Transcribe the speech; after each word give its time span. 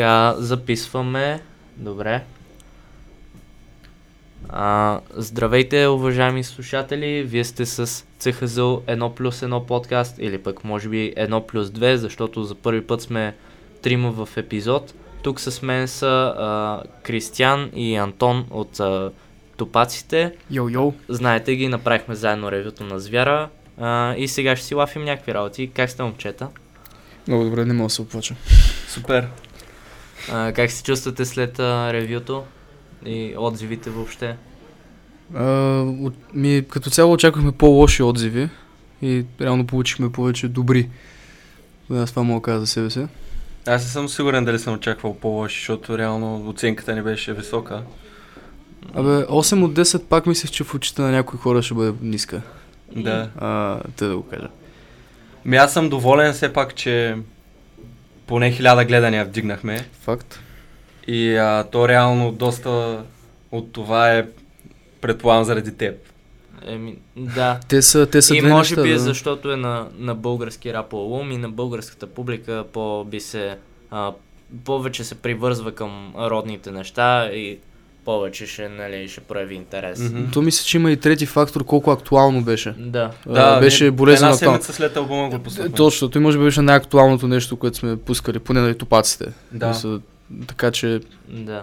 така, 0.00 0.34
записваме. 0.38 1.40
Добре. 1.76 2.24
А, 4.48 5.00
здравейте, 5.16 5.86
уважаеми 5.86 6.44
слушатели! 6.44 7.22
Вие 7.22 7.44
сте 7.44 7.66
с 7.66 8.04
ЦХЗЛ 8.18 8.62
1 8.62 9.14
плюс 9.14 9.40
1 9.40 9.66
подкаст 9.66 10.18
или 10.18 10.38
пък 10.38 10.64
може 10.64 10.88
би 10.88 11.14
1 11.16 11.46
плюс 11.46 11.68
2, 11.68 11.94
защото 11.94 12.44
за 12.44 12.54
първи 12.54 12.86
път 12.86 13.02
сме 13.02 13.34
трима 13.82 14.10
в 14.10 14.28
епизод. 14.36 14.94
Тук 15.22 15.40
с 15.40 15.62
мен 15.62 15.88
са 15.88 16.34
а, 16.36 16.82
Кристиян 17.02 17.70
и 17.74 17.96
Антон 17.96 18.46
от 18.50 18.80
а, 18.80 19.10
Топаците. 19.56 20.32
Йо-йо. 20.52 20.94
Знаете 21.08 21.56
ги, 21.56 21.68
направихме 21.68 22.14
заедно 22.14 22.52
ревюто 22.52 22.84
на 22.84 23.00
Звяра. 23.00 23.48
А, 23.80 24.14
и 24.14 24.28
сега 24.28 24.56
ще 24.56 24.66
си 24.66 24.74
лафим 24.74 25.04
някакви 25.04 25.34
работи. 25.34 25.70
Как 25.74 25.90
сте, 25.90 26.02
момчета? 26.02 26.48
Много 27.28 27.44
добре, 27.44 27.64
не 27.64 27.74
мога 27.74 27.86
да 27.86 27.90
се 27.90 28.02
оплача. 28.02 28.34
Супер. 28.88 29.28
А, 30.32 30.52
как 30.52 30.70
се 30.70 30.82
чувствате 30.82 31.24
след 31.24 31.58
а, 31.58 31.92
ревюто 31.92 32.44
и 33.06 33.34
отзивите 33.38 33.90
въобще? 33.90 34.36
А, 35.34 35.44
от, 35.80 36.14
ми, 36.34 36.64
като 36.68 36.90
цяло 36.90 37.12
очаквахме 37.12 37.52
по-лоши 37.52 38.02
отзиви 38.02 38.48
и 39.02 39.24
реално 39.40 39.66
получихме 39.66 40.12
повече 40.12 40.48
добри. 40.48 40.88
Аз 41.92 42.10
това 42.10 42.22
мога 42.22 42.40
да 42.40 42.44
кажа 42.44 42.60
за 42.60 42.66
себе 42.66 42.90
си. 42.90 43.06
Аз 43.66 43.82
не 43.82 43.88
съм 43.88 44.08
сигурен 44.08 44.44
дали 44.44 44.58
съм 44.58 44.74
очаквал 44.74 45.14
по-лоши, 45.14 45.60
защото 45.60 45.98
реално 45.98 46.48
оценката 46.48 46.94
ни 46.94 47.02
беше 47.02 47.34
висока. 47.34 47.82
Абе, 48.94 49.08
8 49.08 49.64
от 49.64 49.72
10 49.72 50.04
пак 50.04 50.26
мислех, 50.26 50.50
че 50.50 50.64
в 50.64 50.74
очите 50.74 51.02
на 51.02 51.10
някои 51.10 51.38
хора 51.38 51.62
ще 51.62 51.74
бъде 51.74 51.92
ниска. 52.02 52.42
Да. 52.96 53.30
А, 53.36 53.80
те 53.96 54.06
да 54.06 54.16
го 54.16 54.22
кажа. 54.22 54.48
Ми 55.44 55.56
аз 55.56 55.72
съм 55.72 55.88
доволен 55.88 56.32
все 56.32 56.52
пак, 56.52 56.74
че 56.74 57.16
поне 58.30 58.50
хиляда 58.50 58.84
гледания 58.84 59.24
вдигнахме. 59.24 59.86
Факт. 60.00 60.40
И 61.06 61.36
а, 61.36 61.64
то 61.72 61.88
реално 61.88 62.32
доста 62.32 63.02
от 63.52 63.72
това 63.72 64.12
е 64.14 64.26
предполагам 65.00 65.44
заради 65.44 65.76
теб. 65.76 65.94
Еми, 66.66 66.96
да. 67.16 67.60
Те 67.68 67.82
са, 67.82 68.06
те 68.06 68.22
са 68.22 68.36
и 68.36 68.40
две 68.40 68.48
може 68.48 68.74
неща, 68.74 68.82
би 68.82 68.92
да. 68.92 68.98
защото 68.98 69.52
е 69.52 69.56
на, 69.56 69.88
на 69.98 70.14
български 70.14 70.72
рап 70.72 70.92
албум 70.92 71.32
и 71.32 71.36
на 71.36 71.48
българската 71.48 72.06
публика 72.06 72.64
по 72.72 73.04
би 73.04 73.20
се 73.20 73.56
а, 73.90 74.12
повече 74.64 75.04
се 75.04 75.14
привързва 75.14 75.72
към 75.72 76.14
родните 76.18 76.70
неща 76.70 77.30
и 77.32 77.58
повече 78.04 78.46
ще, 78.46 78.68
нали, 78.68 79.08
ще 79.08 79.20
прояви 79.20 79.54
интерес. 79.54 79.98
Мгм. 80.00 80.30
То 80.32 80.42
мисля, 80.42 80.64
че 80.64 80.76
има 80.76 80.90
и 80.90 80.96
трети 80.96 81.26
фактор, 81.26 81.64
колко 81.64 81.90
актуално 81.90 82.42
беше. 82.42 82.74
Да. 82.78 83.10
А, 83.28 83.60
беше 83.60 83.84
ние 83.84 83.90
болезнено 83.90 84.28
Една 84.28 84.36
актуално. 84.36 84.62
седмица 84.62 84.72
след 84.72 84.96
албума 84.96 85.28
го 85.28 85.38
пуснахме. 85.38 85.74
Точно, 85.76 86.08
той 86.08 86.22
може 86.22 86.38
би 86.38 86.44
беше 86.44 86.62
най-актуалното 86.62 87.28
нещо, 87.28 87.56
което 87.56 87.76
сме 87.76 87.96
пускали, 87.96 88.38
поне 88.38 88.60
на 88.60 88.74
топаците. 88.74 89.26
Да. 89.52 89.68
Мисля, 89.68 90.00
така 90.46 90.70
че, 90.70 91.00
Да. 91.28 91.62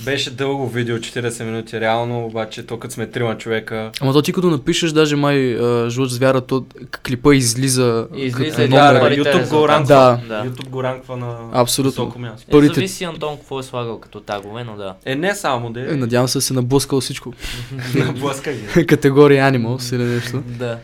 Беше 0.00 0.30
дълго 0.30 0.68
видео, 0.68 0.96
40 0.96 1.44
минути 1.44 1.80
реално, 1.80 2.24
обаче 2.26 2.66
то 2.66 2.78
като 2.78 2.94
сме 2.94 3.06
трима 3.06 3.38
човека. 3.38 3.90
ама 4.00 4.12
то 4.12 4.22
ти 4.22 4.32
като 4.32 4.50
напишеш, 4.50 4.90
даже 4.92 5.16
май 5.16 5.56
Жлъч 5.88 6.10
звяра, 6.10 6.40
то 6.40 6.64
клипа 7.04 7.34
излиза, 7.34 8.06
Излиза 8.14 8.56
като 8.56 8.68
да, 8.68 8.92
номер. 8.92 9.12
YouTube 9.14 9.48
го 9.50 9.68
ранква. 9.68 9.86
Да. 9.86 10.20
Да. 10.28 10.50
YouTube 10.50 10.68
го 10.68 10.82
ранква 10.82 11.16
на 11.16 11.36
Абсолютно. 11.52 12.04
високо 12.04 12.18
място. 12.18 12.46
Е, 12.48 12.52
Първите- 12.52 12.74
зависи 12.74 13.04
Антон 13.04 13.36
какво 13.36 13.58
е 13.58 13.62
слагал 13.62 14.00
като 14.00 14.20
тагове, 14.20 14.64
но 14.64 14.76
да. 14.76 14.94
Е, 15.04 15.14
не 15.14 15.34
само 15.34 15.72
да 15.72 15.80
Е, 15.82 15.96
надявам 15.96 16.28
се 16.28 16.40
се 16.40 16.54
наблъскал 16.54 17.00
всичко. 17.00 17.32
Наблъска 17.94 18.52
ги. 18.52 18.86
Категория 18.86 19.44
Animals 19.44 19.94
или 19.94 20.04
нещо. 20.04 20.42
Да. 20.48 20.78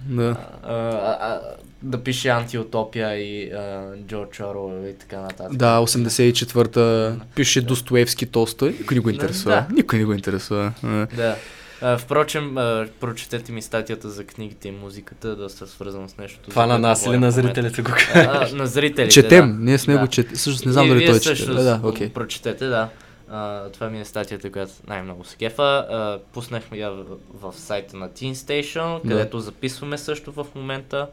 Да. 0.00 0.36
А, 0.62 0.74
а, 0.74 1.16
а, 1.20 1.40
да 1.86 2.02
пише 2.02 2.28
антиутопия 2.28 3.14
и 3.14 3.50
а, 3.50 3.92
Джордж 3.98 4.40
Орвел 4.40 4.88
и 4.88 4.94
така 4.94 5.20
нататък. 5.20 5.56
Да, 5.56 5.78
84-та 5.78 7.16
пише 7.34 7.60
Достоевски 7.60 8.26
Толстой. 8.26 8.70
Никой 8.70 8.94
не 8.94 9.00
го 9.00 9.10
интересува. 9.10 9.50
Да. 9.50 9.74
Никой 9.74 9.98
не 9.98 10.04
го 10.04 10.12
интересува. 10.12 10.72
Да. 11.16 11.36
А, 11.80 11.98
впрочем, 11.98 12.58
а, 12.58 12.86
прочетете 13.00 13.52
ми 13.52 13.62
статията 13.62 14.10
за 14.10 14.24
книгите 14.24 14.68
и 14.68 14.72
музиката, 14.72 15.36
да 15.36 15.50
са 15.50 15.66
свързано 15.66 16.08
с 16.08 16.18
нещо. 16.18 16.50
Това 16.50 16.66
на 16.66 16.78
нас 16.78 17.06
или 17.06 17.18
на 17.18 17.30
в 17.30 17.34
зрителите 17.34 17.82
го 17.82 17.90
А, 18.14 18.48
на 18.52 18.66
зрителите, 18.66 19.12
Четем, 19.12 19.52
да. 19.52 19.58
ние 19.60 19.78
с 19.78 19.86
него 19.86 20.00
Да. 20.00 20.08
четем. 20.08 20.36
Всъщност 20.36 20.66
не 20.66 20.72
знам 20.72 20.88
дали 20.88 21.06
той 21.06 21.14
чете. 21.14 21.24
също 21.26 21.54
Да, 21.54 21.62
да, 21.62 21.88
окей. 21.88 22.08
Прочетете, 22.10 22.66
да. 22.66 22.88
А, 23.30 23.68
това 23.68 23.88
ми 23.88 24.00
е 24.00 24.04
статията, 24.04 24.52
която 24.52 24.72
най-много 24.86 25.24
се 25.24 25.36
кефа. 25.36 25.62
А, 25.62 26.18
пуснахме 26.32 26.78
я 26.78 26.90
в, 26.90 27.04
в 27.34 27.54
сайта 27.56 27.96
на 27.96 28.08
Teen 28.08 28.32
Station, 28.32 29.00
Да. 29.04 29.08
където 29.10 29.40
записваме 29.40 29.98
също 29.98 30.32
в 30.32 30.46
момента. 30.54 31.06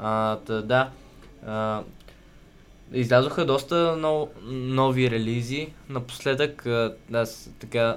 А, 0.00 0.36
да. 0.62 0.90
А, 1.46 1.82
излязоха 2.92 3.46
доста 3.46 3.96
нов, 3.96 4.28
нови 4.50 5.10
релизи. 5.10 5.72
Напоследък, 5.88 6.66
аз 7.12 7.50
така, 7.58 7.96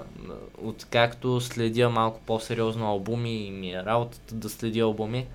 откакто 0.64 1.42
следя 1.42 1.90
малко 1.90 2.22
по-сериозно 2.26 2.88
албуми 2.88 3.48
и 3.48 3.52
ми 3.52 3.72
е 3.72 3.84
работата 3.84 4.36
да 4.36 4.50
следя 4.50 4.80
албуми, 4.80 5.28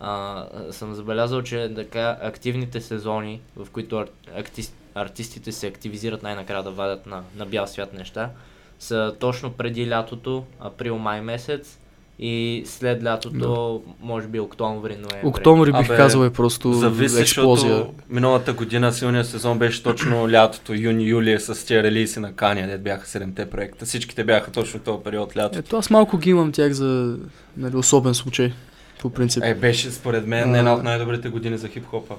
а, 0.00 0.46
съм 0.70 0.94
забелязал, 0.94 1.42
че 1.42 1.72
така 1.74 2.18
активните 2.22 2.80
сезони, 2.80 3.40
в 3.56 3.70
които 3.70 3.98
ар, 3.98 4.08
акти, 4.36 4.62
артистите 4.94 5.52
се 5.52 5.66
активизират 5.66 6.22
най-накрая 6.22 6.62
да 6.62 6.70
вадят 6.70 7.06
на, 7.06 7.22
на 7.36 7.46
бял 7.46 7.66
свят 7.66 7.92
неща, 7.92 8.30
са 8.78 9.16
точно 9.20 9.52
преди 9.52 9.90
лятото, 9.90 10.44
април-май 10.60 11.20
месец 11.20 11.78
и 12.18 12.62
след 12.66 13.04
лятото, 13.04 13.82
може 14.00 14.26
би 14.26 14.40
октомври, 14.40 14.92
ноември. 14.92 15.28
Октомври 15.28 15.72
бих 15.72 15.86
Абе, 15.86 15.96
казал 15.96 16.24
е 16.24 16.30
просто 16.30 16.72
Зависи, 16.72 17.20
експлозия. 17.20 17.74
защото 17.74 17.94
миналата 18.10 18.52
година 18.52 18.92
силният 18.92 19.26
сезон 19.26 19.58
беше 19.58 19.82
точно 19.82 20.30
лятото, 20.30 20.74
юни-юли 20.74 21.40
с 21.40 21.66
тия 21.66 21.82
релизи 21.82 22.20
на 22.20 22.32
Кания, 22.32 22.68
дет 22.68 22.82
бяха 22.82 23.06
7-те 23.06 23.50
проекта. 23.50 23.84
Всичките 23.84 24.24
бяха 24.24 24.50
точно 24.50 24.80
този 24.80 25.02
период 25.04 25.36
лято. 25.36 25.58
Ето 25.58 25.76
аз 25.76 25.90
малко 25.90 26.18
ги 26.18 26.30
имам 26.30 26.52
тях 26.52 26.72
за 26.72 27.16
нали, 27.56 27.76
особен 27.76 28.14
случай. 28.14 28.52
По 29.00 29.10
принцип. 29.10 29.42
Е, 29.44 29.54
беше 29.54 29.90
според 29.90 30.26
мен 30.26 30.54
А. 30.54 30.58
една 30.58 30.74
от 30.74 30.82
най-добрите 30.82 31.28
години 31.28 31.58
за 31.58 31.68
хип-хопа. 31.68 32.14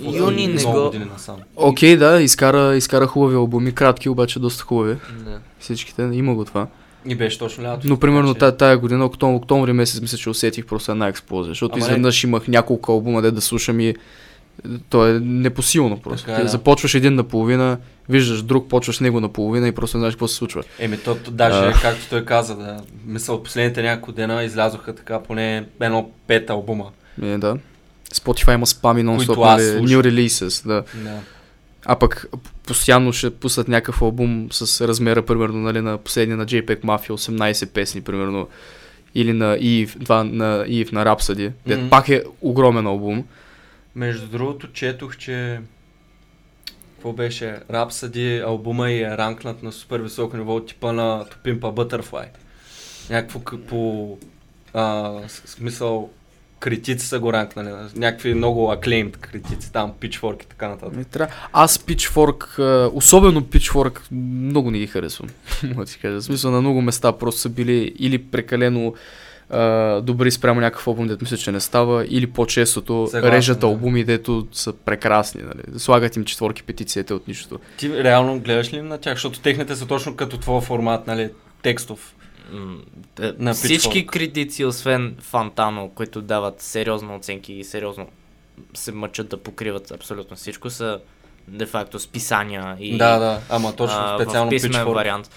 Юни 0.00 0.46
не 0.46 0.62
го... 0.62 0.92
Окей, 1.56 1.96
да, 1.96 2.22
изкара, 2.22 2.76
изкара 2.76 3.06
хубави 3.06 3.34
албуми, 3.34 3.72
кратки, 3.72 4.08
обаче 4.08 4.38
доста 4.38 4.64
хубави. 4.64 4.96
Да. 5.24 5.40
Всичките, 5.58 6.02
има 6.12 6.34
го 6.34 6.44
това. 6.44 6.66
И 7.06 7.14
беше 7.14 7.38
точно 7.38 7.64
лято. 7.64 7.86
Но 7.88 7.96
примерно 7.96 8.34
така 8.34 8.50
че- 8.50 8.56
тая, 8.56 8.78
година, 8.78 9.04
октомври, 9.04 9.36
октомври 9.36 9.72
месец, 9.72 10.00
мисля, 10.00 10.18
че 10.18 10.30
усетих 10.30 10.66
просто 10.66 10.92
една 10.92 11.08
експлозия, 11.08 11.50
защото 11.50 11.72
Ама 11.72 11.80
не- 11.80 11.90
изведнъж 11.90 12.24
имах 12.24 12.48
няколко 12.48 12.92
албума, 12.92 13.22
де 13.22 13.30
да 13.30 13.40
слушам 13.40 13.80
и 13.80 13.94
то 14.88 15.06
е 15.06 15.20
непосилно 15.20 16.00
просто. 16.00 16.26
Така 16.26 16.40
е, 16.40 16.42
да. 16.42 16.48
Започваш 16.48 16.94
един 16.94 17.14
наполовина, 17.14 17.78
виждаш 18.08 18.42
друг, 18.42 18.68
почваш 18.68 19.00
него 19.00 19.20
наполовина 19.20 19.68
и 19.68 19.72
просто 19.72 19.96
не 19.96 20.00
знаеш 20.00 20.14
какво 20.14 20.28
се 20.28 20.34
случва. 20.34 20.62
Еми, 20.78 20.98
то, 20.98 21.14
то 21.14 21.30
даже, 21.30 21.58
А. 21.58 21.72
както 21.72 22.06
той 22.10 22.24
каза, 22.24 22.56
да, 22.56 22.76
мисъл, 23.06 23.42
последните 23.42 23.82
няколко 23.82 24.12
дена 24.12 24.44
излязоха 24.44 24.94
така 24.94 25.20
поне 25.20 25.66
едно 25.80 26.10
пет 26.26 26.50
албума. 26.50 26.84
Е, 27.22 27.38
да. 27.38 27.56
Spotify 28.14 28.54
има 28.54 28.66
спами 28.66 29.02
нон-стоп, 29.02 29.46
нали, 29.46 29.62
new 29.62 30.00
releases, 30.02 30.66
да. 30.66 30.82
Да. 30.94 31.18
А 31.86 31.98
пък 31.98 32.26
постоянно 32.66 33.12
ще 33.12 33.30
пуснат 33.30 33.68
някакъв 33.68 34.02
албум 34.02 34.48
с 34.52 34.88
размера, 34.88 35.26
примерно, 35.26 35.58
нали, 35.58 35.80
на 35.80 35.98
последния 35.98 36.36
на 36.36 36.46
JPEG 36.46 36.80
Mafia, 36.80 37.10
18 37.10 37.66
песни, 37.66 38.00
примерно, 38.00 38.48
или 39.14 39.32
на 39.32 39.58
Eve, 39.58 40.04
това 40.04 40.24
на 40.24 40.64
Eve 40.68 40.92
на 40.92 41.04
Rhapsody, 41.04 41.52
mm 41.68 41.76
Мгм. 41.76 41.88
пак 41.90 42.08
е 42.08 42.24
огромен 42.40 42.86
албум. 42.86 43.24
Между 43.94 44.26
другото, 44.26 44.72
четох, 44.72 45.16
че 45.16 45.60
какво 46.94 47.12
беше? 47.12 47.58
Rhapsody 47.70 48.46
албума 48.46 48.90
и 48.90 49.02
е 49.02 49.16
ранкнат 49.16 49.62
на 49.62 49.72
супер 49.72 50.00
високо 50.00 50.36
ниво 50.36 50.54
от 50.54 50.66
типа 50.66 50.92
на 50.92 51.24
a 51.44 51.58
Butterfly. 51.58 52.26
Някакво 53.10 53.40
по 53.68 54.18
а, 54.74 55.12
смисъл 55.28 56.10
критици 56.60 57.06
са 57.06 57.20
го 57.20 57.32
ранкнали. 57.32 57.68
Някакви 57.96 58.34
много 58.34 58.66
acclaimed 58.66 59.16
критици, 59.16 59.72
там 59.72 59.92
Pitchfork 60.00 60.42
и 60.42 60.46
така 60.46 60.68
нататък. 60.68 60.96
Не 60.96 61.04
трябва. 61.04 61.34
Аз 61.52 61.78
Pitchfork, 61.78 62.58
особено 62.94 63.42
Pitchfork, 63.42 64.00
много 64.12 64.70
не 64.70 64.78
ги 64.78 64.86
харесвам. 64.86 65.28
Мога 65.64 65.84
ти 65.84 65.98
кажа. 65.98 66.20
В 66.20 66.24
смисъл 66.24 66.50
на 66.50 66.60
много 66.60 66.82
места 66.82 67.12
просто 67.12 67.40
са 67.40 67.48
били 67.48 67.94
или 67.98 68.18
прекалено 68.18 68.94
а, 69.50 70.00
добри 70.00 70.30
спрямо 70.30 70.60
някакъв 70.60 70.86
албум, 70.86 71.06
дето 71.06 71.24
мисля, 71.24 71.36
че 71.36 71.52
не 71.52 71.60
става, 71.60 72.06
или 72.08 72.26
по-честото 72.26 73.06
Съгласен, 73.10 73.36
режат 73.36 73.60
да. 73.60 73.66
албуми, 73.66 74.04
дето 74.04 74.46
са 74.52 74.72
прекрасни. 74.72 75.42
Нали. 75.42 75.78
Слагат 75.78 76.16
им 76.16 76.24
четворки, 76.24 76.62
петицията 76.62 77.14
от 77.14 77.28
нищото. 77.28 77.58
Ти 77.76 78.04
реално 78.04 78.40
гледаш 78.40 78.72
ли 78.72 78.82
на 78.82 78.98
тях? 78.98 79.14
Защото 79.14 79.40
техните 79.40 79.76
са 79.76 79.86
точно 79.86 80.16
като 80.16 80.38
твоя 80.38 80.60
формат, 80.60 81.06
нали? 81.06 81.30
Текстов. 81.62 82.14
На 83.38 83.54
Всички 83.54 83.88
Pitchfork. 83.88 84.06
критици, 84.06 84.64
освен 84.64 85.16
Фантано, 85.20 85.88
които 85.88 86.22
дават 86.22 86.60
сериозно 86.60 87.16
оценки 87.16 87.52
и 87.52 87.64
сериозно 87.64 88.06
се 88.74 88.92
мъчат 88.92 89.28
да 89.28 89.36
покриват 89.36 89.90
абсолютно 89.90 90.36
всичко, 90.36 90.70
са 90.70 91.00
де-факто 91.48 91.98
списания 91.98 92.76
и 92.80 92.98
Да, 92.98 93.18
да, 93.18 93.40
ама 93.48 93.76
точно 93.76 93.98
а, 93.98 94.18
специално 94.18 94.50
писмен 94.50 94.72
Pitchfork. 94.72 94.94
вариант. 94.94 95.30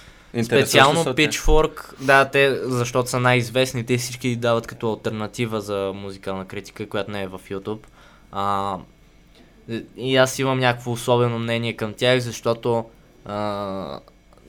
Специално? 0.44 1.04
Pitchfork, 1.04 2.02
да, 2.02 2.26
те, 2.26 2.60
защото 2.64 3.10
са 3.10 3.20
най-известни, 3.20 3.86
те 3.86 3.98
всички 3.98 4.30
ги 4.30 4.36
дават 4.36 4.68
като 4.68 4.90
альтернатива 4.92 5.62
за 5.62 5.92
музикална 5.96 6.46
критика, 6.46 6.90
която 6.90 7.12
не 7.12 7.22
е 7.22 7.28
в 7.28 7.40
YouTube. 7.50 7.80
А, 8.32 8.78
И 9.98 10.18
аз 10.18 10.40
имам 10.40 10.60
някакво 10.60 10.92
особено 10.92 11.40
мнение 11.40 11.74
към 11.74 11.94
тях, 11.94 12.20
защото 12.20 12.86
а, 13.26 14.00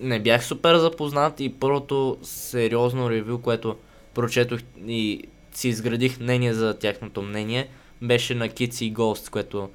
не 0.00 0.20
бях 0.20 0.44
супер 0.44 0.76
запознат 0.76 1.40
и 1.40 1.54
първото 1.60 2.18
сериозно 2.22 3.10
ревю, 3.10 3.38
което 3.38 3.76
прочетох 4.14 4.60
и 4.86 5.22
си 5.52 5.68
изградих 5.68 6.20
мнение 6.20 6.54
за 6.54 6.78
тяхното 6.78 7.22
мнение, 7.22 7.68
беше 8.02 8.34
на 8.34 8.48
Kids 8.48 8.84
и 8.84 8.94
Ghost, 8.94 9.30
което 9.30 9.70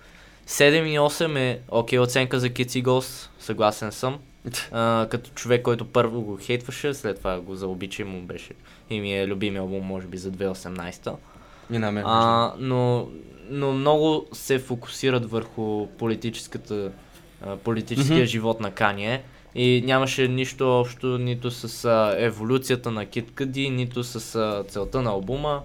7 0.48 0.86
и 0.86 1.00
8 1.00 1.38
е 1.38 1.60
окей 1.70 2.00
оценка 2.00 2.40
за 2.40 2.50
Kids 2.50 2.80
и 2.80 2.84
Ghost, 2.84 3.30
съгласен 3.40 3.92
съм. 3.92 4.20
А, 4.72 5.08
като 5.12 5.30
човек, 5.30 5.62
който 5.62 5.86
първо 5.86 6.22
го 6.22 6.38
хейтваше, 6.42 6.94
след 6.94 7.18
това 7.18 7.40
го 7.40 7.56
заобича 7.56 8.02
и 8.02 8.06
му 8.06 8.22
беше 8.22 8.54
и 8.90 9.00
ми 9.00 9.20
е 9.20 9.28
любимия 9.28 9.62
албум, 9.62 9.86
може 9.86 10.08
би, 10.08 10.18
за 10.18 10.32
2018. 10.32 11.16
И 11.72 11.78
на 11.78 11.92
мен. 11.92 12.04
А, 12.08 12.54
но, 12.60 13.08
но 13.50 13.74
много 13.74 14.28
се 14.34 14.60
фокусират 14.60 15.32
върху 15.32 15.88
политическата, 15.88 16.92
политическия 17.64 18.26
живот 18.26 18.60
на 18.60 18.72
Кание. 18.72 19.24
И 19.56 19.84
нямаше 19.86 20.28
нищо 20.28 20.80
общо 20.80 21.18
нито 21.18 21.52
с 21.52 21.86
а, 21.86 22.16
еволюцията 22.18 22.92
на 22.92 23.06
Кит 23.06 23.32
Къди, 23.36 23.70
нито 23.70 24.04
с 24.04 24.36
а, 24.36 24.64
целта 24.68 25.02
на 25.02 25.10
албума. 25.10 25.62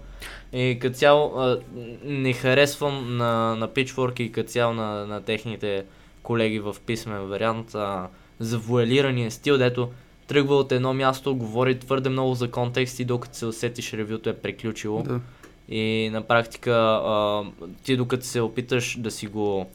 И 0.53 0.79
като 0.81 0.97
цяло 0.97 1.33
а, 1.37 1.61
не 2.05 2.33
харесвам 2.33 3.17
на, 3.17 3.57
на 3.57 3.69
Pitchfork 3.69 4.21
и 4.21 4.33
като 4.33 4.51
цяло 4.51 4.75
на, 4.75 5.07
на 5.07 5.21
техните 5.21 5.85
колеги 6.23 6.61
в 6.61 6.77
писмен 6.87 7.23
вариант 7.23 7.75
а, 7.75 8.09
завуалирания 8.39 9.31
стил, 9.31 9.59
дето 9.59 9.91
тръгва 10.27 10.57
от 10.57 10.73
едно 10.73 10.95
място, 10.95 11.37
говори 11.37 11.79
твърде 11.79 12.09
много 12.09 12.35
за 12.35 12.51
контекст 12.51 13.01
и 13.01 13.05
докато 13.05 13.37
се 13.37 13.47
усетиш 13.47 13.93
ревюто 13.93 14.31
е 14.31 14.37
приключило. 14.37 15.03
Да. 15.03 15.21
И 15.69 16.11
на 16.13 16.23
практика 16.23 16.73
а, 16.73 17.43
ти 17.85 17.97
докато 17.97 18.27
се 18.27 18.41
опиташ 18.41 18.97
да 18.99 19.11
си 19.11 19.27
го 19.27 19.71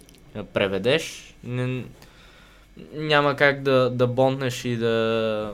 преведеш, 0.53 1.35
не, 1.43 1.83
няма 2.95 3.35
как 3.35 3.61
да, 3.61 3.89
да 3.89 4.07
бонтнеш 4.07 4.65
и 4.65 4.75
да, 4.75 5.51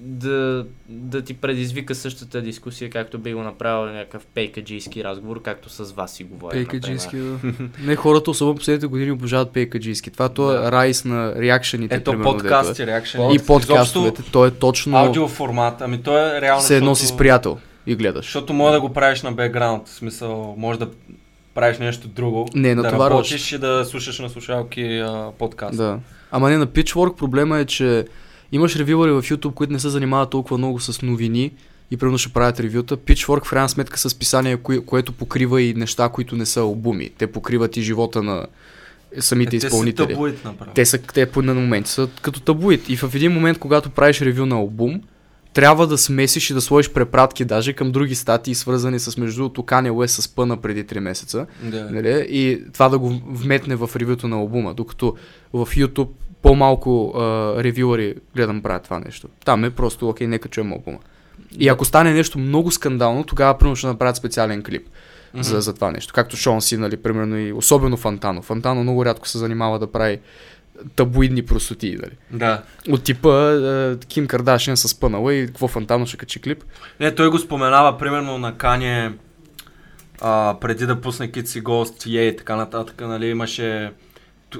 да, 0.00 0.66
да 0.88 1.22
ти 1.22 1.34
предизвика 1.34 1.94
същата 1.94 2.42
дискусия, 2.42 2.90
както 2.90 3.18
би 3.18 3.34
го 3.34 3.42
направил 3.42 3.92
някакъв 3.92 4.26
пейкаджийски 4.26 5.04
разговор, 5.04 5.42
както 5.42 5.68
с 5.68 5.92
вас 5.92 6.12
си 6.14 6.24
говоря. 6.24 6.52
Пейкаджийски, 6.52 7.16
да. 7.16 7.38
Не, 7.82 7.96
хората, 7.96 8.30
особено 8.30 8.56
последните 8.56 8.86
години, 8.86 9.10
обожават 9.10 9.52
пейкаджийски. 9.52 10.10
Това 10.10 10.28
то 10.28 10.52
е 10.52 10.58
Да. 10.58 10.72
райс 10.72 11.04
на 11.04 11.34
реакшените. 11.34 11.94
Ето 11.94 12.10
примерно, 12.10 12.32
подкасти, 12.32 12.82
е. 12.82 13.02
И 13.32 13.38
подкастовете. 13.46 14.22
То 14.32 14.46
е 14.46 14.50
точно 14.50 14.96
Аудиоформат. 14.96 15.82
Ами 15.82 16.02
то 16.02 16.18
е 16.18 16.40
реално. 16.40 16.62
се 16.62 16.76
едно 16.76 16.94
си 16.94 17.06
с 17.06 17.16
приятел 17.16 17.58
и 17.86 17.96
гледаш. 17.96 18.24
Защото 18.24 18.52
може 18.52 18.72
да 18.72 18.80
го 18.80 18.92
правиш 18.92 19.22
на 19.22 19.32
бекграунд. 19.32 19.88
В 19.88 19.94
смисъл, 19.94 20.54
може 20.58 20.78
да 20.78 20.88
правиш 21.54 21.78
нещо 21.78 22.08
друго. 22.08 22.48
Не, 22.54 22.74
да 22.74 22.82
натоварваш. 22.82 23.10
работиш 23.10 23.52
и 23.52 23.58
да 23.58 23.84
слушаш 23.84 24.18
на 24.18 24.28
слушалки 24.28 24.98
а, 24.98 25.30
подкаст. 25.38 25.76
Да. 25.76 25.98
Ама 26.30 26.50
не, 26.50 26.56
на 26.56 26.66
Pitchfork 26.66 27.16
проблема 27.16 27.58
е, 27.58 27.64
че 27.64 28.06
имаш 28.52 28.76
ревювъри 28.76 29.10
в 29.10 29.22
YouTube, 29.22 29.54
които 29.54 29.72
не 29.72 29.80
се 29.80 29.88
занимават 29.88 30.30
толкова 30.30 30.58
много 30.58 30.80
с 30.80 31.02
новини 31.02 31.52
и 31.90 31.96
примерно 31.96 32.18
ще 32.18 32.32
правят 32.32 32.60
ревюта. 32.60 32.96
Pitchfork 32.96 33.44
в 33.44 33.50
крайна 33.50 33.68
сметка 33.68 33.98
са 33.98 34.10
списания, 34.10 34.56
кое, 34.56 34.80
което 34.80 35.12
покрива 35.12 35.62
и 35.62 35.74
неща, 35.74 36.08
които 36.08 36.36
не 36.36 36.46
са 36.46 36.60
албуми. 36.60 37.10
Те 37.18 37.26
покриват 37.26 37.76
и 37.76 37.82
живота 37.82 38.22
на 38.22 38.46
самите 39.18 39.56
Е, 39.56 39.60
те 39.60 39.66
изпълнители. 39.66 40.06
Си 40.06 40.12
табуит 40.12 40.44
направо. 40.44 40.72
Те 40.74 40.84
са 40.84 40.98
те 40.98 41.28
на 41.36 41.54
момент 41.54 41.86
са 41.86 42.08
като 42.22 42.40
табуит. 42.40 42.88
И 42.88 42.96
в 42.96 43.14
един 43.14 43.32
момент, 43.32 43.58
когато 43.58 43.90
правиш 43.90 44.20
ревю 44.20 44.46
на 44.46 44.56
албум, 44.56 45.02
трябва 45.54 45.86
да 45.86 45.98
смесиш 45.98 46.50
и 46.50 46.54
да 46.54 46.60
сложиш 46.60 46.92
препратки 46.92 47.44
даже 47.44 47.72
към 47.72 47.92
други 47.92 48.14
статии, 48.14 48.54
свързани 48.54 48.98
с 48.98 49.16
между 49.16 49.42
другото 49.42 49.62
Kanye 49.62 49.90
West 49.90 50.20
с 50.20 50.28
пъна 50.28 50.56
преди 50.56 50.84
3 50.84 50.98
месеца. 50.98 51.46
Да. 51.62 51.90
Нали? 51.90 52.26
И 52.28 52.62
това 52.72 52.88
да 52.88 52.98
го 52.98 53.22
вметне 53.26 53.76
в 53.76 53.90
ревюто 53.96 54.28
на 54.28 54.36
албума, 54.36 54.74
докато 54.74 55.16
в 55.52 55.66
YouTube 55.66 56.08
по-малко 56.42 57.12
а, 57.16 57.20
ревюъри 57.64 58.14
гледам 58.36 58.62
правят 58.62 58.82
това 58.82 58.98
нещо. 58.98 59.28
Там 59.44 59.64
е 59.64 59.70
просто, 59.70 60.08
окей, 60.08 60.26
нека 60.26 60.48
чуем 60.48 60.72
албума. 60.72 60.98
И 61.58 61.68
ако 61.68 61.84
стане 61.84 62.12
нещо 62.12 62.38
много 62.38 62.70
скандално, 62.70 63.24
тогава 63.24 63.58
примерно 63.58 63.76
ще 63.76 63.86
направят 63.86 64.16
специален 64.16 64.62
клип 64.62 64.88
за, 65.34 65.60
за 65.60 65.74
това 65.74 65.90
нещо. 65.90 66.12
Както 66.14 66.36
Шон 66.36 66.62
Си, 66.62 66.76
нали, 66.76 66.96
примерно 66.96 67.38
и 67.38 67.52
особено 67.52 67.96
Фантано. 67.96 68.42
Фантано 68.42 68.82
много 68.82 69.04
рядко 69.04 69.28
се 69.28 69.38
занимава 69.38 69.78
да 69.78 69.92
прави 69.92 70.20
табуидни 70.96 71.42
простоти, 71.42 71.96
нали. 72.02 72.12
Да. 72.30 72.62
От 72.88 73.02
типа 73.04 73.52
е, 73.52 73.96
Ким 73.96 74.26
Кардашин 74.26 74.76
с 74.76 75.00
пънала 75.00 75.34
и 75.34 75.46
какво 75.46 75.68
Фантано 75.68 76.06
ще 76.06 76.16
качи 76.16 76.40
клип. 76.40 76.64
Не, 77.00 77.14
той 77.14 77.28
го 77.30 77.38
споменава 77.38 77.98
примерно 77.98 78.38
на 78.38 78.56
Кане 78.56 79.12
а, 80.20 80.56
преди 80.60 80.86
да 80.86 81.00
пусне 81.00 81.30
Kids 81.32 81.58
и 81.58 81.62
Ghost, 81.62 82.08
Ye 82.08 82.20
и 82.32 82.36
така 82.36 82.56
нататък, 82.56 83.00
нали, 83.00 83.26
имаше 83.26 83.92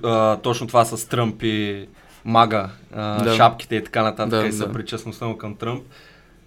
а, 0.03 0.37
точно 0.37 0.67
това 0.67 0.85
с 0.85 1.09
Тръмп 1.09 1.43
и 1.43 1.87
Мага, 2.25 2.69
а, 2.95 3.25
Да. 3.25 3.35
шапките 3.37 3.77
и 3.77 3.85
така 3.85 4.03
нататък 4.03 4.41
Да, 4.41 4.47
и 4.47 4.51
да. 4.51 4.57
съпричастността 4.57 5.27
му 5.27 5.39
към 5.39 5.57
Тръмп. 5.57 5.83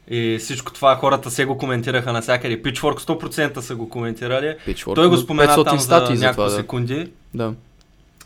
И 0.09 0.37
всичко 0.39 0.73
това 0.73 0.95
хората 0.95 1.31
се 1.31 1.45
го 1.45 1.57
коментираха 1.57 2.13
навсякъде. 2.13 2.61
Pitchfork 2.61 2.99
100% 2.99 3.59
са 3.59 3.75
го 3.75 3.89
коментирали. 3.89 4.55
Pitchfork. 4.67 4.95
Той 4.95 5.09
го 5.09 5.17
спомена 5.17 5.51
500 5.51 5.65
там 5.65 5.79
за 5.79 6.25
няколко 6.25 6.49
секунди 6.49 7.11
да. 7.33 7.53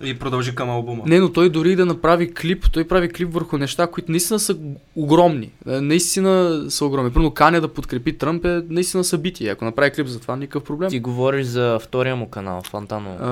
И 0.04 0.20
продължи 0.20 0.56
към 0.56 0.70
албума. 0.70 1.04
Не, 1.06 1.20
но 1.20 1.32
той 1.32 1.50
дори 1.50 1.76
да 1.76 1.86
направи 1.86 2.34
клип, 2.34 2.72
той 2.72 2.88
прави 2.88 3.10
клип 3.10 3.34
върху 3.34 3.58
неща, 3.58 3.88
които 3.88 4.12
наистина 4.12 4.40
са 4.40 4.58
огромни. 4.96 5.52
Е, 5.68 5.82
Наистина 5.82 6.64
са 6.70 6.86
огромни. 6.86 7.14
Примерно 7.14 7.32
Каня 7.32 7.62
да 7.62 7.68
подкрепи 7.68 8.18
Тръмп 8.18 8.46
е 8.46 8.62
наистина 8.70 9.04
събитие. 9.04 9.50
Ако 9.50 9.66
направи 9.66 9.92
клип 9.92 10.08
за 10.08 10.20
това, 10.20 10.36
никакъв 10.36 10.64
проблем. 10.64 10.90
Ти 10.90 11.00
говориш 11.00 11.46
за 11.46 11.80
втория 11.82 12.16
му 12.16 12.30
канал, 12.30 12.62
Фантано. 12.62 13.18
А, 13.22 13.28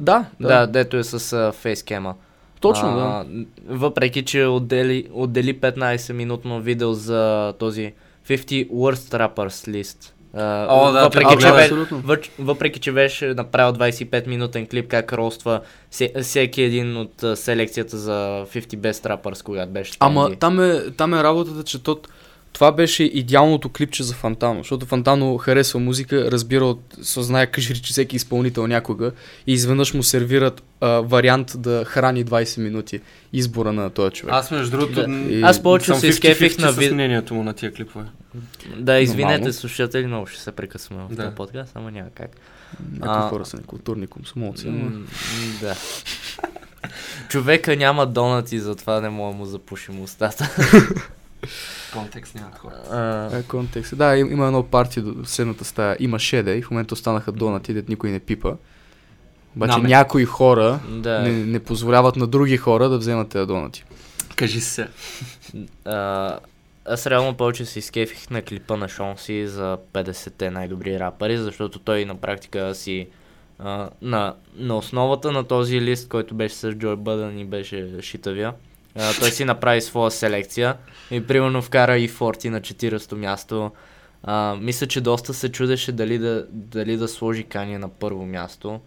да, 0.00 0.24
да, 0.40 0.48
да, 0.48 0.66
дето 0.66 0.96
е 0.96 1.04
с 1.04 1.52
фейскема. 1.52 2.14
точно, 2.60 2.94
да. 2.94 3.00
А, 3.00 3.24
Въпреки, 3.68 4.24
че 4.24 4.44
отдели, 4.46 5.06
отдели 5.12 5.58
15 5.60 6.12
минутно 6.12 6.60
видео 6.60 6.92
за 6.92 7.54
този 7.58 7.92
50 8.28 8.70
Worst 8.70 8.94
Rappers 9.34 9.70
List. 9.82 10.12
А, 10.34 10.66
О, 10.68 10.92
да, 10.92 11.02
въпреки, 11.02 11.36
че 11.40 11.52
бе, 11.52 12.20
въпреки, 12.38 12.80
че 12.80 12.92
беше 12.92 13.34
направил 13.34 13.72
25 13.72 14.26
минутен 14.26 14.66
клип 14.66 14.88
как 14.88 15.12
роства 15.12 15.60
се, 15.90 16.12
всеки 16.22 16.62
един 16.62 16.96
от 16.96 17.24
селекцията 17.34 17.96
за 17.96 18.46
50 18.52 18.76
Best 18.76 19.16
Rappers, 19.16 19.42
когато 19.42 19.72
беше 19.72 19.92
Ама 20.00 20.36
там 20.36 20.60
е, 20.60 20.90
там 20.90 21.14
е 21.14 21.22
работата, 21.22 21.64
че 21.64 21.82
тот, 21.82 22.08
това 22.52 22.72
беше 22.72 23.04
идеалното 23.04 23.68
клипче 23.68 24.02
за 24.02 24.14
Фантано, 24.14 24.60
защото 24.60 24.86
Фантано 24.86 25.38
харесва 25.38 25.80
музика, 25.80 26.30
разбира 26.30 26.64
от, 26.64 26.80
съзнае 27.02 27.46
кажи 27.46 27.74
че 27.74 27.92
всеки 27.92 28.16
изпълнител 28.16 28.66
някога 28.66 29.12
и 29.46 29.52
изведнъж 29.52 29.94
му 29.94 30.02
сервират 30.02 30.62
а, 30.80 30.88
вариант 30.88 31.52
да 31.56 31.84
храни 31.84 32.24
20 32.24 32.60
минути 32.60 33.00
избора 33.32 33.72
на 33.72 33.90
този 33.90 34.12
човек. 34.12 34.34
Аз 34.34 34.50
между 34.50 34.70
другото 34.70 34.92
Да. 35.02 35.12
И- 35.30 35.42
Аз 35.42 35.62
повече 35.62 35.94
се 35.94 36.06
изкефих 36.08 36.52
50-50 36.52 36.60
на 36.60 36.72
вид... 36.72 36.92
мнението 36.92 37.34
му 37.34 37.42
на 37.42 37.52
тия 37.52 37.72
клипове. 37.72 38.04
Да, 38.76 38.98
извинете, 38.98 39.32
Нормално. 39.32 39.52
слушатели, 39.52 40.06
много 40.06 40.26
ще 40.26 40.40
се 40.40 40.52
прекъсваме 40.52 41.02
в 41.04 41.08
Да. 41.08 41.22
този 41.24 41.34
подкаст, 41.36 41.72
ама 41.74 41.90
няма 41.90 42.08
как. 42.10 42.30
Някои 42.92 43.08
а- 43.16 43.28
хора 43.28 43.46
са 43.46 43.56
некултурни 43.56 44.06
комсомолци. 44.06 44.68
М, 44.68 45.06
да. 45.60 45.74
Човека 47.28 47.76
няма 47.76 48.06
донати, 48.06 48.60
затова 48.60 49.00
не 49.00 49.08
мога 49.08 49.32
да 49.32 49.38
му 49.38 49.44
запушим 49.46 50.02
устата. 50.02 50.50
Контекст 51.92 52.34
няма 52.34 52.50
хора. 52.52 52.74
А, 52.90 53.38
Е, 53.38 53.42
контекст. 53.42 53.96
Да, 53.96 54.16
им- 54.16 54.32
има 54.32 54.46
едно 54.46 54.62
парти 54.62 55.00
до 55.00 55.24
седната 55.24 55.64
стая. 55.64 55.96
Има 56.00 56.18
шеде 56.18 56.54
и 56.54 56.62
в 56.62 56.70
момента 56.70 56.94
останаха 56.94 57.32
донати, 57.32 57.74
дет 57.74 57.88
никой 57.88 58.10
не 58.10 58.20
пипа. 58.20 58.52
Обаче 59.56 59.70
Наме. 59.70 59.88
някои 59.88 60.24
хора 60.24 60.80
да. 60.88 61.20
не, 61.20 61.30
не 61.30 61.60
позволяват 61.60 62.16
на 62.16 62.26
други 62.26 62.56
хора 62.56 62.88
да 62.88 62.98
вземат 62.98 63.28
тези 63.28 63.46
донати. 63.46 63.84
Кажи 64.36 64.60
се. 64.60 64.88
А, 65.84 66.38
аз 66.84 67.06
реално 67.06 67.34
повече 67.34 67.64
се 67.64 67.78
изкефих 67.78 68.30
на 68.30 68.42
клипа 68.42 68.76
на 68.76 68.88
Шонси 68.88 69.46
за 69.46 69.78
50-те 69.92 70.50
най-добри 70.50 70.98
рапъри, 71.00 71.38
защото 71.38 71.78
той 71.78 72.04
на 72.04 72.14
практика 72.14 72.74
си 72.74 73.08
а, 73.58 73.90
на, 74.02 74.34
на 74.56 74.76
основата 74.76 75.32
на 75.32 75.44
този 75.44 75.80
лист, 75.80 76.08
който 76.08 76.34
беше 76.34 76.54
с 76.54 76.72
Джой 76.72 76.96
Бъдън 76.96 77.38
и 77.38 77.44
беше 77.44 77.88
шитавия, 78.00 78.52
а, 78.96 79.12
той 79.14 79.30
си 79.30 79.44
направи 79.44 79.80
своя 79.80 80.10
селекция 80.10 80.76
и 81.10 81.26
примерно 81.26 81.62
вкара 81.62 81.98
и 81.98 82.08
Форти 82.08 82.50
на 82.50 82.60
40-то 82.60 83.16
място. 83.16 83.70
А, 84.22 84.56
мисля, 84.56 84.86
че 84.86 85.00
доста 85.00 85.34
се 85.34 85.48
чудеше 85.48 85.92
дали 85.92 86.18
да, 86.18 86.46
дали 86.50 86.96
да 86.96 87.08
сложи 87.08 87.42
Кания 87.44 87.78
на 87.78 87.88
първо 87.88 88.26
място, 88.26 88.80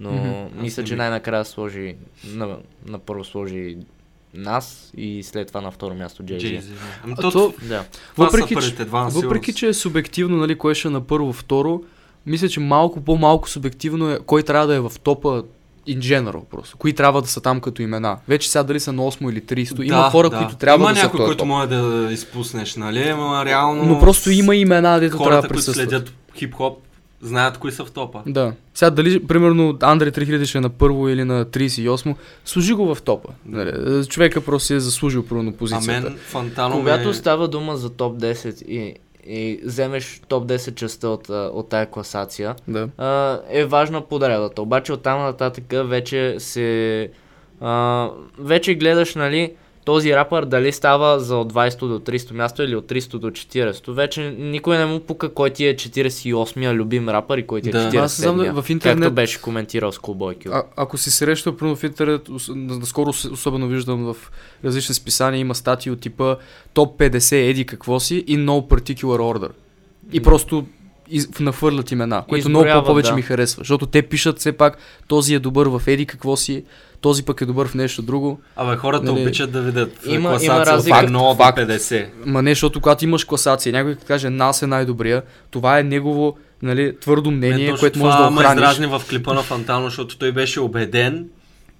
но 0.00 0.12
Мгм. 0.12 0.62
мисля, 0.62 0.84
че 0.84 0.96
най-накрая 0.96 1.44
сложи 1.44 1.96
на, 2.26 2.56
на 2.86 2.98
първо 2.98 3.24
сложи 3.24 3.76
нас 4.34 4.90
и 4.96 5.22
след 5.22 5.48
това 5.48 5.60
на 5.60 5.70
второ 5.70 5.94
място. 5.94 6.22
Jay-Z. 6.22 6.62
Ами 7.04 7.14
то, 7.16 7.30
то- 7.30 7.54
Да. 7.62 7.84
въпреки, 8.16 8.54
че- 8.56 8.84
Въпреки, 8.84 9.52
че 9.52 9.66
е 9.68 9.74
субективно, 9.74 10.36
нали, 10.36 10.58
кое 10.58 10.74
ще 10.74 10.88
е 10.88 10.90
на 10.90 11.00
първо, 11.00 11.32
второ, 11.32 11.82
мисля, 12.26 12.48
че 12.48 12.60
малко 12.60 13.00
по-малко 13.00 13.48
субективно 13.48 14.10
е 14.10 14.18
кой 14.26 14.42
трябва 14.42 14.66
да 14.66 14.74
е 14.74 14.80
в 14.80 14.92
топа 15.02 15.44
in 15.96 15.98
general 15.98 16.44
просто. 16.50 16.76
Кои 16.76 16.92
трябва 16.92 17.22
да 17.22 17.28
са 17.28 17.40
там 17.40 17.60
като 17.60 17.82
имена. 17.82 18.18
Вече 18.28 18.50
сега 18.50 18.62
дали 18.62 18.80
са 18.80 18.92
на 18.92 19.02
8 19.02 19.30
или 19.32 19.66
30. 19.66 19.82
Има 19.82 20.10
хора, 20.10 20.30
които 20.30 20.56
трябва 20.56 20.84
има 20.84 20.94
да 20.94 21.00
са 21.00 21.02
някой, 21.02 21.24
който 21.26 21.44
може 21.44 21.68
да 21.68 22.08
изпуснеш, 22.12 22.76
нали? 22.76 23.08
Ама 23.08 23.44
реално... 23.44 23.84
Но 23.84 23.98
просто 24.00 24.30
има 24.30 24.56
имена, 24.56 25.00
дето 25.00 25.16
трябва 25.16 25.24
хората, 25.24 25.42
да 25.42 25.48
които 25.48 25.54
присъстват. 25.54 25.88
следят 25.90 26.12
хип-хоп, 26.36 26.78
знаят 27.22 27.58
кои 27.58 27.72
са 27.72 27.84
в 27.84 27.90
топа. 27.90 28.22
Да. 28.26 28.52
Сега 28.74 28.90
дали, 28.90 29.26
примерно, 29.26 29.78
Андре 29.82 30.10
3000 30.10 30.44
ще 30.44 30.58
е 30.58 30.60
на 30.60 30.68
първо 30.68 31.08
или 31.08 31.24
на 31.24 31.44
38, 31.44 32.14
служи 32.44 32.72
го 32.72 32.94
в 32.94 33.02
топа. 33.02 33.28
Нали, 33.46 34.06
човека 34.06 34.40
просто 34.40 34.66
си 34.66 34.74
е 34.74 34.80
заслужил 34.80 35.26
първо 35.26 35.42
А 35.48 35.52
позицията. 35.52 36.10
мен 36.10 36.18
Фантано 36.18 36.76
Когато 36.76 37.08
ме... 37.08 37.14
става 37.14 37.48
дума 37.48 37.76
за 37.76 37.90
топ 37.90 38.18
10 38.18 38.62
и, 38.62 38.94
и 39.26 39.60
вземеш 39.64 40.20
топ 40.28 40.44
10 40.44 40.74
частта 40.74 41.08
от, 41.08 41.28
от 41.28 41.68
тая 41.68 41.86
класация, 41.86 42.54
Да. 42.68 42.88
а, 42.98 43.40
е 43.50 43.64
важна 43.64 44.00
подредата. 44.00 44.62
Обаче 44.62 44.92
оттам 44.92 45.20
нататък 45.20 45.64
вече 45.70 46.34
се... 46.38 47.10
А, 47.60 48.08
вече 48.38 48.74
гледаш, 48.74 49.14
нали, 49.14 49.54
този 49.84 50.16
рапър 50.16 50.44
дали 50.44 50.72
става 50.72 51.20
за 51.20 51.36
от 51.36 51.52
20 51.52 51.78
до 51.78 51.98
300 52.00 52.32
място 52.32 52.62
или 52.62 52.76
от 52.76 52.86
300 52.86 53.18
до 53.18 53.30
40. 53.30 53.92
Вече 53.92 54.34
никой 54.38 54.78
не 54.78 54.86
му 54.86 55.00
пука 55.00 55.34
кой 55.34 55.50
ти 55.50 55.66
е 55.66 55.74
48-я 55.74 56.74
любим 56.74 57.08
рапър 57.08 57.38
и 57.38 57.46
кой 57.46 57.60
ти 57.60 57.68
е 57.68 57.72
Да. 57.72 57.78
47-я. 57.80 58.02
Аз 58.02 58.16
знам, 58.16 58.36
в 58.54 58.70
интернет- 58.70 58.98
Както 58.98 59.14
беше 59.14 59.40
коментирал 59.40 59.92
с 59.92 59.98
Q. 59.98 60.48
А, 60.52 60.62
ако 60.76 60.98
си 60.98 61.10
срещал 61.10 61.56
примерно 61.56 61.76
в 61.76 61.84
интернет, 61.84 62.28
наскоро 62.56 63.08
особено 63.32 63.68
виждам 63.68 64.04
в 64.04 64.16
различни 64.64 64.94
списания, 64.94 65.40
има 65.40 65.54
статии 65.54 65.92
от 65.92 66.00
типа 66.00 66.36
топ 66.74 66.98
50 66.98 67.50
еди 67.50 67.64
какво 67.66 68.00
си 68.00 68.24
и 68.26 68.38
no 68.38 68.68
particular 68.68 69.38
order. 69.38 69.50
И 70.12 70.22
просто 70.22 70.66
из, 71.10 71.28
нахвърлят 71.40 71.90
имена, 71.90 72.22
което 72.28 72.48
много 72.48 72.62
Изброяват, 72.62 72.84
по-повече 72.84 73.10
да. 73.10 73.16
ми 73.16 73.22
харесва, 73.22 73.60
защото 73.60 73.86
те 73.86 74.02
пишат 74.02 74.38
все 74.38 74.52
пак 74.52 74.78
този 75.08 75.34
е 75.34 75.38
добър 75.38 75.66
в 75.68 75.82
еди 75.86 76.06
какво 76.06 76.36
си, 76.36 76.64
този 77.00 77.22
пък 77.22 77.40
е 77.40 77.46
добър 77.46 77.68
в 77.68 77.74
нещо 77.74 78.02
друго. 78.02 78.40
Абе, 78.56 78.76
хората 78.76 79.12
Нали, 79.12 79.22
обичат 79.22 79.52
да 79.52 79.62
видят 79.62 79.98
има- 80.06 80.14
има 80.14 80.30
класация 80.30 80.54
от 80.54 80.66
разлика. 80.66 80.96
1 80.98 81.12
до 81.28 81.34
Факт. 81.34 81.58
50. 81.58 82.06
Ма 82.24 82.42
не, 82.42 82.50
защото 82.50 82.80
когато 82.80 83.04
имаш 83.04 83.24
класация, 83.24 83.72
някой 83.72 83.94
като 83.94 84.06
каже 84.06 84.30
нас 84.30 84.62
е 84.62 84.66
най-добрия, 84.66 85.22
това 85.50 85.78
е 85.78 85.82
негово 85.82 86.36
нали, 86.62 86.96
твърдо 87.00 87.30
мнение, 87.30 87.66
точно 87.66 87.80
което 87.80 87.98
това 87.98 88.06
може 88.06 88.18
да 88.18 88.30
ме 88.30 88.36
охраниш. 88.36 88.60
издразни 88.62 88.86
в 88.88 89.02
клипа 89.08 89.32
на 89.34 89.42
Фантано, 89.42 89.84
защото 89.84 90.18
той 90.18 90.32
беше 90.32 90.60
убеден, 90.60 91.26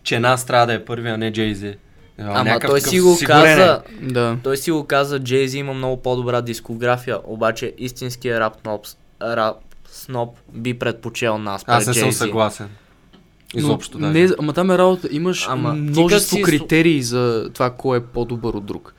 че 0.03 0.21
нас 0.21 0.47
трябва 0.47 0.67
да 0.67 0.73
е 0.73 0.85
първи, 0.85 1.09
а 1.09 1.17
не 1.17 1.33
Джейзи. 1.33 1.75
Ама 2.19 2.61
той 2.61 2.81
си 2.81 3.01
го 3.01 3.19
каза, 3.27 3.83
Да. 4.03 4.37
той 4.43 4.57
си 4.57 4.71
го 4.71 4.85
каза, 4.85 5.19
Джейзи 5.19 5.59
има 5.59 5.75
много 5.75 6.03
по-добра 6.03 6.41
дискография, 6.41 7.19
обаче 7.25 7.73
истинският 7.79 8.41
рап, 8.41 8.65
ноп, 8.67 8.87
рап 9.23 9.57
сноп 9.85 10.37
би 10.53 10.79
предпочел 10.79 11.39
нас 11.39 11.65
Аз 11.67 11.87
не 11.87 11.95
съм 11.95 12.13
съгласен. 12.13 12.69
Изобщо 13.55 13.99
Но, 13.99 14.07
да. 14.07 14.13
не, 14.13 14.29
ама 14.39 14.53
там 14.53 14.71
е 14.71 14.79
работа. 14.79 15.09
Имаш 15.11 15.47
Ама 15.49 15.73
множество 15.73 16.37
си- 16.37 16.43
критерии 16.43 17.03
за 17.03 17.51
това, 17.55 17.71
кой 17.71 17.99
е 17.99 18.03
по-добър 18.03 18.55
от 18.55 18.67
друг. 18.67 18.95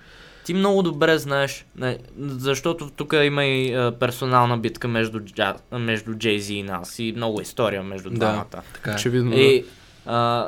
Ти 0.46 0.54
много 0.54 0.82
добре 0.82 1.18
знаеш, 1.18 1.66
не, 1.76 1.98
защото 2.20 2.90
тук 2.90 3.14
има 3.16 3.46
и 3.46 3.74
а, 3.74 3.92
персонална 3.92 4.58
битка 4.58 4.88
между, 4.88 5.20
Джа, 5.20 5.56
между 5.72 6.12
Jay-Z 6.12 6.52
и 6.52 6.64
нас 6.64 7.00
и 7.00 7.14
много 7.16 7.42
история 7.42 7.84
между 7.84 8.10
Да. 8.10 8.16
двамата. 8.16 8.46
Така 8.74 8.92
е. 8.92 8.96
Очевидно. 8.96 9.34
И 9.34 9.66
а, 10.06 10.48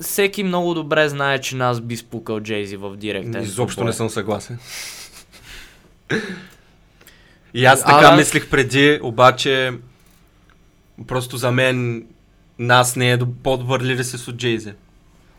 всеки 0.00 0.42
много 0.42 0.74
добре 0.74 1.08
знае, 1.08 1.40
че 1.40 1.56
нас 1.56 1.80
би 1.80 1.96
спукал 1.96 2.36
Jay-Z 2.36 2.76
в 2.76 2.96
директен. 2.96 3.42
Изобщо 3.42 3.84
не 3.84 3.92
съм 3.92 4.10
съгласен. 4.10 4.58
И 7.56 7.64
аз 7.64 7.82
А, 7.82 7.86
така 7.86 8.10
да. 8.10 8.16
мислих 8.16 8.50
преди, 8.50 9.00
обаче 9.02 9.72
просто 11.06 11.36
за 11.36 11.50
мен 11.52 12.06
нас 12.58 12.96
не 12.96 13.10
е 13.10 13.16
до- 13.16 13.26
по-добър 13.34 13.80
лирисис 13.80 14.28
от 14.28 14.36
Джейзи. 14.36 14.72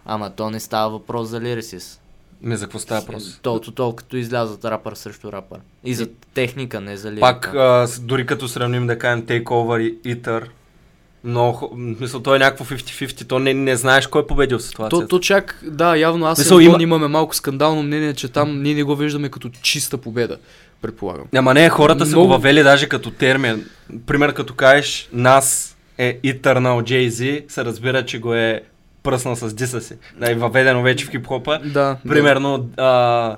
Ама 0.06 0.30
то 0.30 0.50
не 0.50 0.60
става 0.60 0.90
въпрос 0.90 1.28
за 1.28 1.42
лирисис. 1.42 2.00
Ме 2.42 2.58
за 2.58 2.66
какво 2.66 2.80
става 2.80 3.02
въпрос? 3.02 3.40
Толкова, 3.40 3.72
толкова 3.74 4.18
излязат 4.20 4.66
рапър 4.66 4.94
срещу 4.94 5.32
рапър. 5.32 5.60
И 5.84 5.94
за 5.94 6.08
техника, 6.34 6.82
не 6.82 6.98
за 6.98 7.10
лирика. 7.10 7.22
Пак, 7.22 7.46
а, 7.48 7.88
дори 8.02 8.26
като 8.26 8.48
сравним 8.48 8.88
да 8.88 9.00
кажем 9.00 9.24
Takeover 9.24 9.82
и 9.82 10.16
Eater, 10.16 10.44
но, 11.24 11.54
хо- 11.54 11.70
м, 11.74 11.96
мисъл, 12.00 12.20
той 12.20 12.36
е 12.36 12.40
някакво 12.40 12.66
50-50, 12.66 13.26
то 13.26 13.40
не, 13.40 13.54
не 13.54 13.76
знаеш 13.76 14.08
кой 14.08 14.22
е 14.22 14.28
победил 14.28 14.58
в 14.58 14.62
То, 14.62 14.68
ситуацията. 14.68 15.08
то 15.08 15.20
чак, 15.20 15.60
да, 15.64 15.96
явно 15.96 16.26
аз 16.26 16.40
Мисъл, 16.40 16.60
и 16.60 16.66
има- 16.66 16.78
имаме 16.80 17.08
малко 17.08 17.36
скандално 17.36 17.84
мнение, 17.84 18.14
че 18.14 18.28
там 18.28 18.62
ние 18.62 18.74
не 18.74 18.84
го 18.84 18.96
виждаме 18.96 19.30
като 19.30 19.50
чиста 19.52 19.98
победа, 19.98 20.38
предполагам. 20.82 21.26
Ама 21.36 21.54
не, 21.54 21.70
хората 21.70 22.06
са 22.06 22.12
Много- 22.12 22.28
го 22.28 22.34
въвели 22.34 22.64
даже 22.64 22.90
като 22.90 23.12
термин. 23.12 23.66
Пример 24.06 24.34
като 24.34 24.54
кажеш, 24.54 25.10
нас 25.14 25.78
е 25.98 26.20
Eternal 26.24 26.82
Jay-Z, 26.84 27.52
се 27.52 27.66
разбира, 27.66 28.06
че 28.06 28.20
го 28.20 28.34
е 28.34 28.62
пръснал 29.04 29.36
с 29.36 29.54
диса 29.54 29.82
си. 29.82 29.94
Да, 30.20 30.32
е 30.32 30.36
въведено 30.36 30.82
вече 30.82 31.06
в 31.06 31.10
хип-хопа. 31.10 31.60
Да. 31.66 31.98
Примерно 32.08 32.70
а, 32.78 33.36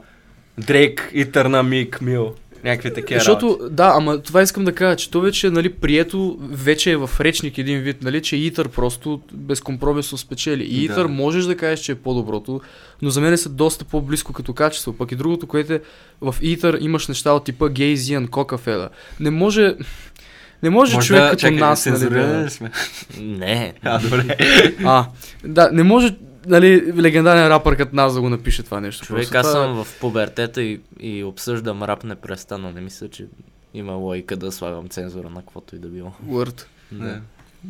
Дрейк, 0.58 1.12
Eternal 1.16 1.64
Meek 1.90 2.02
Mill. 2.02 2.32
Някакви 2.64 2.90
Да. 2.90 2.96
такива 2.96 3.20
Защото, 3.20 3.60
да, 3.72 3.94
ама 3.96 4.22
това 4.22 4.42
искам 4.42 4.66
да 4.66 4.76
кажа, 4.76 4.96
че 4.96 5.12
то 5.12 5.22
вече 5.22 5.48
е 5.48 5.52
нали, 5.52 5.70
прието, 5.70 6.38
вече 6.42 6.92
е 6.92 6.98
в 6.98 7.10
речник 7.20 7.58
един 7.58 7.80
вид, 7.80 8.04
нали, 8.04 8.22
че 8.22 8.36
Итър 8.36 8.70
просто 8.70 9.22
безкомпромисно 9.34 10.18
спечели. 10.18 10.64
И 10.64 10.88
Да. 10.88 10.94
Итър 10.94 11.06
можеш 11.06 11.46
да 11.46 11.58
кажеш, 11.58 11.80
че 11.80 11.92
е 11.92 11.96
по-доброто, 11.96 12.62
но 13.02 13.10
за 13.10 13.22
мен 13.22 13.38
са 13.38 13.50
доста 13.50 13.86
по-близко 13.86 14.34
като 14.34 14.54
качество. 14.54 14.94
Пък 14.94 15.12
и 15.12 15.16
другото, 15.16 15.48
което 15.48 15.74
е, 15.74 15.82
в 16.22 16.36
Итър 16.42 16.78
имаш 16.82 17.08
неща 17.08 17.32
от 17.32 17.44
типа 17.44 17.70
Гейзиан, 17.70 18.28
Кокафела. 18.28 18.90
Не 19.20 19.30
може, 19.30 19.76
не 20.64 20.70
може, 20.70 20.96
Може 20.96 21.08
човек 21.08 21.22
да, 21.22 21.30
като 21.30 21.40
чакай, 21.42 21.58
нас, 21.58 21.86
нали, 21.86 22.10
да... 22.10 22.50
сме? 22.50 22.72
Не. 23.20 23.74
А, 23.84 24.00
добре. 24.00 24.38
А, 24.86 25.06
да, 25.44 25.70
не 25.74 25.84
може, 25.84 26.16
нали, 26.48 26.94
легендарен 27.02 27.48
рапър 27.48 27.76
като 27.78 27.96
нас 27.96 28.14
да 28.14 28.22
го 28.22 28.30
напише 28.30 28.64
това 28.64 28.80
нещо. 28.82 29.06
Човек, 29.06 29.22
Просто 29.32 29.38
аз 29.38 29.48
това 29.52 29.64
е- 29.64 29.68
съм 29.68 29.84
в 29.84 30.00
пубертета 30.00 30.62
и, 30.62 30.82
и 31.00 31.24
обсъждам 31.24 31.84
рап 31.84 32.04
непрестанно. 32.04 32.72
Не 32.72 32.82
мисля, 32.82 33.10
че 33.10 33.26
има 33.74 33.94
логика 33.94 34.38
да 34.38 34.52
слагам 34.52 34.90
цензура 34.90 35.30
на 35.30 35.40
каквото 35.40 35.76
и 35.76 35.80
да 35.80 35.88
било. 35.88 36.12
Word. 36.28 36.64
Не. 36.92 37.22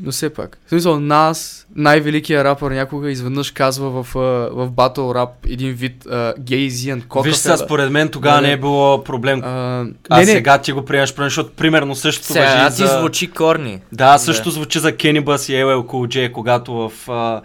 Но 0.03 0.12
все 0.12 0.29
пак. 0.29 0.58
В 0.65 0.69
смисъл, 0.69 1.00
нас, 1.00 1.67
най-великият 1.75 2.46
рапър 2.46 2.72
някога 2.72 3.12
изведнъж 3.12 3.51
казва 3.51 4.03
в, 4.03 4.15
а, 4.15 4.19
в 4.51 4.72
батл 4.72 5.12
рап 5.12 5.29
един 5.46 5.74
вид 5.74 6.08
гейзиан 6.39 7.01
кока. 7.01 7.29
Виж 7.29 7.36
сега, 7.36 7.58
според 7.58 7.91
мен 7.91 8.10
тогава 8.10 8.41
не 8.41 8.51
е 8.51 8.58
било 8.58 9.03
проблем. 9.03 9.41
А, 9.43 9.86
А 10.10 10.19
не, 10.19 10.25
не, 10.25 10.31
сега 10.31 10.58
ти 10.58 10.72
го 10.72 10.86
приемаш, 10.86 11.13
защото 11.17 11.51
примерно 11.51 11.96
същото 11.96 12.34
Сега 12.34 12.63
въжи 12.63 12.75
ти 12.75 12.81
за... 12.81 13.00
звучи 13.00 13.31
корни. 13.31 13.79
Да, 13.91 14.17
също 14.17 14.51
звучи 14.51 14.79
за 14.79 14.96
Кенибас 14.96 15.50
и 15.50 15.53
LL 15.53 15.86
Cool 15.86 16.08
J, 16.08 16.31
когато 16.31 16.74
в 16.74 17.10
а, 17.10 17.41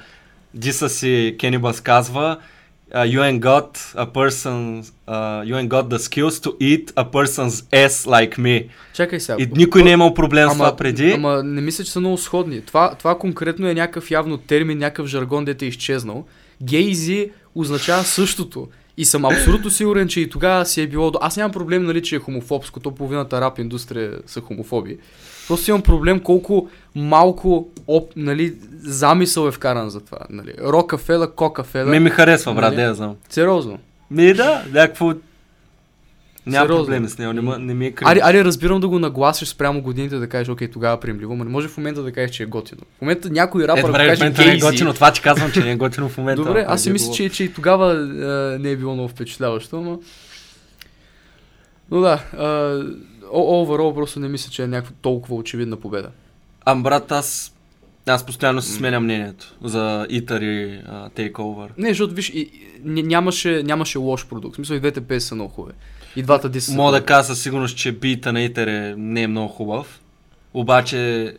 диса 0.54 0.88
си 0.88 1.36
Кенибас 1.40 1.80
казва 1.80 2.36
uh, 2.94 3.04
you 3.04 3.20
ain't 3.20 3.40
got 3.40 3.70
a 3.94 4.06
person 4.06 4.82
uh, 5.08 5.42
you 5.48 5.54
ain't 5.58 5.68
got 5.68 5.88
the 5.88 5.98
skills 5.98 6.36
to 6.44 6.50
eat 6.60 6.92
a 6.96 7.04
person's 7.04 7.56
ass 7.72 8.06
like 8.06 8.38
me. 8.38 8.68
чакай 8.94 9.20
сега. 9.20 9.36
И 9.38 9.48
никой 9.56 9.82
не 9.82 9.90
е 9.90 9.92
имал 9.92 10.14
проблем 10.14 10.48
с 10.50 10.52
това 10.52 10.76
преди. 10.76 11.10
Ама 11.10 11.42
не 11.42 11.60
мисля, 11.60 11.84
че 11.84 11.92
са 11.92 12.00
много 12.00 12.18
сходни. 12.18 12.60
Това, 12.60 12.94
това 12.94 13.18
конкретно 13.18 13.68
е 13.68 13.74
някакъв 13.74 14.10
явно 14.10 14.38
термин, 14.38 14.78
някакъв 14.78 15.06
жаргон, 15.06 15.44
дете 15.44 15.64
е 15.64 15.68
изчезнал. 15.68 16.24
Гейзи 16.62 17.30
означава 17.54 18.04
същото. 18.04 18.68
И 18.96 19.04
съм 19.04 19.24
абсолютно 19.24 19.70
сигурен, 19.70 20.08
че 20.08 20.20
и 20.20 20.30
тогава 20.30 20.66
си 20.66 20.82
е 20.82 20.86
било... 20.86 21.12
Аз 21.20 21.36
нямам 21.36 21.52
проблем, 21.52 21.84
нали, 21.84 22.02
че 22.02 22.16
е 22.16 22.18
хомофобско, 22.18 22.80
то 22.80 22.90
половината 22.90 23.40
рап 23.40 23.58
индустрия 23.58 24.18
са 24.26 24.40
хомофоби. 24.40 24.98
Просто 25.48 25.70
имам 25.70 25.82
проблем 25.82 26.20
колко 26.20 26.68
малко 26.94 27.68
оп, 27.88 28.12
нали, 28.16 28.54
замисъл 28.82 29.48
е 29.48 29.50
вкаран 29.52 29.90
за 29.90 30.00
това. 30.00 30.18
Нали. 30.30 30.54
Рокафела, 30.62 31.30
Кокафела. 31.30 31.90
Ме 31.90 32.00
ми 32.00 32.10
харесва, 32.10 32.54
брат, 32.54 32.64
Нали? 32.64 32.76
да 32.76 32.82
я 32.82 32.94
знам. 32.94 33.16
Сериозно. 33.28 33.78
Ми 34.10 34.34
да, 34.34 34.62
някакво... 34.72 35.12
Няма 36.46 36.66
Сериозно. 36.66 36.84
проблеми 36.84 37.08
с 37.08 37.18
него, 37.18 37.32
не, 37.32 37.58
не 37.58 37.74
ми 37.74 37.86
е 37.86 37.90
крив. 37.92 38.08
Аре, 38.08 38.20
аре, 38.22 38.44
разбирам 38.44 38.80
да 38.80 38.88
го 38.88 38.98
нагласиш 38.98 39.48
спрямо 39.48 39.82
годините, 39.82 40.16
да 40.16 40.28
кажеш, 40.28 40.48
окей, 40.48 40.68
тогава 40.70 41.00
приемливо, 41.00 41.36
но 41.36 41.44
не 41.44 41.50
може 41.50 41.68
в 41.68 41.76
момента 41.76 42.02
да 42.02 42.12
кажеш, 42.12 42.30
че 42.30 42.42
е 42.42 42.46
готино. 42.46 42.80
В 42.98 43.00
момента 43.00 43.30
някой 43.30 43.64
Е, 43.64 43.68
рапър 43.68 43.86
добре, 43.86 44.04
в 44.04 44.08
каже 44.08 44.24
момента 44.24 44.44
не 44.44 44.52
е 44.52 44.58
готино, 44.58 44.94
това 44.94 45.12
ти 45.12 45.20
казвам, 45.20 45.52
че 45.52 45.60
не 45.60 45.70
е 45.72 45.76
готино 45.76 46.08
в 46.08 46.18
момента. 46.18 46.42
Добре, 46.42 46.64
аз 46.68 46.82
си 46.82 46.88
е 46.88 46.92
мисля, 46.92 47.12
че, 47.12 47.28
че 47.28 47.44
и 47.44 47.52
тогава 47.52 47.92
а, 47.92 48.58
не 48.60 48.70
е 48.70 48.76
било 48.76 48.94
много 48.94 49.08
впечатляващо, 49.08 49.80
но... 49.80 50.00
Но 51.90 52.00
да, 52.00 52.22
а, 52.38 52.46
overall 53.38 53.94
просто 53.94 54.20
не 54.20 54.28
мисля, 54.28 54.50
че 54.50 54.62
е 54.62 54.66
някаква 54.66 54.94
толкова 55.02 55.34
очевидна 55.36 55.76
победа. 55.76 56.08
Ам, 56.64 56.82
брат, 56.82 57.12
аз... 57.12 57.50
Аз 58.06 58.26
постоянно 58.26 58.62
си 58.62 58.72
сменя 58.72 59.00
мнението 59.00 59.54
за 59.64 60.06
Итър 60.10 60.40
и 60.40 60.80
а, 60.86 61.10
Takeover. 61.10 61.68
Не, 61.78 61.88
защото 61.88 62.14
виж, 62.14 62.28
и, 62.30 62.38
и, 62.38 62.50
ня- 62.86 63.06
нямаше, 63.06 63.62
нямаше 63.62 63.98
лош 63.98 64.26
продукт. 64.26 64.54
В 64.54 64.56
смисъл 64.56 64.74
и 64.74 64.80
двете 64.80 65.00
песни 65.00 65.28
са 65.28 65.34
много 65.34 65.50
хубави. 65.50 65.74
И 66.16 66.22
двата 66.22 66.48
диса 66.48 66.70
са 66.70 66.76
Мога 66.76 66.92
да 66.92 67.04
кажа 67.04 67.24
със 67.24 67.42
сигурност, 67.42 67.76
че 67.76 67.92
бита 67.92 68.32
на 68.32 68.40
Итър 68.42 68.66
е, 68.66 68.94
не 68.98 69.22
е 69.22 69.26
много 69.26 69.48
хубав. 69.48 70.00
Обаче 70.54 71.34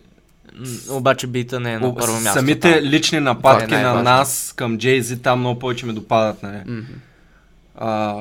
Обаче 0.90 1.28
бита 1.28 1.60
не 1.60 1.74
е 1.74 1.80
на 1.80 1.96
първо 1.96 2.14
място. 2.14 2.34
самите 2.40 2.80
там. 2.80 2.90
лични 2.90 3.20
нападки 3.20 3.74
е 3.74 3.82
на 3.82 4.04
нас 4.04 4.54
към 4.56 4.78
Jay-Z 4.78 5.22
там 5.22 5.40
много 5.40 5.60
повече 5.60 5.86
ме 5.86 5.94
допадат. 5.94 6.44
Нали? 6.44 6.84
А, 7.76 8.16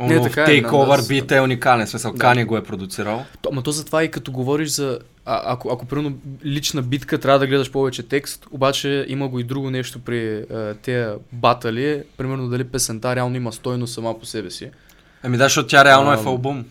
Не, 0.00 0.06
не, 0.08 0.18
в 0.18 0.22
така 0.22 0.42
е, 0.42 0.46
Takeover 0.46 0.88
нас- 0.88 1.08
бита 1.08 1.36
е 1.36 1.40
уникален, 1.40 1.86
смисъл 1.86 2.12
Да. 2.12 2.18
Кани 2.18 2.44
го 2.44 2.56
е 2.56 2.64
продуцирал. 2.64 3.24
То, 3.42 3.48
ама 3.52 3.62
то 3.62 3.70
затова 3.70 4.04
и 4.04 4.10
като 4.10 4.32
говориш 4.32 4.68
за... 4.68 4.98
А, 5.26 5.42
ако, 5.44 5.70
ако 5.72 5.86
примерно 5.86 6.12
лична 6.44 6.82
битка, 6.82 7.18
трябва 7.18 7.38
да 7.38 7.46
гледаш 7.46 7.70
повече 7.70 8.02
текст, 8.02 8.46
обаче 8.50 9.06
има 9.08 9.28
го 9.28 9.38
и 9.38 9.44
друго 9.44 9.70
нещо 9.70 9.98
при 9.98 10.36
а, 10.36 10.74
тези 10.74 11.08
батали. 11.32 12.02
Примерно 12.16 12.48
дали 12.48 12.64
песента 12.64 13.16
реално 13.16 13.36
има 13.36 13.52
стойност 13.52 13.94
сама 13.94 14.18
по 14.20 14.26
себе 14.26 14.50
си. 14.50 14.70
Ами 15.22 15.36
да, 15.36 15.44
защото 15.44 15.68
тя 15.68 15.84
реално 15.84 16.10
е 16.12 16.14
Ам, 16.14 16.22
в 16.22 16.26
албум. 16.26 16.64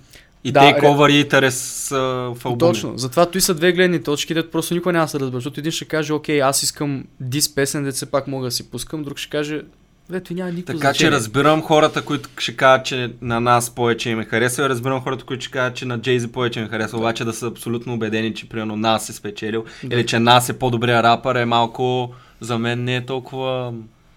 И 0.44 0.52
Да, 0.52 0.60
Take 0.60 0.82
ре- 0.82 0.86
Over 0.86 1.12
и 1.12 1.26
Interest 1.26 1.50
са 1.50 1.98
в 2.36 2.46
албуми. 2.46 2.60
Точно. 2.60 2.98
Затова 2.98 3.26
той 3.26 3.42
са 3.42 3.54
две 3.54 3.72
гледни 3.72 4.04
точки, 4.04 4.34
дето 4.34 4.52
просто 4.52 4.74
никой 4.74 4.94
няма 4.94 5.06
да 5.06 5.10
се 5.10 5.20
разбере. 5.20 5.38
Защото 5.38 5.60
един 5.60 5.72
ще 5.72 5.86
каже, 5.86 6.14
окей, 6.14 6.42
аз 6.42 6.64
искам 6.64 7.04
дис 7.20 7.56
песен, 7.56 7.84
дето 7.84 7.96
все 7.96 8.06
пак 8.06 8.28
мога 8.28 8.46
да 8.46 8.52
си 8.52 8.72
пускам, 8.72 9.04
друг 9.04 9.18
ще 9.18 9.30
каже, 9.30 9.62
ето 10.12 10.34
няма 10.34 10.52
никакво 10.52 10.74
Така 10.74 10.88
че 10.88 10.98
значение. 10.98 11.12
разбирам 11.12 11.62
хората, 11.62 12.02
които 12.02 12.30
ще 12.38 12.56
кажат, 12.56 12.86
че 12.86 13.12
на 13.22 13.40
нас 13.42 13.70
повече 13.70 14.10
им 14.10 14.20
е 14.20 14.26
харесва, 14.26 14.66
и 14.66 14.70
разбирам 14.70 15.02
хората, 15.02 15.24
които 15.24 15.44
ще 15.44 15.52
кажат, 15.52 15.76
че 15.76 15.86
на 15.86 16.00
Джейзи 16.00 16.28
повече 16.28 16.60
им 16.60 16.66
е 16.66 16.70
харесва, 16.70 16.98
обаче 16.98 17.26
да 17.26 17.34
са 17.34 17.48
абсолютно 17.48 17.94
убедени, 17.94 18.34
че 18.34 18.50
примерно 18.50 18.76
нас 18.76 19.10
е 19.10 19.14
спечелил, 19.14 19.66
Да. 19.84 19.96
или 19.96 20.06
че 20.06 20.20
нас 20.20 20.50
е 20.50 20.60
по-добрия 20.60 21.04
рапър, 21.04 21.36
е 21.36 21.46
малко, 21.46 22.10
за 22.40 22.58
мен 22.58 22.84
не 22.84 22.96
е 22.96 23.06
толкова 23.06 23.74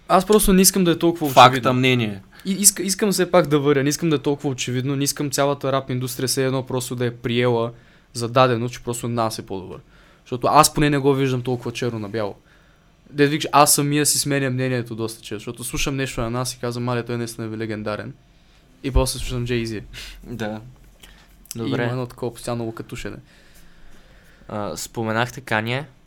Аз 0.07 0.25
просто 0.25 0.53
не 0.53 0.61
искам 0.61 0.83
да 0.83 0.91
е 0.91 0.97
толкова 0.97 1.29
факта 1.29 1.49
очевидно. 1.49 1.73
мнение. 1.73 2.21
И 2.45 2.51
иска, 2.51 2.83
искам 2.83 3.11
все 3.11 3.31
пак 3.31 3.47
да 3.47 3.59
въря, 3.59 3.83
не 3.83 3.89
искам 3.89 4.09
да 4.09 4.15
е 4.15 4.19
толкова 4.19 4.49
очевидно, 4.49 4.95
не 4.95 5.03
искам 5.03 5.31
цялата 5.31 5.71
рап 5.71 5.89
индустрия 5.89 6.27
все 6.27 6.45
едно 6.45 6.63
просто 6.63 6.95
да 6.95 7.05
е 7.05 7.11
приела 7.11 7.71
за 8.13 8.27
дадено, 8.29 8.69
че 8.69 8.83
просто 8.83 9.07
нас 9.07 9.39
е 9.39 9.45
по-добър. 9.45 9.77
Защото 10.21 10.47
аз 10.47 10.73
поне 10.73 10.89
не 10.89 10.97
го 10.97 11.13
виждам 11.13 11.41
толкова 11.41 11.71
черно 11.71 11.99
на 11.99 12.09
бяло. 12.09 12.35
Да 13.11 13.27
викаш, 13.27 13.49
аз 13.51 13.75
самия 13.75 14.05
си 14.05 14.19
сменя 14.19 14.49
мнението 14.49 14.95
доста 14.95 15.21
често, 15.21 15.35
защото 15.35 15.63
слушам 15.63 15.95
нещо 15.95 16.21
на 16.21 16.29
нас 16.29 16.53
и 16.53 16.59
казвам, 16.59 16.83
маля, 16.83 17.05
той 17.05 17.17
наистина 17.17 17.55
е 17.55 17.57
легендарен. 17.57 18.13
И 18.83 18.91
после 18.91 19.19
слушам 19.19 19.47
Jay-Z. 19.47 19.83
Да. 20.23 20.61
И 21.55 21.59
има 21.59 21.69
Добре. 21.69 21.83
едно 21.83 22.05
такова 22.05 22.33
постоянно 22.33 22.63
локатушене. 22.63 23.17
А, 24.47 24.77
споменахте. 24.77 25.43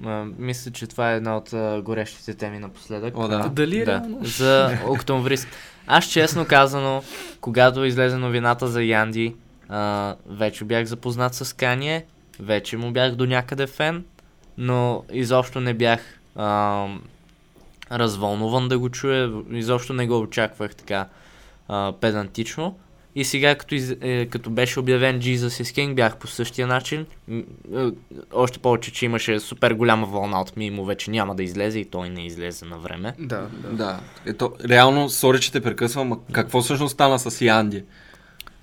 А, 0.04 0.24
мисля, 0.38 0.70
че 0.70 0.86
това 0.86 1.12
е 1.12 1.16
една 1.16 1.36
от 1.36 1.50
горещите 1.84 2.34
теми 2.34 2.58
напоследък. 2.58 3.14
О, 3.16 3.28
да. 3.28 3.48
Дали 3.48 3.78
е 3.78 3.84
да. 3.84 3.92
реално? 3.92 4.24
За 4.24 4.78
октомвриск. 4.86 5.48
Аз 5.86 6.04
честно 6.04 6.46
казано, 6.46 7.02
когато 7.40 7.84
излезе 7.84 8.16
новината 8.16 8.68
за 8.68 8.82
Янди, 8.82 9.34
а, 9.68 10.14
вече 10.26 10.64
бях 10.64 10.84
запознат 10.84 11.34
с 11.34 11.44
Кanye, 11.44 12.02
вече 12.40 12.76
му 12.76 12.92
бях 12.92 13.14
до 13.14 13.26
някъде 13.26 13.66
фен, 13.66 14.04
но 14.58 15.04
изобщо 15.12 15.60
не 15.60 15.74
бях 15.74 16.00
а, 16.36 16.86
развълнуван 17.92 18.68
да 18.68 18.78
го 18.78 18.88
чуя, 18.88 19.32
изобщо 19.50 19.92
не 19.92 20.06
го 20.06 20.18
очаквах 20.18 20.74
така 20.74 21.08
а, 21.68 21.92
педантично. 22.00 22.78
И 23.16 23.24
сега, 23.24 23.54
като, 23.54 23.74
из, 23.74 23.96
е, 24.00 24.26
като 24.26 24.50
беше 24.50 24.80
обявен 24.80 25.20
Jesus 25.20 25.62
is 25.62 25.62
King, 25.62 25.94
бях 25.94 26.16
по 26.16 26.26
същия 26.26 26.66
начин. 26.66 27.06
Е, 27.30 27.42
още 28.32 28.58
повече, 28.58 28.92
че 28.92 29.04
имаше 29.04 29.40
супер 29.40 29.74
голяма 29.74 30.06
вълна 30.06 30.40
от 30.40 30.56
мимо, 30.56 30.84
вече 30.84 31.10
няма 31.10 31.34
да 31.34 31.42
излезе 31.42 31.78
и 31.78 31.84
той 31.84 32.08
не 32.08 32.26
излезе 32.26 32.64
на 32.64 32.78
време. 32.78 33.14
Да, 33.18 33.46
да. 33.52 33.68
Да. 33.68 34.00
Ето, 34.26 34.52
реално, 34.68 35.08
сори, 35.08 35.40
че 35.40 35.52
те 35.52 35.60
прекъсвам, 35.60 36.12
а 36.12 36.16
какво 36.32 36.62
всъщност 36.62 36.94
стана 36.94 37.18
с 37.18 37.40
Янди? 37.40 37.84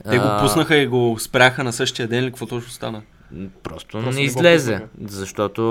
Те 0.10 0.20
го 0.20 0.26
пуснаха 0.42 0.78
и 0.78 0.88
го 0.88 1.18
спряха 1.20 1.64
на 1.64 1.74
същия 1.74 2.08
ден 2.08 2.24
или 2.24 2.32
какво 2.32 2.46
точно 2.46 2.72
стана? 2.72 3.02
Просто, 3.64 3.88
Просто 3.90 4.10
не 4.10 4.16
не 4.16 4.22
излезе, 4.22 4.72
пуснаха. 4.74 4.90
защото, 5.08 5.62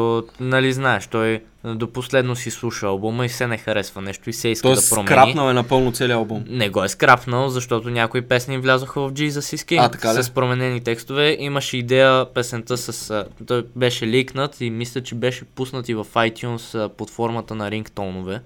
нали 0.40 0.72
знаеш, 0.72 1.06
той 1.06 1.42
до 1.66 1.86
последно 1.88 2.36
си 2.36 2.50
слуша 2.50 2.86
албума 2.86 3.24
и 3.24 3.28
се 3.28 3.46
не 3.46 3.58
харесва 3.58 4.02
нещо 4.02 4.30
и 4.30 4.32
се 4.32 4.48
иска 4.48 4.62
Тоест, 4.62 4.82
да 4.82 4.90
промени. 4.90 5.06
скрапнал 5.06 5.50
е 5.50 5.54
напълно 5.54 5.92
целият 5.92 6.16
албум. 6.16 6.44
Не 6.48 6.68
го 6.68 6.84
е 6.84 6.88
скрапнал, 6.88 7.48
защото 7.48 7.90
някои 7.90 8.22
песни 8.22 8.58
влязоха 8.58 9.00
в 9.00 9.12
Jesus 9.12 9.56
is 9.56 9.68
King 9.68 9.80
А, 9.80 9.88
така 9.88 10.14
ли? 10.14 10.22
с 10.22 10.30
променени 10.30 10.80
текстове. 10.80 11.36
Имаше 11.40 11.76
идея 11.76 12.26
песента 12.26 12.76
с... 12.76 13.14
Той 13.46 13.66
беше 13.76 14.06
ликнат 14.06 14.60
и 14.60 14.70
мисля, 14.70 15.00
че 15.00 15.14
беше 15.14 15.44
пуснат 15.44 15.88
и 15.88 15.94
в 15.94 16.04
iTunes 16.06 16.88
под 16.88 17.10
формата 17.10 17.54
на 17.54 17.70
рингтонове. 17.70 18.40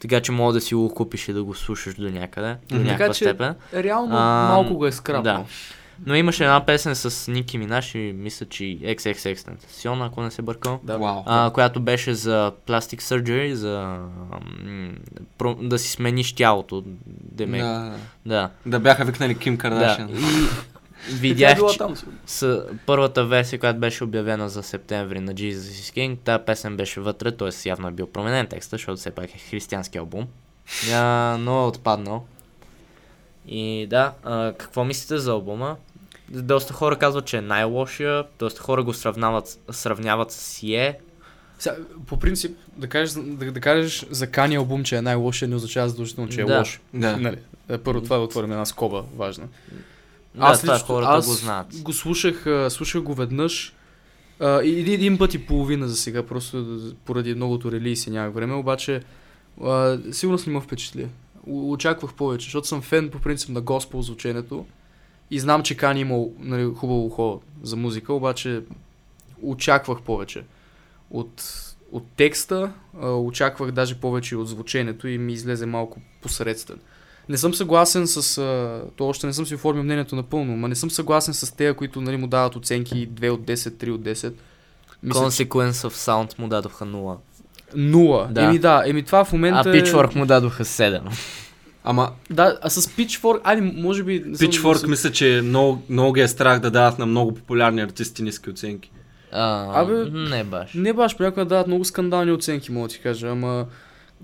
Така 0.00 0.20
че 0.20 0.32
мога 0.32 0.52
да 0.52 0.60
си 0.60 0.74
го 0.74 0.94
купиш 0.94 1.28
и 1.28 1.32
да 1.32 1.44
го 1.44 1.54
слушаш 1.54 1.94
до 1.94 2.10
някъде, 2.10 2.56
до 2.68 2.74
Мгм. 2.74 2.84
някаква 2.84 3.04
Така 3.04 3.14
че- 3.14 3.24
степен. 3.24 3.54
Реално 3.74 4.08
А, 4.10 4.48
малко 4.48 4.74
го 4.74 4.86
е 4.86 4.92
скрапнал. 4.92 5.34
да. 5.34 5.44
Но 6.06 6.14
имаше 6.14 6.44
една 6.44 6.66
песен 6.66 6.94
с 6.94 7.32
Ники 7.32 7.58
Минаш 7.58 7.94
и 7.94 7.98
мисля, 8.16 8.46
че 8.46 8.64
XXX 8.64 9.34
Tentacion, 9.34 10.06
ако 10.06 10.22
не 10.22 10.30
се 10.30 10.42
бъркам. 10.42 10.78
Да. 10.82 10.98
Вау. 10.98 11.22
А, 11.26 11.50
която 11.50 11.80
беше 11.80 12.14
за 12.14 12.52
plastic 12.66 13.00
surgery, 13.00 13.52
за 13.52 13.98
м, 14.64 14.92
про- 15.38 15.68
да 15.68 15.78
си 15.78 15.90
смениш 15.90 16.32
тялото. 16.32 16.84
Демек. 17.06 17.62
Да. 17.62 17.94
Да, 18.26 18.34
да. 18.34 18.50
да 18.66 18.80
бяха 18.80 19.04
викнали 19.04 19.38
Ким 19.38 19.56
да. 19.56 19.58
Кардашиан. 19.58 20.08
И 20.08 20.12
е 21.10 21.14
видях, 21.14 21.58
че 21.72 21.78
там. 21.78 21.94
с 22.26 22.64
първата 22.86 23.24
версия, 23.24 23.60
която 23.60 23.80
беше 23.80 24.04
обявена 24.04 24.48
за 24.48 24.62
септември 24.62 25.20
на 25.20 25.34
Jesus 25.34 25.58
is 25.58 25.96
King, 25.96 26.18
тази 26.24 26.44
песен 26.44 26.76
беше 26.76 27.00
вътре, 27.00 27.32
т.е. 27.36 27.68
явно 27.68 27.88
е 27.88 27.92
бил 27.92 28.06
променен 28.06 28.46
текста, 28.46 28.74
защото 28.74 28.96
все 28.96 29.10
пак 29.10 29.34
е 29.34 29.38
християнски 29.38 29.98
албум. 29.98 30.26
А, 30.92 31.36
но 31.40 31.62
е 31.62 31.66
отпаднал. 31.66 32.24
И 33.46 33.86
да, 33.90 34.12
а, 34.24 34.52
какво 34.52 34.84
мислите 34.84 35.18
за 35.18 35.30
албума? 35.30 35.76
Доста 36.30 36.72
хора 36.72 36.96
казват, 36.98 37.24
че 37.24 37.36
е 37.36 37.40
най-лошия, 37.40 38.24
доста 38.38 38.60
хора 38.62 38.82
го 38.82 38.94
сравняват, 38.94 39.58
сравняват 39.70 40.30
с 40.32 40.62
Е. 40.62 40.98
Сега, 41.58 41.76
по 42.06 42.18
принцип, 42.18 42.56
да 42.76 42.86
кажеш, 42.88 43.14
да, 43.14 43.52
да 43.52 43.60
кажеш 43.60 44.06
за 44.10 44.26
Кани 44.26 44.56
албум, 44.56 44.84
че 44.84 44.96
е 44.96 45.02
най-лошия, 45.02 45.48
не 45.48 45.54
означава 45.56 45.88
задължително, 45.88 46.30
че 46.30 46.40
е 46.40 46.44
Да. 46.44 46.58
лош. 46.58 46.80
Да. 46.94 47.16
Нали? 47.16 47.38
Е, 47.68 47.78
Първо 47.78 48.00
това 48.02 48.16
е 48.16 48.18
да 48.18 48.24
отворим 48.24 48.52
една 48.52 48.66
скоба, 48.66 49.04
важна. 49.16 49.48
Да, 50.34 50.58
това 50.60 50.78
хората 50.78 51.10
аз 51.10 51.26
го 51.26 51.32
знаят. 51.32 51.66
го 51.82 51.92
слушах, 51.92 52.46
слушах 52.68 53.02
го 53.02 53.14
веднъж 53.14 53.72
и 54.40 54.78
един, 54.80 54.94
един 54.94 55.18
път 55.18 55.34
и 55.34 55.46
половина 55.46 55.88
за 55.88 55.96
сега, 55.96 56.22
просто 56.22 56.78
поради 57.04 57.34
многото 57.34 57.72
релиси 57.72 58.10
нямах 58.10 58.34
време, 58.34 58.54
обаче 58.54 59.02
а, 59.64 59.98
сигурно 60.12 60.38
не 60.46 60.52
ме 60.52 60.60
впечатли. 60.60 61.08
Очаквах 61.46 62.14
повече, 62.14 62.44
защото 62.44 62.68
съм 62.68 62.82
фен 62.82 63.10
по 63.10 63.18
принцип 63.18 63.48
на 63.48 63.60
госпел 63.60 64.02
звученето 64.02 64.66
и 65.30 65.40
знам, 65.40 65.62
че 65.62 65.76
Кани 65.76 66.00
имал 66.00 66.32
нали, 66.38 66.64
хубаво 66.76 67.06
ухо 67.06 67.40
за 67.62 67.76
музика, 67.76 68.12
обаче 68.12 68.62
очаквах 69.42 70.00
повече. 70.00 70.44
От, 71.10 71.42
от 71.92 72.04
текста 72.16 72.72
а, 73.02 73.10
очаквах 73.10 73.70
даже 73.70 73.94
повече 73.94 74.36
от 74.36 74.48
звученето 74.48 75.08
и 75.08 75.18
ми 75.18 75.32
излезе 75.32 75.66
малко 75.66 76.00
посредствен. 76.22 76.78
Не 77.28 77.36
съм 77.36 77.54
съгласен 77.54 78.06
с... 78.06 78.38
А, 78.38 78.82
то 78.96 79.08
още 79.08 79.26
не 79.26 79.32
съм 79.32 79.46
си 79.46 79.54
оформил 79.54 79.84
мнението 79.84 80.16
напълно, 80.16 80.56
но 80.56 80.68
не 80.68 80.74
съм 80.74 80.90
съгласен 80.90 81.34
с 81.34 81.56
тея, 81.56 81.74
които 81.74 82.00
нали, 82.00 82.16
му 82.16 82.26
дават 82.26 82.56
оценки 82.56 83.08
2 83.08 83.30
от 83.30 83.40
10, 83.40 83.54
3 83.54 83.90
от 83.90 84.00
10. 84.00 84.32
Мисля, 85.02 85.20
Consequence 85.20 85.70
of 85.70 85.90
Sound 85.90 86.38
му 86.38 86.48
дадоха 86.48 86.84
0. 86.84 87.16
нула. 87.74 88.28
Да. 88.30 88.42
Еми 88.42 88.58
да, 88.58 88.82
еми 88.86 89.02
това 89.02 89.24
в 89.24 89.32
момента 89.32 89.70
А 89.70 89.72
Pitchfork 89.72 90.16
му 90.16 90.26
дадоха 90.26 90.64
7. 90.64 91.00
Ама 91.84 92.10
Да, 92.30 92.58
а 92.62 92.70
с 92.70 92.82
Pitchfork, 92.82 93.40
айде, 93.44 93.62
може 93.76 94.02
би... 94.02 94.18
съм- 94.18 94.34
Pitchfork 94.34 94.86
мисля, 94.86 95.10
че 95.12 95.40
много, 95.44 95.82
много 95.88 96.12
ги 96.12 96.20
е 96.20 96.28
страх 96.28 96.60
да 96.60 96.70
дават 96.70 96.98
на 96.98 97.06
много 97.06 97.34
популярни 97.34 97.80
артисти 97.80 98.22
ниски 98.22 98.50
оценки. 98.50 98.90
А, 99.32 99.80
Абе, 99.82 100.10
не 100.10 100.44
баш. 100.44 100.74
Не 100.74 100.92
баш, 100.92 101.16
понякога 101.16 101.44
дават 101.44 101.66
много 101.66 101.84
скандални 101.84 102.32
оценки, 102.32 102.72
мога 102.72 102.88
да 102.88 102.94
ти 102.94 103.00
кажа, 103.00 103.28
ама 103.28 103.66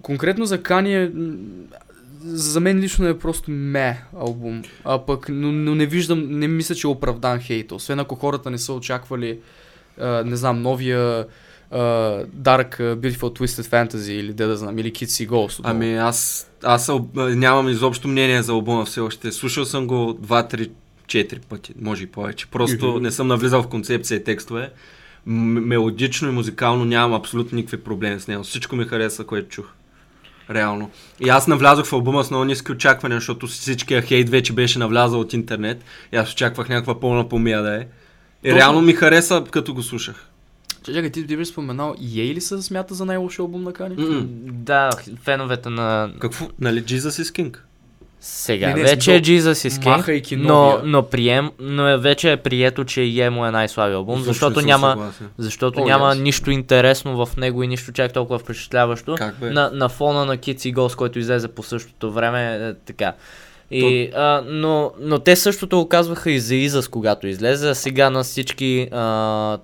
конкретно 0.03 0.45
за 0.45 0.62
Кани 0.62 1.11
за 2.25 2.61
мен 2.61 2.79
лично 2.79 3.09
е 3.09 3.19
просто 3.19 3.51
ме 3.51 4.03
албум. 4.21 4.62
А 4.85 4.99
пък, 4.99 5.27
но, 5.29 5.53
но 5.53 5.75
не 5.75 5.87
виждам, 5.87 6.27
не 6.31 6.49
мисля, 6.49 6.75
че 6.75 6.87
е 6.87 6.90
оправдан 6.90 7.40
хейт. 7.40 7.73
Освен 7.73 8.01
ако 8.01 8.14
хората 8.14 8.51
не 8.51 8.59
са 8.59 8.73
очаквали, 8.73 9.38
а, 10.01 10.25
не 10.25 10.37
знам, 10.37 10.62
новия 10.62 11.27
а, 11.71 11.79
Dark 12.25 12.79
Beautiful 12.79 13.39
Twisted 13.39 13.91
Fantasy 13.91 14.11
или 14.11 14.33
де 14.33 14.47
да 14.47 14.57
знам, 14.57 14.79
или 14.79 14.93
Kids 14.93 15.05
See 15.05 15.29
Ghost. 15.29 15.61
Ами 15.63 15.97
аз, 15.97 16.51
аз 16.63 16.91
нямам 17.15 17.69
изобщо 17.69 18.09
мнение 18.09 18.43
за 18.43 18.53
албума 18.53 18.85
все 18.85 19.01
още. 19.01 19.33
Слушал 19.33 19.65
съм 19.65 19.87
го 19.87 20.19
2-3 20.23 20.71
4 21.07 21.41
пъти, 21.47 21.75
може 21.81 22.03
и 22.03 22.07
повече. 22.07 22.47
Просто 22.47 23.01
не 23.01 23.11
съм 23.11 23.27
навлизал 23.27 23.63
в 23.63 23.69
концепция 23.69 24.17
и 24.17 24.25
текстове. 24.25 24.71
М- 25.27 25.61
мелодично 25.61 26.29
и 26.29 26.33
музикално 26.33 26.85
нямам 26.85 27.15
абсолютно 27.15 27.57
никакви 27.57 27.77
проблеми 27.77 28.21
с 28.21 28.29
него. 28.29 28.43
Всичко 28.43 28.77
ми 28.77 28.85
хареса, 28.85 29.25
което 29.25 29.49
чух. 29.49 29.67
Реално. 30.51 30.91
И 31.21 31.29
аз 31.29 31.47
навлязох 31.47 31.87
в 31.87 31.93
албума 31.93 32.25
с 32.25 32.31
много 32.31 32.45
ниски 32.45 32.73
очаквания, 32.73 33.19
защото 33.19 33.47
всичкия 33.47 34.03
хейт 34.03 34.29
вече 34.31 34.53
беше 34.53 34.79
навлязал 34.79 35.21
от 35.21 35.33
интернет. 35.33 35.85
И 36.13 36.17
аз 36.17 36.33
очаквах 36.33 36.69
някаква 36.69 37.01
пълна 37.01 37.29
помия 37.29 37.63
да 37.63 37.77
е. 37.77 37.87
И 38.45 38.53
реално 38.55 38.83
ми 38.83 38.93
хареса, 38.93 39.45
като 39.51 39.75
го 39.75 39.83
слушах. 39.83 40.26
Чакай, 40.94 41.11
ти, 41.11 41.27
ти 41.27 41.37
би 41.37 41.44
споменал, 41.44 41.94
Ей 42.16 42.35
ли 42.35 42.40
се 42.40 42.62
смята 42.62 42.94
за 42.94 43.05
най-лошия 43.05 43.42
албум 43.42 43.62
на 43.62 43.72
Кани? 43.72 43.94
М-м. 43.99 44.27
Да, 44.53 44.90
феновете 45.22 45.68
на 45.68 46.11
Какво? 46.18 46.49
Нали 46.61 46.83
Jesus 46.83 47.22
is 47.22 47.42
King? 47.42 47.57
сега. 48.20 48.68
Не, 48.68 48.75
не, 48.75 48.83
вече 48.83 49.14
е 49.14 49.22
Jesus 49.22 49.53
is 49.53 49.68
King, 49.68 50.37
но, 50.37 50.81
но, 50.85 51.03
прием, 51.03 51.51
но 51.61 51.88
е, 51.88 51.96
вече 51.99 52.33
е 52.33 52.37
прието, 52.37 52.85
че 52.85 53.03
Емо 53.03 53.46
е 53.46 53.51
най-слаби 53.51 53.94
албум, 53.94 54.20
защото 54.20 54.61
няма, 54.61 54.90
съгласен. 54.90 55.29
защото 55.38 55.81
О, 55.81 55.85
няма 55.85 56.14
yes. 56.14 56.20
нищо 56.20 56.51
интересно 56.51 57.27
в 57.27 57.37
него 57.37 57.62
и 57.62 57.68
нищо 57.68 57.92
чак 57.92 58.12
толкова 58.12 58.38
впечатляващо. 58.38 59.14
Как 59.14 59.38
бе? 59.40 59.51
На, 59.51 59.70
на 59.75 59.88
фона 59.88 60.25
на 60.25 60.37
Kids 60.37 60.68
и 60.68 60.75
Ghost, 60.75 60.96
който 60.96 61.18
излезе 61.18 61.49
по 61.49 61.62
същото 61.62 62.12
време, 62.12 62.68
е, 62.68 62.75
така. 62.75 63.12
И, 63.70 64.11
а, 64.14 64.42
но, 64.46 64.92
но 65.01 65.18
те 65.18 65.37
същото 65.37 65.79
го 65.79 65.88
казваха 65.88 66.31
и 66.31 66.40
за 66.40 66.55
Изас, 66.55 66.88
когато 66.88 67.27
излезе, 67.27 67.70
а 67.70 67.75
сега 67.75 68.11
на 68.11 68.22
всички 68.22 68.88
а, 68.92 68.99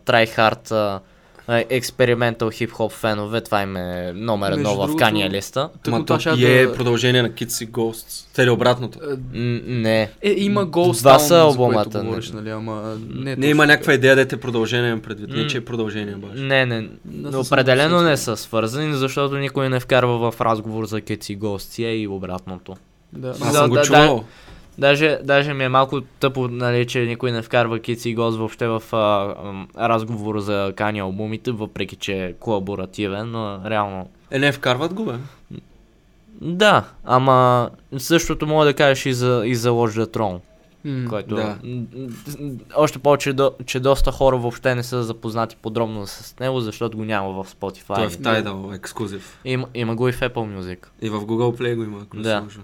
tryhard 0.07 0.71
а, 0.71 1.01
експериментал 1.49 2.51
хип-хоп 2.51 2.93
фенове, 2.93 3.41
това 3.41 3.63
им 3.63 3.77
е 3.77 4.13
номер 4.15 4.53
едно 4.53 4.77
в 4.77 4.97
Кания 4.97 5.31
листа. 5.31 5.69
Ма 5.89 6.05
то 6.05 6.19
и 6.37 6.47
е 6.47 6.67
да- 6.67 6.73
продължение 6.73 7.23
на 7.23 7.31
Kids 7.31 7.65
и 7.65 7.69
Ghosts. 7.69 8.35
Цели 8.35 8.51
обратното. 8.51 8.99
Е, 9.03 9.39
не. 9.67 10.11
Е, 10.23 10.31
има 10.31 10.67
Ghost 10.67 10.99
Два 10.99 11.19
са 11.19 11.39
албумата, 11.39 11.87
не. 11.95 12.01
говориш, 12.01 12.31
нали, 12.31 12.51
ама 12.51 12.97
не, 13.09 13.25
Не 13.25 13.37
точно 13.37 13.51
има 13.51 13.67
някаква 13.67 13.95
идея 13.95 14.17
да 14.17 14.29
те 14.29 14.37
продължение 14.37 15.03
предвид. 15.03 15.31
Не, 15.31 15.47
че 15.47 15.57
е 15.57 15.65
продължение 15.65 16.15
баш. 16.15 16.31
Не, 16.35 16.67
не. 16.67 16.89
Да, 17.05 17.39
Определено 17.39 18.03
не 18.03 18.17
са 18.17 18.37
свързани, 18.37 18.95
защото 18.95 19.37
никой 19.37 19.69
не 19.69 19.81
вкарва 19.81 20.31
в 20.31 20.41
разговор 20.41 20.85
за 20.85 21.01
Кеци 21.01 21.37
Гости 21.37 21.83
и 21.83 22.09
обратното. 22.09 22.77
Да. 23.13 23.29
Аз 23.41 23.53
съм 23.53 23.71
го 23.71 23.83
чувал. 23.83 24.25
Даже, 24.79 25.19
даже 25.25 25.55
ми 25.55 25.65
е 25.65 25.69
малко 25.69 26.01
тъпо, 26.01 26.49
нали, 26.49 26.87
че 26.87 27.01
никой 27.01 27.33
не 27.33 27.43
вкарва 27.43 27.79
Кици 27.79 28.11
и 28.11 28.15
Гост 28.15 28.39
въобще 28.39 28.67
в 28.69 28.83
а, 28.93 29.35
разговор 29.79 30.39
за 30.39 30.73
Кани 30.77 30.99
албумите, 30.99 31.51
въпреки 31.51 31.97
че 31.97 32.15
е 32.15 32.33
колаборативен, 32.33 33.31
но 33.31 33.61
реално. 33.67 34.09
Е, 34.31 34.39
не, 34.39 34.53
вкарват 34.53 34.95
го, 34.95 35.05
бе. 35.05 35.13
Да, 36.41 36.85
ама 37.05 37.71
същото 37.99 38.47
мога 38.47 38.65
да 38.65 38.75
кажеш 38.75 39.07
и 39.07 39.13
за, 39.13 39.43
и 39.45 39.55
за 39.55 39.71
Lodge 39.71 40.05
the 40.05 40.17
Throne, 40.17 40.41
М, 40.85 41.09
който... 41.09 41.35
да. 41.35 41.57
Още 42.77 42.99
повече, 42.99 43.33
до, 43.33 43.53
че 43.67 43.81
доста 43.81 44.13
хора 44.13 44.37
въобще 44.37 44.75
не 44.75 44.83
са 44.83 45.03
запознати 45.03 45.57
подробно 45.57 46.07
с 46.07 46.39
него, 46.41 46.61
защото 46.61 46.97
го 46.97 47.05
няма 47.05 47.33
в 47.35 47.51
Spotify. 47.51 47.95
Той 47.95 48.05
е 48.05 48.09
в 48.09 48.19
Tidal, 48.19 48.77
ексклюзив. 48.77 49.39
Има, 49.45 49.67
има 49.75 49.95
го 49.95 50.09
и 50.09 50.13
в 50.13 50.21
Apple 50.21 50.59
Music. 50.59 50.87
И 51.03 51.09
в 51.09 51.21
Google 51.21 51.61
Play 51.61 51.77
го 51.77 51.83
има, 51.83 51.99
ако 52.03 52.17
не 52.17 52.23
Да. 52.23 52.29
се 52.31 52.45
лъжа. 52.45 52.61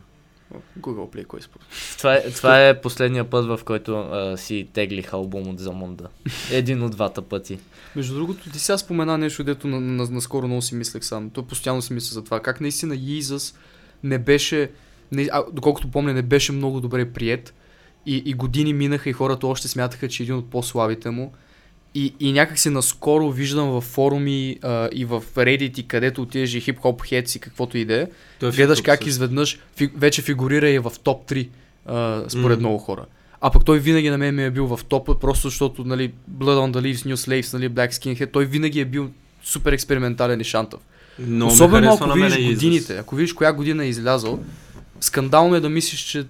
Google 0.81 1.15
Play, 1.15 1.27
кой 1.27 1.43
според? 1.43 1.67
Това 1.99 2.15
е, 2.15 2.31
това 2.31 2.69
е 2.69 2.81
последния 2.81 3.31
път, 3.31 3.47
в 3.47 3.61
който 3.65 3.97
а, 3.99 4.37
си 4.37 4.69
теглих 4.73 5.13
албум 5.13 5.49
от 5.49 5.59
Замунда. 5.59 6.09
Един 6.53 6.83
от 6.83 6.91
двата 6.91 7.23
пъти. 7.23 7.59
Между 7.97 8.15
другото, 8.15 8.51
ти 8.51 8.59
сега 8.59 8.79
спомена 8.79 9.19
нещо, 9.19 9.45
дето 9.45 9.67
на, 9.67 9.81
на, 9.81 10.11
наскоро 10.11 10.47
много 10.47 10.63
си 10.63 10.75
мислех 10.75 11.05
сам. 11.05 11.31
То 11.31 11.43
постоянно 11.43 11.83
си 11.83 11.93
мисля 11.93 12.15
за 12.15 12.25
това. 12.25 12.41
Как 12.41 12.61
наистина 12.61 12.97
Jesus 12.97 13.55
не 14.03 14.19
беше, 14.19 14.71
не, 15.13 15.29
а, 15.33 15.45
доколкото 15.53 15.91
помня, 15.91 16.13
не 16.13 16.23
беше 16.23 16.53
много 16.53 16.81
добре 16.81 17.13
прият. 17.13 17.55
И, 18.07 18.17
и 18.17 18.35
години 18.35 18.73
минаха 18.73 19.11
и 19.11 19.13
хората 19.13 19.47
още 19.47 19.69
смятаха, 19.69 20.09
че 20.09 20.23
е 20.23 20.25
един 20.25 20.37
от 20.37 20.51
по-слабите 20.51 21.11
му. 21.11 21.33
И, 21.99 22.15
и 22.21 22.33
някак 22.33 22.59
си 22.59 22.71
наскоро 22.71 23.31
виждам 23.31 23.71
във 23.71 23.85
форуми 23.85 24.59
а, 24.63 24.89
и 24.93 25.05
в 25.05 25.23
Reddit, 25.37 25.81
и 25.81 25.89
където 25.89 26.23
отидеш 26.23 26.55
и 26.55 26.61
хип-хоп 26.61 27.09
хедс 27.09 27.35
и 27.35 27.39
каквото 27.39 27.79
и 27.79 27.85
да 27.85 27.95
е, 27.95 28.07
е 28.43 28.51
гледаш 28.51 28.81
как 28.81 28.99
също. 28.99 29.09
изведнъж 29.09 29.59
фи, 29.77 29.91
вече 29.97 30.23
фигурира 30.23 30.71
и 30.71 30.79
в 30.79 30.93
топ 31.03 31.31
3, 31.31 31.49
а, 31.87 32.25
според 32.29 32.59
М. 32.59 32.69
много 32.69 32.79
хора. 32.79 33.07
А 33.41 33.51
пък 33.51 33.65
той 33.65 33.79
винаги 33.79 34.11
на 34.11 34.19
мен 34.19 34.35
ми 34.35 34.45
е 34.45 34.51
бил 34.51 34.67
в 34.67 34.81
топа, 34.85 35.19
просто 35.19 35.49
защото, 35.49 35.85
нали, 35.85 36.13
Blood 36.39 36.73
on 36.73 36.79
the 36.79 36.81
Leaves, 36.81 37.15
New 37.15 37.15
Slaves, 37.15 37.53
нали, 37.55 37.71
Black 37.71 37.91
Skinhead, 37.91 38.33
той 38.33 38.45
винаги 38.45 38.81
е 38.81 38.85
бил 38.85 39.11
супер 39.43 39.73
експериментален 39.73 40.41
и 40.41 40.45
шантав. 40.45 40.81
Много 41.19 41.53
Особено 41.53 41.93
ако 41.93 42.13
видиш 42.13 42.47
годините, 42.47 42.97
ако 42.97 43.15
видиш 43.15 43.33
коя 43.33 43.53
година 43.53 43.85
е 43.85 43.89
излязъл, 43.89 44.41
скандално 45.01 45.55
е 45.55 45.61
да 45.61 45.69
мислиш, 45.69 46.01
че 46.01 46.25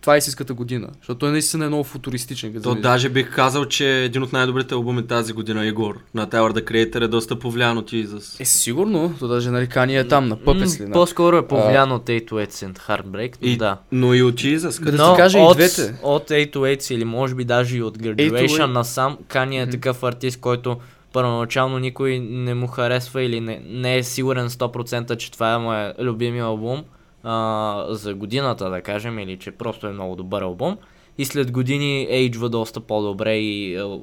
това 0.00 0.14
е 0.14 0.18
истинската 0.18 0.54
година, 0.54 0.88
защото 0.98 1.18
той 1.18 1.30
наистина 1.30 1.64
е 1.64 1.68
много 1.68 1.84
футуристичен. 1.84 2.52
като 2.52 2.62
То 2.62 2.70
видиш. 2.70 2.82
даже 2.82 3.08
бих 3.08 3.34
казал, 3.34 3.64
че 3.64 4.04
един 4.04 4.22
от 4.22 4.32
най-добрите 4.32 4.74
албуми 4.74 5.06
тази 5.06 5.32
година, 5.32 5.66
Игор, 5.66 5.98
на 6.14 6.26
Tyler 6.26 6.52
the 6.52 6.70
Creator 6.70 7.04
е 7.04 7.08
доста 7.08 7.38
повлиян 7.38 7.78
от 7.78 7.90
Jesus. 7.90 8.40
Е, 8.40 8.44
сигурно, 8.44 9.14
то 9.18 9.28
даже 9.28 9.50
нарекание 9.50 9.98
е 9.98 10.08
там, 10.08 10.28
на 10.28 10.36
пъпесли. 10.36 10.86
М, 10.86 10.92
По-скоро 10.92 11.36
е 11.36 11.48
повлиян 11.48 11.92
от 11.92 12.06
808 12.08 12.48
and 12.48 12.78
Heartbreak, 12.78 13.34
но 13.42 13.48
И, 13.48 13.56
да. 13.56 13.76
Но 13.92 14.14
и 14.14 14.22
от 14.22 14.34
Jesus, 14.34 14.78
Да 14.78 14.84
къде 14.84 14.96
ти 14.96 15.16
кажа 15.16 15.38
и 15.38 15.42
от, 15.42 15.56
двете. 15.56 15.98
От 16.02 16.30
808 16.30 16.94
или 16.94 17.04
може 17.04 17.34
би 17.34 17.44
даже 17.44 17.76
и 17.76 17.82
от 17.82 17.98
808 17.98 18.16
Graduation 18.16 18.66
насам, 18.66 19.18
Кани 19.28 19.60
е 19.60 19.70
такъв 19.70 20.02
артист, 20.02 20.40
който 20.40 20.76
първоначално 21.12 21.78
никой 21.78 22.18
не 22.18 22.54
му 22.54 22.66
харесва 22.66 23.22
или 23.22 23.40
не, 23.40 23.62
не 23.68 23.96
е 23.96 24.02
сигурен 24.02 24.48
100% 24.48 25.16
че 25.16 25.32
това 25.32 25.54
е 25.54 25.58
моят 25.58 25.96
любимия 26.00 26.44
албум 26.44 26.84
а, 27.24 27.84
за 27.88 28.14
годината, 28.14 28.70
да 28.70 28.82
кажем, 28.82 29.18
или 29.18 29.36
че 29.36 29.50
просто 29.50 29.86
е 29.86 29.92
много 29.92 30.16
добър 30.16 30.42
албум. 30.42 30.76
И 31.18 31.24
след 31.24 31.52
години 31.52 32.02
ейджва 32.02 32.48
доста 32.48 32.80
по-добре 32.80 33.34
и 33.34 33.76
а, 33.76 33.98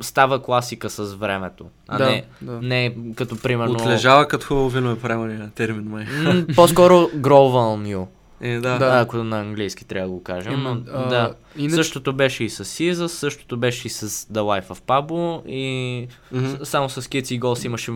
става 0.00 0.42
класика 0.42 0.90
с 0.90 1.14
времето. 1.14 1.64
А 1.88 1.98
да, 1.98 2.06
не, 2.06 2.24
да. 2.42 2.52
не 2.52 2.94
като 3.14 3.36
примерно... 3.38 3.72
Отлежава 3.74 4.28
като 4.28 4.46
хубаво 4.46 4.68
вино 4.68 4.90
е 4.90 4.98
правилният 4.98 5.54
термин, 5.54 5.84
май. 5.84 6.04
М, 6.24 6.44
По-скоро 6.56 6.94
grow 6.94 7.30
on 7.76 7.96
you, 7.96 8.06
Е, 8.40 8.54
да. 8.54 8.78
Да. 8.78 8.98
ако 8.98 9.16
на 9.16 9.40
английски 9.40 9.84
трябва 9.84 10.08
да 10.08 10.14
го 10.14 10.22
кажем. 10.22 10.52
Има, 10.52 10.74
но, 10.74 10.80
а, 10.92 11.08
да. 11.08 11.34
Иначе, 11.56 11.74
Същото 11.74 12.12
беше 12.12 12.44
и 12.44 12.50
с 12.50 12.64
Сиза, 12.64 13.08
същото 13.08 13.56
беше 13.56 13.86
и 13.86 13.90
с 13.90 14.08
The 14.08 14.40
Life 14.40 14.66
of 14.66 14.80
Pablo 14.80 15.46
и 15.46 16.06
с- 16.32 16.66
само 16.66 16.88
с 16.88 17.02
Kids 17.02 17.34
и 17.34 17.40
Ghost 17.40 17.66
имаше 17.66 17.92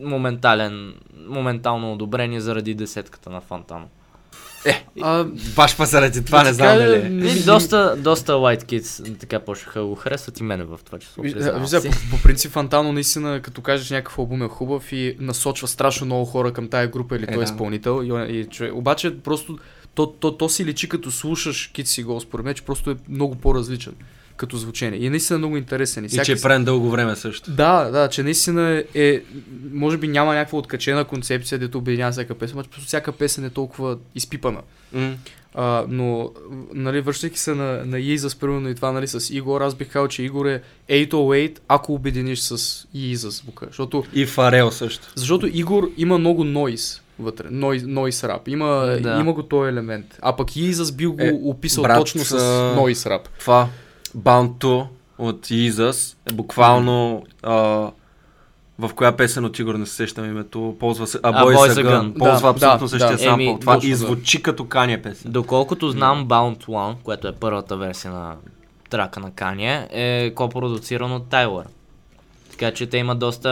моментален, 0.00 0.94
моментално 1.18 1.92
одобрение 1.92 2.40
заради 2.40 2.74
десетката 2.74 3.30
на 3.30 3.40
Фантано. 4.58 4.84
а, 5.02 5.24
Баш 5.56 5.76
па 5.76 5.86
заради 5.86 6.24
това, 6.24 6.44
не 6.44 6.52
знам 6.52 6.68
е, 6.70 6.78
дали. 6.78 6.94
е. 6.96 7.08
не- 7.08 7.28
И 7.28 7.40
доста, 7.40 7.96
доста 7.98 8.32
White 8.32 8.64
Kids 8.64 9.18
така 9.18 9.38
почнаха 9.38 9.84
го 9.84 9.94
харесват 9.94 10.40
и 10.40 10.42
мене 10.42 10.64
в 10.64 10.80
това 10.84 10.98
число. 10.98 11.22
Вижда, 11.22 11.52
по, 11.82 11.88
по 12.10 12.22
принцип 12.22 12.50
Фантано 12.50 12.92
наистина, 12.92 13.40
като 13.42 13.60
кажеш 13.60 13.90
някакъв 13.90 14.18
албум 14.18 14.42
е 14.42 14.48
хубав 14.48 14.92
и 14.92 15.16
насочва 15.20 15.68
страшно 15.68 16.06
много 16.06 16.24
хора 16.24 16.52
към 16.52 16.68
тая 16.68 16.88
група 16.88 17.16
или 17.16 17.22
Е, 17.22 17.26
той 17.26 17.36
да. 17.36 17.42
изпълнител. 17.42 18.02
И, 18.04 18.32
и, 18.32 18.44
човек, 18.44 18.74
обаче 18.74 19.18
просто 19.18 19.58
то, 19.94 20.06
то, 20.08 20.32
то 20.32 20.48
си 20.48 20.64
личи 20.64 20.88
като 20.88 21.10
слушаш 21.10 21.70
Kids 21.74 21.84
си 21.84 22.04
Go, 22.04 22.18
според 22.18 22.44
мен, 22.46 22.54
че 22.54 22.62
просто 22.62 22.90
е 22.90 22.96
много 23.08 23.34
по-различен 23.34 23.94
като 24.38 24.56
звучение. 24.56 24.98
И 24.98 25.06
е 25.06 25.10
наистина 25.10 25.38
много 25.38 25.56
интересен. 25.56 26.04
И 26.04 26.08
че 26.08 26.32
е 26.32 26.36
правен 26.36 26.64
дълго 26.64 26.90
време 26.90 27.16
също. 27.16 27.50
Да, 27.50 27.84
да, 27.84 28.08
че 28.08 28.22
наистина 28.22 28.84
е, 28.94 29.22
може 29.72 29.96
би 29.96 30.08
няма 30.08 30.34
някаква 30.34 30.58
откачена 30.58 31.04
концепция, 31.04 31.58
дето 31.58 31.78
обединява 31.78 32.12
всяка 32.12 32.34
песен, 32.34 32.56
но 32.56 32.62
просто 32.62 32.86
всяка 32.86 33.12
песен 33.12 33.44
е 33.44 33.50
толкова 33.50 33.96
изпипана. 34.14 34.60
М. 34.92 35.14
А, 35.54 35.84
но, 35.88 36.30
нали, 36.74 37.00
връщайки 37.00 37.38
се 37.38 37.54
на, 37.54 37.64
на 37.84 37.96
Jesus, 37.96 38.40
примерно 38.40 38.68
и 38.68 38.74
това, 38.74 38.92
нали, 38.92 39.08
с 39.08 39.30
Игор, 39.30 39.60
аз 39.60 39.74
бих 39.74 39.88
казал, 39.88 40.08
че 40.08 40.22
Игор 40.22 40.46
е 40.46 40.62
808, 40.88 41.58
ако 41.68 41.94
обединиш 41.94 42.38
с 42.38 42.58
Jesus 42.96 43.28
звука. 43.28 43.66
Защото, 43.66 44.04
И 44.14 44.26
Фарел 44.26 44.70
също. 44.70 45.06
защото 45.14 45.46
Игор 45.46 45.90
има 45.96 46.18
много 46.18 46.44
нойз 46.44 47.02
вътре, 47.18 47.46
нойз, 47.50 47.82
нойз 47.86 48.24
рап. 48.24 48.48
Има, 48.48 48.96
Да. 49.00 49.16
има 49.20 49.32
го 49.32 49.42
този 49.42 49.68
елемент. 49.68 50.18
А 50.22 50.36
пък 50.36 50.48
Jesus 50.48 50.94
бил 50.94 51.12
го 51.12 51.22
Е, 51.22 51.40
описал 51.44 51.82
брат, 51.82 51.98
точно 51.98 52.24
с 52.24 52.32
а, 52.32 52.74
нойз 52.76 53.06
рап. 53.06 53.28
Това 53.40 53.68
Bound 54.16 54.86
от 55.18 55.46
Jesus 55.46 56.16
е 56.30 56.32
буквално 56.32 57.24
а, 57.42 57.52
в 58.78 58.90
коя 58.94 59.16
песен 59.16 59.44
от 59.44 59.58
Игор 59.58 59.74
не 59.74 59.86
се 59.86 59.94
сещам 59.94 60.24
името, 60.24 60.76
ползва 60.80 61.06
се, 61.06 61.18
а, 61.22 61.28
А, 61.28 61.44
Boy 61.44 61.56
Boy 61.56 61.68
is 61.68 61.72
is 61.72 61.74
a 61.74 61.84
a 61.84 61.86
Gun, 61.86 62.12
Gun. 62.12 62.18
ползва 62.18 62.48
Да, 62.54 62.66
абсолютно 62.66 62.86
да, 62.86 62.88
същия 62.88 63.12
да. 63.12 63.18
сампл. 63.18 63.42
Еми, 63.42 63.60
Това 63.60 63.80
и 63.82 63.90
да. 63.90 63.96
звучи 63.96 64.42
като 64.42 64.64
Кания 64.64 65.02
песен. 65.02 65.32
Доколкото 65.32 65.90
знам 65.90 66.26
Bound 66.28 66.64
One, 66.64 66.94
което 67.02 67.28
е 67.28 67.32
първата 67.32 67.76
версия 67.76 68.12
на 68.12 68.34
трака 68.90 69.20
на 69.20 69.30
Кания, 69.30 69.88
е 69.90 70.32
копродуциран 70.34 71.12
от 71.12 71.28
Тайлър. 71.28 71.66
Така 72.58 72.70
че 72.70 72.86
те 72.86 72.98
имат 72.98 73.18
доста 73.18 73.50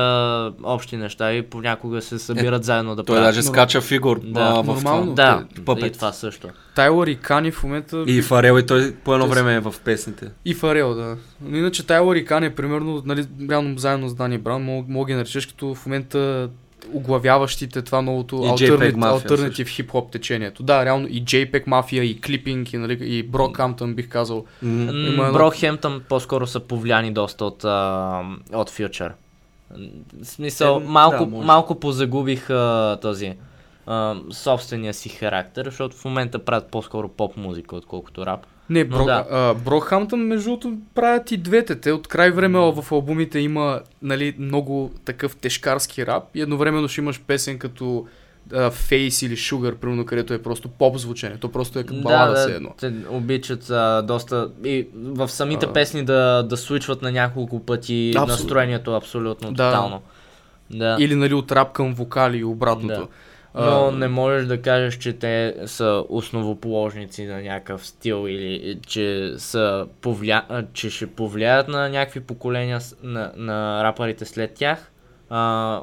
общи 0.62 0.96
неща 0.96 1.32
и 1.32 1.42
понякога 1.42 2.02
се 2.02 2.18
събират 2.18 2.64
заедно 2.64 2.96
да 2.96 3.04
Той 3.04 3.16
правят. 3.16 3.28
даже 3.28 3.42
скача 3.42 3.80
фигур 3.80 4.20
Да, 4.24 4.40
а, 4.40 4.62
в 4.62 4.66
нормално. 4.66 5.02
това. 5.02 5.14
Да, 5.14 5.44
Puppet. 5.56 5.86
и 5.86 5.92
това 5.92 6.12
също. 6.12 6.48
Тайлър 6.74 7.06
и 7.06 7.16
Кани 7.16 7.50
в 7.50 7.62
момента... 7.62 8.04
И 8.06 8.22
Фарел 8.22 8.58
и 8.58 8.66
той 8.66 8.94
по 8.94 9.14
едно 9.14 9.26
време 9.26 9.54
е 9.54 9.60
в 9.60 9.74
песните. 9.84 10.26
И 10.44 10.54
Фарел, 10.54 10.94
да. 10.94 11.16
Но 11.40 11.56
иначе 11.56 11.86
Тайлър 11.86 12.16
и 12.16 12.24
Кани, 12.24 12.50
примерно, 12.50 13.02
нали, 13.04 13.24
реално 13.50 13.78
заедно 13.78 14.08
с 14.08 14.14
Дани 14.14 14.38
Браун, 14.38 14.62
мога, 14.62 14.86
мога 14.88 15.06
ги 15.06 15.14
наречеш 15.14 15.46
като 15.46 15.74
в 15.74 15.86
момента 15.86 16.48
оглавяващите 16.94 17.82
това 17.82 18.02
новото 18.02 18.42
альтернатив, 18.42 19.68
хип-хоп 19.68 20.10
течението. 20.12 20.62
Да, 20.62 20.84
реално 20.84 21.06
и 21.06 21.24
JPEG 21.24 21.66
Mafia, 21.66 22.00
и 22.00 22.20
Clipping, 22.20 22.74
и, 22.74 22.78
нали, 22.78 22.98
и 23.00 23.22
Брокхамптън 23.22 23.94
бих 23.94 24.08
казал. 24.08 24.44
М. 24.62 24.92
Има 24.92 25.32
Брокхемптън 25.32 26.02
по-скоро 26.08 26.46
са 26.46 26.60
повлияни 26.60 27.12
доста 27.12 27.44
от, 27.44 27.64
а, 27.64 28.22
от 28.52 28.70
Future. 28.70 29.12
В 29.70 30.24
смисъл, 30.24 30.80
Е, 30.84 30.88
малко, 30.88 31.24
да, 31.24 31.30
може. 31.30 31.46
малко 31.46 31.80
позагубих 31.80 32.50
а, 32.50 32.98
този 33.02 33.34
а, 33.86 34.16
собствения 34.30 34.94
си 34.94 35.08
характер, 35.08 35.64
защото 35.64 35.96
в 35.96 36.04
момента 36.04 36.44
правят 36.44 36.70
по-скоро 36.70 37.08
поп 37.08 37.36
музика, 37.36 37.76
отколкото 37.76 38.26
рап. 38.26 38.46
Не, 38.70 38.84
Но 38.84 38.96
Бро, 38.96 39.04
да. 39.04 39.26
а, 39.30 39.54
Брокхамптън, 39.54 40.20
между 40.20 40.44
другото, 40.44 40.76
правят 40.94 41.30
и 41.30 41.36
двете. 41.36 41.74
Те 41.76 41.92
от 41.92 42.06
край 42.08 42.30
време 42.30 42.58
в 42.58 42.84
албумите 42.92 43.38
има 43.38 43.80
нали, 44.02 44.34
много 44.38 44.90
такъв 45.04 45.36
тежкарски 45.36 46.06
рап 46.06 46.24
и 46.34 46.40
едновременно 46.40 46.88
ще 46.88 47.00
имаш 47.00 47.20
песен 47.20 47.58
като 47.58 48.06
Face 48.50 49.26
или 49.26 49.36
Sugar, 49.36 49.74
примерно, 49.74 50.06
където 50.06 50.34
е 50.34 50.42
просто 50.42 50.68
поп 50.68 50.96
звучение. 50.96 51.36
То 51.36 51.52
просто 51.52 51.78
е 51.78 51.84
като 51.84 52.00
балада 52.00 52.32
да, 52.32 52.38
все 52.38 52.52
едно. 52.52 52.70
те 52.80 52.92
обичат 53.10 53.70
а, 53.70 54.02
доста 54.02 54.50
и 54.64 54.86
в 54.94 55.28
самите 55.28 55.66
А. 55.66 55.72
песни 55.72 56.04
да, 56.04 56.42
да 56.42 56.56
свичват 56.56 57.02
на 57.02 57.12
няколко 57.12 57.60
пъти 57.60 58.08
Абсолютно. 58.10 58.32
настроението 58.32 58.92
абсолютно 58.92 59.52
Да. 59.52 59.70
тотално. 59.70 60.02
Да. 60.70 60.96
Или 61.00 61.14
нали, 61.14 61.34
от 61.34 61.52
рап 61.52 61.72
към 61.72 61.94
вокали 61.94 62.38
и 62.38 62.44
обратното. 62.44 63.00
Да. 63.00 63.06
Но 63.56 63.90
не 63.90 64.08
можеш 64.08 64.46
да 64.46 64.62
кажеш, 64.62 64.98
че 64.98 65.12
те 65.12 65.54
са 65.66 66.04
основоположници 66.08 67.24
на 67.24 67.42
някакъв 67.42 67.86
стил 67.86 68.24
или 68.28 68.78
че, 68.86 69.34
са 69.38 69.86
повля... 70.00 70.64
че 70.72 70.90
ще 70.90 71.06
повлияят 71.06 71.68
на 71.68 71.88
някакви 71.88 72.20
поколения 72.20 72.80
на, 73.02 73.32
на 73.36 73.84
рапърите 73.84 74.24
след 74.24 74.54
тях. 74.54 74.92
а, 75.30 75.80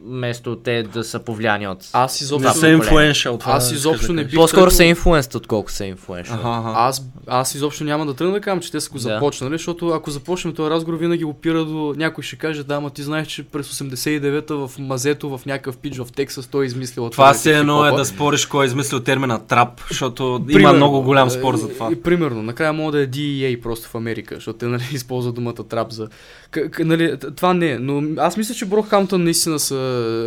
вместо 0.00 0.56
те 0.56 0.82
да 0.84 1.04
са 1.04 1.18
повлияни 1.18 1.68
от... 1.68 1.78
Аз 1.92 2.20
Не 2.20 2.24
изобщо, 2.24 2.48
са 2.48 2.54
поколение. 2.54 2.76
инфлуеншъл. 2.76 3.38
това 3.38 3.52
Аз 3.52 3.72
изобщо 3.72 4.12
не 4.12 4.24
бих 4.24 4.34
По-скоро 4.34 4.60
тръгнал- 4.62 4.70
са 4.70 4.84
инфлуенсът, 4.84 5.34
отколко 5.34 5.70
са 5.70 5.84
инфлуеншъл. 5.84 6.34
Аха, 6.34 6.48
аха. 6.60 6.72
Аз, 6.76 7.02
аз 7.26 7.54
изобщо 7.54 7.84
няма 7.84 8.06
да 8.06 8.14
тръгна 8.14 8.32
да 8.32 8.40
кажам, 8.40 8.60
че 8.60 8.72
те 8.72 8.80
са 8.80 8.90
го 8.90 8.94
Да. 8.94 9.00
започнали, 9.00 9.52
защото 9.52 9.88
ако 9.88 10.10
започнем 10.10 10.54
този 10.54 10.70
разговор, 10.70 10.98
винаги 10.98 11.24
опира 11.24 11.64
до 11.64 11.94
някой 11.96 12.24
ще 12.24 12.36
каже, 12.36 12.64
да, 12.64 12.74
ама 12.74 12.90
ти 12.90 13.02
знаеш, 13.02 13.28
че 13.28 13.42
през 13.42 13.68
89-та 13.70 14.54
в 14.56 14.70
мазето, 14.78 15.28
в 15.30 15.46
някакъв 15.46 15.76
пич 15.76 15.96
в 15.96 16.06
Тексас, 16.06 16.46
той 16.46 16.64
е 16.64 16.66
измислил 16.66 17.10
Това 17.10 17.24
алтернатив 17.24 17.42
се 17.42 17.52
едно 17.52 17.84
е 17.84 17.92
да 17.92 18.04
спориш 18.04 18.46
кой 18.46 18.64
е 18.64 18.66
измислил 18.66 19.00
термина 19.00 19.38
трап, 19.40 19.80
защото 19.88 20.22
има 20.24 20.46
Примерно, 20.48 20.76
много 20.76 21.02
голям 21.02 21.28
е, 21.28 21.30
спор 21.30 21.56
за 21.56 21.68
това. 21.68 21.88
И, 21.92 21.96
примерно, 21.96 22.42
накрая 22.42 22.72
мога 22.72 22.92
да 22.92 23.00
е 23.00 23.06
DEA 23.06 23.60
просто 23.60 23.88
в 23.88 23.94
Америка, 23.94 24.34
защото 24.34 24.58
те 24.58 24.66
нали, 24.66 24.82
използват 24.92 25.34
думата 25.34 25.54
трап 25.68 25.90
за... 25.90 26.08
К- 26.52 26.70
к- 26.70 26.84
нали, 26.84 27.16
това 27.36 27.54
не 27.54 27.70
е, 27.70 27.78
но 27.78 28.02
аз 28.18 28.36
мисля, 28.36 28.54
че 28.54 28.64
Брокхамптън 28.66 29.24
наистина 29.24 29.58
са, 29.58 29.74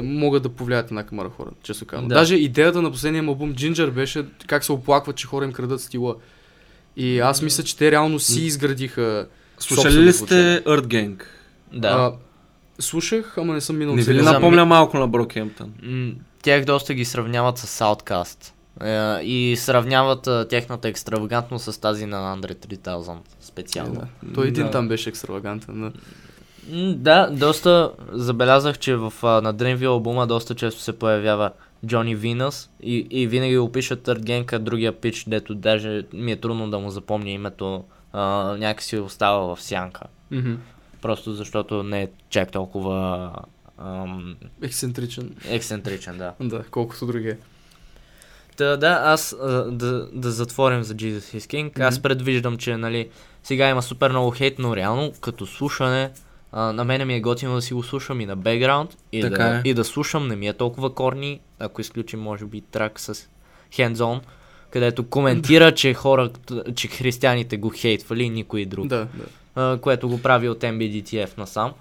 могат 0.03 0.43
да 0.43 0.49
повлияят 0.49 0.91
на 0.91 1.05
камара 1.05 1.29
хора, 1.29 1.49
често 1.63 1.85
казвам. 1.85 2.07
Да. 2.07 2.15
Даже 2.15 2.35
идеята 2.35 2.81
на 2.81 2.91
последния 2.91 3.23
му 3.23 3.31
албум 3.31 3.53
Ginger 3.53 3.91
беше 3.91 4.25
как 4.47 4.63
се 4.63 4.71
оплакват, 4.71 5.15
че 5.15 5.27
хора 5.27 5.45
им 5.45 5.51
крадат 5.53 5.81
стила. 5.81 6.15
И 6.97 7.19
аз 7.19 7.41
мисля, 7.41 7.63
че 7.63 7.77
те 7.77 7.91
реално 7.91 8.19
си 8.19 8.41
изградиха 8.41 9.27
Слушали 9.59 9.99
ли 9.99 10.13
сте 10.13 10.63
Earth 10.63 10.85
Gang? 10.85 11.23
Да. 11.73 11.87
А, 11.87 12.13
слушах, 12.81 13.37
ама 13.37 13.53
не 13.53 13.61
съм 13.61 13.77
минал 13.77 13.95
Не 13.95 14.01
ви 14.01 14.13
ли 14.13 14.21
напомня 14.21 14.65
малко 14.65 14.97
на 14.97 15.07
Брокемптън? 15.07 15.71
Тях 16.41 16.65
доста 16.65 16.93
ги 16.93 17.05
сравняват 17.05 17.57
с 17.57 17.79
Outcast. 17.79 18.51
И 19.23 19.55
сравняват 19.57 20.49
тяхната 20.49 20.87
екстравагантност 20.87 21.73
с 21.73 21.77
тази 21.77 22.05
на 22.05 22.37
Andre 22.37 22.67
3000 22.67 23.17
специално. 23.41 23.93
Да. 24.23 24.33
Той 24.33 24.47
един 24.47 24.65
Да. 24.65 24.71
там 24.71 24.87
беше 24.87 25.09
екстравагантен. 25.09 25.93
Да. 26.95 27.29
Доста 27.31 27.91
забелязах, 28.11 28.79
че 28.79 28.95
в, 28.95 29.13
а, 29.23 29.41
на 29.41 29.55
Dreamville 29.55 29.85
албума 29.87 30.27
доста 30.27 30.55
често 30.55 30.81
се 30.81 30.99
появява 30.99 31.51
Джони 31.85 32.15
Винас 32.15 32.69
и, 32.83 33.07
и 33.11 33.27
винаги 33.27 33.57
го 33.57 33.71
пишат 33.71 34.01
Third 34.07 34.19
Gang, 34.19 34.53
а 34.53 34.59
другия 34.59 34.91
пич, 34.91 35.23
дето 35.27 35.55
даже 35.55 36.03
ми 36.13 36.31
е 36.31 36.35
трудно 36.35 36.69
да 36.69 36.79
му 36.79 36.89
запомня 36.89 37.29
името, 37.29 37.83
а, 38.13 38.21
някакси 38.57 38.97
остава 38.97 39.55
в 39.55 39.61
сянка. 39.61 40.01
Мгм. 40.31 40.53
Просто 41.01 41.33
защото 41.33 41.83
не 41.83 42.01
е 42.01 42.07
чак 42.29 42.51
толкова 42.51 43.31
ам, 43.77 44.35
Ексцентричен. 44.61 45.35
ексцентричен, 45.49 46.17
да. 46.17 46.33
Да, 46.39 46.63
колкото 46.71 47.05
другия. 47.05 47.37
Та, 48.57 48.77
да, 48.77 49.01
аз 49.05 49.35
да, 49.67 50.07
да 50.13 50.31
затворим 50.31 50.83
за 50.83 50.95
Jesus 50.95 51.37
is 51.37 51.39
King. 51.39 51.79
Аз 51.79 51.95
Мгм. 51.95 52.01
предвиждам, 52.01 52.57
че 52.57 52.77
нали, 52.77 53.09
сега 53.43 53.69
има 53.69 53.81
супер 53.81 54.09
много 54.09 54.31
хейт, 54.31 54.59
но 54.59 54.75
реално 54.75 55.13
като 55.21 55.45
слушане 55.47 56.11
а, 56.51 56.73
на 56.73 56.83
мене 56.83 57.05
ми 57.05 57.15
е 57.15 57.21
готино 57.21 57.55
да 57.55 57.61
си 57.61 57.73
го 57.73 57.83
слушам 57.83 58.21
и 58.21 58.25
на 58.25 58.35
бекграунд 58.35 58.97
и, 59.11 59.21
Така 59.21 59.43
да, 59.43 59.55
е. 59.55 59.61
и 59.65 59.73
да 59.73 59.83
слушам, 59.83 60.27
не 60.27 60.35
ми 60.35 60.47
е 60.47 60.53
толкова 60.53 60.93
корни, 60.93 61.39
ако 61.59 61.81
изключим 61.81 62.19
може 62.19 62.45
би 62.45 62.61
трак 62.61 62.99
с 62.99 63.15
Hands 63.73 63.95
On, 63.95 64.19
където 64.69 65.03
коментира, 65.03 65.71
че 65.73 65.93
хора, 65.93 66.29
че 66.75 66.87
християните 66.87 67.57
го 67.57 67.69
хейтвали 67.69 68.23
и 68.23 68.29
никой 68.29 68.65
друг 68.65 68.87
Да, 68.87 69.07
да. 69.13 69.25
а, 69.55 69.77
което 69.77 70.09
го 70.09 70.21
прави 70.21 70.49
от 70.49 70.59
MBDTF 70.59 71.37
насам. 71.37 71.73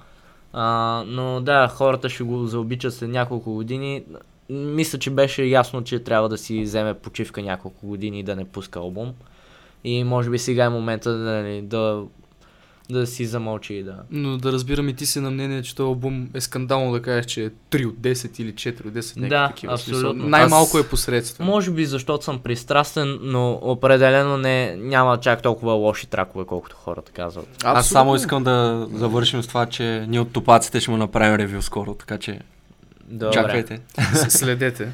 А, 0.53 1.05
но 1.07 1.41
да, 1.41 1.69
хората 1.69 2.09
ще 2.09 2.25
го 2.25 2.47
заобичат 2.47 2.95
след 2.95 3.11
няколко 3.11 3.55
години. 3.55 4.03
Мисля, 4.51 4.99
че 4.99 5.11
беше 5.11 5.45
ясно, 5.45 5.85
че 5.85 5.99
трябва 5.99 6.29
да 6.29 6.39
си 6.39 6.63
вземе 6.63 6.95
почивка 6.95 7.43
няколко 7.43 7.87
години 7.87 8.21
и 8.21 8.23
да 8.23 8.37
не 8.37 8.45
пуска 8.45 8.79
албум. 8.79 9.13
И 9.85 10.05
може 10.05 10.31
би 10.31 10.39
сега 10.39 10.65
е 10.65 10.69
момента 10.69 11.13
да, 11.13 11.63
да, 11.63 12.05
да 12.91 13.07
си 13.07 13.27
замълчи 13.27 13.75
и 13.75 13.83
да... 13.83 13.97
Но 14.11 14.37
да 14.37 14.53
разбирам 14.53 14.89
и 14.89 14.95
ти 14.95 15.07
си 15.07 15.21
на 15.21 15.31
мнение, 15.31 15.63
че 15.63 15.75
този 15.77 15.87
албум 15.87 16.29
е 16.35 16.41
скандално 16.41 16.93
да 16.93 17.03
кажеш, 17.03 17.27
че 17.27 17.45
е 17.45 17.51
3 17.51 17.87
от 17.87 17.95
10 17.95 18.41
или 18.41 18.53
4 18.53 18.87
от 18.87 18.93
10. 18.93 19.17
някакви 19.17 19.29
Да, 19.29 19.49
такива. 19.49 19.79
Смисъл, 19.79 19.99
абсолютно. 20.01 20.29
Най-малко 20.29 20.77
Аз- 20.77 20.85
е 20.85 20.89
посредствен. 20.89 21.47
Може 21.47 21.71
би 21.71 21.87
защото 21.87 22.25
съм 22.25 22.39
пристрастен, 22.39 23.19
но 23.23 23.59
определено 23.63 24.37
не, 24.37 24.77
няма 24.77 25.21
чак 25.21 25.43
толкова 25.43 25.73
лоши 25.73 26.07
тракове, 26.07 26.45
колкото 26.45 26.77
хората 26.77 27.13
казват. 27.13 27.49
Аз 27.65 27.89
само 27.89 28.15
искам 28.17 28.45
да 28.45 28.89
завършим 28.93 29.43
с 29.43 29.47
това, 29.47 29.67
че 29.67 30.05
ние 30.09 30.21
от 30.21 30.33
топаците 30.33 30.81
ще 30.81 30.91
му 30.91 30.97
направим 30.97 31.35
ревю 31.37 31.63
скоро, 31.63 31.95
така 31.95 32.19
че 32.19 32.39
Добре. 33.09 33.33
чакайте. 33.35 33.81
Следете. 34.29 34.89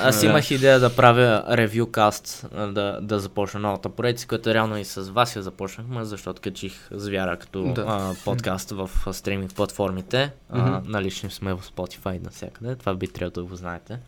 Аз 0.00 0.22
имах 0.22 0.50
идея 0.50 0.80
да 0.80 0.96
правя 0.96 1.44
ревю 1.48 1.86
каст, 1.86 2.46
а, 2.54 2.66
да, 2.66 2.98
да 3.02 3.18
започна 3.18 3.60
новата 3.60 3.88
поредица, 3.88 4.26
която 4.26 4.54
реално 4.54 4.76
и 4.78 4.84
с 4.84 5.00
вас 5.02 5.36
я 5.36 5.42
започнахме, 5.42 6.04
защото 6.04 6.42
качих 6.42 6.88
Звяра 6.90 7.36
като 7.36 7.62
Да. 7.64 7.84
а, 7.88 8.14
подкаст 8.24 8.70
в 8.70 8.90
стриминг 9.12 9.54
платформите. 9.54 10.32
А, 10.50 10.58
Мгм. 10.60 10.90
налични 10.90 11.30
сме 11.30 11.54
в 11.54 11.62
Spotify 11.66 12.16
и 12.16 12.20
навсякъде. 12.20 12.76
Това 12.76 12.94
би 12.94 13.08
трябвало 13.08 13.32
да 13.32 13.44
го 13.44 13.56
знаете. 13.56 13.98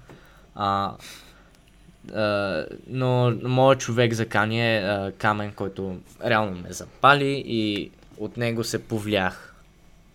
А, 0.54 0.92
а, 2.14 2.64
но 2.86 3.30
моят 3.42 3.80
човек 3.80 4.12
за 4.12 4.26
Кани 4.26 4.76
е 4.76 4.80
а, 4.80 5.12
Камен, 5.12 5.52
който 5.52 5.96
реално 6.24 6.56
ме 6.58 6.72
запали 6.72 7.44
и 7.46 7.90
от 8.18 8.36
него 8.36 8.64
се 8.64 8.84
повлях, 8.84 9.54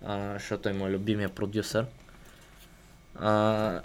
а, 0.05 0.33
защото 0.33 0.69
е 0.69 0.73
мой 0.73 0.89
любимия 0.89 1.29
продюсър. 1.29 1.85
А, 3.19 3.79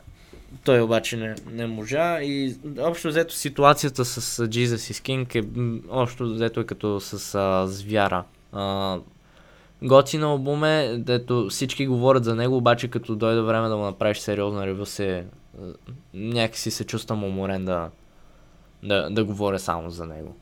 той 0.65 0.81
обаче 0.81 1.17
не, 1.17 1.35
не 1.51 1.67
можа 1.67 2.23
и 2.23 2.57
общо 2.79 3.09
взето 3.09 3.35
ситуацията 3.35 4.05
с 4.05 4.47
Jesus 4.47 4.93
is 4.93 5.27
King 5.27 5.37
е 5.37 5.83
общо 5.91 6.35
взето 6.35 6.61
е 6.61 6.65
като 6.65 7.01
с 7.01 7.35
а, 7.35 7.67
звяра. 7.67 8.25
А, 8.53 8.99
готина 9.83 10.27
албум 10.27 10.65
е, 10.65 10.97
дето 10.99 11.49
всички 11.51 11.87
говорят 11.87 12.25
за 12.25 12.35
него, 12.35 12.57
обаче 12.57 12.88
като 12.88 13.17
дойде 13.17 13.41
време 13.41 13.69
да 13.69 13.77
му 13.77 13.85
направиш 13.85 14.19
сериозна 14.19 14.67
ревю 14.67 14.87
се 14.87 15.25
а, 15.59 15.65
някакси 16.15 16.71
се 16.71 16.85
чувствам 16.85 17.25
уморен 17.25 17.65
да, 17.65 17.91
да, 18.83 19.11
да 19.11 19.25
говоря 19.25 19.59
само 19.59 19.91
за 19.91 20.07
него. 20.07 20.37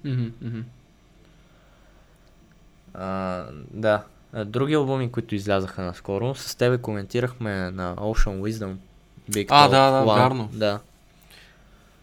А, 2.95 3.45
да. 3.71 4.05
Други 4.45 4.75
албуми, 4.75 5.13
които 5.13 5.35
излязаха 5.35 5.83
наскоро, 5.83 6.35
с 6.35 6.55
тебе 6.55 6.79
коментирахме 6.79 7.71
на 7.71 7.97
Ocean 7.97 8.41
Wisdom. 8.41 8.75
Big 9.31 9.47
А, 9.49 9.67
Talk 9.67 9.71
да, 9.71 9.91
да, 9.91 10.03
One. 10.03 10.17
вярно. 10.17 10.49
Да. 10.53 10.81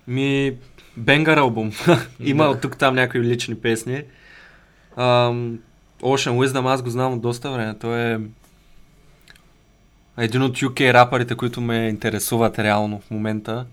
Ми, 0.07 0.53
Бенгър 0.97 1.37
албум. 1.37 1.71
Има 2.19 2.43
Да. 2.43 2.49
от 2.49 2.61
тук 2.61 2.77
там 2.77 2.95
някои 2.95 3.21
лични 3.21 3.55
песни. 3.55 4.03
Ам, 4.95 5.59
Ocean 6.01 6.31
Wisdom 6.31 6.73
аз 6.73 6.81
го 6.81 6.89
знам 6.89 7.13
от 7.13 7.21
доста 7.21 7.51
време. 7.51 7.75
Той 7.79 8.13
е 8.13 8.19
един 10.17 10.41
от 10.41 10.57
UK 10.57 10.93
рапърите, 10.93 11.35
които 11.35 11.61
ме 11.61 11.87
интересуват 11.87 12.59
реално 12.59 12.99
в 12.99 13.11
момента. 13.11 13.65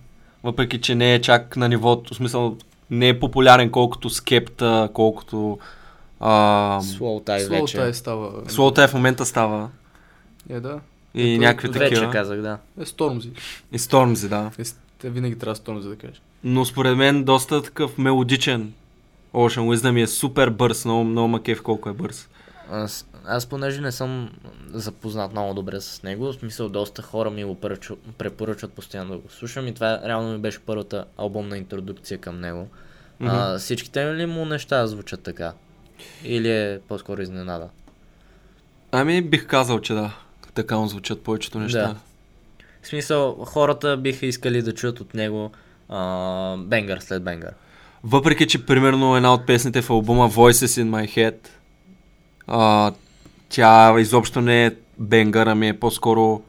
Въпреки, 0.45 0.81
че 0.81 0.95
не 0.95 1.15
е 1.15 1.21
чак 1.21 1.57
на 1.57 1.69
нивото, 1.69 2.15
в 2.15 2.17
смисъл 2.17 2.57
не 2.91 3.09
е 3.09 3.21
популярен 3.21 3.71
колкото 3.71 4.11
Скепта, 4.11 4.89
колкото 4.93 5.59
Слово 6.21 7.23
вече. 7.27 7.77
тая 7.77 7.95
става. 7.95 8.31
Слоутай 8.49 8.89
в 8.89 8.95
момента 8.95 9.27
става. 9.27 9.69
Е, 10.49 10.61
да. 10.61 10.81
И 11.15 11.33
Ето, 11.35 11.41
някакви 11.41 11.69
Вече 11.69 11.95
такива. 11.95 12.13
казах, 12.13 12.41
да. 12.41 12.59
Е, 12.81 12.85
Стормзи. 12.85 13.31
И 13.73 13.79
Стормзи, 13.79 14.29
да. 14.29 14.51
Е, 14.59 14.63
те 14.99 15.11
винаги 15.11 15.39
трябва 15.39 15.57
Стормзи 15.57 15.89
да 15.89 15.97
кажеш. 15.97 16.23
Но 16.45 16.65
според 16.65 16.97
мен 16.97 17.25
доста 17.25 17.63
такъв 17.63 17.99
мелодичен. 17.99 18.73
Ocean 19.35 19.77
Wisdom 19.77 20.03
е 20.03 20.07
супер 20.07 20.51
бърз, 20.51 20.85
много, 20.85 21.05
много 21.05 21.29
макев 21.29 21.63
колко 21.63 21.89
е 21.89 21.93
бърз. 21.93 22.29
Аз, 22.71 23.07
аз 23.27 23.47
понеже 23.47 23.81
не 23.81 23.93
съм 23.93 24.31
запознат 24.73 25.33
много 25.33 25.55
добре 25.55 25.81
с 25.81 26.03
него, 26.03 26.33
в 26.33 26.35
смисъл 26.35 26.69
доста 26.69 27.03
хора 27.03 27.31
ми 27.31 27.45
го 27.45 27.59
препоръчват, 28.19 28.73
постоянно 28.73 29.11
да 29.13 29.19
го 29.19 29.31
слушам 29.31 29.69
и 29.69 29.75
това 29.75 30.01
реално 30.05 30.33
ми 30.33 30.39
беше 30.39 30.59
първата 30.59 31.05
албумна 31.17 31.59
интродукция 31.59 32.19
към 32.19 32.41
него. 32.41 32.69
А, 33.21 33.59
всичките 33.59 34.15
ли 34.15 34.27
му 34.27 34.45
неща 34.45 34.87
звучат 34.87 35.23
така? 35.23 35.53
Или 36.25 36.51
е 36.51 36.81
по-скоро 36.89 37.23
изненада? 37.23 37.69
Ами 38.93 39.23
бих 39.23 39.47
казал, 39.47 39.81
че 39.81 39.95
да. 39.95 40.17
Така 40.55 40.77
му 40.77 40.87
звучат 40.87 41.23
повечето 41.23 41.59
неща. 41.59 41.79
Да. 41.79 41.97
В 42.83 42.87
смисъл, 42.87 43.45
хората 43.45 43.97
биха 43.97 44.27
искали 44.27 44.63
да 44.63 44.75
чуят 44.75 45.01
от 45.01 45.15
него 45.15 45.51
а, 45.89 46.57
бенгър 46.57 46.99
след 47.01 47.23
бенгър. 47.23 47.53
Въпреки, 48.05 48.47
че 48.47 48.67
примерно 48.67 49.17
една 49.17 49.35
от 49.35 49.47
песните 49.47 49.83
в 49.83 49.91
албума 49.91 50.31
Voices 50.31 50.83
in 50.83 50.89
My 50.89 51.17
Head, 51.17 51.37
а, 52.47 52.93
тя 53.49 54.01
изобщо 54.01 54.41
не 54.41 54.67
е 54.67 54.73
бенгър, 54.99 55.47
ами 55.47 55.69
е 55.69 55.81
по-скоро 55.81 56.43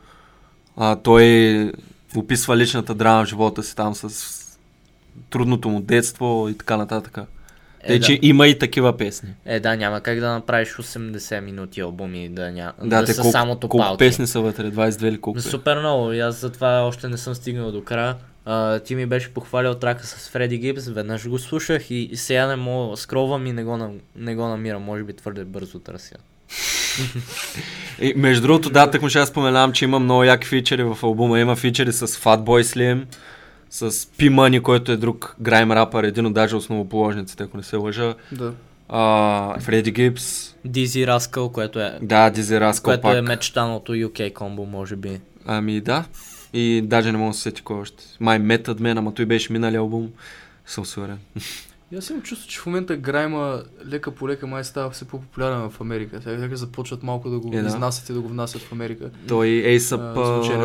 а, 0.77 0.95
той 0.95 1.71
описва 2.15 2.57
личната 2.57 2.95
драма 2.95 3.25
в 3.25 3.29
живота 3.29 3.63
си 3.63 3.75
там 3.75 3.95
с 3.95 4.35
трудното 5.29 5.69
му 5.69 5.81
детство 5.81 6.47
и 6.49 6.57
така 6.57 6.77
нататък. 6.77 7.17
Е, 7.85 7.87
Тъй, 7.87 7.99
да. 7.99 8.05
че 8.05 8.19
има 8.21 8.47
и 8.47 8.59
такива 8.59 8.97
песни. 8.97 9.29
Е, 9.45 9.59
да, 9.59 9.75
няма 9.75 10.01
как 10.01 10.19
да 10.19 10.31
направиш 10.31 10.69
80 10.69 11.39
минути 11.39 11.81
албуми 11.81 12.29
да, 12.29 12.51
ня... 12.51 12.73
Да, 12.81 12.99
да 12.99 13.05
те 13.05 13.13
са 13.13 13.21
колко, 13.21 13.31
само 13.31 13.51
колко 13.51 13.77
топалки. 13.77 13.97
песни 13.97 14.27
са 14.27 14.41
вътре? 14.41 14.63
22 14.63 15.05
или 15.05 15.21
колко? 15.21 15.39
е? 15.39 15.41
Супер 15.41 15.79
много 15.79 16.11
и 16.11 16.19
аз 16.19 16.35
затова 16.35 16.81
още 16.81 17.07
не 17.07 17.17
съм 17.17 17.35
стигнал 17.35 17.71
до 17.71 17.83
края. 17.83 18.15
А, 18.45 18.79
ти 18.79 18.95
ми 18.95 19.05
беше 19.05 19.33
похвалил 19.33 19.73
трака 19.73 20.07
с 20.07 20.29
Фреди 20.29 20.57
Гибс, 20.57 20.87
веднъж 20.87 21.27
го 21.27 21.39
слушах 21.39 21.91
и, 21.91 21.95
и 21.95 22.17
сега 22.17 22.47
не 22.47 22.55
мога, 22.55 22.97
скровам 22.97 23.47
и 23.47 23.53
не 23.53 23.63
го, 23.63 23.77
на- 23.77 23.89
не 24.15 24.35
го 24.35 24.47
намирам, 24.47 24.81
може 24.81 25.03
би 25.03 25.13
твърде 25.13 25.43
бързо 25.43 25.79
търся. 25.79 26.15
И, 28.01 28.13
между 28.15 28.41
другото, 28.41 28.69
да, 28.69 28.91
так 28.91 29.01
му 29.01 29.09
ще 29.09 29.19
аз 29.19 29.29
споменавам, 29.29 29.71
че 29.71 29.85
има 29.85 29.99
много 29.99 30.23
яки 30.23 30.47
фичери 30.47 30.83
в 30.83 30.97
албума. 31.03 31.39
Има 31.39 31.55
фичери 31.55 31.93
с 31.93 32.07
Fatboy 32.07 32.61
Slim, 32.63 33.05
с 33.75 33.91
P 33.91 34.29
Money, 34.29 34.61
който 34.61 34.91
е 34.91 34.97
друг 34.97 35.35
грайм 35.41 35.71
рапър, 35.71 36.03
един 36.03 36.25
от 36.25 36.33
даже 36.33 36.55
основоположниците, 36.55 37.43
ако 37.43 37.57
не 37.57 37.63
се 37.63 37.75
лъжа. 37.75 38.15
Да. 38.31 38.53
А, 38.89 39.59
Фреди 39.59 39.91
Гибс, 39.91 40.55
Дизи 40.65 41.07
Раскъл, 41.07 41.49
което 41.49 41.79
е, 41.79 41.99
да, 42.01 42.29
Дизи 42.29 42.59
Раскъл 42.59 42.91
което 42.91 43.01
пак. 43.01 43.17
е 43.17 43.21
мечтаното 43.21 43.91
UK 43.91 44.33
комбо, 44.33 44.65
може 44.65 44.95
би. 44.95 45.19
Ами 45.45 45.81
да. 45.81 46.05
И 46.53 46.81
даже 46.85 47.11
не 47.11 47.17
мога 47.17 47.29
да 47.29 47.33
се 47.33 47.41
сети 47.41 47.61
кой 47.61 47.77
още. 47.77 48.03
Май 48.19 48.39
Method 48.39 48.79
Man, 48.79 48.97
ама 48.97 49.13
той 49.13 49.25
беше 49.25 49.53
минали 49.53 49.75
албум. 49.75 50.09
Съм 50.65 50.85
сигурен. 50.85 51.19
И 51.91 51.95
аз 51.95 52.09
имам 52.09 52.21
чувство, 52.21 52.49
че 52.49 52.59
в 52.59 52.65
момента 52.65 52.97
грайма 52.97 53.59
лека 53.85 54.11
по 54.11 54.29
лека 54.29 54.47
май 54.47 54.63
става 54.63 54.89
все 54.89 55.05
по-популярен 55.05 55.69
в 55.69 55.81
Америка. 55.81 56.19
Сега 56.21 56.39
сега 56.39 56.55
започват 56.55 57.03
малко 57.03 57.29
да 57.29 57.39
го 57.39 57.49
Е, 57.49 57.61
да. 57.61 57.67
изнасят 57.67 58.09
и 58.09 58.13
да 58.13 58.21
го 58.21 58.27
внасят 58.27 58.61
в 58.61 58.71
Америка. 58.71 59.09
Той 59.27 59.47
A$AP. 59.47 60.15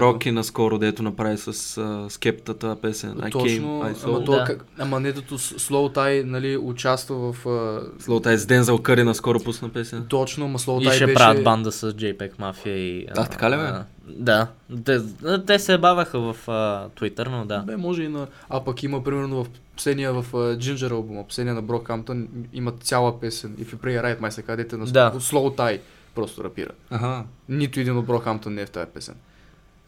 Роки 0.00 0.30
наскоро, 0.30 0.78
дето 0.78 1.02
направи 1.02 1.36
с 1.38 1.48
а, 1.78 2.06
скептата 2.10 2.76
песен. 2.76 3.10
I 3.12 3.32
Точно, 3.32 3.48
came, 3.82 3.94
I 3.94 4.04
ама, 4.06 4.24
то, 4.24 4.32
Да. 4.32 4.44
как, 4.44 4.64
ама 4.78 5.00
не 5.00 5.12
дето 5.12 5.38
с- 5.38 5.54
Slow 5.60 5.96
Tie, 5.96 6.22
нали, 6.22 6.56
участва 6.56 7.32
в... 7.32 7.46
А, 7.48 8.02
Слоутай 8.02 8.36
с 8.36 8.46
Дензел 8.46 8.78
Къри 8.78 9.02
наскоро 9.04 9.40
пусна 9.40 9.68
песен. 9.68 10.06
точно, 10.08 10.44
ама 10.44 10.58
Slow 10.58 10.82
И 10.82 10.86
Tie 10.86 10.92
ще 10.92 11.04
беше... 11.06 11.14
правят 11.14 11.44
банда 11.44 11.72
с 11.72 11.92
JPEG 11.92 12.32
Mafia 12.32 12.68
и... 12.68 13.06
А, 13.10 13.26
така 13.26 13.50
ли, 13.50 13.56
бе? 13.56 13.62
а, 13.62 13.84
Да. 14.16 14.46
Те, 14.84 15.00
те 15.46 15.58
се 15.58 15.78
баваха 15.78 16.20
в 16.20 16.48
а, 16.48 16.88
Twitter, 16.88 17.28
но 17.28 17.44
да. 17.44 17.58
Бе, 17.58 17.76
може 17.76 18.02
и 18.02 18.08
на... 18.08 18.26
А 18.48 18.64
пък 18.64 18.82
има, 18.82 19.04
примерно, 19.04 19.44
в 19.44 19.48
последния 19.76 20.12
в 20.12 20.32
Ginger 20.32 20.90
албума, 20.90 21.24
последния 21.24 21.54
на 21.54 21.62
Брокхамптън, 21.62 22.28
има 22.52 22.72
цяла 22.72 23.20
песен. 23.20 23.56
If 23.56 23.74
you 23.74 23.76
pray 23.76 24.04
right, 24.04 24.20
май 24.20 24.32
се 24.32 24.42
кадете 24.42 24.76
на 24.76 24.86
Да. 24.86 25.12
Slow 25.12 25.56
Tie 25.58 25.80
просто 26.14 26.44
рапира. 26.44 26.70
Ага. 26.90 27.24
Нито 27.48 27.80
един 27.80 27.96
от 27.96 28.06
Брокхамптън 28.06 28.54
не 28.54 28.62
е 28.62 28.66
в 28.66 28.70
тази 28.70 28.90
песен. 28.94 29.14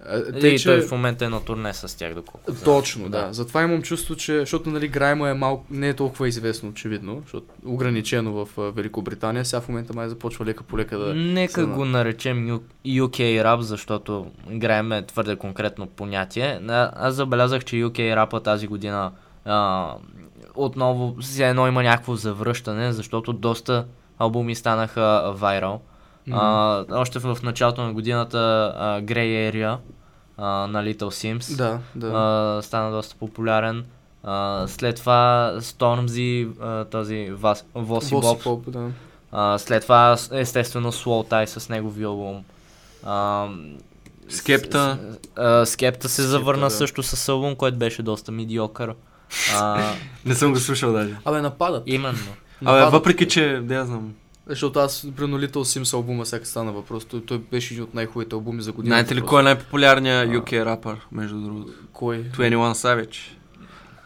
А, 0.06 0.18
и 0.38 0.58
той 0.58 0.80
в 0.80 0.90
момента 0.90 1.24
е 1.24 1.28
на 1.28 1.40
турне 1.40 1.72
с 1.72 1.98
тях, 1.98 2.14
доколко. 2.14 2.52
Точно, 2.54 3.08
да. 3.08 3.28
Затова 3.30 3.62
имам 3.62 3.82
чувство, 3.82 4.16
че, 4.16 4.38
защото 4.38 4.70
нали, 4.70 4.88
Грайма 4.88 5.28
е 5.28 5.34
малко, 5.34 5.64
не 5.70 5.88
е 5.88 5.94
толкова 5.94 6.28
известно, 6.28 6.68
очевидно, 6.68 7.20
защото 7.22 7.46
ограничено 7.64 8.32
в 8.34 8.58
а, 8.58 8.62
Великобритания, 8.62 9.44
сега 9.44 9.60
в 9.60 9.68
момента 9.68 9.94
май 9.94 10.08
започва 10.08 10.44
лека 10.44 10.64
по 10.64 10.78
лека 10.78 10.98
да... 10.98 11.14
Нека 11.14 11.52
се- 11.54 11.66
го 11.66 11.84
наречем 11.84 12.60
UK 12.86 13.44
рап, 13.44 13.60
защото 13.60 14.26
играем 14.50 14.92
е 14.92 15.02
твърде 15.02 15.36
конкретно 15.36 15.86
понятие. 15.86 16.60
А- 16.68 16.90
Аз 16.96 17.14
забелязах, 17.14 17.64
че 17.64 17.76
UK 17.76 18.16
рапа 18.16 18.40
тази 18.40 18.66
година 18.66 19.12
а, 19.44 19.88
отново 20.54 21.16
все 21.20 21.48
едно 21.48 21.66
има 21.66 21.82
някакво 21.82 22.14
завръщане, 22.16 22.92
защото 22.92 23.32
доста 23.32 23.84
албуми 24.18 24.54
станаха 24.54 25.02
вайрал. 25.34 25.80
А, 26.30 26.40
още 26.90 27.18
в 27.18 27.38
началото 27.42 27.82
на 27.82 27.92
годината 27.92 28.38
а, 28.76 29.02
Grey 29.02 29.16
Area 29.52 29.76
а, 30.38 30.44
на 30.46 30.84
Little 30.84 30.98
Sims 31.38 31.56
Да, 31.56 31.78
да. 31.96 32.06
а, 32.08 32.62
стана 32.62 32.90
доста 32.90 33.16
популярен. 33.16 33.84
А, 34.24 34.64
след 34.66 34.96
това 34.96 35.52
Stormzy, 35.56 36.48
а, 36.60 36.84
този 36.84 37.30
Вас, 37.30 37.66
Воси 37.74 38.10
Боб. 38.12 38.42
Поп, 38.42 38.70
да. 38.70 38.88
А, 39.32 39.58
след 39.58 39.82
това, 39.82 40.16
естествено, 40.32 40.92
Slow 40.92 41.30
Tie 41.30 41.44
с 41.46 41.68
неговия 41.68 42.06
албум. 42.06 42.44
А, 43.04 43.46
Скепта. 44.28 44.98
с- 45.02 45.18
а, 45.36 45.66
Скепта 45.66 46.08
се 46.08 46.14
Скепта, 46.14 46.28
завърна 46.28 46.60
да. 46.60 46.70
също 46.70 47.02
с 47.02 47.28
албум, 47.28 47.56
който 47.56 47.78
беше 47.78 48.02
доста 48.02 48.32
медиокър. 48.32 48.94
А, 49.54 49.92
Не 50.24 50.34
съм 50.34 50.52
го 50.52 50.58
слушал 50.58 50.92
даже. 50.92 51.16
Абе, 51.24 51.40
нападат. 51.40 51.82
именно. 51.86 52.18
Абе, 52.18 52.34
Нападат. 52.62 52.92
въпреки, 52.92 53.28
че, 53.28 53.60
да 53.62 53.74
я 53.74 53.84
знам. 53.84 54.14
Защото 54.46 54.78
аз, 54.78 55.06
примерно, 55.16 55.38
Little 55.46 55.52
Sims 55.80 55.94
албума, 55.94 56.26
сега 56.26 56.44
стана 56.44 56.72
въпрос, 56.72 57.04
той, 57.04 57.24
той 57.24 57.38
беше 57.38 57.74
един 57.74 57.84
от 57.84 57.94
най-хубавите 57.94 58.34
албуми 58.34 58.62
за 58.62 58.72
година. 58.72 58.94
Знаете 58.94 59.14
ли 59.14 59.20
кой 59.20 59.40
е 59.40 59.44
най-популярният 59.44 60.28
UK 60.30 60.64
рапър, 60.64 60.96
между 61.12 61.40
другото? 61.40 61.72
Кой? 61.92 62.16
21 62.16 62.72
Savage. 62.72 63.16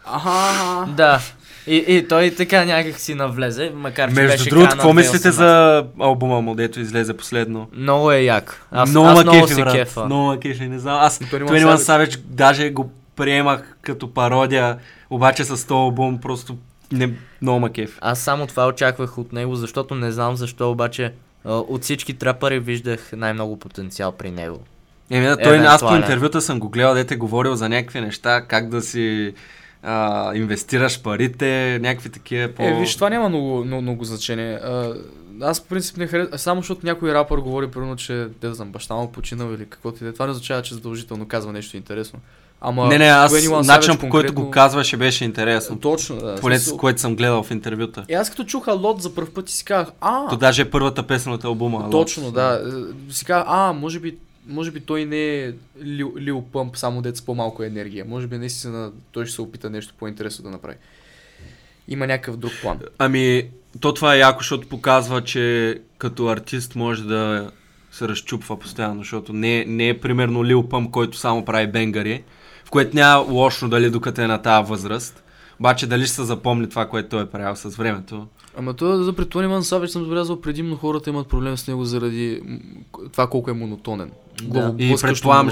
Аха, 0.05 0.85
Да. 0.91 1.19
И, 1.67 1.75
и 1.87 2.07
той 2.07 2.31
така 2.31 2.65
някак 2.65 2.99
си 2.99 3.15
навлезе, 3.15 3.71
макар 3.75 4.09
че 4.09 4.15
Между 4.15 4.37
беше 4.37 4.49
другото, 4.49 4.69
какво 4.69 4.93
мислите 4.93 5.27
2018. 5.27 5.31
за 5.31 5.85
албума 5.99 6.41
му, 6.41 6.55
дето 6.55 6.79
излезе 6.79 7.17
последно? 7.17 7.69
Много 7.73 8.11
е 8.11 8.17
як. 8.17 8.65
Аз, 8.71 8.89
много 8.89 9.07
аз 9.07 9.23
много 9.23 9.47
се 9.47 9.63
кефа. 9.63 10.05
Много 10.05 10.39
кефи, 10.39 10.67
не 10.67 10.79
знам. 10.79 10.99
Аз 11.01 11.19
21 11.19 11.47
21 11.47 11.75
Savage. 11.75 11.77
Savage 11.77 12.17
даже 12.17 12.69
го 12.69 12.91
приемах 13.15 13.77
като 13.81 14.13
пародия, 14.13 14.77
обаче 15.09 15.43
с 15.43 15.49
този 15.49 15.69
албум 15.69 16.19
просто 16.21 16.57
не, 16.91 17.13
много 17.41 17.59
ма 17.59 17.69
кефи. 17.69 17.97
Аз 18.01 18.19
само 18.19 18.47
това 18.47 18.67
очаквах 18.67 19.17
от 19.17 19.33
него, 19.33 19.55
защото 19.55 19.95
не 19.95 20.11
знам 20.11 20.35
защо, 20.35 20.71
обаче 20.71 21.13
от 21.45 21.83
всички 21.83 22.13
трапъри 22.13 22.59
виждах 22.59 23.11
най-много 23.15 23.59
потенциал 23.59 24.11
при 24.11 24.31
него. 24.31 24.59
Еми, 25.09 25.25
да, 25.25 25.37
той, 25.37 25.57
аз 25.57 25.81
по 25.81 25.95
интервюта 25.95 26.41
съм 26.41 26.59
го 26.59 26.69
гледал, 26.69 26.93
дете 26.93 27.15
говорил 27.15 27.55
за 27.55 27.69
някакви 27.69 28.01
неща, 28.01 28.41
как 28.47 28.69
да 28.69 28.81
си 28.81 29.33
а, 29.83 30.35
инвестираш 30.35 31.01
парите, 31.01 31.79
някакви 31.81 32.09
такива 32.09 32.53
по... 32.53 32.63
Е, 32.63 32.79
виж, 32.79 32.95
това 32.95 33.09
няма 33.09 33.29
много, 33.29 33.65
много, 33.65 33.81
много 33.81 34.03
значение. 34.03 34.53
А, 34.53 34.93
аз 35.41 35.61
по 35.61 35.67
принцип 35.67 35.97
не 35.97 36.07
харесвам, 36.07 36.39
само 36.39 36.61
защото 36.61 36.85
някой 36.85 37.13
рапър 37.13 37.37
говори, 37.37 37.71
примерно, 37.71 37.95
че, 37.95 38.13
де 38.13 38.47
да 38.47 38.53
знам, 38.53 38.71
баща 38.71 38.95
му 38.95 39.11
починал 39.11 39.53
или 39.53 39.65
каквото 39.65 39.97
и 39.97 40.03
да 40.03 40.09
е. 40.09 40.13
Това 40.13 40.25
не 40.25 40.31
означава, 40.31 40.61
че 40.61 40.73
задължително 40.73 41.27
казва 41.27 41.53
нещо 41.53 41.77
интересно. 41.77 42.19
Ама, 42.61 42.87
не, 42.87 42.97
не, 42.97 43.05
аз 43.05 43.33
21 43.33 43.67
начинът 43.67 43.99
по 43.99 44.09
който 44.09 44.27
го 44.27 44.35
конкретно- 44.35 44.51
казваше 44.51 44.97
беше 44.97 45.25
интересно. 45.25 45.79
Точно, 45.79 46.15
да. 46.15 46.35
Поне 46.35 46.55
смисъл- 46.55 46.75
с 46.75 46.79
което 46.79 47.01
съм 47.01 47.15
гледал 47.15 47.43
в 47.43 47.51
интервюта. 47.51 48.05
И 48.09 48.13
аз 48.13 48.29
като 48.29 48.43
чух 48.43 48.67
Алот 48.67 49.01
за 49.01 49.15
първ 49.15 49.27
път 49.29 49.49
и 49.49 49.53
си 49.53 49.65
казах, 49.65 49.93
а, 50.01 50.27
То 50.27 50.37
даже 50.37 50.61
е 50.61 50.69
първата 50.69 51.03
песен 51.03 51.33
от 51.33 51.43
албума. 51.43 51.89
Точно, 51.89 52.31
да. 52.31 52.61
Е, 53.09 53.13
Си 53.13 53.25
казах, 53.25 53.45
а, 53.47 53.73
може 53.73 53.99
би, 53.99 54.15
може 54.47 54.71
би 54.71 54.79
той 54.79 55.05
не 55.05 55.35
е 55.35 55.51
Лил, 55.83 56.13
Лил 56.19 56.43
Пъмп, 56.43 56.77
само 56.77 57.01
дет 57.01 57.17
с 57.17 57.21
по-малко 57.21 57.63
енергия. 57.63 58.05
Може 58.05 58.27
би 58.27 58.37
наистина 58.37 58.91
той 59.11 59.25
ще 59.25 59.35
се 59.35 59.41
опита 59.41 59.69
нещо 59.69 59.93
по-интересно 59.99 60.43
да 60.43 60.49
направи. 60.49 60.75
Има 61.87 62.07
някакъв 62.07 62.37
друг 62.37 62.51
план. 62.61 62.79
Ами, 62.97 63.43
то 63.79 63.93
това 63.93 64.15
е 64.15 64.19
яко, 64.19 64.39
защото 64.39 64.67
показва, 64.67 65.23
че 65.23 65.75
като 65.97 66.27
артист 66.27 66.75
може 66.75 67.03
да 67.03 67.51
се 67.91 68.07
разчупва 68.07 68.59
постоянно, 68.59 68.97
защото 68.97 69.33
не, 69.33 69.65
не 69.65 69.89
е 69.89 69.99
примерно 69.99 70.45
Лил 70.45 70.63
Пъм, 70.63 70.91
който 70.91 71.17
само 71.17 71.45
прави 71.45 71.67
бенгари, 71.67 72.23
в 72.67 72.69
което 72.69 72.95
няма 72.95 73.25
лошо 73.29 73.69
дали 73.69 73.89
докато 73.89 74.21
е 74.21 74.27
на 74.27 74.41
тази 74.41 74.69
възраст. 74.69 75.23
Обаче 75.59 75.87
дали 75.87 76.05
ще 76.05 76.15
се 76.15 76.23
запомни 76.23 76.69
това, 76.69 76.85
което 76.85 77.09
той 77.09 77.23
е 77.23 77.25
правил 77.25 77.55
с 77.55 77.75
времето. 77.75 78.27
Ама 78.57 78.73
то 78.73 79.03
за 79.03 79.13
пред 79.13 79.29
Тони 79.29 79.47
Ман 79.47 79.63
Савич 79.63 79.91
съм 79.91 80.03
забелязал 80.03 80.41
предимно 80.41 80.75
хората 80.75 81.09
имат 81.09 81.27
проблем 81.27 81.57
с 81.57 81.67
него 81.67 81.85
заради 81.85 82.41
това 83.11 83.27
колко 83.27 83.49
е 83.49 83.53
монотонен. 83.53 84.11
Да. 84.43 84.75
И 84.77 84.95
предполагам, 85.01 85.49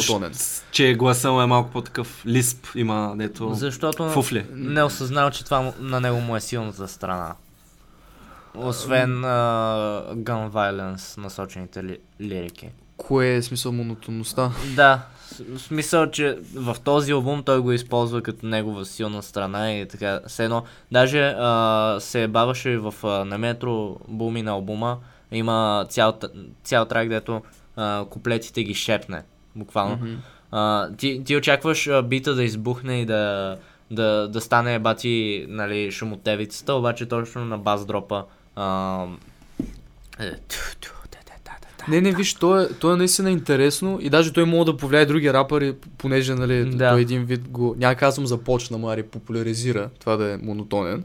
че 0.71 0.93
гласа 0.93 1.31
му 1.31 1.41
е 1.41 1.45
малко 1.45 1.71
по-такъв 1.71 2.23
лисп, 2.25 2.67
има 2.75 3.13
дето 3.17 3.53
Защото 3.53 4.09
фуфли. 4.09 4.45
не 4.53 4.79
е 4.79 4.83
осъзнал, 4.83 5.29
че 5.29 5.45
това 5.45 5.73
на 5.79 5.99
него 5.99 6.21
му 6.21 6.35
е 6.35 6.39
силната 6.39 6.87
страна. 6.87 7.35
Освен 8.55 9.21
uh, 9.21 10.15
gun 10.15 10.49
violence 10.49 11.17
насочените 11.17 11.83
ли, 11.83 11.97
лирики. 12.21 12.69
Кое 12.97 13.35
е 13.35 13.41
смисъл 13.41 13.71
монотонността? 13.71 14.51
Да, 14.75 15.01
в 15.49 15.59
смисъл, 15.59 16.11
че 16.11 16.37
в 16.55 16.77
този 16.83 17.11
албум 17.11 17.43
той 17.43 17.59
го 17.59 17.71
използва 17.71 18.21
като 18.21 18.45
негова 18.45 18.85
силна 18.85 19.23
страна 19.23 19.73
и 19.73 19.87
така. 19.87 20.19
Все 20.27 20.43
едно, 20.43 20.63
даже 20.91 21.35
а, 21.37 21.97
се 21.99 22.27
баваше 22.27 22.77
в 22.77 22.93
а, 23.03 23.07
на 23.07 23.37
метро 23.37 23.97
буми 24.07 24.41
на 24.41 24.51
албума. 24.51 24.97
Има 25.31 25.85
цял, 25.89 26.13
цял 26.63 26.85
трак, 26.85 27.09
дето 27.09 27.41
а, 27.75 28.05
куплетите 28.09 28.63
ги 28.63 28.73
шепне. 28.73 29.23
Буквално. 29.55 29.95
Мгм. 29.95 30.15
А, 30.51 30.89
ти, 30.97 31.23
ти 31.25 31.35
очакваш 31.35 31.87
а, 31.87 32.01
бита 32.01 32.35
да 32.35 32.43
избухне 32.43 33.01
и 33.01 33.05
да, 33.05 33.57
да, 33.91 34.27
да 34.27 34.41
стане 34.41 34.79
бати 34.79 35.45
нали, 35.49 35.91
шумотевицата, 35.91 36.73
обаче 36.73 37.05
точно 37.05 37.45
на 37.45 37.57
бас 37.57 37.85
дропа. 37.85 38.25
А, 38.55 39.05
е, 40.19 40.31
ту, 40.31 40.57
ту, 40.81 40.89
да, 41.11 41.17
да, 41.25 41.33
да, 41.45 41.51
да, 41.61 41.67
да. 41.74 41.74
Не, 41.89 42.01
не, 42.01 42.11
виж, 42.11 42.33
то 42.33 42.61
е, 42.61 42.69
то 42.69 42.93
е 42.93 42.97
наистина 42.97 43.31
интересно 43.31 43.99
и 44.01 44.09
даже 44.09 44.33
той 44.33 44.45
може 44.45 44.65
да 44.65 44.77
повлияе 44.77 45.05
други 45.05 45.33
рапъри, 45.33 45.73
понеже, 45.97 46.35
нали, 46.35 46.65
Да. 46.65 46.89
той 46.89 47.01
един 47.01 47.25
вид 47.25 47.47
го, 47.49 47.75
няма 47.77 47.95
казвам 47.95 48.25
започна, 48.25 48.77
мари 48.77 49.03
популяризира 49.03 49.89
това 49.99 50.17
да 50.17 50.33
е 50.33 50.37
монотонен. 50.37 51.03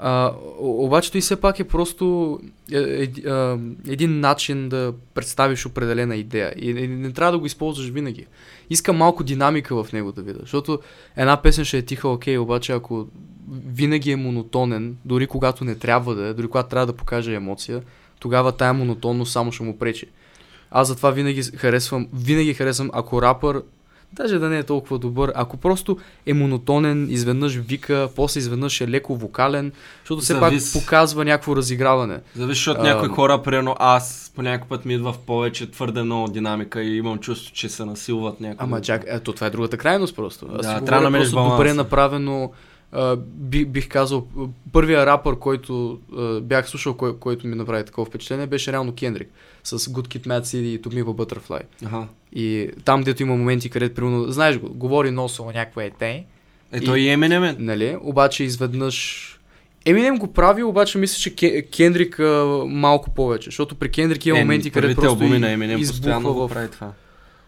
А, 0.00 0.32
обаче 0.58 1.12
той 1.12 1.20
все 1.20 1.40
пак 1.40 1.60
е 1.60 1.64
просто 1.64 2.38
е, 2.72 2.78
е, 2.78 3.28
а, 3.28 3.58
един 3.88 4.20
начин 4.20 4.68
да 4.68 4.92
представиш 5.14 5.66
определена 5.66 6.16
идея 6.16 6.54
и 6.56 6.72
не, 6.72 6.86
не 6.86 7.12
трябва 7.12 7.32
да 7.32 7.38
го 7.38 7.46
използваш 7.46 7.88
винаги. 7.88 8.26
Иска 8.70 8.92
малко 8.92 9.24
динамика 9.24 9.84
в 9.84 9.92
него 9.92 10.12
да 10.12 10.22
видя, 10.22 10.38
защото 10.40 10.78
една 11.16 11.42
песен 11.42 11.64
ще 11.64 11.78
е 11.78 11.82
тиха, 11.82 12.08
окей, 12.08 12.38
обаче 12.38 12.72
ако 12.72 13.06
винаги 13.66 14.10
е 14.10 14.16
монотонен, 14.16 14.96
дори 15.04 15.26
когато 15.26 15.64
не 15.64 15.74
трябва 15.74 16.14
да 16.14 16.26
е, 16.26 16.34
дори 16.34 16.48
когато 16.48 16.68
трябва 16.68 16.86
да 16.86 16.92
покаже 16.92 17.34
емоция, 17.34 17.82
тогава 18.18 18.52
тая 18.52 18.72
монотонност 18.74 19.32
само 19.32 19.52
ще 19.52 19.62
му 19.62 19.78
пречи. 19.78 20.06
Аз 20.70 20.88
затова 20.88 21.10
винаги 21.10 21.42
харесвам, 21.42 22.08
винаги 22.14 22.54
харесвам, 22.54 22.90
ако 22.92 23.22
рапър 23.22 23.62
Даже 24.12 24.38
да 24.38 24.48
не 24.48 24.58
е 24.58 24.62
толкова 24.62 24.98
добър, 24.98 25.32
ако 25.34 25.56
просто 25.56 25.98
е 26.26 26.34
монотонен, 26.34 27.10
изведнъж 27.10 27.54
вика, 27.54 28.08
после 28.16 28.38
изведнъж 28.38 28.80
е 28.80 28.88
леко 28.88 29.16
вокален, 29.16 29.72
защото 30.02 30.22
все 30.22 30.34
Завис. 30.34 30.72
пак 30.72 30.82
показва 30.82 31.24
някакво 31.24 31.56
разиграване. 31.56 32.20
Зависи 32.36 32.70
от 32.70 32.76
А, 32.80 32.82
някои 32.82 33.08
хора, 33.08 33.42
примерно 33.42 33.76
аз 33.78 34.32
по 34.34 34.42
някой 34.42 34.68
път 34.68 34.84
ми 34.84 34.94
идва 34.94 35.12
в 35.12 35.18
повече 35.18 35.70
твърде 35.70 36.02
много 36.02 36.28
динамика 36.28 36.82
и 36.82 36.96
имам 36.96 37.18
чувство, 37.18 37.54
че 37.54 37.68
се 37.68 37.84
насилват 37.84 38.40
някакво. 38.40 38.64
Ама 38.64 38.80
чак, 38.80 39.04
ето 39.06 39.32
това 39.32 39.46
е 39.46 39.50
другата 39.50 39.76
крайност 39.78 40.16
просто. 40.16 40.46
Аз 40.58 40.66
Да, 40.66 40.84
трябва 40.84 41.02
да 41.02 41.10
намериш 41.10 41.30
добре 41.30 41.74
направено. 41.74 42.50
А, 42.92 43.16
би, 43.16 43.64
бих 43.64 43.88
казал, 43.88 44.26
първия 44.72 45.06
рапър, 45.06 45.38
който 45.38 45.98
а, 46.16 46.40
бях 46.40 46.68
слушал, 46.68 46.94
кой, 46.94 47.18
който 47.18 47.46
ми 47.46 47.54
направи 47.54 47.84
такова 47.84 48.04
впечатление, 48.04 48.46
беше 48.46 48.72
реално 48.72 48.92
Кендрик. 48.94 49.28
С 49.64 49.78
Good 49.78 50.18
Kid 50.18 50.26
Mad 50.26 50.40
City 50.40 50.56
и 50.56 50.80
a 50.80 51.04
Butterfly. 51.04 51.60
Аха. 51.84 52.06
И 52.32 52.70
там, 52.84 53.02
дето 53.02 53.22
има 53.22 53.36
моменти, 53.36 53.70
където, 53.70 53.94
примерно, 53.94 54.30
знаеш 54.32 54.58
го, 54.58 54.68
говори 54.74 55.10
носово 55.10 55.50
някаква 55.52 55.84
ете, 55.84 56.24
Е, 56.72 56.80
той 56.80 57.00
и 57.00 57.08
Eminem 57.08 57.50
е. 57.50 57.56
нали? 57.58 57.96
Обаче 58.00 58.44
изведнъж... 58.44 59.24
Еминем 59.84 60.18
го 60.18 60.32
прави, 60.32 60.62
обаче 60.62 60.98
мисля, 60.98 61.18
че 61.18 61.30
Ке- 61.36 61.70
Кендрик 61.76 62.18
а, 62.20 62.44
малко 62.66 63.10
повече, 63.10 63.44
защото 63.44 63.74
при 63.74 63.88
Кендрик 63.88 64.26
има 64.26 64.38
Е, 64.38 64.40
моменти, 64.40 64.70
където 64.70 65.00
просто 65.00 65.24
и, 65.24 65.38
на 65.38 65.46
Eminem 65.46 65.78
избухва 65.78 66.32
го 66.32 66.48
в 66.48 66.54
прави 66.54 66.70
това. 66.70 66.92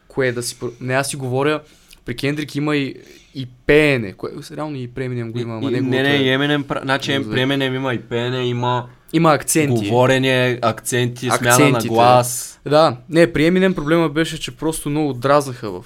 кое 0.09 0.33
да 0.33 0.43
си... 0.43 0.57
Не, 0.81 0.95
аз 0.95 1.09
си 1.09 1.17
говоря, 1.17 1.61
при 2.05 2.15
Кендрик 2.15 2.55
има 2.55 2.77
и, 2.77 2.95
и 3.35 3.47
пеене, 3.67 4.13
кое, 4.13 4.31
реално 4.53 4.77
и 4.77 4.89
Eminem 4.89 5.31
го 5.31 5.39
има, 5.39 5.57
ама 5.57 5.71
не, 5.71 5.81
не, 5.81 6.11
е- 6.11 6.17
и 6.17 6.29
Eminem, 6.29 6.63
пра- 6.63 6.83
значи 6.83 7.13
при 7.31 7.41
Eminem 7.41 7.77
има 7.77 7.95
и 7.95 8.01
пеене, 8.01 8.47
има 8.47 8.87
има 9.13 9.33
акценти. 9.33 9.89
говорене, 9.89 10.59
акценти, 10.63 11.21
смяна 11.21 11.41
на 11.43 11.51
Акцентите. 11.67 11.89
глас. 11.89 12.61
Да, 12.67 12.97
не, 13.09 13.33
при 13.33 13.43
Eminem 13.43 13.75
проблема 13.75 14.09
беше, 14.09 14.41
че 14.41 14.51
просто 14.51 14.91
много 14.91 15.13
дразнаха 15.13 15.71
в... 15.73 15.85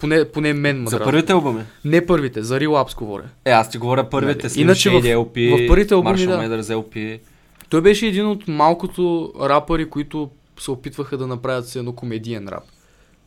Поне, 0.00 0.24
поне 0.24 0.52
мен 0.52 0.76
ме 0.76 0.80
За 0.80 0.90
дразнаха. 0.90 1.04
първите 1.04 1.32
албуми? 1.32 1.62
Не 1.84 2.06
първите, 2.06 2.42
за 2.42 2.58
Real 2.58 2.68
Apps 2.68 2.96
говоря. 2.96 3.24
Е, 3.44 3.50
аз 3.50 3.70
ти 3.70 3.78
говоря 3.78 4.10
първите. 4.10 4.42
Нали, 4.42 4.52
Slim 4.52 4.60
иначе 4.60 4.90
в- 4.90 4.92
LP, 4.94 5.64
в 5.64 5.68
първите 5.68 5.94
албуми, 5.94 6.16
Marshall 6.16 6.26
да. 6.28 6.38
Mathers 6.58 6.74
LP. 6.74 7.20
Той 7.68 7.80
беше 7.80 8.06
един 8.06 8.26
от 8.26 8.48
малкото 8.48 9.32
рапъри, 9.40 9.84
които 9.86 10.30
се 10.58 10.70
опитваха 10.70 11.16
да 11.16 11.26
направят 11.26 11.68
си 11.68 11.78
едно 11.78 11.92
комедиен 11.92 12.48
рап. 12.48 12.62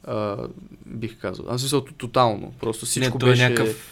А, 0.07 0.37
бих 0.85 1.19
казал. 1.19 1.45
Аз 1.49 1.61
смисъл 1.61 1.81
тотално. 1.81 2.53
Просто 2.59 2.85
всичко 2.85 3.13
не, 3.13 3.19
той 3.19 3.29
беше... 3.29 3.45
е 3.45 3.49
някакъв... 3.49 3.91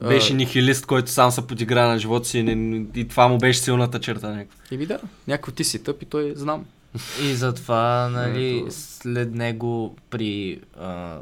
а, 0.00 0.08
Беше 0.08 0.34
нихилист, 0.34 0.86
който 0.86 1.10
сам 1.10 1.30
се 1.30 1.46
подигра 1.46 1.88
на 1.88 1.98
живота 1.98 2.28
си 2.28 2.38
и, 2.38 2.42
не- 2.42 2.86
и 2.94 3.08
това 3.08 3.28
му 3.28 3.38
беше 3.38 3.60
силната 3.60 4.00
черта. 4.00 4.30
Някаква. 4.30 4.56
Еми 4.72 4.86
да, 4.86 4.98
някой 5.28 5.54
ти 5.54 5.64
си 5.64 5.82
тъп 5.82 6.02
и 6.02 6.06
той 6.06 6.32
знам. 6.36 6.64
И 7.22 7.34
затова, 7.34 8.08
нали, 8.08 8.64
след 8.70 9.34
него 9.34 9.96
при, 10.10 10.60
а, 10.80 11.18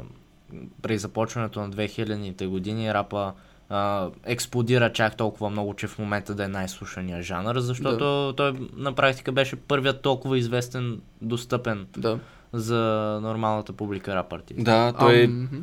при 0.81 0.97
започването 0.97 1.59
на 1.61 1.69
2000-те 1.69 2.47
години 2.47 2.93
рапа 2.93 3.33
а, 3.69 4.09
експлодира 4.25 4.93
чак 4.93 5.17
толкова 5.17 5.49
много, 5.49 5.73
че 5.73 5.87
в 5.87 5.99
момента 5.99 6.35
да 6.35 6.43
е 6.43 6.47
най-слушания 6.47 7.21
жанр, 7.21 7.55
защото 7.55 8.33
той 8.37 8.53
на 8.75 8.93
практика 8.93 9.31
беше 9.31 9.55
първият 9.55 10.01
толкова 10.01 10.37
известен, 10.37 11.01
достъпен 11.21 11.87
Да. 11.97 12.19
За 12.53 13.19
нормалната 13.21 13.73
публика 13.73 14.15
рап 14.15 14.33
артист. 14.33 14.63
Да, 14.63 14.93
той 14.99 15.23
Ам, 15.23 15.41
мгм. 15.43 15.57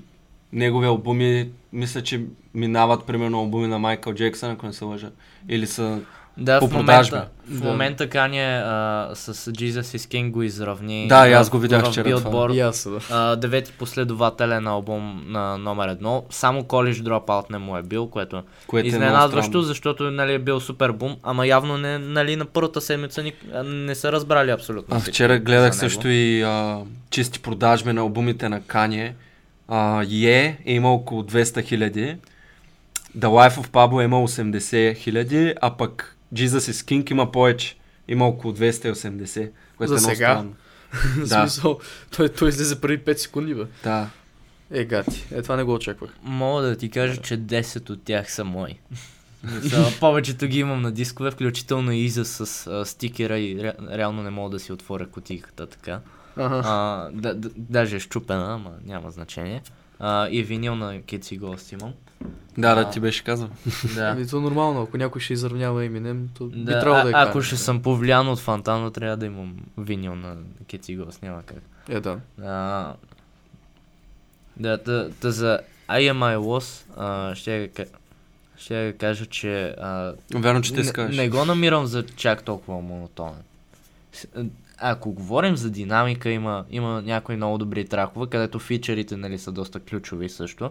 негови 0.53 0.87
албуми, 0.87 1.51
мисля, 1.73 2.03
че 2.03 2.25
минават 2.55 3.07
примерно 3.07 3.39
албуми 3.39 3.67
на 3.67 3.79
Майкъл 3.79 4.15
Джексън, 4.15 4.51
ако 4.51 4.67
не 4.67 4.73
се 4.73 4.85
лъжа. 4.85 5.11
Или 5.49 5.67
са... 5.67 6.01
Да, 6.39 6.61
По 6.61 6.67
в 6.67 6.73
момента, 6.73 7.11
продажби. 7.11 7.27
в 7.51 7.61
Да. 7.61 7.69
момента 7.69 8.09
Кanye 8.09 8.63
а, 8.65 9.15
с 9.15 9.51
Jesus 9.53 9.81
is 9.81 10.15
King 10.15 10.31
го 10.31 10.43
изравни. 10.43 11.09
Да, 11.09 11.29
и 11.29 11.33
аз 11.33 11.51
го 11.51 11.59
видях 11.59 11.87
вчера 11.87 12.11
това. 12.11 12.31
Billboard. 12.31 12.55
И 12.55 12.61
аз, 12.61 12.89
да. 12.91 12.99
А, 13.11 13.37
девети 13.37 13.73
последователен 13.73 14.67
албум 14.67 15.25
на 15.27 15.59
номер 15.59 15.89
едно. 15.89 16.25
Само 16.31 16.63
College 16.63 16.93
Dropout 17.03 17.51
не 17.51 17.59
му 17.59 17.77
е 17.77 17.83
бил, 17.83 18.07
което 18.07 18.43
Което 18.67 18.87
е 18.87 18.89
изненадващо, 18.89 19.49
странно. 19.49 19.63
защото 19.63 20.11
нали, 20.11 20.33
е 20.33 20.39
бил 20.39 20.61
супер 20.61 20.91
бум, 20.91 21.17
ама 21.23 21.47
явно 21.47 21.79
не, 21.79 21.99
нали, 21.99 22.37
на 22.37 22.45
първата 22.45 22.81
седмица 22.81 23.23
ни, 23.23 23.33
не 23.65 23.95
са 23.95 24.13
разбрали 24.13 24.51
абсолютно. 24.51 24.97
А 24.97 25.01
вчера 25.01 25.39
гледах 25.39 25.77
също 25.77 26.09
и 26.09 26.43
а, 26.43 26.79
чисти 27.11 27.41
продажби 27.41 27.93
на 27.93 28.01
албумите 28.01 28.49
на 28.49 28.61
Кanye. 28.61 29.13
А, 29.69 30.03
Е 30.05 30.59
е 30.65 30.73
имал 30.73 30.95
около 30.95 31.23
200 31.23 31.65
хиляди. 31.65 32.17
The 33.19 33.27
Life 33.27 33.55
of 33.55 33.69
Pablo 33.69 34.01
е 34.01 34.05
имал 34.05 34.29
80 34.29 34.97
хиляди, 34.97 35.55
а 35.63 35.71
пък 35.71 36.16
Jesus 36.35 36.73
is 36.73 36.73
King 36.73 37.11
има 37.11 37.33
повече. 37.33 37.77
Има 38.09 38.27
около 38.27 38.55
280, 38.55 39.51
което 39.77 39.97
За 39.97 39.97
е 39.97 40.01
много 40.01 40.15
сега? 40.15 40.33
странно. 40.35 40.55
Да. 41.29 41.49
смисъл, 41.49 41.81
той, 42.17 42.29
той 42.29 42.49
излезе 42.49 42.81
преди 42.81 43.05
5 43.05 43.17
секунди, 43.17 43.55
бе. 43.55 43.65
Да. 43.83 44.11
Е, 44.71 44.85
гати. 44.85 45.25
Е, 45.33 45.43
това 45.43 45.57
не 45.57 45.63
го 45.65 45.75
очаквах. 45.75 46.11
Мога 46.23 46.63
да 46.63 46.77
ти 46.77 46.91
кажа, 46.91 47.17
че 47.17 47.39
10 47.39 47.91
от 47.91 48.03
тях 48.03 48.33
са 48.33 48.45
мои. 48.45 48.79
Повечето 50.01 50.47
ги 50.47 50.59
имам 50.59 50.83
на 50.83 50.93
дискове, 50.93 51.31
включително 51.31 51.93
и 51.93 51.99
Иза 51.99 52.25
с 52.25 52.67
а, 52.67 52.85
стикера 52.85 53.39
и 53.39 53.63
ре, 53.63 53.73
реално 53.93 54.23
не 54.23 54.31
мога 54.31 54.51
да 54.51 54.61
си 54.61 54.73
отворя 54.73 55.07
кутийката 55.07 55.67
така. 55.67 56.01
Ага. 56.37 56.63
А, 56.65 57.09
да, 57.13 57.35
да, 57.35 57.51
даже 57.57 57.97
е 57.97 58.01
щупена, 58.01 58.55
ама 58.55 58.71
няма 58.85 59.11
значение. 59.11 59.63
А, 59.99 60.29
и 60.29 60.43
винил 60.43 60.75
на 60.75 60.95
Kids 61.01 61.35
и 61.35 61.41
Ghost 61.41 61.73
имам. 61.73 61.93
Да, 62.59 62.75
да, 62.75 62.91
ти 62.91 63.01
беше 63.01 63.25
казал. 63.25 63.49
Да. 63.95 64.09
Ами, 64.09 64.29
то 64.29 64.41
нормално, 64.41 64.83
ако 64.83 64.97
някой 64.97 65.21
ще 65.21 65.33
изравнява 65.33 65.83
Eminem, 65.83 66.27
то 66.39 66.47
би 66.47 66.65
Да, 66.65 66.81
трябвало 66.81 67.03
да 67.03 67.11
е 67.11 67.13
а, 67.15 67.29
ако 67.29 67.43
ще 67.43 67.57
съм 67.57 67.83
повлиян 67.83 68.29
от 68.29 68.39
Фантано, 68.39 68.91
трябва 68.91 69.17
да 69.17 69.27
имам 69.27 69.57
винил 69.79 70.15
на 70.15 70.37
Kids 70.65 70.93
и 70.93 70.99
Ghost, 70.99 71.23
няма 71.23 71.43
как. 71.43 71.63
Е, 71.89 72.01
да. 72.01 72.19
А, 72.43 72.95
да, 74.57 74.77
да, 74.77 75.11
да 75.21 75.33
за 75.33 75.61
I 75.89 76.13
am 76.13 76.19
I 76.19 76.37
was, 76.37 76.85
а, 76.97 77.35
ще, 77.35 77.71
ще 78.57 78.87
я 78.87 78.97
кажа, 78.97 79.27
че 79.27 79.75
а, 79.81 80.15
Вярно, 80.35 80.63
че 80.63 80.73
те 80.73 80.81
не, 80.81 80.85
скажеш. 80.85 81.17
не 81.17 81.29
го 81.29 81.45
намирам 81.45 81.87
за 81.87 82.07
чак 82.07 82.43
толкова 82.43 82.81
монотонен. 82.81 83.43
Ако 84.79 85.13
говорим 85.13 85.57
за 85.57 85.71
динамика, 85.71 86.31
има, 86.31 86.65
има 86.71 87.03
някои 87.03 87.37
много 87.37 87.59
добри 87.59 87.85
тракове, 87.89 88.27
където 88.27 88.59
фичерите 88.59 89.17
нали, 89.17 89.39
са 89.39 89.53
доста 89.53 89.81
ключови 89.81 90.29
също. 90.29 90.71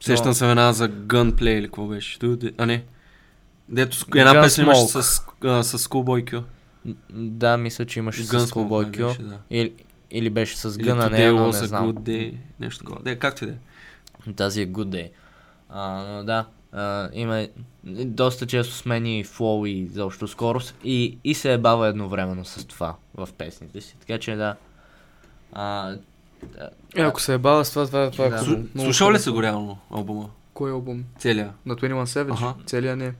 Сещам 0.00 0.34
се 0.34 0.50
една 0.50 0.72
за 0.72 0.88
Gunplay 0.88 1.50
или 1.50 1.66
какво 1.66 1.86
беше. 1.86 2.18
А 2.58 2.66
не. 2.66 2.84
Дето 3.68 3.96
с- 3.96 4.06
една 4.16 4.42
песен 4.42 4.66
Gunsmoke. 4.66 5.00
с, 5.00 5.22
а, 5.44 5.62
с 5.62 5.78
Schoolboy 5.78 6.24
Q. 6.24 6.42
Да, 7.10 7.56
мисля, 7.56 7.86
че 7.86 7.98
имаше 7.98 8.24
с 8.24 8.28
Gunsmoke, 8.28 8.52
Schoolboy 8.52 8.82
май 8.82 9.14
Q. 9.14 9.22
да. 9.22 9.38
Или, 9.50 9.72
или 10.10 10.30
беше 10.30 10.56
с 10.56 10.76
Или 10.76 10.84
Гъна, 10.84 11.10
не, 11.10 11.32
но 11.32 11.46
не 11.46 11.52
знам. 11.52 11.86
good 11.86 12.00
day. 12.00 12.34
Нещо 12.60 12.78
такова. 12.78 13.00
Де, 13.02 13.16
както 13.16 13.44
и 13.44 13.46
да 13.46 13.52
е. 13.52 14.32
Тази 14.32 14.62
е 14.62 14.68
Good 14.68 14.86
Day. 14.86 15.10
А, 15.68 15.88
но 16.04 16.24
да, 16.24 16.46
а, 16.72 17.08
има 17.12 17.48
доста 17.84 18.46
често 18.46 18.74
смени 18.74 19.24
флоу 19.24 19.66
и 19.66 19.86
заобщо 19.86 20.28
скорост 20.28 20.74
и, 20.84 21.18
и 21.24 21.34
се 21.34 21.52
е 21.52 21.58
бава 21.58 21.88
едновременно 21.88 22.44
с 22.44 22.64
това 22.64 22.96
в 23.14 23.28
песните 23.32 23.80
си. 23.80 23.96
Така 24.00 24.18
че 24.18 24.34
да. 24.34 24.56
А, 25.52 25.94
да, 26.44 26.70
Е, 26.96 27.02
ако 27.02 27.20
се 27.20 27.34
е 27.34 27.38
бава 27.38 27.64
с 27.64 27.70
това, 27.70 27.86
това, 27.86 28.10
това 28.10 28.24
е 28.24 28.30
Да. 28.30 28.38
хубаво. 28.38 28.56
Слу- 28.56 28.82
Слушал 28.82 29.12
ли 29.12 29.18
си 29.18 29.30
го 29.30 29.42
реално 29.42 29.78
албума? 29.90 30.28
Кой 30.54 30.70
албум? 30.70 31.04
Целия. 31.18 31.52
На 31.66 31.76
21 31.76 31.92
Savage? 32.04 32.32
Аха. 32.32 32.54
Целия 32.66 32.96
не. 32.96 33.12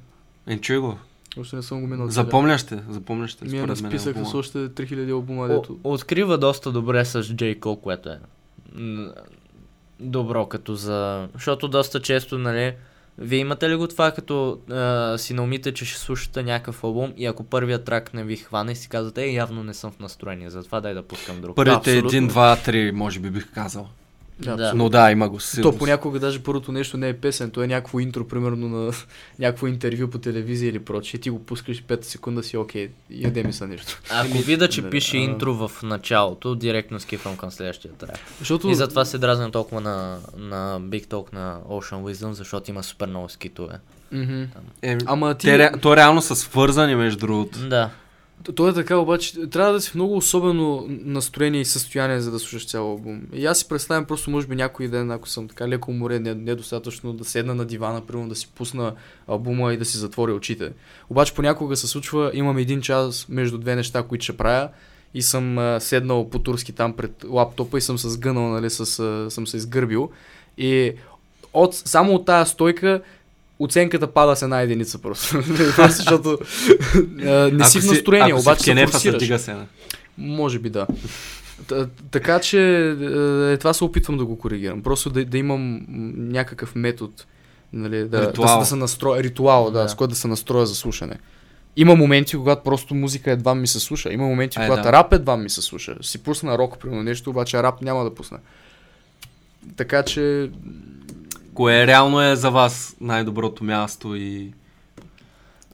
Е, 0.46 0.58
чуй 0.58 0.78
го. 0.78 0.98
Още 1.38 1.56
не 1.56 1.62
съм 1.62 1.80
го 1.80 1.86
минал. 1.86 2.08
Запомняш 2.08 2.64
те, 2.64 2.82
запомняш 2.88 3.34
те, 3.34 3.44
Ми 3.44 3.58
е 3.58 3.66
на 3.66 3.76
списъка 3.76 4.24
с 4.24 4.34
още 4.34 4.58
3000 4.58 5.12
албума, 5.12 5.44
О, 5.44 5.48
дето... 5.48 5.78
открива 5.84 6.38
доста 6.38 6.72
добре 6.72 7.04
с 7.04 7.22
J. 7.22 7.58
Cole, 7.58 7.80
което 7.80 8.08
е 8.08 8.18
добро 10.00 10.46
като 10.46 10.74
за... 10.74 11.28
Защото 11.34 11.68
доста 11.68 12.00
често, 12.00 12.38
нали, 12.38 12.74
вие 13.18 13.38
имате 13.38 13.70
ли 13.70 13.76
го 13.76 13.88
това, 13.88 14.10
като 14.10 14.58
а, 14.70 15.18
си 15.18 15.34
наумите, 15.34 15.74
че 15.74 15.84
ще 15.84 16.00
слушате 16.00 16.42
някакъв 16.42 16.84
албум 16.84 17.12
и 17.16 17.26
ако 17.26 17.44
първият 17.44 17.84
трак 17.84 18.14
не 18.14 18.24
ви 18.24 18.36
хване, 18.36 18.74
си 18.74 18.88
казвате, 18.88 19.24
е, 19.24 19.32
явно 19.32 19.62
не 19.62 19.74
съм 19.74 19.92
в 19.92 19.98
настроение, 19.98 20.50
затова 20.50 20.80
дай 20.80 20.94
да 20.94 21.02
пускам 21.02 21.40
друг. 21.40 21.56
Първите 21.56 21.98
един, 21.98 22.28
два, 22.28 22.56
три, 22.56 22.92
може 22.92 23.20
би 23.20 23.30
бих 23.30 23.52
казал. 23.54 23.88
Да, 24.40 24.56
Да. 24.56 24.72
Но 24.74 24.88
да, 24.88 25.10
има 25.10 25.28
го 25.28 25.40
със 25.40 25.62
То 25.62 25.76
понякога 25.76 26.18
даже 26.18 26.42
първото 26.42 26.72
нещо 26.72 26.96
не 26.96 27.08
е 27.08 27.16
песен, 27.16 27.50
то 27.50 27.62
е 27.62 27.66
някакво 27.66 28.00
интро, 28.00 28.24
примерно 28.24 28.68
на 28.68 28.92
някакво 29.38 29.66
интервю 29.66 30.10
по 30.10 30.18
телевизия 30.18 30.68
или 30.68 30.78
прочее. 30.78 31.20
Ти 31.20 31.30
го 31.30 31.44
пускаш 31.44 31.82
5 31.82 32.02
секунда 32.02 32.42
си, 32.42 32.56
окей, 32.56 32.90
яде 33.10 33.42
ми 33.42 33.52
са 33.52 33.66
нещо. 33.66 34.00
Ако 34.10 34.30
Еми, 34.30 34.42
видя, 34.42 34.68
че 34.68 34.82
да, 34.82 34.90
пише 34.90 35.16
а. 35.16 35.20
интро 35.20 35.54
в 35.54 35.70
началото, 35.82 36.54
директно 36.54 37.00
скифам 37.00 37.36
към 37.36 37.50
следващия 37.50 37.94
трак. 37.94 38.18
Защото 38.38 38.68
И 38.70 38.74
затова 38.74 39.04
се 39.04 39.18
дразня 39.18 39.50
толкова 39.50 39.80
на, 39.80 40.18
на 40.36 40.80
Big 40.80 41.06
Talk 41.06 41.32
на 41.32 41.58
Ocean 41.68 42.02
Wisdom, 42.02 42.30
защото 42.30 42.70
има 42.70 42.82
супер 42.82 43.06
много 43.06 43.28
скитове. 43.28 43.78
Мгм. 44.12 44.42
Е, 44.82 44.98
Ама 45.06 45.34
ти... 45.34 45.46
те, 45.46 45.72
то 45.82 45.96
реално 45.96 46.22
са 46.22 46.36
свързани 46.36 46.94
между 46.94 47.18
другото. 47.18 47.68
Да. 47.68 47.90
То- 48.54 48.68
е 48.68 48.74
така, 48.74 48.96
обаче 48.96 49.48
трябва 49.50 49.72
да 49.72 49.80
си 49.80 49.90
в 49.90 49.94
много 49.94 50.16
особено 50.16 50.86
настроение 50.88 51.60
и 51.60 51.64
състояние, 51.64 52.20
за 52.20 52.30
да 52.30 52.38
слушаш 52.38 52.66
цял 52.66 52.90
албум. 52.90 53.20
И 53.32 53.46
аз 53.46 53.58
си 53.58 53.68
представям 53.68 54.04
просто, 54.04 54.30
може 54.30 54.46
би 54.46 54.56
някой 54.56 54.88
ден, 54.88 55.10
ако 55.10 55.28
съм 55.28 55.48
така 55.48 55.68
леко 55.68 55.90
уморен, 55.90 56.22
не, 56.22 56.34
недостатъчно 56.34 57.12
да 57.12 57.24
седна 57.24 57.54
на 57.54 57.64
дивана, 57.64 58.06
примерно 58.06 58.28
да 58.28 58.34
си 58.34 58.48
пусна 58.54 58.92
албума 59.28 59.74
и 59.74 59.76
да 59.76 59.84
си 59.84 59.98
затворя 59.98 60.34
очите. 60.34 60.72
Обаче 61.10 61.34
понякога 61.34 61.76
се 61.76 61.86
случва, 61.86 62.30
имам 62.34 62.58
един 62.58 62.80
час 62.80 63.26
между 63.28 63.58
две 63.58 63.76
неща, 63.76 64.02
които 64.02 64.24
ще 64.24 64.36
правя 64.36 64.68
и 65.14 65.22
съм 65.22 65.58
а, 65.58 65.80
седнал 65.80 66.30
по 66.30 66.38
турски 66.38 66.72
там 66.72 66.92
пред 66.92 67.24
лаптопа 67.28 67.78
и 67.78 67.80
съм 67.80 67.98
се 67.98 68.10
сгънал, 68.10 68.48
нали, 68.48 68.70
с, 68.70 68.98
а, 68.98 69.30
съм 69.30 69.46
се 69.46 69.56
изгърбил. 69.56 70.10
И 70.58 70.92
от, 71.52 71.74
само 71.74 72.14
от 72.14 72.26
тази 72.26 72.50
стойка 72.50 73.02
оценката 73.58 74.06
пада 74.06 74.36
с 74.36 74.42
една 74.42 74.60
единица 74.60 74.98
просто. 74.98 75.42
Защото 75.88 76.38
а, 77.26 77.50
не 77.52 77.64
си 77.64 77.80
в 77.80 77.84
настроение, 77.84 78.32
ако 78.32 78.40
обаче 78.40 78.62
си 78.62 78.84
в 78.86 79.00
се 79.00 79.12
дига 79.12 79.38
се. 79.38 79.56
Може 80.18 80.58
би 80.58 80.70
да. 80.70 80.86
Така 82.10 82.40
че 82.40 82.88
е, 83.52 83.56
това 83.56 83.72
се 83.72 83.84
опитвам 83.84 84.16
да 84.18 84.24
го 84.24 84.38
коригирам. 84.38 84.82
Просто 84.82 85.10
да, 85.10 85.24
да 85.24 85.38
имам 85.38 85.80
някакъв 86.16 86.74
метод. 86.74 87.12
Нали, 87.72 87.98
да, 87.98 88.08
да, 88.08 88.28
Ритуал. 88.28 88.58
да 88.58 88.66
се 88.66 88.76
настроя. 88.76 89.22
Ритуал, 89.22 89.70
да, 89.70 89.82
Да. 89.82 89.88
с 89.88 89.94
който 89.94 90.10
да 90.10 90.16
се 90.16 90.28
настроя 90.28 90.66
за 90.66 90.74
слушане. 90.74 91.14
Има 91.76 91.94
моменти, 91.96 92.36
когато 92.36 92.62
просто 92.62 92.94
музика 92.94 93.30
едва 93.30 93.54
ми 93.54 93.66
се 93.66 93.80
слуша. 93.80 94.12
Има 94.12 94.26
моменти, 94.26 94.58
Е, 94.60 94.66
когато 94.66 94.82
да. 94.82 94.92
рап 94.92 95.12
едва 95.12 95.36
ми 95.36 95.50
се 95.50 95.62
слуша. 95.62 95.96
Си 96.02 96.22
пусна 96.22 96.58
рок, 96.58 96.78
примерно 96.78 97.02
нещо, 97.02 97.30
обаче 97.30 97.62
рап 97.62 97.82
няма 97.82 98.04
да 98.04 98.14
пусна. 98.14 98.38
Така 99.76 100.02
че 100.02 100.50
Кое 101.56 101.86
реално 101.86 102.22
е 102.22 102.36
за 102.36 102.50
вас 102.50 102.96
най-доброто 103.00 103.64
място 103.64 104.14
и 104.16 104.52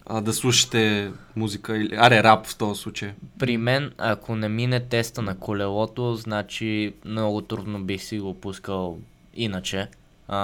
а, 0.06 0.20
да 0.20 0.32
слушате 0.32 1.12
музика 1.36 1.76
или 1.76 1.94
аре 1.94 2.22
рап 2.22 2.46
в 2.46 2.58
този 2.58 2.80
случай. 2.80 3.12
При 3.38 3.56
мен, 3.56 3.92
ако 3.98 4.36
не 4.36 4.48
мине 4.48 4.80
теста 4.80 5.22
на 5.22 5.38
колелото, 5.38 6.14
значи 6.14 6.94
много 7.04 7.40
трудно 7.40 7.84
бих 7.84 8.02
си 8.02 8.20
го 8.20 8.34
пускал 8.34 8.98
иначе. 9.34 9.88
А, 10.28 10.38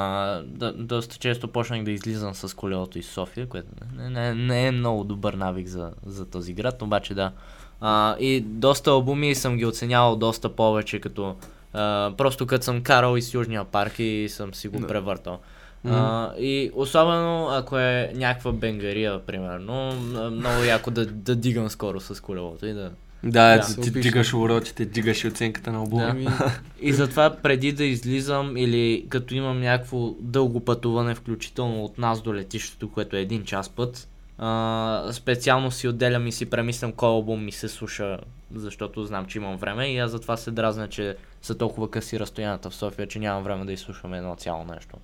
да, 0.47 0.73
доста 0.73 1.17
често 1.17 1.49
почнах 1.49 1.85
да 1.85 1.91
излизам 1.91 2.35
с 2.35 2.57
колелото 2.57 2.99
из 2.99 3.09
София, 3.09 3.47
което 3.49 3.69
не, 3.97 4.11
не, 4.11 4.35
не 4.35 4.67
е 4.67 4.73
много 4.73 5.05
добър 5.05 5.35
навик 5.35 5.67
за, 5.67 5.93
за 6.07 6.27
този 6.27 6.53
град, 6.53 6.83
обаче 6.83 7.15
да. 7.15 7.33
А, 7.81 8.17
и 8.21 8.41
доста 8.41 8.91
албуми 8.91 9.35
съм 9.35 9.57
ги 9.57 9.67
оценявал 9.67 10.17
доста 10.17 10.49
повече, 10.49 11.01
като 11.01 11.37
а, 11.73 12.13
просто 12.17 12.47
като 12.47 12.65
съм 12.65 12.83
карал 12.83 13.17
из 13.17 13.35
Южния 13.35 13.65
парк 13.65 13.99
и 13.99 14.27
съм 14.31 14.55
си 14.55 14.69
го 14.69 14.79
Да. 14.81 14.87
превъртал. 14.87 15.39
Мгм. 15.85 15.95
А, 15.97 16.35
и 16.39 16.71
особено 16.75 17.49
ако 17.49 17.79
е 17.79 18.13
някаква 18.15 18.53
бенгария, 18.53 19.27
примерно, 19.27 19.93
много 20.31 20.65
яко 20.65 20.91
да, 20.91 21.07
да 21.07 21.37
дигам 21.37 21.71
скоро 21.71 22.01
с 22.01 22.23
колелото 22.23 22.67
и 22.67 22.73
да... 22.73 22.91
Да, 23.25 23.57
Да. 23.57 23.61
ти 23.75 23.81
опишем. 23.81 24.01
дигаш 24.03 24.35
уроките, 24.35 24.85
дигаш 24.85 25.25
и 25.25 25.29
оценката 25.29 25.73
на 25.73 25.79
албума. 25.79 26.15
Да. 26.15 26.61
И 26.81 26.93
затова 26.93 27.37
преди 27.43 27.73
да 27.73 27.85
излизам 27.85 28.57
или 28.57 29.07
като 29.09 29.35
имам 29.35 29.61
някакво 29.61 30.11
дълго 30.21 30.61
пътуване, 30.61 31.15
включително 31.15 31.85
от 31.85 31.99
нас 31.99 32.23
до 32.23 32.35
летището, 32.35 32.91
което 32.91 33.17
е 33.17 33.21
един 33.21 33.45
час 33.45 33.69
път, 33.69 34.09
а, 34.39 35.09
специално 35.13 35.71
си 35.71 35.89
отделям 35.89 36.27
и 36.27 36.33
си 36.33 36.47
премислям 36.47 36.93
кой 36.93 37.09
албум 37.09 37.45
ми 37.45 37.53
се 37.53 37.69
слуша, 37.69 38.19
защото 38.55 39.05
знам, 39.05 39.27
че 39.27 39.39
имам 39.39 39.57
време 39.57 39.93
и 39.93 39.99
аз 39.99 40.11
затова 40.11 40.37
се 40.37 40.51
дразня, 40.51 40.89
че 40.89 41.17
са 41.43 41.59
толкова 41.59 41.91
къси 41.91 42.21
разстоянията 42.21 42.71
в 42.71 42.75
София, 42.75 43.09
че 43.09 43.19
нямам 43.19 43.43
време 43.43 43.65
да 43.65 43.73
изслушам 43.73 44.15
едно 44.15 44.35
цяло 44.35 44.65
нещо. 44.65 44.97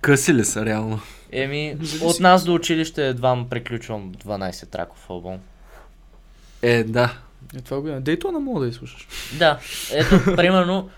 Къси 0.00 0.34
ли 0.34 0.44
са 0.44 0.64
реално? 0.64 1.00
Еми, 1.32 1.76
от 2.02 2.20
нас 2.20 2.44
до 2.44 2.54
училище 2.54 3.08
едва 3.08 3.44
приключвам 3.50 4.14
12 4.14 4.70
траков 4.70 5.10
албум. 5.10 5.38
Е, 6.62 6.84
да. 6.84 7.14
е, 7.56 7.60
това 7.60 7.80
го 7.80 8.00
Дейтона 8.00 8.40
мога 8.40 8.60
да 8.60 8.68
изслушаш. 8.68 9.08
Да, 9.38 9.58
ето, 9.92 10.36
примерно, 10.36 10.90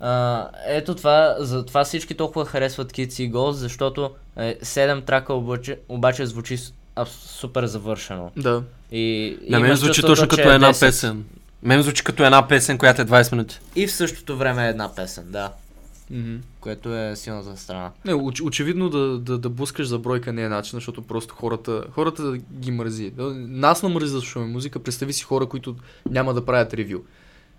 а, 0.00 0.48
ето 0.66 0.94
това, 0.94 1.36
за 1.38 1.66
това 1.66 1.84
всички 1.84 2.14
толкова 2.14 2.46
харесват 2.46 2.92
Kids 2.92 3.22
и 3.22 3.32
Ghost, 3.32 3.50
защото 3.50 4.10
е, 4.36 4.58
7 4.58 5.04
трака 5.04 5.34
обаче, 5.34 5.78
обаче 5.88 6.26
звучи 6.26 6.58
а, 6.96 7.06
супер 7.06 7.66
завършено. 7.66 8.30
Да. 8.36 8.62
И, 8.92 9.38
На 9.48 9.60
мен 9.60 9.76
звучи 9.76 10.02
точно 10.02 10.28
като 10.28 10.50
е 10.50 10.54
една 10.54 10.72
10. 10.72 10.80
песен. 10.80 11.24
Мен 11.62 11.82
звучи 11.82 12.04
като 12.04 12.24
една 12.24 12.48
песен, 12.48 12.78
която 12.78 13.02
е 13.02 13.04
20 13.04 13.32
минути. 13.32 13.60
И 13.76 13.86
в 13.86 13.92
същото 13.92 14.36
време 14.36 14.66
е 14.66 14.70
една 14.70 14.94
песен, 14.94 15.24
да. 15.28 15.52
Мгм. 16.10 16.36
Което 16.60 16.96
е 16.96 17.16
силната 17.16 17.56
страна. 17.56 17.90
Не, 18.04 18.14
оч, 18.14 18.40
очевидно 18.40 18.88
да, 18.88 19.18
да, 19.18 19.38
да 19.38 19.48
бускаш 19.48 19.86
за 19.86 19.98
бройка 19.98 20.32
не 20.32 20.42
е 20.42 20.48
начин, 20.48 20.76
защото 20.76 21.02
просто 21.02 21.34
хората, 21.34 21.84
хората 21.92 22.36
ги 22.52 22.70
мързи. 22.70 23.10
Да, 23.10 23.22
Нас 23.34 23.82
намързи 23.82 24.14
да 24.14 24.20
слушаме 24.20 24.46
музика, 24.46 24.78
представи 24.78 25.12
си 25.12 25.24
хора, 25.24 25.46
които 25.46 25.76
няма 26.10 26.34
да 26.34 26.44
правят 26.44 26.74
ревю, 26.74 26.98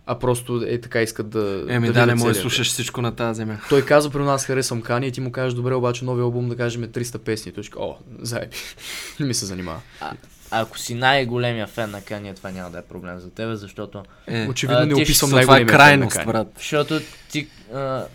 а 0.06 0.20
просто 0.20 0.64
е 0.68 0.82
така 0.82 1.02
искат 1.02 1.30
да 1.30 1.66
Еми 1.70 1.88
да, 1.88 1.94
видят 1.94 2.08
не 2.08 2.16
можеш 2.16 2.38
да 2.38 2.42
слушаш 2.42 2.68
всичко 2.68 3.02
на 3.02 3.16
тази 3.16 3.38
земя. 3.38 3.58
Той 3.70 3.86
каза 3.86 4.10
при 4.10 4.24
нас 4.24 4.46
харесвам 4.46 4.82
Кани 4.82 5.08
и 5.08 5.12
ти 5.12 5.22
му 5.22 5.32
кажеш 5.32 5.54
добре, 5.54 5.74
обаче 5.74 6.06
новия 6.06 6.24
албум 6.24 6.50
да 6.50 6.58
кажем 6.58 6.84
е 6.84 6.88
300 6.88 7.18
песни. 7.18 7.52
Той 7.52 7.64
ще 7.64 7.74
о, 7.78 7.96
заеби, 8.20 8.56
не 9.20 9.26
ми 9.26 9.34
се 9.34 9.46
занимава. 9.46 9.80
А, 10.02 10.12
ако 10.52 10.80
си 10.80 10.94
най-големия 10.94 11.68
фен 11.68 11.92
на 11.92 12.02
Кания, 12.02 12.34
това 12.34 12.52
няма 12.52 12.70
да 12.70 12.78
е 12.78 12.82
проблем 12.82 13.20
за 13.20 13.30
тебе, 13.30 13.56
защото 13.56 14.04
Е, 14.28 14.48
Очевидно 14.48 14.82
а, 14.82 14.86
не 14.86 14.96
описвам 14.96 15.30
това 15.30 15.42
е 15.42 15.46
най-големия 15.46 15.68
фен 15.68 15.76
на 15.76 15.78
крайност, 15.78 16.26
брат. 16.26 16.48
Защото 16.58 17.00
ти 17.32 17.48
а, 17.74 18.06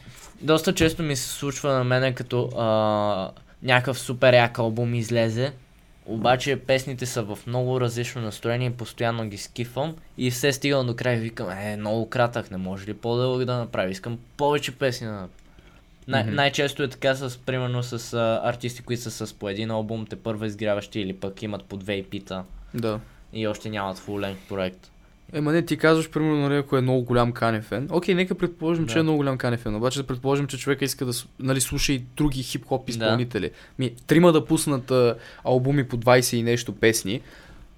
доста 0.41 0.75
често 0.75 1.03
ми 1.03 1.17
се 1.17 1.29
случва 1.29 1.73
на 1.73 1.85
мене 1.85 2.15
като 2.15 2.49
а, 2.59 3.31
някакъв 3.63 3.99
супер 3.99 4.35
як 4.35 4.59
албум 4.59 4.95
излезе, 4.95 5.53
обаче 6.07 6.57
песните 6.57 7.07
са 7.07 7.23
в 7.23 7.39
много 7.47 7.81
различно 7.81 8.23
настроение 8.23 8.71
постоянно 8.71 9.29
ги 9.29 9.39
скифам 9.39 9.97
и 10.19 10.31
все 10.31 10.53
стигам 10.53 10.87
до 10.87 10.97
край 10.97 11.17
и 11.17 11.21
викам, 11.21 11.51
е, 11.51 11.77
много 11.77 12.11
кратък, 12.11 12.51
не 12.51 12.57
може 12.57 12.87
ли 12.87 12.95
по-дълъг 12.95 13.45
да 13.45 13.57
направи, 13.57 13.93
искам 13.93 14.19
повече 14.37 14.73
песни 14.73 15.07
да 15.07 15.29
най- 16.09 16.23
Мгм. 16.23 16.35
Най-често 16.35 16.83
е 16.83 16.89
така 16.89 17.15
с, 17.15 17.39
примерно, 17.39 17.83
с 17.83 18.13
а, 18.15 18.41
артисти, 18.45 18.83
които 18.83 19.03
са 19.03 19.27
с 19.27 19.35
по 19.35 19.49
един 19.49 19.71
албум, 19.71 20.07
те 20.07 20.17
първа 20.17 20.47
изгряващи 20.47 21.01
или 21.01 21.13
пък 21.13 21.43
имат 21.43 21.65
по 21.65 21.77
две 21.77 21.97
епита 21.97 22.43
Да. 22.75 23.01
и 23.33 23.47
още 23.47 23.71
нямат 23.71 23.99
full 23.99 24.27
length 24.27 24.49
проект. 24.49 24.91
Ема 25.33 25.53
не, 25.53 25.63
ти 25.63 25.77
казваш, 25.77 26.11
примерно, 26.11 26.37
нали, 26.39 26.57
ако 26.57 26.77
е 26.77 26.81
много 26.81 27.03
голям 27.03 27.33
Кане 27.33 27.61
фен. 27.61 27.89
Окей, 27.91 28.15
нека 28.15 28.35
предположим, 28.35 28.87
че 28.87 28.95
Да. 28.95 29.01
е 29.01 29.03
много 29.03 29.17
голям 29.17 29.39
Кане 29.39 29.57
фен, 29.57 29.75
обаче 29.77 29.99
да 29.99 30.07
предположим, 30.07 30.47
че 30.47 30.59
човека 30.59 30.85
иска 30.85 31.05
да 31.05 31.13
нали, 31.41 31.61
слуша 31.61 31.93
и 31.93 32.03
други 32.17 32.43
хип-хоп 32.43 32.89
изпълнители. 32.89 33.51
Ми, 33.79 33.95
трима 33.97 34.33
да 34.33 34.45
пуснат 34.45 34.91
а, 34.91 35.15
албуми 35.45 35.89
по 35.89 35.97
20 35.97 36.37
и 36.37 36.43
нещо 36.43 36.73
песни, 36.73 37.21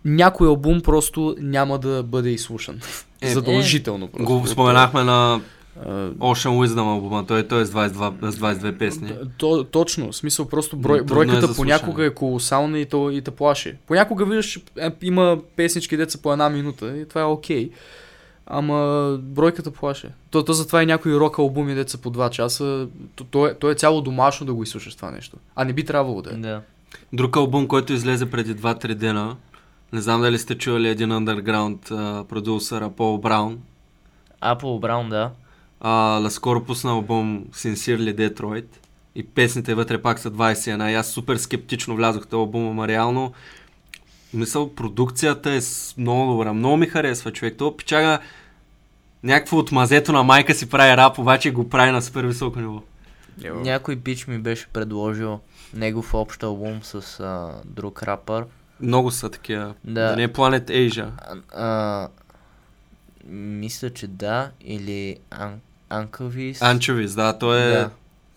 някой 0.05 0.47
албум 0.49 0.81
просто 0.81 1.37
няма 1.41 1.79
да 1.79 2.03
бъде 2.03 2.31
изслушан. 2.31 2.81
Е, 3.21 3.29
Задължително. 3.31 4.09
просто. 4.09 4.25
Го 4.27 4.47
споменахме 4.47 5.05
на 5.05 5.41
Ocean 5.87 6.67
Wisdom 6.67 6.95
албума, 6.95 7.27
той, 7.27 7.49
той 7.49 7.63
е 7.63 7.65
с 7.65 7.71
22, 7.71 8.31
с 8.31 8.39
22 8.39 8.79
песни. 8.79 9.13
То, 9.39 9.65
точно, 9.65 10.13
в 10.13 10.17
смисъл 10.17 10.49
просто 10.49 10.77
брой, 10.77 10.99
е 10.99 11.03
бройката 11.03 11.47
за 11.47 11.55
понякога 11.55 12.05
е 12.05 12.15
колосална 12.15 12.79
и, 12.79 12.87
то, 12.87 13.11
и 13.11 13.23
те 13.23 13.31
плаши. 13.31 13.77
Понякога 13.87 14.25
виждаш, 14.25 14.61
е, 14.81 14.91
има 15.03 15.39
песнички 15.57 15.97
деца 15.97 16.19
по 16.23 16.33
една 16.33 16.49
минута 16.49 16.97
и 16.97 17.09
това 17.09 17.21
е 17.21 17.25
окей. 17.25 17.71
Ама 18.47 19.19
бройката 19.23 19.71
плаше. 19.71 20.11
То, 20.31 20.45
то 20.45 20.53
затова 20.53 20.83
и 20.83 20.87
някои 20.87 21.17
рок 21.17 21.39
албуми 21.39 21.75
деца 21.75 21.99
по 21.99 22.11
2 22.11 22.31
часа, 22.31 22.89
то, 23.17 23.25
то, 23.25 23.47
е, 23.47 23.55
то 23.55 23.71
е 23.71 23.75
цяло 23.75 24.01
домашно 24.01 24.47
да 24.47 24.55
го 24.55 24.63
изслушаш 24.63 24.95
това 24.95 25.11
нещо. 25.11 25.37
А 25.57 25.65
не 25.65 25.73
би 25.73 25.85
трябвало 25.85 26.23
да 26.23 26.31
е. 26.31 26.35
Да. 26.35 26.63
Друг 27.13 27.37
албум, 27.37 27.69
който 27.69 27.93
излезе 27.93 28.31
преди 28.31 28.57
2-3 28.57 28.95
дена, 28.95 29.37
не 29.93 30.01
знам 30.01 30.21
дали 30.21 30.39
сте 30.39 30.59
чували 30.59 30.89
един 30.89 31.09
underground 31.09 31.91
а, 31.91 32.25
продюсър, 32.25 32.91
Пол 32.91 33.19
Браун. 33.19 33.59
Apple 34.43 34.81
Brown, 34.81 35.09
да. 35.09 35.31
А, 35.81 36.21
наскоро 36.23 36.65
пусна 36.65 36.91
албум 36.91 37.45
Sincerely 37.53 38.31
Detroit 38.31 38.67
и 39.15 39.27
песните 39.27 39.75
вътре 39.75 40.03
пак 40.03 40.19
са 40.19 40.31
21. 40.31 40.91
И 40.91 40.95
аз 40.95 41.07
супер 41.07 41.37
скептично 41.37 41.97
влязох 41.97 42.25
в 42.25 42.29
този 42.29 42.39
албум, 42.39 42.69
ама 42.69 42.89
реално 42.89 43.33
мисъл, 44.35 44.75
продукцията 44.75 45.51
е 45.51 45.61
много 45.99 46.33
добра. 46.33 46.53
Много 46.53 46.77
ми 46.77 46.87
харесва 46.87 47.33
човек. 47.33 47.57
Това 47.59 47.77
пичага 47.77 48.19
някакво 49.23 49.57
от 49.57 49.73
мазето 49.73 50.13
на 50.13 50.23
майка 50.23 50.55
си 50.55 50.69
прави 50.69 50.97
рап, 50.97 51.19
обаче 51.19 51.51
го 51.51 51.69
прави 51.69 51.91
на 51.93 52.03
супер 52.03 52.25
високо 52.25 52.59
ниво. 52.61 52.83
Йо. 53.45 53.55
Някой 53.55 53.97
пич 53.97 54.27
ми 54.27 54.39
беше 54.39 54.67
предложил 54.67 55.41
негов 55.75 56.15
общ 56.15 56.43
албум 56.43 56.81
с 56.83 57.21
а, 57.21 57.53
друг 57.65 58.03
рапър. 58.03 58.45
Много 58.81 59.11
са 59.11 59.31
такива. 59.31 59.75
Да. 59.85 60.11
Да 60.11 60.17
не 60.17 60.23
е 60.23 60.29
Planet 60.29 60.71
Asia. 60.71 61.09
А, 61.19 61.37
а, 61.65 62.09
мисля, 63.29 63.91
че 63.91 64.07
да. 64.07 64.51
Или 64.61 65.17
Ан- 65.31 65.59
Анкавис. 65.91 66.63
Анчовис, 66.63 67.15
да, 67.15 67.33
той 67.33 67.61
е 67.61 67.87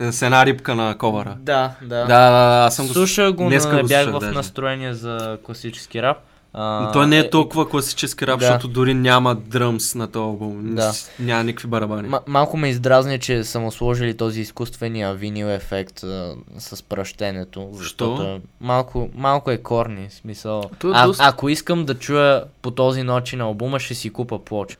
Да. 0.00 0.12
с 0.12 0.22
една 0.22 0.46
рибка 0.46 0.74
на 0.74 0.98
ковара. 0.98 1.36
Да, 1.38 1.72
да. 1.82 1.88
Да, 1.88 1.98
да, 1.98 2.30
да, 2.30 2.64
аз 2.66 2.76
съм 2.76 2.86
го... 2.86 2.92
Слушах 2.92 3.32
го, 3.32 3.44
днеска 3.44 3.72
не 3.72 3.82
го 3.82 3.88
бях 3.88 4.06
в 4.08 4.18
даже. 4.20 4.32
настроение 4.32 4.94
за 4.94 5.38
класически 5.44 6.02
рап. 6.02 6.16
А, 6.54 6.80
Но 6.80 6.92
той 6.92 7.06
не 7.06 7.18
е 7.18 7.30
толкова 7.30 7.68
класически 7.68 8.26
рап, 8.26 8.40
да. 8.40 8.46
защото 8.46 8.68
дори 8.68 8.94
няма 8.94 9.34
дръмс 9.36 9.94
на 9.94 10.06
този 10.06 10.22
албум. 10.22 10.74
Да. 10.74 10.92
Няма 11.18 11.44
никакви 11.44 11.68
барабани. 11.68 12.08
М- 12.08 12.20
малко 12.26 12.56
ме 12.56 12.68
издразня, 12.68 13.18
че 13.18 13.44
са 13.44 13.60
му 13.60 13.72
сложили 13.72 14.16
този 14.16 14.40
изкуствения 14.40 15.14
винил 15.14 15.46
ефект 15.46 16.02
а, 16.02 16.34
с 16.58 16.82
пръщенето. 16.82 17.68
Защото 17.72 18.22
е- 18.22 18.40
малко, 18.60 19.08
малко 19.14 19.50
е 19.50 19.58
корни, 19.58 20.08
смисъл. 20.10 20.60
Е 20.60 20.86
А, 20.86 21.06
доста- 21.06 21.24
Ако 21.26 21.48
искам 21.48 21.84
да 21.84 21.94
чуя 21.94 22.44
по 22.62 22.70
този 22.70 23.02
начин 23.02 23.40
албума, 23.40 23.78
ще 23.78 23.94
си 23.94 24.10
купа 24.10 24.38
плоча. 24.38 24.76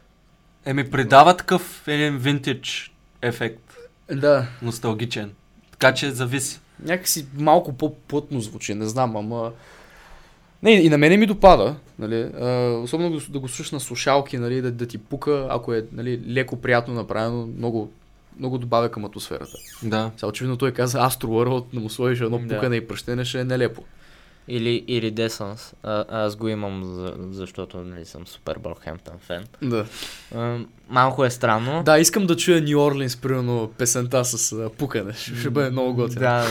Еми, 0.67 0.91
придава 0.91 1.37
такъв 1.37 1.89
един 1.89 2.19
винтидж 2.19 2.93
ефект, 3.23 3.75
Да. 4.13 4.47
носталгичен. 4.63 5.33
Така 5.71 5.95
че 5.95 6.11
зависи. 6.11 6.61
Някакси 6.85 7.27
малко 7.35 7.73
по-плътно 7.73 8.41
звучи, 8.41 8.75
не 8.75 8.87
знам, 8.87 9.17
ама... 9.17 9.53
Не, 10.63 10.71
и 10.73 10.89
на 10.89 10.99
мене 10.99 11.17
ми 11.17 11.27
допада, 11.27 11.77
нали, 11.99 12.21
а, 12.41 12.47
особено 12.75 13.11
да, 13.11 13.17
го- 13.17 13.33
да 13.33 13.39
го 13.39 13.49
слушаш 13.49 13.71
на 13.71 13.81
слушалки, 13.81 14.39
нали, 14.39 14.61
да, 14.61 14.71
да 14.73 14.87
ти 14.87 14.99
пука, 14.99 15.47
ако 15.51 15.75
е 15.75 15.85
нали, 15.93 16.21
леко 16.29 16.57
приятно 16.57 16.95
направено, 16.95 17.47
много 17.47 17.93
много 18.39 18.59
добавя 18.59 18.91
към 18.91 19.05
атмосферата. 19.05 19.53
Да. 19.83 20.11
Сега 20.17 20.29
очевидно 20.29 20.57
той 20.57 20.73
каза 20.73 20.99
Astro 20.99 21.25
World, 21.25 21.65
да 21.75 21.81
му 21.81 21.91
сложиш 21.91 22.21
едно 22.21 22.39
Да. 22.39 22.49
пукане 22.49 22.77
и 22.77 22.89
пръщене, 22.89 23.25
ще 23.25 23.41
е 23.41 23.45
нелепо. 23.45 23.83
Или. 24.49 24.84
А, 25.82 26.05
аз 26.09 26.36
го 26.36 26.49
имам, 26.49 26.84
за, 26.84 27.14
защото 27.30 27.76
нали, 27.76 28.05
съм 28.05 28.26
супер 28.26 28.59
Бърхемптън 28.59 29.14
фен. 29.26 29.45
Да. 29.62 29.86
А, 30.34 30.59
малко 30.88 31.24
е 31.24 31.30
странно. 31.30 31.82
Да, 31.82 31.99
искам 31.99 32.26
да 32.26 32.36
чуя 32.36 32.61
Нью 32.61 32.80
Орлинс, 32.80 33.16
примерно, 33.16 33.70
песента 33.78 34.24
с 34.24 34.53
а, 34.53 34.70
пукане. 34.70 35.12
Ще, 35.12 35.36
ще 35.36 35.51
бъде 35.51 35.70
много 35.70 35.95
готино. 35.95 36.20
Да, 36.20 36.45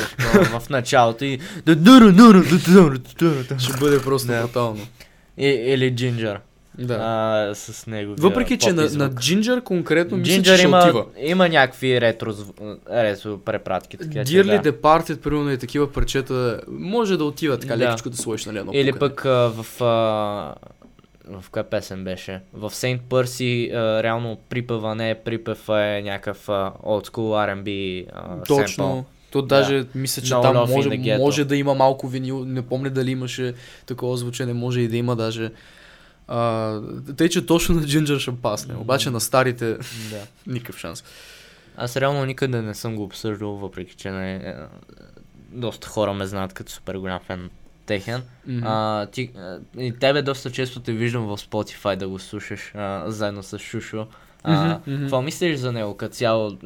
в 0.60 0.70
началото 0.70 1.26
и... 1.26 1.40
Ще 3.60 3.74
бъде 3.80 4.02
просто 4.02 4.28
брутално. 4.28 4.88
И- 5.38 5.46
Или 5.46 5.94
Ginger. 5.96 6.38
Да. 6.78 6.98
А, 7.02 7.56
с 7.56 7.88
него. 7.88 8.16
Въпреки, 8.20 8.58
че 8.58 8.74
на, 8.74 8.82
на 8.82 9.12
Ginger 9.12 9.64
конкретно 9.64 10.18
мисля, 10.18 10.44
че 10.44 10.52
Ginger 10.52 10.56
ще 10.56 10.64
има, 10.64 10.80
отива. 10.80 11.06
има 11.20 11.50
някакви 11.50 12.02
ретро, 12.02 12.34
ретро 12.90 13.38
препратки. 13.38 13.98
Така, 13.98 14.12
Dearly 14.12 14.62
да. 14.62 14.72
Departed, 14.74 15.18
примерно 15.18 15.52
и 15.52 15.58
такива 15.58 15.92
парчета, 15.92 16.62
може 16.68 17.18
да 17.18 17.24
отива 17.24 17.58
така 17.58 17.78
Да. 17.78 17.86
лекичко 17.86 18.10
да 18.10 18.18
сложиш 18.18 18.46
нали, 18.46 18.58
едно 18.58 18.72
Или 18.74 18.92
пукане. 18.92 19.10
пък 19.10 19.26
а, 19.26 19.30
в... 19.30 19.82
А, 19.82 20.56
в 21.42 21.50
коя 21.52 21.64
песен 21.64 22.04
беше? 22.04 22.40
В 22.54 22.76
Сейнт 22.76 23.02
Пърси 23.10 23.70
реално 23.74 24.38
припева 24.50 24.96
не 24.96 25.10
е 25.10 25.16
припев, 25.16 25.70
а 25.70 25.82
е 25.82 26.02
някакъв 26.02 26.50
а, 26.50 26.72
old 26.84 27.08
school 27.08 27.64
R&B 27.64 28.06
а, 28.14 28.44
Точно. 28.44 28.68
семпъл. 28.68 29.06
То 29.32 29.42
даже 29.42 29.86
мисля, 29.96 30.22
че 30.22 30.34
No 30.34 30.42
там 30.42 30.70
може, 30.70 31.18
може 31.18 31.46
да 31.46 31.56
има 31.56 31.74
малко 31.74 32.08
винил. 32.08 32.46
Не 32.46 32.62
помня 32.62 32.90
дали 32.90 33.12
имаше 33.12 33.54
такова 33.86 34.18
звучене, 34.18 34.54
може 34.54 34.82
и 34.82 34.88
да 34.88 34.98
има 34.98 35.16
даже. 35.16 35.50
А, 36.28 36.80
тъй, 37.18 37.30
че 37.30 37.46
точно 37.46 37.76
на 37.76 37.82
Ginger 37.82 38.20
ще 38.20 38.36
пасне. 38.36 38.76
Обаче 38.76 39.10
на 39.10 39.22
старите 39.22 39.78
Да. 40.10 40.22
никакъв 40.48 40.78
шанс. 40.78 41.04
Аз 41.78 41.98
реално 41.98 42.26
никъде 42.26 42.62
не 42.62 42.74
съм 42.74 42.96
го 42.96 43.04
обсъждал, 43.04 43.50
въпреки 43.50 43.96
че 43.96 44.12
не, 44.12 44.36
е, 44.36 44.56
доста 45.52 45.88
хора 45.88 46.14
ме 46.14 46.26
знаят 46.26 46.54
като 46.54 46.72
супер 46.72 46.96
голям 46.96 47.20
фен 47.20 47.50
техен. 47.86 48.24
Мгм. 48.48 48.64
А, 48.66 49.06
ти, 49.06 49.32
а, 49.38 49.60
и 49.78 49.94
тебе 50.00 50.22
доста 50.22 50.52
често 50.52 50.80
те 50.80 50.92
виждам 50.92 51.26
в 51.26 51.38
Spotify 51.38 51.96
да 51.96 52.08
го 52.08 52.20
слушаш 52.20 52.72
а, 52.76 53.04
заедно 53.08 53.44
с 53.44 53.60
Шушо. 53.60 54.08
А, 54.44 54.66
Мгм, 54.66 54.92
мгм. 54.92 55.02
Какво 55.02 55.22
мислиш 55.22 55.58
за 55.58 55.72
него 55.72 55.98
като 55.98 56.16
цяло, 56.16 56.58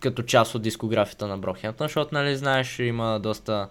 като 0.00 0.22
част 0.22 0.54
от 0.54 0.62
дискографията 0.62 1.26
на 1.26 1.38
Брохемптън, 1.38 1.84
защото 1.84 2.14
нали 2.14 2.36
знаеш, 2.36 2.78
има 2.78 3.20
доста 3.22 3.68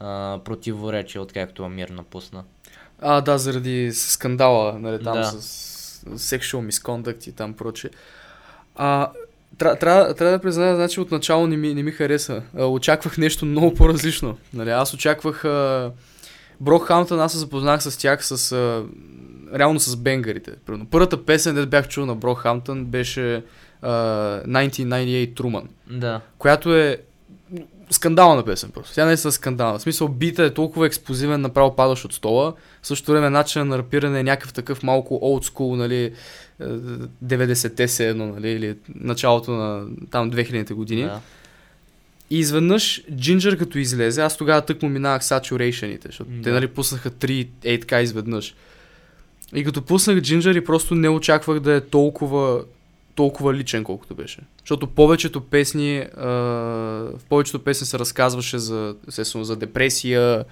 а, 0.00 0.38
противоречия, 0.44 1.22
откакто 1.22 1.64
Амир 1.64 1.88
напусна. 1.88 2.44
А, 3.02 3.20
да, 3.20 3.38
заради 3.38 3.90
скандала, 3.92 4.72
нали, 4.74 5.04
там 5.04 5.14
Да. 5.14 5.24
с 5.24 5.62
sexual 6.06 6.68
misconduct 6.68 7.28
и 7.28 7.32
там 7.32 7.52
проче. 7.52 7.90
А, 8.76 9.10
тря- 9.56 9.76
трябва, 9.76 10.14
трябва 10.14 10.32
да 10.32 10.42
призная, 10.42 10.74
значи 10.76 11.00
отначало 11.00 11.46
не 11.46 11.56
ми, 11.56 11.74
не 11.74 11.82
ми 11.82 11.90
хареса. 11.90 12.42
А, 12.58 12.64
очаквах 12.64 13.18
нещо 13.18 13.46
много 13.46 13.74
по-различно. 13.74 14.38
Нали, 14.54 14.70
аз 14.70 14.94
очаквах 14.94 15.44
а, 15.44 15.90
Брокхамптън, 16.60 17.20
аз 17.20 17.32
се 17.32 17.38
запознах 17.38 17.82
с 17.82 17.98
тях 17.98 18.26
с 18.26 18.52
а, 18.52 18.84
реално 19.54 19.80
с 19.80 19.96
бенгарите. 19.96 20.50
Примерно, 20.66 20.86
първата 20.86 21.24
песен, 21.24 21.54
да 21.54 21.66
бях 21.66 21.88
чул 21.88 22.06
на 22.06 22.14
Брокхамптън, 22.14 22.84
беше 22.84 23.42
а, 23.82 23.90
1998 24.42 25.34
Truman, 25.34 25.64
Да. 25.90 26.20
която 26.38 26.76
е 26.76 26.98
скандална 27.92 28.44
песен 28.44 28.70
просто. 28.70 28.94
Тя 28.94 29.06
не 29.06 29.12
е 29.12 29.16
скандална. 29.16 29.78
В 29.78 29.82
смисъл, 29.82 30.08
бита 30.08 30.44
е 30.44 30.54
толкова 30.54 30.86
експлозивен, 30.86 31.40
направо 31.40 31.76
падаш 31.76 32.04
от 32.04 32.12
стола. 32.12 32.54
В 32.82 32.86
същото 32.86 33.12
време 33.12 33.30
начинът 33.30 33.68
на 33.68 33.78
рапиране 33.78 34.20
е 34.20 34.22
някакъв 34.22 34.52
такъв 34.52 34.82
малко 34.82 35.14
old 35.14 35.52
school, 35.52 35.76
нали, 35.76 36.04
е, 36.04 36.12
90-те 37.24 37.88
се 37.88 38.08
едно, 38.08 38.26
нали, 38.26 38.50
или 38.50 38.76
началото 38.94 39.50
на 39.50 39.86
там 40.10 40.30
2000-те 40.30 40.74
години. 40.74 41.02
да. 41.02 41.20
И 42.30 42.38
изведнъж 42.38 43.02
Ginger 43.12 43.58
като 43.58 43.78
излезе, 43.78 44.22
аз 44.22 44.36
тогава 44.36 44.62
тък 44.62 44.82
му 44.82 44.88
минавах 44.88 45.22
Saturation-ите, 45.22 46.06
защото 46.06 46.30
те 46.30 46.50
Да. 46.50 46.52
нали 46.52 46.68
пуснаха 46.68 47.10
3 47.10 47.48
8K 47.64 48.00
изведнъж. 48.02 48.54
И 49.54 49.64
като 49.64 49.82
пуснах 49.82 50.16
Ginger 50.16 50.58
и 50.58 50.64
просто 50.64 50.94
не 50.94 51.08
очаквах 51.08 51.60
да 51.60 51.74
е 51.74 51.80
толкова, 51.80 52.64
толкова 53.14 53.54
личен, 53.54 53.84
колкото 53.84 54.14
беше. 54.14 54.40
Защото 54.60 54.86
повечето 54.86 55.40
песни, 55.40 55.98
а, 56.16 56.26
в 56.26 57.20
повечето 57.28 57.64
песни 57.64 57.86
се 57.86 57.98
разказваше 57.98 58.58
за, 58.58 58.96
естествено, 59.08 59.44
за 59.44 59.56
депресия, 59.56 60.44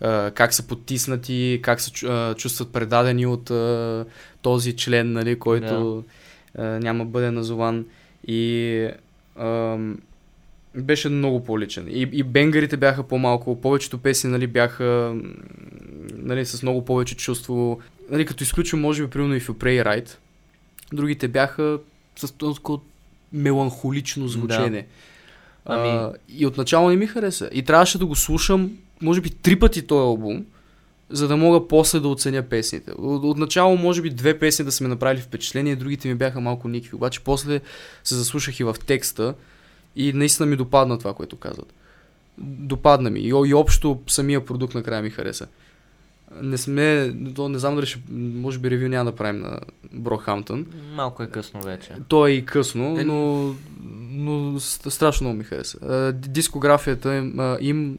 а, 0.00 0.30
как 0.30 0.54
са 0.54 0.66
потиснати, 0.66 1.60
как 1.62 1.80
се 1.80 1.90
чувстват 2.36 2.72
предадени 2.72 3.26
от 3.26 3.50
а, 3.50 4.04
този 4.42 4.76
член, 4.76 5.12
нали, 5.12 5.38
който 5.38 6.04
а, 6.58 6.62
няма 6.62 7.04
бъде 7.04 7.30
назован. 7.30 7.84
И 8.26 8.88
беше 10.74 11.08
много 11.08 11.44
по-личен. 11.44 11.86
И, 11.88 12.08
и 12.12 12.22
бенгарите 12.22 12.76
бяха 12.76 13.02
по-малко, 13.02 13.60
повечето 13.60 13.98
песни 13.98 14.30
нали, 14.30 14.46
бяха 14.46 15.16
нали, 16.16 16.46
с 16.46 16.62
много 16.62 16.84
повече 16.84 17.16
чувство. 17.16 17.80
Нали, 18.10 18.26
като 18.26 18.42
изключим, 18.42 18.80
може 18.80 19.04
би, 19.04 19.10
примерно 19.10 19.34
и 19.34 19.40
You 19.40 19.50
Pray 19.50 19.84
Right, 19.84 20.16
другите 20.92 21.28
бяха 21.28 21.78
с 22.20 22.32
толкова 22.32 22.78
меланхолично 23.32 24.28
звучене. 24.28 24.86
Ами- 25.64 25.88
А, 25.88 26.12
и 26.28 26.46
отначало 26.46 26.90
не 26.90 26.96
ми 26.96 27.06
хареса. 27.06 27.50
И 27.52 27.62
трябваше 27.62 27.98
да 27.98 28.06
го 28.06 28.16
слушам, 28.16 28.70
може 29.02 29.20
би, 29.20 29.30
три 29.30 29.58
пъти 29.58 29.86
този 29.86 30.00
албум, 30.00 30.46
за 31.10 31.28
да 31.28 31.36
мога 31.36 31.68
после 31.68 32.00
да 32.00 32.08
оценя 32.08 32.42
песните. 32.42 32.90
От, 32.90 33.24
отначало, 33.24 33.76
може 33.76 34.02
би, 34.02 34.10
две 34.10 34.38
песни 34.38 34.64
да 34.64 34.72
са 34.72 34.84
ми 34.84 34.90
направили 34.90 35.20
впечатление, 35.20 35.76
другите 35.76 36.08
ми 36.08 36.14
бяха 36.14 36.40
малко 36.40 36.68
никакви. 36.68 36.96
Обаче 36.96 37.20
после 37.20 37.60
се 38.04 38.14
заслушах 38.14 38.60
и 38.60 38.64
в 38.64 38.76
текста 38.86 39.34
и 39.96 40.12
наистина 40.12 40.46
ми 40.46 40.56
допадна 40.56 40.98
това, 40.98 41.14
което 41.14 41.36
казват. 41.36 41.72
Допадна 42.38 43.10
ми. 43.10 43.20
И, 43.20 43.28
и 43.28 43.54
общо 43.54 44.00
самия 44.06 44.44
продукт 44.44 44.74
накрая 44.74 45.02
ми 45.02 45.10
хареса. 45.10 45.46
Не 46.32 46.58
сме, 46.58 47.14
то 47.34 47.48
не 47.48 47.58
знам 47.58 47.74
дали 47.74 47.86
ще, 47.86 48.00
може 48.10 48.58
би 48.58 48.70
ревю 48.70 48.88
няма 48.88 49.10
да 49.10 49.16
правим 49.16 49.40
на 49.40 49.58
Брохамптън. 49.92 50.66
Малко 50.92 51.22
е 51.22 51.26
късно 51.26 51.62
вече. 51.62 51.92
То 52.08 52.26
е 52.26 52.30
и 52.30 52.44
късно, 52.44 52.98
Е, 53.00 53.04
но, 53.04 53.14
но 54.10 54.30
ст- 54.52 54.88
страшно 54.88 55.24
много 55.24 55.38
ми 55.38 55.44
хареса. 55.44 55.78
Дискографията 56.14 57.14
им, 57.14 57.34
им 57.60 57.98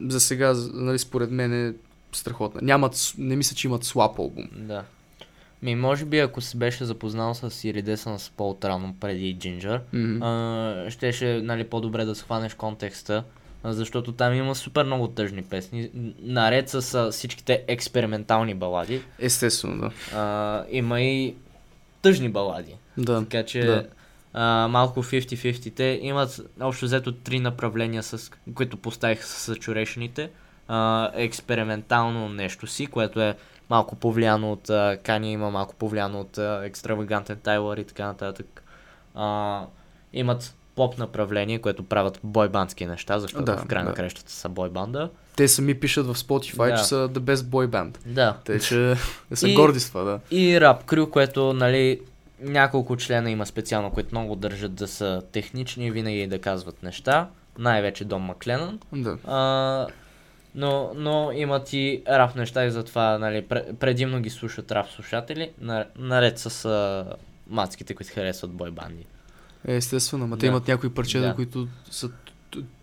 за 0.00 0.20
сега, 0.20 0.54
нали, 0.72 0.98
според 0.98 1.30
мен 1.30 1.66
е 1.66 1.72
страхотна. 2.12 2.60
Нямат, 2.62 2.94
с- 2.94 3.14
не 3.18 3.36
мисля, 3.36 3.56
че 3.56 3.68
имат 3.68 3.84
слаб 3.84 4.18
албум. 4.18 4.44
Да. 4.52 4.84
Ми, 5.62 5.74
може 5.74 6.04
би, 6.04 6.18
ако 6.18 6.40
се 6.40 6.56
беше 6.56 6.84
запознал 6.84 7.34
с 7.34 7.50
Iridescence 7.50 8.32
по-отрано 8.32 8.94
преди 9.00 9.36
Ginger, 9.36 9.80
Мгм. 9.92 10.22
а, 10.22 10.86
щеше 10.90 11.40
нали, 11.44 11.64
по-добре 11.64 12.04
да 12.04 12.14
схванеш 12.14 12.54
контекста, 12.54 13.24
защото 13.64 14.12
там 14.12 14.34
има 14.34 14.54
супер 14.54 14.84
много 14.84 15.08
тъжни 15.08 15.42
песни. 15.42 15.90
Наред 16.22 16.68
с 16.68 16.94
а, 16.94 17.10
всичките 17.10 17.64
експериментални 17.68 18.54
балади, 18.54 19.02
Естествено, 19.18 19.76
да. 19.76 20.18
а, 20.18 20.64
има 20.70 21.00
и 21.00 21.34
тъжни 22.02 22.28
балади. 22.28 22.74
Да. 22.98 23.20
Така 23.20 23.42
че 23.44 23.64
да. 23.64 23.86
а, 24.32 24.68
малко 24.68 25.02
50-50-те 25.02 25.98
имат 26.02 26.40
общо 26.60 26.84
взето 26.84 27.12
три 27.12 27.40
направления, 27.40 28.02
с, 28.02 28.30
които 28.54 28.76
поставих 28.76 29.24
с 29.24 29.54
saturation 29.54 30.28
А, 30.68 31.10
експериментално 31.14 32.28
нещо 32.28 32.66
си, 32.66 32.86
което 32.86 33.20
е 33.20 33.36
малко 33.70 33.96
повлияно 33.96 34.52
от 34.52 34.70
а, 34.70 34.98
Кани, 35.02 35.32
има 35.32 35.50
малко 35.50 35.74
повлияно 35.74 36.20
от 36.20 36.38
а, 36.38 36.60
екстравагантен 36.64 37.38
Тайлър 37.42 37.76
и 37.76 37.84
така 37.84 38.06
нататък. 38.06 38.62
А, 39.14 39.64
имат 40.12 40.56
поп 40.80 40.98
направление, 40.98 41.58
което 41.58 41.82
правят 41.82 42.20
бойбандски 42.24 42.86
неща, 42.86 43.18
защото 43.18 43.44
Да, 43.44 43.56
в 43.56 43.66
край 43.66 43.82
на 43.82 43.88
да. 43.90 43.94
кращата 43.94 44.32
са 44.32 44.48
бойбанда. 44.48 45.10
Те 45.36 45.48
сами 45.48 45.74
пишат 45.74 46.06
в 46.06 46.14
Spotify, 46.14 46.70
Да. 46.70 46.76
че 46.76 46.84
са 46.84 47.08
the 47.08 47.18
best 47.20 47.34
boy 47.36 47.66
band. 47.68 47.96
Да. 48.06 48.36
Те, 48.44 48.60
че 48.60 48.94
са 49.32 49.48
И- 49.48 49.54
горди 49.54 49.80
с 49.80 49.88
това, 49.88 50.02
да. 50.02 50.20
И 50.30 50.60
рап 50.60 50.84
крю, 50.84 51.10
което, 51.10 51.52
нали, 51.52 52.00
няколко 52.40 52.96
члена 52.96 53.30
има 53.30 53.46
специално, 53.46 53.90
които 53.90 54.08
много 54.12 54.36
държат 54.36 54.74
да 54.74 54.88
са 54.88 55.22
технични 55.32 55.86
и 55.86 55.90
винаги 55.90 56.26
да 56.26 56.38
казват 56.38 56.82
неща. 56.82 57.28
Най-вече 57.58 58.04
Дом 58.04 58.22
Макленън. 58.22 58.78
да. 58.92 59.16
А, 59.26 59.86
но, 60.54 60.90
но 60.94 61.32
имат 61.32 61.72
и 61.72 62.02
рап 62.08 62.36
неща 62.36 62.64
и 62.64 62.70
затова, 62.70 63.18
нали, 63.18 63.42
пре- 63.42 63.74
предимно 63.74 64.20
ги 64.20 64.30
слушат 64.30 64.72
рап 64.72 64.86
слушатели, 64.88 65.50
на- 65.60 65.86
наред 65.98 66.38
с 66.38 66.64
а, 66.64 67.04
мацките, 67.50 67.94
които 67.94 68.12
харесват 68.14 68.50
бойбанди. 68.50 69.06
Е, 69.68 69.76
естествено, 69.76 70.26
ма 70.26 70.38
те 70.38 70.46
имат 70.46 70.68
някои 70.68 70.90
парчета, 70.90 71.26
Да. 71.26 71.34
които 71.34 71.68
са 71.90 72.10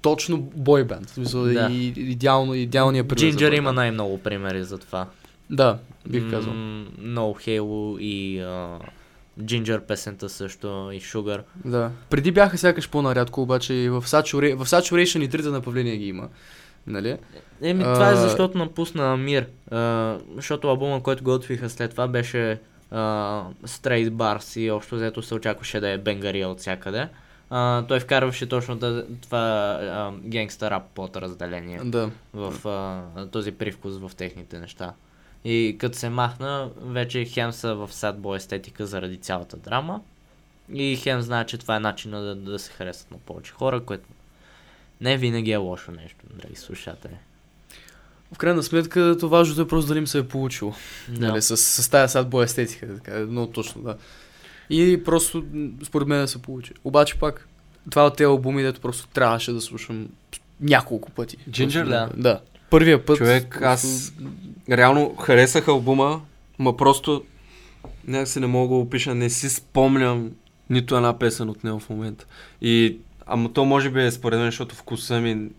точно 0.01 0.37
бойбенд. 0.37 1.13
Да. 1.17 1.67
и, 1.71 1.87
идеално, 1.97 2.53
идеалният 2.53 3.07
пример. 3.07 3.33
boy 3.33 3.57
има 3.57 3.73
най-много 3.73 4.17
примери 4.17 4.63
за 4.63 4.77
това. 4.77 5.07
Да, 5.49 5.77
бих 6.09 6.29
казал. 6.29 6.53
М, 6.53 6.85
No 6.99 7.19
Halo 7.47 7.99
и 7.99 8.39
а, 8.39 8.79
Ginger 9.41 9.79
песента 9.79 10.29
също 10.29 10.67
и 10.93 11.01
Sugar. 11.01 11.41
Да. 11.65 11.91
Преди 12.09 12.31
бяха 12.31 12.57
сякаш 12.57 12.89
по-нарядко, 12.89 13.41
обаче 13.41 13.73
и 13.73 13.89
в, 13.89 14.01
Satura... 14.01 14.55
в 14.55 14.65
Saturation 14.65 15.23
и 15.23 15.27
трите 15.27 15.49
направления 15.49 15.97
ги 15.97 16.07
има. 16.07 16.27
Нали? 16.87 17.17
Еми, 17.61 17.83
това 17.83 18.09
е 18.09 18.13
А, 18.13 18.15
защото 18.15 18.57
напусна 18.57 19.13
Амир. 19.13 19.45
А, 19.71 20.17
защото 20.35 20.67
албума, 20.67 21.03
който 21.03 21.23
готвиха 21.23 21.69
след 21.69 21.91
това 21.91 22.07
беше 22.07 22.59
Straight 22.91 24.09
Bars 24.09 24.59
и 24.59 24.71
общо 24.71 24.95
взето 24.95 25.21
се 25.21 25.35
очакваше 25.35 25.79
да 25.79 25.89
е 25.89 25.97
бенгария 25.97 26.49
от 26.49 26.59
всякъде. 26.59 27.09
а, 27.49 27.83
той 27.87 27.99
вкарваше 27.99 28.49
точно 28.49 28.75
да, 28.75 29.05
това 29.21 29.39
а, 29.81 30.11
генгста 30.23 30.71
рап 30.71 30.83
под 30.95 31.15
разделение 31.17 31.79
Да. 31.85 32.11
в 32.33 32.67
а, 32.67 33.25
този 33.25 33.51
привкус 33.51 33.97
в 33.97 34.11
техните 34.17 34.59
неща. 34.59 34.93
И 35.45 35.75
като 35.79 35.97
се 35.97 36.09
махна, 36.09 36.69
вече 36.77 37.25
хем 37.25 37.51
са 37.51 37.75
в 37.75 37.93
садбо 37.93 38.35
естетика 38.35 38.85
заради 38.85 39.17
цялата 39.17 39.57
драма. 39.57 40.01
И 40.73 40.95
хем 40.95 41.21
знае, 41.21 41.45
че 41.45 41.57
това 41.57 41.75
е 41.75 41.79
начинът 41.79 42.23
да, 42.23 42.51
да 42.51 42.59
се 42.59 42.71
харесат 42.71 43.11
на 43.11 43.17
повече 43.17 43.51
хора, 43.51 43.79
което 43.83 44.09
не 45.01 45.17
винаги 45.17 45.51
е 45.51 45.57
лошо 45.57 45.91
нещо, 45.91 46.25
драги 46.33 46.55
слушатели. 46.55 47.17
В 48.33 48.37
крайна 48.37 48.63
сметка, 48.63 49.17
то 49.19 49.29
важното 49.29 49.61
е 49.61 49.67
просто 49.67 49.87
дали 49.87 49.99
им 49.99 50.07
се 50.07 50.17
е 50.17 50.23
получило. 50.23 50.73
Да. 51.09 51.27
Нали, 51.27 51.41
с, 51.41 51.57
с 51.57 51.89
тази 51.89 52.11
садбо 52.11 52.41
естетика, 52.41 52.87
така, 52.95 53.19
много 53.19 53.51
точно, 53.51 53.81
да. 53.81 53.97
И 54.69 55.03
просто, 55.05 55.43
според 55.83 56.07
мен, 56.07 56.21
да 56.21 56.27
се 56.27 56.41
получи. 56.41 56.73
Обаче 56.83 57.19
пак, 57.19 57.47
това 57.89 58.05
от 58.05 58.17
тези 58.17 58.25
албуми, 58.25 58.63
дето 58.63 58.81
просто 58.81 59.07
трябваше 59.07 59.51
да 59.51 59.61
слушам 59.61 60.07
няколко 60.61 61.11
пъти. 61.11 61.37
Ли? 61.59 61.67
Да. 61.67 62.09
Да. 62.17 62.41
Първия 62.69 63.05
път. 63.05 63.17
Човек, 63.17 63.61
аз 63.61 64.13
реално 64.69 65.15
харесах 65.15 65.67
албума, 65.67 66.21
ма 66.59 66.77
просто 66.77 67.23
някак 68.07 68.27
се 68.27 68.39
не 68.39 68.47
мога 68.47 68.75
да 68.75 68.81
опиша, 68.81 69.15
не 69.15 69.29
си 69.29 69.49
спомням 69.49 70.31
нито 70.69 70.95
една 70.95 71.19
песен 71.19 71.49
от 71.49 71.63
него 71.63 71.79
в 71.79 71.89
момента. 71.89 72.25
И, 72.61 72.97
ама 73.25 73.53
то 73.53 73.65
може 73.65 73.89
би 73.89 74.05
е 74.05 74.11
според 74.11 74.39
мен, 74.39 74.47
защото 74.47 74.75
вкуса 74.75 75.19
ми 75.19 75.49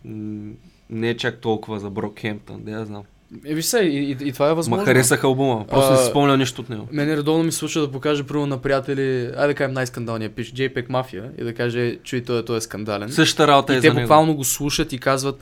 не 0.91 1.11
е 1.11 1.17
чак 1.17 1.39
толкова 1.39 1.81
за 1.81 1.91
Брокхемптън, 1.91 2.65
да 2.65 2.71
я 2.71 2.85
знам. 2.85 3.03
Е, 3.47 3.55
виж 3.55 3.65
се, 3.65 3.79
и, 3.79 3.99
и, 4.11 4.29
и 4.29 4.33
това 4.33 4.51
е 4.51 4.55
възможно. 4.55 4.83
Ма 4.83 4.87
харесах 4.87 5.25
албума, 5.25 5.67
просто 5.67 5.93
не 5.93 5.99
А, 5.99 6.03
си 6.03 6.11
спомня 6.11 6.37
нищо 6.37 6.63
от 6.63 6.69
него. 6.69 6.89
Мене 6.93 7.17
редовно 7.17 7.45
ми 7.45 7.53
случва 7.53 7.81
да 7.81 7.93
покажа 7.93 8.27
първо 8.27 8.47
на 8.47 8.59
приятели, 8.59 9.27
айде 9.37 9.47
да 9.47 9.55
кажем 9.55 9.73
най-скандалния 9.73 10.31
пиш, 10.31 10.53
JPEG 10.53 10.89
Mafia 10.89 11.41
и 11.41 11.45
да 11.45 11.55
каже, 11.55 11.99
чуй, 12.05 12.25
той, 12.25 12.45
той 12.45 12.57
е 12.57 12.61
скандален. 12.61 13.13
Същата 13.13 13.47
работа 13.47 13.75
е 13.75 13.77
и 13.77 13.81
те 13.81 13.89
за 13.89 13.95
него. 13.95 14.05
буквално 14.05 14.37
го 14.37 14.45
слушат 14.45 14.93
и 14.93 14.99
казват, 14.99 15.41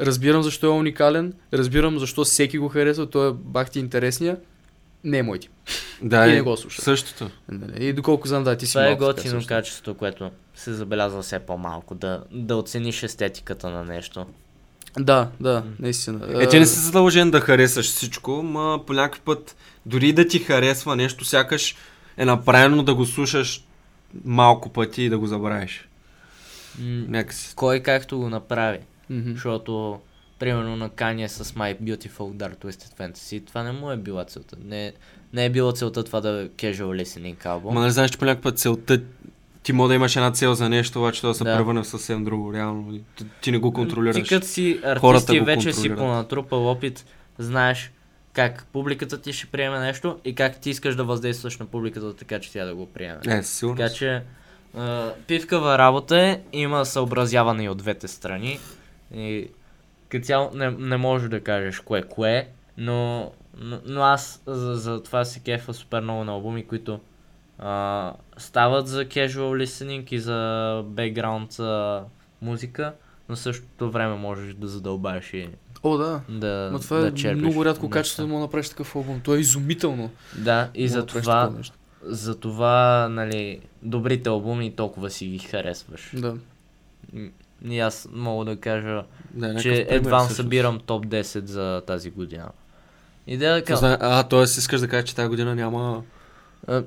разбирам 0.00 0.42
защо 0.42 0.66
е 0.66 0.70
уникален, 0.70 1.32
разбирам 1.52 1.98
защо 1.98 2.24
всеки 2.24 2.58
го 2.58 2.68
харесва, 2.68 3.06
той 3.10 3.30
е 3.30 3.32
бах 3.32 3.70
ти 3.70 3.78
интересния, 3.78 4.36
не 5.04 5.18
е 5.18 5.22
мой 5.22 5.38
тип. 5.38 5.50
Да, 6.02 6.26
и 6.26 6.30
е, 6.30 6.34
не 6.34 6.42
го 6.42 6.56
слуша. 6.56 6.82
същото. 6.82 7.30
Нали? 7.48 7.86
И 7.86 7.92
доколко 7.92 8.28
знам, 8.28 8.44
да, 8.44 8.56
ти 8.56 8.66
си 8.66 8.72
Това 8.72 8.86
е 8.86 8.96
готино 8.96 9.40
качество, 9.46 9.94
което 9.94 10.30
се 10.54 10.72
забелязва 10.72 11.22
все 11.22 11.38
по-малко, 11.38 11.94
да, 11.94 12.24
да 12.32 12.56
оцениш 12.56 13.02
естетиката 13.02 13.70
на 13.70 13.84
нещо. 13.84 14.26
Да, 14.98 15.28
да, 15.40 15.64
наистина. 15.78 16.42
Е, 16.42 16.48
ти 16.48 16.58
не 16.58 16.66
си 16.66 16.78
задължен 16.80 17.30
да 17.30 17.40
харесаш 17.40 17.86
всичко, 17.86 18.30
ма 18.42 18.80
по 18.86 18.92
някакъв 18.92 19.20
път, 19.20 19.56
дори 19.86 20.12
да 20.12 20.28
ти 20.28 20.38
харесва 20.38 20.96
нещо, 20.96 21.24
сякаш 21.24 21.76
е 22.16 22.24
направено 22.24 22.82
да 22.82 22.94
го 22.94 23.06
слушаш 23.06 23.64
малко 24.24 24.68
пъти 24.68 25.02
и 25.02 25.08
да 25.08 25.18
го 25.18 25.26
забравиш. 25.26 25.88
М, 26.78 27.04
Някакси. 27.08 27.52
Кой 27.54 27.80
както 27.80 28.18
го 28.18 28.28
направи, 28.28 28.78
Мгм. 29.10 29.30
защото 29.32 30.00
примерно 30.38 30.76
на 30.76 30.90
Kanye 30.90 31.26
с 31.26 31.44
My 31.44 31.80
Beautiful 31.80 32.08
Dark 32.32 32.56
Twisted 32.56 32.98
Fantasy, 33.00 33.46
това 33.46 33.62
не 33.62 33.72
му 33.72 33.90
е 33.90 33.96
била 33.96 34.24
целта. 34.24 34.56
Не, 34.64 34.92
не 35.32 35.44
е 35.44 35.50
била 35.50 35.72
целта 35.72 36.04
това 36.04 36.20
да 36.20 36.42
е 36.42 36.48
casual 36.48 37.02
listening 37.02 37.46
албум. 37.46 37.74
Ма 37.74 37.80
не 37.80 37.90
знаеш, 37.90 38.10
че 38.10 38.18
по 38.18 38.24
някакъв 38.24 38.42
път 38.42 38.58
целта 38.58 39.00
ти 39.66 39.72
може 39.72 39.88
да 39.88 39.94
имаш 39.94 40.16
една 40.16 40.32
цел 40.32 40.54
за 40.54 40.68
нещо, 40.68 40.98
обаче 40.98 41.20
то 41.20 41.28
да 41.28 41.34
се 41.34 41.44
Да. 41.44 41.56
превърне 41.56 41.82
в 41.82 41.86
съвсем 41.86 42.24
друго, 42.24 42.54
реално. 42.54 42.98
Ти, 43.16 43.24
ти 43.40 43.52
не 43.52 43.58
го 43.58 43.72
контролираш. 43.72 44.16
Ти 44.16 44.34
като 44.34 44.46
си 44.46 44.80
артист 44.84 45.28
и 45.32 45.40
вече 45.40 45.72
си 45.72 45.94
понатрупал 45.94 46.70
опит, 46.70 47.06
знаеш 47.38 47.92
как 48.32 48.66
публиката 48.72 49.20
ти 49.20 49.32
ще 49.32 49.46
приеме 49.46 49.78
нещо 49.78 50.18
и 50.24 50.34
как 50.34 50.60
ти 50.60 50.70
искаш 50.70 50.96
да 50.96 51.04
въздействаш 51.04 51.58
на 51.58 51.66
публиката 51.66 52.16
така, 52.16 52.40
че 52.40 52.52
тя 52.52 52.64
да 52.64 52.74
го 52.74 52.86
приеме. 52.86 53.20
Е, 53.26 53.42
сигурно. 53.42 53.76
Така 53.76 53.94
че 53.94 54.22
а, 54.76 55.12
пивкава 55.26 55.78
работа 55.78 56.20
е, 56.20 56.40
има 56.52 56.86
съобразяване 56.86 57.64
и 57.64 57.68
от 57.68 57.78
двете 57.78 58.08
страни. 58.08 58.58
И 59.14 59.48
като 60.08 60.26
цяло 60.26 60.50
не, 60.54 60.70
не 60.70 60.96
можеш 60.96 61.28
да 61.28 61.40
кажеш 61.40 61.80
кое 61.80 62.02
кое, 62.02 62.48
но, 62.78 63.30
но, 63.58 63.78
но 63.86 64.02
аз 64.02 64.42
за, 64.46 64.74
за 64.74 65.02
това 65.02 65.24
се 65.24 65.40
кефа 65.40 65.74
супер 65.74 66.00
много 66.00 66.24
на 66.24 66.32
албуми, 66.32 66.66
които 66.66 67.00
а, 67.58 68.12
стават 68.38 68.88
за 68.88 69.04
casual 69.04 69.64
listening 69.64 70.12
и 70.12 70.18
за 70.18 70.82
а, 71.60 72.04
музика, 72.42 72.92
но 73.28 73.36
същото 73.36 73.90
време 73.90 74.14
можеш 74.14 74.54
да 74.54 74.68
задълбаеш 74.68 75.32
и 75.32 75.48
О, 75.82 75.96
да. 75.96 76.20
да, 76.28 76.68
Но 76.72 76.78
това 76.78 76.98
да 76.98 77.06
е 77.06 77.14
черпиш 77.14 77.42
много 77.42 77.64
рядко 77.64 77.90
качество 77.90 78.22
да 78.22 78.28
му 78.28 78.38
направиш 78.40 78.68
такъв 78.68 78.96
албум. 78.96 79.20
То 79.20 79.34
е 79.34 79.38
изумително. 79.38 80.10
Да, 80.38 80.70
и 80.74 80.82
да 80.82 80.88
за 80.88 81.06
това, 81.06 81.52
за 82.02 82.40
това, 82.40 83.08
нали, 83.10 83.60
добрите 83.82 84.28
албуми 84.28 84.76
толкова 84.76 85.10
си 85.10 85.26
ги 85.26 85.38
харесваш. 85.38 86.10
Да. 86.14 86.36
И 87.64 87.80
аз 87.80 88.08
мога 88.12 88.44
да 88.44 88.56
кажа, 88.56 89.02
Да, 89.30 89.60
че 89.60 89.86
едва 89.88 90.20
събирам 90.20 90.80
топ 90.80 91.06
10 91.06 91.44
за 91.44 91.82
тази 91.86 92.10
година. 92.10 92.48
И 93.26 93.36
да, 93.36 93.62
зна- 93.68 93.98
А, 94.00 94.22
т.е. 94.22 94.42
искаш 94.42 94.80
да 94.80 94.88
кажеш, 94.88 95.08
че 95.08 95.14
тази 95.14 95.28
година 95.28 95.54
няма... 95.54 96.02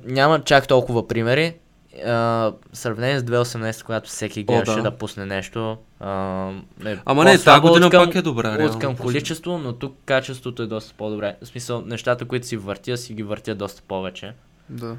няма 0.06 0.44
чак 0.44 0.68
толкова 0.68 1.08
примери. 1.08 1.56
В 2.06 2.54
сравнение 2.74 3.20
с 3.20 3.24
2018, 3.24 3.84
когато 3.86 4.10
всеки 4.10 4.44
гледаше 4.44 4.76
да. 4.76 4.84
да. 4.84 4.92
пусне 4.92 5.26
нещо. 5.26 5.78
А, 6.00 6.50
е 6.86 6.98
Ама 7.06 7.24
не, 7.24 7.38
тази 7.38 7.62
година 7.62 7.86
от 7.86 7.92
към, 7.92 8.06
пак 8.06 8.16
е 8.16 8.22
добра, 8.22 8.66
От 8.66 8.80
към 8.80 8.96
количество, 8.96 9.58
но 9.58 9.74
тук 9.74 9.96
качеството 10.06 10.64
е 10.64 10.68
доста 10.68 10.94
по-добре. 10.98 11.36
В 11.42 11.48
смисъл, 11.48 11.82
нещата, 11.82 12.26
които 12.26 12.48
си 12.48 12.58
въртя, 12.58 12.98
си 12.98 13.14
ги 13.14 13.24
въртя 13.24 13.56
доста 13.56 13.82
повече. 13.82 14.34
Да. 14.70 14.96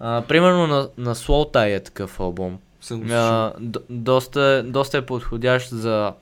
А, 0.00 0.22
примерно 0.28 0.66
на, 0.66 0.88
на 0.98 1.14
Slow 1.14 1.54
Tie 1.54 1.76
е 1.76 1.80
такъв 1.80 2.20
албум. 2.20 2.58
Съм 2.80 3.00
го 3.00 3.04
слушал. 3.04 3.18
А, 3.18 3.52
д- 3.60 3.80
доста, 3.90 4.62
доста 4.66 4.98
е 4.98 5.06
подходящ 5.06 5.68
за, 5.68 6.12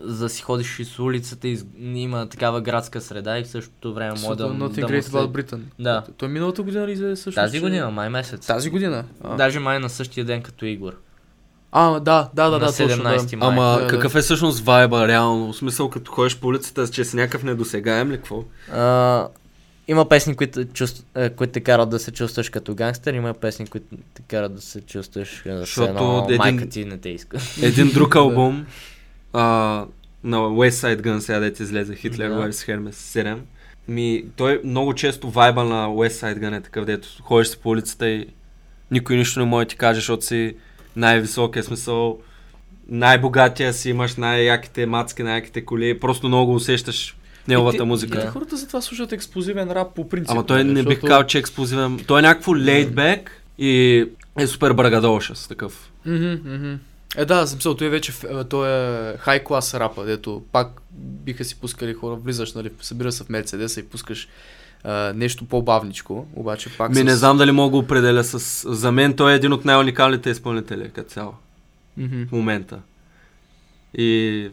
за 0.00 0.18
да 0.18 0.28
си 0.28 0.42
ходиш 0.42 0.78
из 0.78 0.98
улицата, 0.98 1.48
из, 1.48 1.64
има 1.78 2.28
такава 2.28 2.60
градска 2.60 3.00
среда 3.00 3.38
и 3.38 3.44
в 3.44 3.48
същото 3.48 3.94
време 3.94 4.10
може 4.10 4.20
да, 4.20 4.28
Защото 4.28 4.58
да 4.70 4.70
Great 4.82 5.00
се- 5.00 5.10
About 5.10 5.28
Britain. 5.28 5.60
Да. 5.78 6.02
Той 6.16 6.28
миналата 6.28 6.62
година 6.62 6.86
ли 6.86 6.92
излезе 6.92 7.16
също? 7.16 7.40
Тази 7.40 7.60
година, 7.60 7.90
май 7.90 8.08
месец. 8.08 8.46
Тази 8.46 8.70
година? 8.70 9.04
А, 9.20 9.36
Даже 9.36 9.58
май 9.58 9.78
на 9.78 9.90
същия 9.90 10.24
ден 10.24 10.42
като 10.42 10.66
Игор. 10.66 10.92
а 11.72 11.90
да, 11.90 12.00
да, 12.00 12.28
да, 12.34 12.50
на 12.50 12.58
да, 12.58 12.66
точно, 12.66 12.88
17 12.88 13.00
да. 13.30 13.36
май. 13.36 13.48
Ама 13.48 13.64
Да, 13.64 13.80
да. 13.80 13.86
какъв 13.86 14.14
е 14.14 14.20
всъщност 14.20 14.60
вайба 14.60 15.08
реално? 15.08 15.52
В 15.52 15.56
смисъл, 15.56 15.90
като 15.90 16.12
ходиш 16.12 16.36
по 16.36 16.46
улицата, 16.46 16.88
че 16.88 17.04
си 17.04 17.16
някакъв 17.16 17.42
недосегаем 17.42 18.10
ли 18.10 18.16
какво? 18.16 18.44
А, 18.72 19.28
има 19.88 20.08
песни, 20.08 20.34
които, 20.36 20.64
чувств, 20.64 21.04
които 21.36 21.52
те 21.52 21.60
карат 21.60 21.90
да 21.90 21.98
се 21.98 22.10
чувстваш 22.12 22.48
като 22.48 22.74
гангстер, 22.74 23.14
има 23.14 23.34
песни, 23.34 23.66
които 23.66 23.86
те 24.14 24.22
карат 24.22 24.54
да 24.54 24.60
се 24.60 24.80
чувстваш 24.80 25.42
Защото 25.46 25.88
едно 25.88 26.24
един- 26.24 26.38
майка 26.38 26.68
ти 26.68 26.84
не 26.84 26.98
те 26.98 27.08
иска. 27.08 27.38
Един 27.62 27.90
друг 27.90 28.16
албум 28.16 28.66
а, 29.32 29.42
на 30.24 30.36
West 30.38 30.70
Side 30.70 31.00
Gun, 31.00 31.18
сега 31.18 31.38
дете 31.38 31.62
излезе, 31.62 31.94
Hitler 31.94 32.28
Да. 32.28 32.34
Wears 32.34 32.50
Hermes 32.78 32.90
7. 33.24 33.38
Ми, 33.88 34.24
той 34.36 34.60
много 34.64 34.94
често 34.94 35.30
вайба 35.30 35.64
на 35.64 35.88
West 35.88 36.08
Side 36.26 36.38
Gun 36.38 36.56
е 36.58 36.60
такъв, 36.60 36.84
дето 36.84 37.08
ходиш 37.22 37.48
си 37.48 37.58
по 37.58 37.68
улицата 37.68 38.08
и 38.08 38.26
никой 38.90 39.16
нищо 39.16 39.40
не 39.40 39.46
може 39.46 39.64
да 39.64 39.68
ти 39.68 39.76
каже, 39.76 39.94
защото 39.94 40.24
си 40.24 40.54
най-високия 40.96 41.64
смисъл, 41.64 42.18
най-богатия 42.88 43.72
си, 43.72 43.90
имаш 43.90 44.14
най-яките 44.16 44.86
мацки, 44.86 45.22
най-яките 45.22 45.64
коли, 45.64 46.00
просто 46.00 46.28
много 46.28 46.54
усещаш 46.54 47.16
неговата 47.48 47.78
ти- 47.78 47.84
музика. 47.84 48.20
Да. 48.20 48.30
Хората 48.30 48.56
затова 48.56 48.80
слушат 48.80 49.12
експлозивен 49.12 49.70
рап 49.70 49.94
по 49.94 50.08
принцип. 50.08 50.30
Ама 50.30 50.46
той 50.46 50.64
нали, 50.64 50.74
не 50.74 50.82
бих 50.82 50.88
защото- 50.88 51.06
казал, 51.06 51.24
че 51.24 51.38
е 51.38 51.40
експлозивен. 51.40 52.00
Той 52.06 52.18
е 52.18 52.22
някакво 52.22 52.52
laid 52.52 53.20
и 53.58 54.04
е 54.38 54.46
супер 54.46 54.72
брагадолшас 54.72 55.48
такъв. 55.48 55.90
Мгм, 56.06 56.32
мгм. 56.44 56.74
Е, 57.16 57.24
да, 57.24 57.46
смисъл, 57.46 57.74
той 57.74 57.86
е 57.86 57.90
вече, 57.90 58.12
е, 58.30 58.44
той 58.44 58.68
е 58.70 59.16
хай 59.18 59.44
клас 59.44 59.74
рапа, 59.74 60.04
дето 60.04 60.42
пак 60.52 60.82
биха 60.96 61.44
си 61.44 61.60
пускали 61.60 61.94
хора, 61.94 62.14
влизаш, 62.14 62.52
нали, 62.52 62.70
събира 62.80 63.12
се 63.12 63.24
в 63.24 63.28
Мерцедеса 63.28 63.80
и 63.80 63.86
пускаш 63.86 64.28
а, 64.84 65.12
нещо 65.16 65.44
по-бавничко, 65.44 66.26
обаче 66.34 66.76
пак 66.78 66.90
Ми 66.90 66.96
с... 66.96 67.04
не 67.04 67.16
знам 67.16 67.38
дали 67.38 67.52
мога 67.52 67.66
да 67.66 67.70
го 67.70 67.78
определя 67.78 68.24
с... 68.24 68.68
За 68.74 68.92
мен 68.92 69.14
той 69.14 69.32
е 69.32 69.36
един 69.36 69.52
от 69.52 69.64
най-уникалните 69.64 70.30
изпълнители 70.30 70.90
като 70.94 71.10
цяло 71.10 71.34
Мгм. 71.96 72.22
в 72.28 72.32
момента. 72.32 72.78
И 73.94 74.50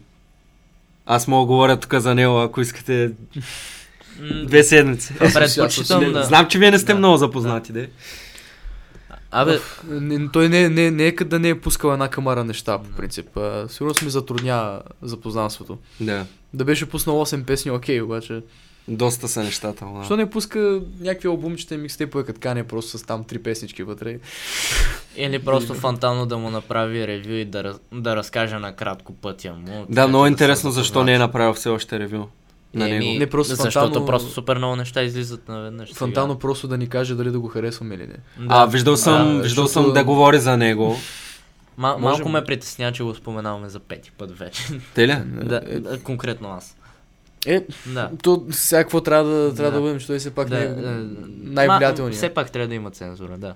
аз 1.05 1.27
мога 1.27 1.41
да 1.41 1.47
говоря 1.47 1.79
тук 1.79 1.93
за 1.93 2.15
него, 2.15 2.39
ако 2.39 2.61
искате 2.61 3.11
две 4.45 4.63
седмици. 4.63 5.13
Предпочитам 5.33 6.13
да... 6.13 6.23
Знам, 6.23 6.47
че 6.47 6.59
вие 6.59 6.71
не 6.71 6.79
сте 6.79 6.91
Да. 6.93 6.97
много 6.97 7.17
запознати, 7.17 7.73
де. 7.73 7.89
Абе, 9.31 9.59
Не, 9.87 10.29
той 10.31 10.49
не, 10.49 10.69
не, 10.69 10.91
не 10.91 11.05
е 11.05 11.15
като 11.15 11.29
да 11.29 11.39
не 11.39 11.49
е 11.49 11.59
пускал 11.59 11.93
една 11.93 12.09
камара 12.09 12.43
неща, 12.43 12.77
по 12.77 12.89
принцип. 12.89 13.37
А, 13.37 13.65
сигурно 13.69 13.93
ми 14.03 14.09
затруднява 14.09 14.81
запознанството. 15.01 15.77
Да. 15.99 16.25
Да 16.53 16.65
беше 16.65 16.85
пуснал 16.85 17.25
8 17.25 17.43
песни, 17.43 17.71
окей, 17.71 18.01
обаче. 18.01 18.41
Доста 18.87 19.27
са 19.27 19.43
нещата. 19.43 19.85
ма. 19.85 19.99
Защо 19.99 20.17
не 20.17 20.29
пуска 20.29 20.81
някакви 20.99 21.27
албумчета 21.27 21.75
и 21.75 21.77
микстейпове, 21.77 22.23
като 22.23 22.39
кане 22.39 22.63
просто 22.63 22.97
с 22.97 23.03
там 23.03 23.23
три 23.23 23.39
песнички 23.39 23.83
вътре? 23.83 24.19
Или 25.17 25.39
просто 25.39 25.73
фантално 25.73 26.25
да 26.25 26.37
му 26.37 26.49
направи 26.49 27.07
ревю 27.07 27.33
и 27.33 27.45
да, 27.45 27.79
да 27.93 28.15
разкаже 28.15 28.59
накратко 28.59 29.13
пътя 29.13 29.53
му. 29.53 29.85
Да, 29.89 30.07
много 30.07 30.27
интересно 30.27 30.71
защо 30.71 30.93
запознати. 30.93 31.05
не 31.05 31.15
е 31.15 31.19
направил 31.19 31.53
все 31.53 31.69
още 31.69 31.99
ревю 31.99 32.25
на 32.73 32.89
Еми, 32.89 32.99
него. 32.99 33.19
Не, 33.19 33.27
просто 33.27 33.55
защото 33.55 33.85
фантално- 33.85 34.05
просто 34.05 34.31
супер 34.31 34.57
много 34.57 34.75
неща 34.75 35.01
излизат 35.01 35.47
наведнъж. 35.47 35.89
сега. 35.89 35.97
Фантално 35.97 36.39
просто 36.39 36.67
да 36.67 36.77
ни 36.77 36.89
каже 36.89 37.15
дали 37.15 37.31
да 37.31 37.39
го 37.39 37.47
харесваме 37.47 37.95
или 37.95 38.03
не. 38.03 38.13
Да. 38.39 38.45
А, 38.49 38.65
виждал 38.65 38.97
съм, 38.97 39.13
А, 39.15 39.41
виждал 39.41 39.43
защото- 39.65 39.69
съм 39.69 39.93
да 39.93 40.03
говори 40.03 40.39
за 40.39 40.57
него. 40.57 40.95
Ма, 41.77 41.97
малко 41.99 42.29
ме 42.29 42.43
притеснява, 42.43 42.91
че 42.91 43.03
го 43.03 43.15
споменаваме 43.15 43.69
за 43.69 43.79
пети 43.79 44.11
път 44.11 44.37
вече. 44.39 44.63
Те 44.95 45.07
ли? 45.07 45.17
да, 45.43 45.61
Е, 45.67 45.97
конкретно 45.99 46.49
аз. 46.49 46.75
Е, 47.45 47.65
Да. 47.85 48.09
то 48.23 48.45
сега 48.51 48.81
какво 48.81 49.01
трябва 49.01 49.23
да, 49.25 49.55
трябва 49.55 49.71
да, 49.71 49.77
Да. 49.77 49.81
бъдем, 49.81 49.99
че 49.99 50.07
той 50.07 50.19
все 50.19 50.31
пак 50.31 50.49
да, 50.49 50.55
не 50.55 50.61
е 50.61 50.65
е, 50.65 51.05
най-влиятелният. 51.43 52.15
Все 52.15 52.29
пак 52.29 52.51
трябва 52.51 52.67
да 52.67 52.75
има 52.75 52.91
цензура, 52.91 53.37
да. 53.37 53.53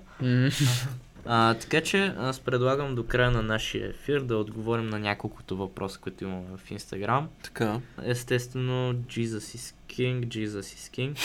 А, 1.25 1.53
така 1.53 1.81
че 1.81 2.13
аз 2.17 2.39
предлагам 2.39 2.95
до 2.95 3.03
края 3.05 3.31
на 3.31 3.41
нашия 3.41 3.89
ефир 3.89 4.21
да 4.21 4.37
отговорим 4.37 4.89
на 4.89 4.99
няколкото 4.99 5.57
въпроса, 5.57 5.99
които 5.99 6.23
имаме 6.23 6.57
в 6.57 6.71
Инстаграм. 6.71 7.29
Така. 7.43 7.79
Естествено, 8.03 8.93
Jesus 8.93 9.57
is 9.57 9.75
King, 9.89 10.27
Jesus 10.27 10.59
is 10.61 10.93
King. 10.97 11.17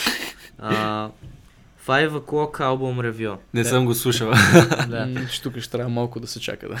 А, 0.57 1.09
Five 1.87 2.09
O'Clock 2.09 2.59
Album 2.59 3.11
Review. 3.11 3.37
Не 3.53 3.63
Да, 3.63 3.69
съм 3.69 3.85
го 3.85 3.93
слушал. 3.93 4.31
Да. 4.89 5.27
Тук 5.43 5.57
ще 5.59 5.71
трябва 5.71 5.89
малко 5.89 6.19
да 6.19 6.27
се 6.27 6.39
чака, 6.39 6.69
да. 6.69 6.77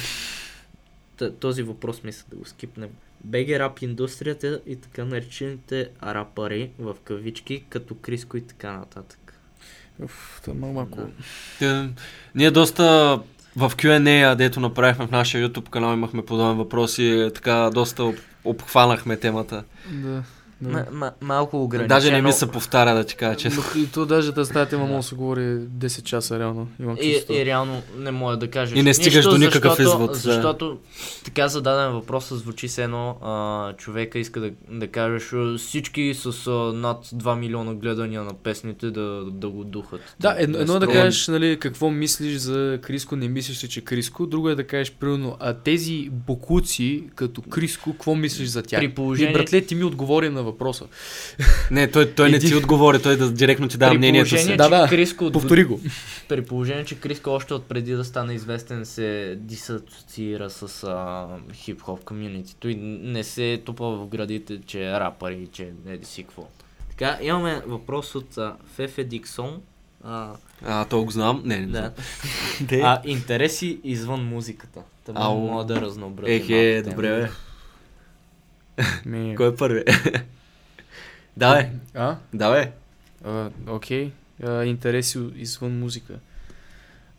Т- 1.17 1.33
този 1.35 1.63
въпрос 1.63 2.03
мисля 2.03 2.25
да 2.29 2.35
го 2.35 2.45
скипнем. 2.45 2.89
БГ 3.23 3.49
рап 3.49 3.81
индустрията 3.81 4.61
и 4.67 4.75
така 4.75 5.05
наречените 5.05 5.89
рапари 6.03 6.71
в 6.79 6.95
кавички, 7.03 7.63
като 7.69 7.95
Криско 7.95 8.37
и 8.37 8.41
така 8.41 8.71
нататък. 8.71 9.28
Уф, 10.03 10.41
това 10.45 10.67
е 10.69 10.71
малко. 10.71 10.97
Те, 11.59 11.89
Ние 12.35 12.51
доста 12.51 12.83
в 13.55 13.71
Q&A, 13.71 14.35
дето 14.35 14.59
направихме 14.59 15.07
в 15.07 15.11
нашия 15.11 15.49
YouTube 15.49 15.69
канал, 15.69 15.93
имахме 15.93 16.25
подобен 16.25 16.57
въпрос 16.57 16.97
и 16.97 17.31
така 17.35 17.69
доста 17.73 18.03
об- 18.03 18.19
обхванахме 18.43 19.17
темата. 19.17 19.63
Да. 19.87 20.23
Да. 20.61 20.69
М- 20.69 20.85
м- 20.91 21.11
малко 21.21 21.63
ограничено. 21.63 21.87
Даже 21.89 22.11
не 22.11 22.21
ми 22.21 22.33
се 22.33 22.47
повтаря 22.47 22.95
да 22.95 23.03
ти 23.03 23.15
кажа 23.15 23.37
честно. 23.37 23.63
Но, 23.75 23.81
и 23.81 23.87
то 23.87 24.05
даже 24.05 24.31
тази 24.31 24.51
тази 24.51 24.69
тема 24.69 24.83
може 24.83 24.95
да 24.95 25.03
се 25.03 25.15
говори 25.15 25.41
10 25.41 26.03
часа 26.03 26.39
реално. 26.39 26.67
Имам 26.79 26.97
И, 27.01 27.23
и 27.29 27.45
реално 27.45 27.81
не 27.97 28.11
мога 28.11 28.37
да 28.37 28.47
кажеш. 28.49 28.77
И 28.77 28.83
не 28.83 28.93
стигаш 28.93 29.15
нищо, 29.15 29.31
до 29.31 29.37
никакъв 29.37 29.77
защото, 29.77 29.83
извод, 29.83 30.11
да. 30.11 30.15
Защото 30.15 30.77
така 31.25 31.47
зададен 31.47 31.91
въпрос 31.91 32.33
звучи 32.33 32.67
се 32.67 32.83
едно 32.83 33.17
а, 33.21 33.73
човека 33.73 34.19
иска 34.19 34.39
да, 34.39 34.51
да 34.69 34.87
кажеш 34.87 35.31
всички 35.59 36.13
с 36.13 36.25
а, 36.47 36.51
над 36.73 37.05
2 37.05 37.35
милиона 37.35 37.73
гледания 37.73 38.23
на 38.23 38.33
песните 38.33 38.85
да, 38.87 39.01
да 39.25 39.49
го 39.49 39.63
духат. 39.63 40.01
Да, 40.19 40.35
едно, 40.39 40.57
едно 40.57 40.75
е 40.75 40.79
да 40.79 40.87
кажеш 40.87 41.27
нали, 41.27 41.57
какво 41.59 41.89
мислиш 41.89 42.35
за 42.35 42.79
Криско, 42.81 43.15
не 43.15 43.27
мислиш 43.27 43.63
ли, 43.63 43.67
че 43.67 43.81
Криско. 43.81 44.25
Друго 44.27 44.49
е 44.49 44.55
да 44.55 44.63
кажеш, 44.63 44.91
примерно, 44.91 45.37
а 45.39 45.53
тези 45.53 46.09
бокуци, 46.11 47.03
като 47.15 47.41
Криско, 47.41 47.91
какво 47.91 48.15
мислиш 48.15 48.47
за 48.47 48.63
тях? 48.63 48.79
При 48.79 48.89
положение- 48.89 49.29
И, 49.29 49.33
братле, 49.33 49.61
ти 49.61 49.75
ми 49.75 49.83
отговори 49.83 50.29
на 50.29 50.43
въпроса. 50.51 50.85
Не, 51.71 51.91
той, 51.91 52.11
той 52.11 52.31
не 52.31 52.39
ти 52.39 52.55
отговори, 52.55 53.01
той 53.01 53.17
да 53.17 53.31
директно 53.31 53.67
ти 53.67 53.77
дава 53.77 53.93
мнението 53.93 54.37
си. 54.37 54.57
Да, 54.57 54.69
да. 54.69 54.87
Криско 54.89 55.25
от 55.25 55.33
Повтори 55.33 55.63
го. 55.63 55.81
При 56.29 56.45
положение, 56.45 56.85
че 56.85 56.99
Криско 56.99 57.29
още 57.29 57.53
от 57.53 57.65
преди 57.65 57.91
да 57.91 58.05
стане 58.05 58.33
известен 58.33 58.85
се 58.85 59.35
дисоциира 59.39 60.49
с 60.49 60.83
а, 60.83 61.27
хип-хоп 61.53 62.03
комьюнитито 62.03 62.69
и 62.69 62.75
не 63.03 63.23
се 63.23 63.61
тупа 63.65 63.85
в 63.89 64.07
градите, 64.07 64.59
че 64.65 64.83
е 64.83 64.91
рапър 64.91 65.31
и 65.31 65.47
че 65.51 65.71
не 65.85 65.93
еди 65.93 66.05
си 66.05 66.23
какво. 66.23 66.47
Така, 66.89 67.17
имаме 67.21 67.61
въпрос 67.67 68.15
от 68.15 68.37
а, 68.37 68.55
Фефе 68.75 69.03
Диксон. 69.03 69.61
А, 70.03 70.31
А, 70.65 70.85
то 70.85 71.03
го 71.03 71.11
знам. 71.11 71.41
Не, 71.45 71.57
не 71.59 71.65
да. 71.67 71.79
знам. 71.79 72.81
А, 72.83 73.01
интереси 73.05 73.79
извън 73.83 74.25
музиката. 74.25 74.81
Ау. 75.15 75.37
мога 75.39 75.65
да 75.65 75.81
разнообразим. 75.81 76.35
Ехе, 76.35 76.81
малко 76.83 76.89
добре, 76.89 77.21
бе. 77.21 77.29
Ми... 79.05 79.35
Кой 79.35 79.47
е 79.47 79.55
първи? 79.55 79.83
Давай, 81.39 81.69
А? 81.93 82.15
давай. 82.33 82.71
А, 83.25 83.49
Окей. 83.67 84.11
А, 84.43 84.63
интереси 84.63 85.19
извън 85.35 85.79
музика. 85.79 86.13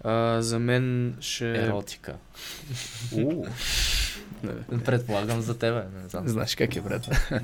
А, 0.05 0.43
за 0.43 0.59
мен 0.59 1.15
ще... 1.21 1.51
Еротика. 1.51 2.15
У. 3.13 3.47
Предполагам 4.85 5.41
за 5.41 5.59
тебе, 5.59 5.83
не 6.03 6.09
знам. 6.09 6.29
Знаеш 6.29 6.57
как 6.57 6.77
е, 6.77 6.81
брат. 6.81 7.09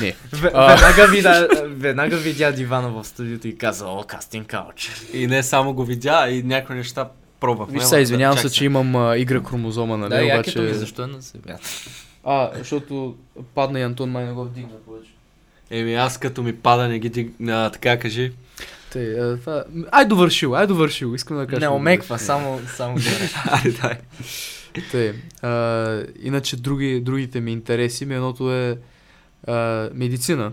не. 0.00 0.14
Веднага, 0.32 1.06
видя, 1.10 1.48
веднага 1.66 2.16
видя 2.16 2.52
дивана 2.52 2.88
в 2.90 3.04
студиото 3.04 3.48
и 3.48 3.58
каза, 3.58 3.86
о, 3.86 4.04
кастинг 4.06 4.46
кауч. 4.46 4.90
И 5.12 5.26
не 5.26 5.42
само 5.42 5.74
го 5.74 5.84
видя, 5.84 6.28
и 6.28 6.42
някои 6.42 6.76
неща 6.76 7.08
пробвахме. 7.40 7.78
Виж 7.78 7.88
да, 7.88 8.00
извинявам 8.00 8.38
се, 8.38 8.50
че 8.50 8.64
имам 8.64 8.96
а, 8.96 9.18
игра 9.18 9.40
хромозома, 9.40 9.96
нали? 9.96 10.28
Да, 10.28 10.34
обаче... 10.34 10.60
ми, 10.60 10.74
защо 10.74 11.02
е 11.02 11.06
на 11.06 11.22
себя? 11.22 11.58
А, 12.24 12.50
защото 12.58 13.16
падна 13.54 13.80
и 13.80 13.82
Антон 13.82 14.10
май 14.10 14.24
не 14.24 14.32
го 14.32 14.44
вдигна 14.44 14.76
повече. 14.86 15.15
Еми 15.70 15.94
аз 15.94 16.18
като 16.18 16.42
ми 16.42 16.56
пада, 16.56 16.88
не 16.88 16.98
ги 16.98 17.08
диг... 17.08 17.32
а, 17.48 17.70
така 17.70 17.98
кажи. 17.98 18.32
Тъй, 18.92 19.20
а, 19.20 19.36
това... 19.36 19.64
Ай 19.90 20.04
довършил, 20.04 20.54
ай 20.54 20.66
довършил, 20.66 21.14
искам 21.14 21.36
да 21.36 21.46
кажа. 21.46 21.60
Не 21.60 21.68
омеква, 21.68 22.18
само, 22.18 22.60
само. 22.76 22.96
Аре, 23.44 23.70
дай. 23.70 23.98
Тъй, 24.90 25.14
а, 25.42 26.02
иначе 26.22 26.56
други, 26.56 27.00
другите 27.00 27.40
ми 27.40 27.52
интереси, 27.52 28.06
ми 28.06 28.14
едното 28.14 28.52
е 28.52 28.78
а, 29.46 29.90
медицина, 29.94 30.52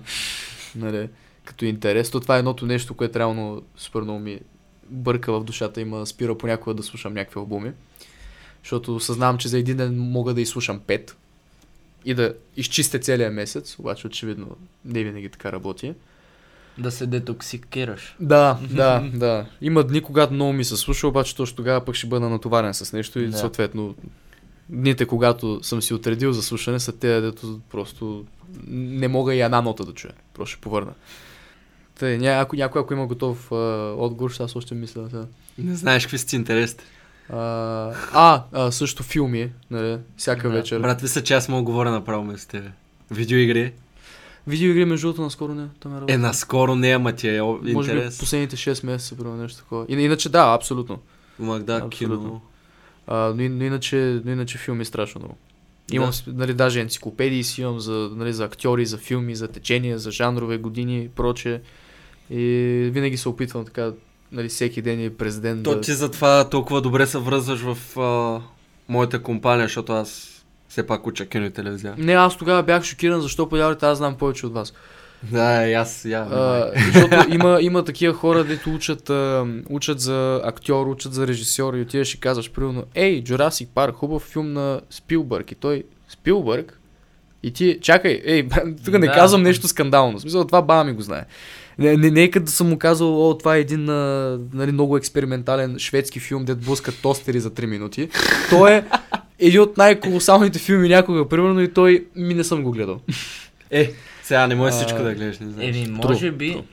нали, 0.76 1.10
като 1.46 1.66
интерес. 1.66 2.12
То 2.12 2.20
това 2.20 2.36
е 2.36 2.40
едното 2.40 2.66
нещо, 2.66 2.94
което 2.94 3.20
реално 3.20 3.62
супер 3.78 4.02
много 4.02 4.20
ми 4.20 4.40
бърка 4.90 5.34
в 5.34 5.44
душата 5.44 5.82
и 5.82 5.86
ме 5.86 6.06
спира 6.06 6.38
понякога 6.38 6.74
да 6.74 6.84
слушам 6.84 7.14
някакви 7.14 7.40
албуми. 7.40 7.72
Защото 8.64 9.00
съзнавам, 9.00 9.38
че 9.38 9.48
за 9.48 9.60
един 9.60 9.78
ден 9.78 10.00
мога 10.00 10.34
да 10.34 10.42
изслушам 10.42 10.80
пет 10.80 11.18
и 12.06 12.14
да 12.14 12.34
изчистя 12.58 13.00
целия 13.00 13.32
месец, 13.32 13.80
обаче 13.80 14.08
очевидно 14.08 14.48
не 14.86 15.04
винаги 15.04 15.30
така 15.30 15.52
работи. 15.52 15.94
да 16.78 16.92
се 16.92 17.06
детоксикираш. 17.06 18.16
Да, 18.20 18.60
да, 18.72 19.10
да. 19.14 19.46
Има 19.62 19.84
дни, 19.84 20.02
когато 20.02 20.34
много 20.34 20.54
ми 20.54 20.64
се 20.66 20.78
слуша, 20.78 21.08
обаче 21.08 21.36
точно 21.36 21.56
тогава 21.56 21.86
пък 21.86 21.96
ще 21.96 22.08
бъда 22.08 22.30
натоварен 22.30 22.74
с 22.74 22.94
нещо 22.94 23.20
и 23.20 23.28
Да. 23.28 23.38
съответно 23.38 23.96
дните, 24.70 25.06
когато 25.06 25.60
съм 25.64 25.82
си 25.82 25.94
отредил 25.94 26.32
за 26.32 26.44
слушане, 26.44 26.80
са 26.80 26.92
те, 26.92 27.22
дето 27.22 27.60
просто 27.70 28.26
не 28.68 29.08
мога 29.08 29.36
и 29.36 29.42
една 29.42 29.62
нота 29.62 29.86
да 29.86 29.94
чуя. 29.94 30.14
Просто 30.34 30.52
ще 30.54 30.62
повърна. 30.62 30.94
Тъй, 32.00 32.18
някой, 32.18 32.62
ако 32.64 32.94
има 32.94 33.08
готов 33.08 33.52
а, 33.52 33.56
отговор, 33.98 34.32
ще 34.32 34.44
аз 34.44 34.56
още 34.56 34.76
мисля. 34.76 35.02
Да. 35.02 35.28
Не 35.58 35.76
знаеш 35.76 36.04
какви 36.04 36.18
си 36.18 36.36
интересите. 36.36 36.84
А, 37.30 37.38
а, 38.14 38.44
а, 38.52 38.72
също 38.72 39.04
филми, 39.04 39.50
нали, 39.72 39.98
всяка 40.18 40.50
Да. 40.50 40.56
вечер. 40.56 40.80
Брат, 40.80 41.02
мисля, 41.02 41.24
че 41.24 41.34
аз 41.34 41.50
мога 41.50 41.64
говоря 41.64 41.92
направо 41.92 42.38
с 42.38 42.46
тебе. 42.46 42.72
Видеоигри. 43.12 43.74
Видеоигри, 44.48 44.86
между 44.86 45.08
другото, 45.08 45.22
наскоро 45.22 45.54
не. 45.54 45.68
Там 45.80 45.92
е, 45.92 45.96
работа. 45.96 46.14
Е, 46.14 46.18
наскоро 46.18 46.76
не, 46.76 46.90
ама 46.90 47.14
ти 47.14 47.30
е 47.30 47.42
о- 47.42 47.60
Може 47.64 47.92
би 47.92 47.98
интерес. 47.98 48.18
последните 48.20 48.56
6 48.56 48.86
месеца, 48.86 49.16
примерно 49.16 49.38
нещо 49.38 49.58
такова. 49.58 49.86
И, 49.90 49.94
иначе 49.94 50.30
да, 50.30 50.54
абсолютно. 50.54 51.00
Мак 51.40 51.64
да, 51.64 51.76
Абсолютно. 51.76 52.20
кино. 52.20 52.42
А, 53.08 53.16
но, 53.16 53.50
но, 53.50 53.64
иначе, 53.64 54.22
но 54.26 54.32
иначе 54.32 54.58
филми 54.58 54.86
страшно 54.86 55.20
много. 55.20 55.38
Имам, 55.92 56.10
Да. 56.26 56.32
да. 56.32 56.38
нали, 56.38 56.54
даже 56.54 56.82
енциклопедии 56.82 57.44
си 57.44 57.62
имам 57.62 57.80
за, 57.80 58.10
нали, 58.14 58.34
за 58.34 58.46
актьори, 58.46 58.86
за 58.86 58.98
филми, 58.98 59.36
за 59.36 59.48
течения, 59.48 60.00
за 60.00 60.12
жанрове, 60.12 60.58
години 60.58 61.04
и 61.04 61.10
прочее. 61.10 61.62
И 62.30 62.46
винаги 62.94 63.18
се 63.18 63.30
опитвам 63.30 63.66
така, 63.66 63.92
нали, 64.34 64.50
всеки 64.50 64.82
ден 64.82 65.06
и 65.06 65.10
през 65.10 65.40
ден 65.40 65.64
То 65.64 65.76
да... 65.76 65.82
ти 65.82 65.94
затова 65.94 66.50
толкова 66.50 66.82
добре 66.82 67.08
се 67.08 67.18
връзваш 67.18 67.60
в 67.60 68.00
а, 68.00 68.42
моята 68.90 69.22
компания, 69.22 69.66
защото 69.66 69.94
аз 69.94 70.30
все 70.70 70.88
пак 70.88 71.08
уча 71.08 71.26
кино 71.26 71.46
и 71.46 71.50
телевизия. 71.50 71.94
Не, 71.98 72.14
аз 72.14 72.38
тогава 72.38 72.64
бях 72.64 72.84
шокиран, 72.84 73.22
защо 73.22 73.50
повярвайте, 73.50 73.86
аз 73.86 73.98
знам 73.98 74.16
повече 74.16 74.46
от 74.46 74.54
вас. 74.54 74.74
Да, 75.32 75.68
и 75.68 75.74
аз, 75.74 76.06
я. 76.06 76.20
А, 76.20 76.72
защото 76.94 77.34
има, 77.34 77.58
има 77.62 77.84
такива 77.84 78.14
хора, 78.14 78.44
дето 78.44 78.70
учат, 78.70 79.10
а, 79.10 79.46
учат 79.70 80.00
за 80.00 80.42
актьор, 80.44 80.88
учат 80.88 81.14
за 81.14 81.28
режисьор 81.28 81.74
и 81.74 81.82
отиваш 81.82 82.14
и 82.14 82.20
казваш, 82.20 82.52
примерно, 82.52 82.84
ей, 82.96 83.24
Jurassic 83.24 83.68
Парк, 83.68 83.96
хубав 83.96 84.22
филм 84.22 84.54
на 84.54 84.82
Спилбърг. 84.90 85.52
И 85.52 85.56
той, 85.56 85.84
Спилбърг? 86.10 86.80
И 87.44 87.54
ти, 87.54 87.80
чакай, 87.82 88.22
ей, 88.26 88.48
тук 88.86 88.94
не 88.94 89.08
Да. 89.08 89.14
казвам 89.14 89.44
нещо 89.44 89.68
скандално. 89.68 90.18
В 90.18 90.22
смисъл, 90.22 90.46
това 90.46 90.62
баба 90.62 90.84
ми 90.84 90.94
го 90.94 91.02
знае. 91.02 91.26
Не, 91.80 91.98
не, 91.98 92.12
не 92.12 92.24
е 92.24 92.32
като 92.32 92.52
съм 92.52 92.70
му 92.70 92.78
казал, 92.78 93.30
о, 93.30 93.38
това 93.38 93.56
е 93.56 93.60
един 93.60 93.90
а, 93.90 94.40
нали, 94.54 94.72
много 94.72 94.98
експериментален 94.98 95.80
шведски 95.80 96.20
филм, 96.20 96.46
дед 96.46 96.60
блъскат 96.60 96.96
тостери 97.02 97.40
за 97.40 97.52
3 97.52 97.66
минути. 97.66 98.10
Той 98.50 98.72
е 98.72 98.84
един 99.40 99.62
от 99.62 99.78
най-колосалните 99.78 100.60
филми 100.60 100.90
някога, 100.90 101.30
примерно, 101.30 101.62
и 101.62 101.74
той 101.74 102.06
ми 102.16 102.34
не 102.34 102.44
съм 102.44 102.64
го 102.64 102.72
гледал. 102.72 103.00
Е, 103.72 103.92
сега 104.24 104.48
не 104.48 104.56
може 104.56 104.76
А, 104.76 104.78
всичко 104.78 105.04
да 105.04 105.14
гледаш, 105.16 105.40
не 105.40 105.50
знам. 105.50 105.62
Еми, 105.62 105.88
True, 105.88 106.08
може 106.10 106.32
би, 106.32 106.52
true. 106.54 106.64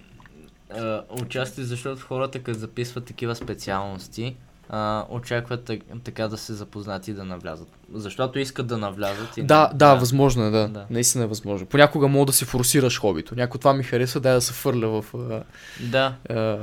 а, 0.71 1.03
отчасти 1.11 1.65
защото 1.65 2.01
хората, 2.03 2.39
като 2.39 2.59
записват 2.59 3.05
такива 3.05 3.37
специалности, 3.37 4.37
а, 4.73 5.05
очакват 5.11 5.65
так- 5.65 5.81
така 6.05 6.29
да 6.29 6.37
се 6.37 6.55
запознат 6.55 7.09
и 7.09 7.13
да 7.13 7.25
навлязат. 7.25 7.69
Защото 7.95 8.39
искат 8.39 8.67
да 8.67 8.79
навлязат. 8.79 9.37
И 9.37 9.43
Да, 9.43 9.69
не- 9.73 9.79
да, 9.79 9.95
възможно 9.95 10.43
е, 10.43 10.51
да. 10.51 10.59
Да. 10.59 10.69
да. 10.69 10.87
Наистина 10.91 11.25
е 11.25 11.27
възможно. 11.27 11.67
Понякога 11.67 12.09
мога 12.09 12.27
да 12.27 12.33
си 12.33 12.45
форсираш 12.45 13.01
хобито. 13.01 13.35
Някой 13.37 13.59
това 13.59 13.75
ми 13.75 13.83
харесва, 13.83 14.21
дай 14.21 14.35
да 14.35 14.41
се 14.41 14.53
фърля 14.53 15.03
в 15.03 15.15
а, 15.15 15.43
Да. 15.81 16.15
а, 16.31 16.59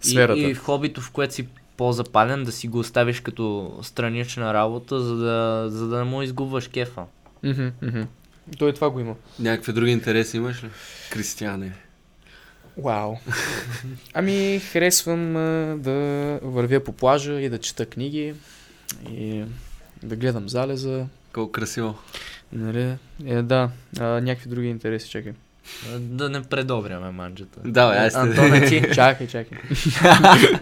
сферата. 0.00 0.40
И, 0.40 0.42
и 0.42 0.54
в 0.54 0.58
хобито, 0.58 1.00
в 1.00 1.10
което 1.10 1.34
си 1.34 1.48
по-запален, 1.76 2.44
да 2.44 2.52
си 2.52 2.68
го 2.68 2.78
оставиш 2.78 3.20
като 3.20 3.78
странична 3.82 4.54
работа, 4.54 5.00
за 5.00 5.16
да, 5.16 5.66
за 5.70 5.86
да 5.88 5.98
не 5.98 6.04
му 6.04 6.22
изгубваш 6.22 6.68
кефа. 6.68 7.02
Мгм, 7.42 7.66
мгм. 7.82 8.02
Той 8.58 8.72
това 8.72 8.90
го 8.90 9.00
има. 9.00 9.14
Някакви 9.38 9.72
други 9.72 9.90
интереси 9.90 10.36
имаш 10.36 10.64
ли? 10.64 10.68
Кристияне. 11.10 11.72
Вау. 12.78 13.16
Ами, 14.14 14.60
харесвам 14.72 15.36
а, 15.36 15.76
да 15.78 15.92
вървя 16.42 16.84
по 16.84 16.92
плажа 16.92 17.40
и 17.40 17.48
да 17.48 17.58
чета 17.58 17.86
книги. 17.86 18.34
И 19.10 19.44
да 20.02 20.16
гледам 20.16 20.48
залеза, 20.48 21.06
Колко 21.32 21.52
красиво. 21.52 21.94
нали? 22.52 22.96
Е, 23.26 23.42
да, 23.42 23.70
а, 24.00 24.04
някакви 24.04 24.50
други 24.50 24.68
интереси, 24.68 25.10
чакай. 25.10 25.32
Да 25.98 26.28
не 26.30 26.42
предобряме 26.42 27.10
манджата. 27.10 27.60
Да, 27.64 27.90
бе, 27.90 28.10
сте. 28.10 28.18
Антоне 28.18 28.66
ти. 28.66 28.82
Чакай, 28.94 29.26
чакай. 29.26 29.58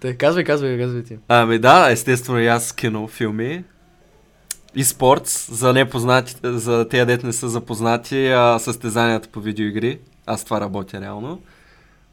Те, 0.00 0.16
казвай, 0.16 0.44
казвай, 0.44 0.78
казвай 0.78 1.04
ти. 1.04 1.18
Ами 1.28 1.58
да, 1.58 1.90
естествено 1.90 2.38
и 2.38 2.46
аз 2.46 2.72
кино, 2.72 3.08
филми. 3.08 3.64
И 4.76 4.84
спорт, 4.84 5.28
за 5.50 5.72
непознатите, 5.72 6.52
за 6.52 6.88
тези 6.88 7.06
дет 7.06 7.22
не 7.22 7.32
са 7.32 7.48
запознати, 7.48 8.26
а, 8.26 8.58
състезанията 8.58 9.28
по 9.28 9.40
видеоигри. 9.40 9.98
Аз 10.26 10.44
това 10.44 10.60
работя 10.60 11.00
реално. 11.00 11.40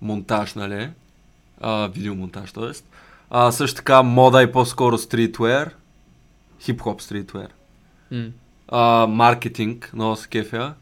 Монтаж, 0.01 0.53
нали? 0.53 0.89
А, 1.61 1.87
видеомонтаж, 1.87 2.51
т.е. 2.51 2.71
А, 3.29 3.51
също 3.51 3.75
така 3.75 4.03
мода 4.03 4.43
и 4.43 4.51
по-скоро 4.51 4.97
стритвер. 4.97 5.75
Хип-хоп 6.61 7.01
стритвер. 7.01 7.47
А, 8.67 9.07
маркетинг, 9.07 9.91
много 9.93 10.15
се 10.15 10.27
кефя. 10.27 10.73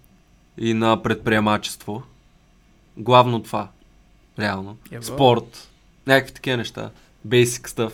И 0.58 0.74
на 0.74 1.04
предприемачество. 1.04 2.04
Главно 2.98 3.44
това. 3.44 3.68
Реално. 4.40 4.78
Ева. 4.92 5.04
Спорт. 5.04 5.70
Някакви 6.08 6.34
такива 6.34 6.58
неща. 6.58 6.90
Basic 7.28 7.68
stuff. 7.68 7.92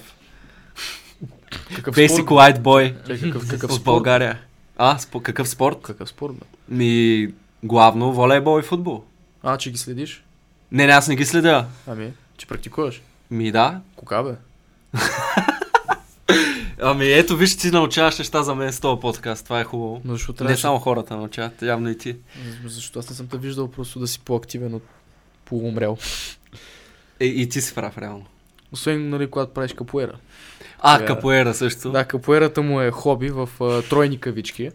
Какъв 1.76 1.96
Basic 1.96 2.14
спорт? 2.24 2.28
white 2.28 2.60
boy 2.60 3.02
Чакай, 3.08 3.32
какъв, 3.32 3.50
какъв 3.50 3.74
спорт? 3.74 3.84
България. 3.84 4.40
А, 4.78 4.98
спо, 4.98 5.20
какъв 5.22 5.50
спорт? 5.50 5.82
Какъв 5.82 6.10
спорт, 6.10 6.34
бе? 6.34 6.46
Ми, 6.70 7.28
главно 7.64 8.14
волейбол 8.14 8.60
и 8.60 8.64
футбол. 8.64 9.04
А, 9.46 9.58
че 9.58 9.72
ги 9.72 9.78
следиш? 9.78 10.24
Не, 10.72 10.88
не, 10.88 10.94
аз 10.94 11.08
не 11.08 11.16
ги 11.16 11.26
следя. 11.26 11.66
Ами, 11.88 12.14
че 12.38 12.48
практикуваш? 12.48 13.02
Ми 13.32 13.52
да. 13.52 13.82
Кога, 13.96 14.24
бе? 14.24 14.32
Ами 16.82 17.12
ето, 17.12 17.38
виж, 17.38 17.58
ти 17.58 17.72
научаваш 17.72 18.18
неща 18.20 18.44
за 18.44 18.56
мен 18.56 18.74
с 18.74 18.80
този 18.80 19.02
подкаст. 19.02 19.44
Това 19.44 19.60
е 19.60 19.64
хубаво. 19.64 20.02
Но 20.06 20.14
защо 20.14 20.32
Не 20.32 20.38
трябваше? 20.38 20.62
само 20.62 20.80
хората 20.80 21.16
научават, 21.18 21.62
явно 21.62 21.90
и 21.90 21.98
ти. 21.98 22.16
Защо 22.66 23.00
аз 23.00 23.10
не 23.10 23.16
съм 23.16 23.28
те 23.28 23.38
виждал 23.38 23.72
просто 23.72 24.00
да 24.00 24.08
си 24.08 24.20
по-активен 24.20 24.74
от 24.74 24.84
полуумрял. 25.46 25.98
Е, 27.20 27.26
и 27.26 27.50
ти 27.50 27.62
си 27.62 27.76
прав, 27.76 27.98
реално. 27.98 28.26
Освен, 28.72 29.10
нали, 29.10 29.30
когато 29.30 29.54
правиш 29.54 29.74
капуера. 29.74 30.16
А, 30.80 30.96
Сега- 30.98 31.08
капоера 31.08 31.54
също. 31.54 31.92
Да, 31.92 32.06
капуерата 32.06 32.62
му 32.62 32.82
е 32.82 32.92
хоби 32.92 33.30
в 33.30 33.50
а, 33.62 33.82
тройни 33.82 34.20
кавички. 34.20 34.72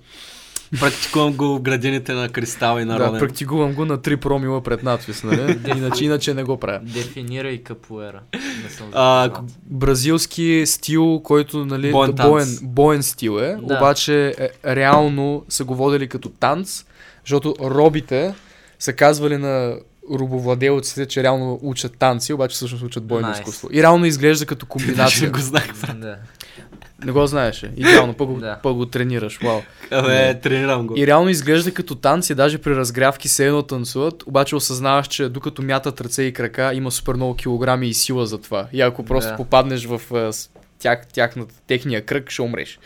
Практикувам 0.80 1.32
го 1.32 1.44
в 1.48 1.60
градините 1.62 2.12
на 2.12 2.28
Кристал 2.28 2.76
и 2.78 2.84
Да, 2.84 2.86
Народен. 2.86 3.18
практикувам 3.20 3.74
го 3.74 3.84
на 3.84 3.98
3 3.98 4.16
промила 4.16 4.62
пред 4.62 4.82
надпис, 4.82 5.22
нали? 5.24 5.58
иначе, 5.76 6.04
иначе 6.04 6.34
не 6.34 6.44
го 6.44 6.60
правя. 6.60 6.80
Дефинирай 6.82 7.58
капуера. 7.58 8.20
Не 8.64 8.70
съм 8.70 8.86
А. 8.92 9.30
Бразилски 9.66 10.62
стил, 10.66 11.20
който, 11.20 11.64
нали, 11.64 11.90
Боен 11.92 12.12
да, 12.12 12.28
боен, 12.28 12.58
боен 12.62 13.02
стил 13.02 13.38
е, 13.40 13.56
Да. 13.62 13.74
обаче 13.76 14.34
е, 14.38 14.74
реално 14.76 15.44
са 15.48 15.64
го 15.64 15.74
водили 15.74 16.08
като 16.08 16.28
танц, 16.28 16.84
защото 17.24 17.54
робите 17.60 18.34
са 18.78 18.92
казвали 18.92 19.36
на 19.36 19.74
рубовладелците, 20.12 21.06
че 21.06 21.22
реално 21.22 21.58
учат 21.62 21.98
танци, 21.98 22.32
обаче 22.32 22.54
всъщност 22.54 22.84
учат 22.84 23.04
бойно 23.04 23.28
Nice. 23.28 23.32
изкуство. 23.38 23.68
И 23.72 23.82
реално 23.82 24.06
изглежда 24.06 24.46
като 24.46 24.66
комбинация. 24.66 25.30
го 25.30 25.38
знах. 25.38 25.66
Да. 25.94 26.16
Не 27.04 27.12
го 27.12 27.26
знаеше. 27.26 27.70
Идеално, 27.76 28.14
пък 28.14 28.28
го, 28.28 28.34
Да. 28.34 28.58
пък 28.62 28.74
го 28.74 28.86
тренираш. 28.86 29.38
Вау. 29.38 29.60
Абе, 29.90 30.40
тренирам 30.40 30.86
го. 30.86 30.94
И 30.98 31.06
реално 31.06 31.30
изглежда 31.30 31.72
като 31.72 31.94
танци, 31.94 32.34
даже 32.34 32.58
при 32.58 32.76
разгрявки 32.76 33.28
се 33.28 33.46
едно 33.46 33.62
танцуват, 33.62 34.22
обаче 34.22 34.56
осъзнаваш, 34.56 35.06
че 35.06 35.28
докато 35.28 35.62
мятат 35.62 36.00
ръце 36.00 36.22
и 36.22 36.32
крака, 36.32 36.74
има 36.74 36.90
супер 36.90 37.14
много 37.14 37.34
килограми 37.34 37.88
и 37.88 37.94
сила 37.94 38.26
за 38.26 38.38
това. 38.38 38.66
И 38.72 38.80
ако 38.80 39.04
просто 39.04 39.30
Да. 39.30 39.36
попаднеш 39.36 39.84
в 39.84 40.00
тях, 40.78 41.06
тяхната, 41.06 41.54
техния 41.66 42.02
кръг, 42.02 42.30
ще 42.30 42.42
умреш. 42.42 42.78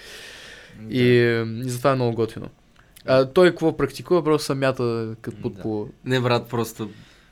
И, 0.90 1.02
е, 1.10 1.42
и 1.42 1.70
затова 1.70 1.90
е 1.90 1.94
много 1.94 2.14
готино. 2.14 2.46
А, 3.06 3.24
той 3.24 3.50
какво 3.50 3.76
практикува, 3.76 4.24
просто 4.24 4.46
се 4.46 4.54
мята 4.54 5.14
като 5.22 5.36
под 5.36 5.54
Да. 5.54 5.62
по 5.62 5.88
Не, 6.04 6.20
брат, 6.20 6.48
просто... 6.48 6.88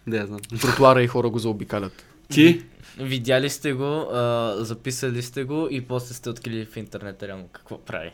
Не 0.06 0.26
знам. 0.26 0.38
тротуара 0.60 1.02
и 1.02 1.06
хора 1.06 1.28
го 1.28 1.38
заобикалят. 1.38 2.04
Ти? 2.30 2.62
Видяли 2.98 3.50
сте 3.50 3.72
го, 3.72 3.84
а, 3.84 4.54
записали 4.58 5.22
сте 5.22 5.44
го 5.44 5.68
и 5.70 5.80
после 5.80 6.14
сте 6.14 6.30
открили 6.30 6.66
в 6.66 6.76
интернет 6.76 7.22
реално 7.22 7.48
какво 7.52 7.78
прави. 7.78 8.10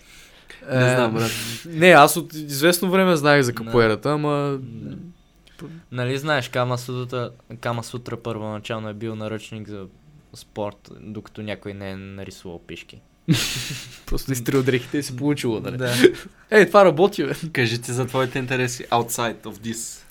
Не 0.71 0.91
знам, 0.95 1.15
брат. 1.15 1.31
Не, 1.67 1.89
аз 1.89 2.17
от 2.17 2.35
известно 2.35 2.91
време 2.91 3.17
знаех 3.17 3.43
за 3.43 3.55
капуерата, 3.55 4.11
ама... 4.11 4.59
Нали 5.93 6.19
знаеш, 6.19 6.49
Кама 6.49 6.79
Сутра, 6.79 7.31
Кама 7.61 7.85
Сутра 7.85 8.17
първоначално 8.17 8.89
е 8.89 8.95
бил 8.95 9.17
наръчник 9.17 9.69
за 9.69 9.87
спорт, 10.35 10.91
докато 11.01 11.43
някой 11.43 11.75
не 11.75 11.91
е 11.91 11.97
нарисувал 11.97 12.59
пишки. 12.67 13.01
Просто 14.07 14.33
изтрил 14.33 14.63
дрехите 14.63 14.99
и 14.99 15.03
се 15.03 15.17
получило, 15.17 15.61
нали? 15.61 15.77
Да. 15.77 15.95
Ей, 16.51 16.67
това 16.67 16.85
работи, 16.85 17.25
бе. 17.25 17.35
Кажи 17.53 17.81
ти 17.81 17.93
за 17.93 18.07
твоите 18.07 18.39
интереси 18.39 18.85
outside 18.85 19.43
of 19.43 19.53
this. 19.53 20.03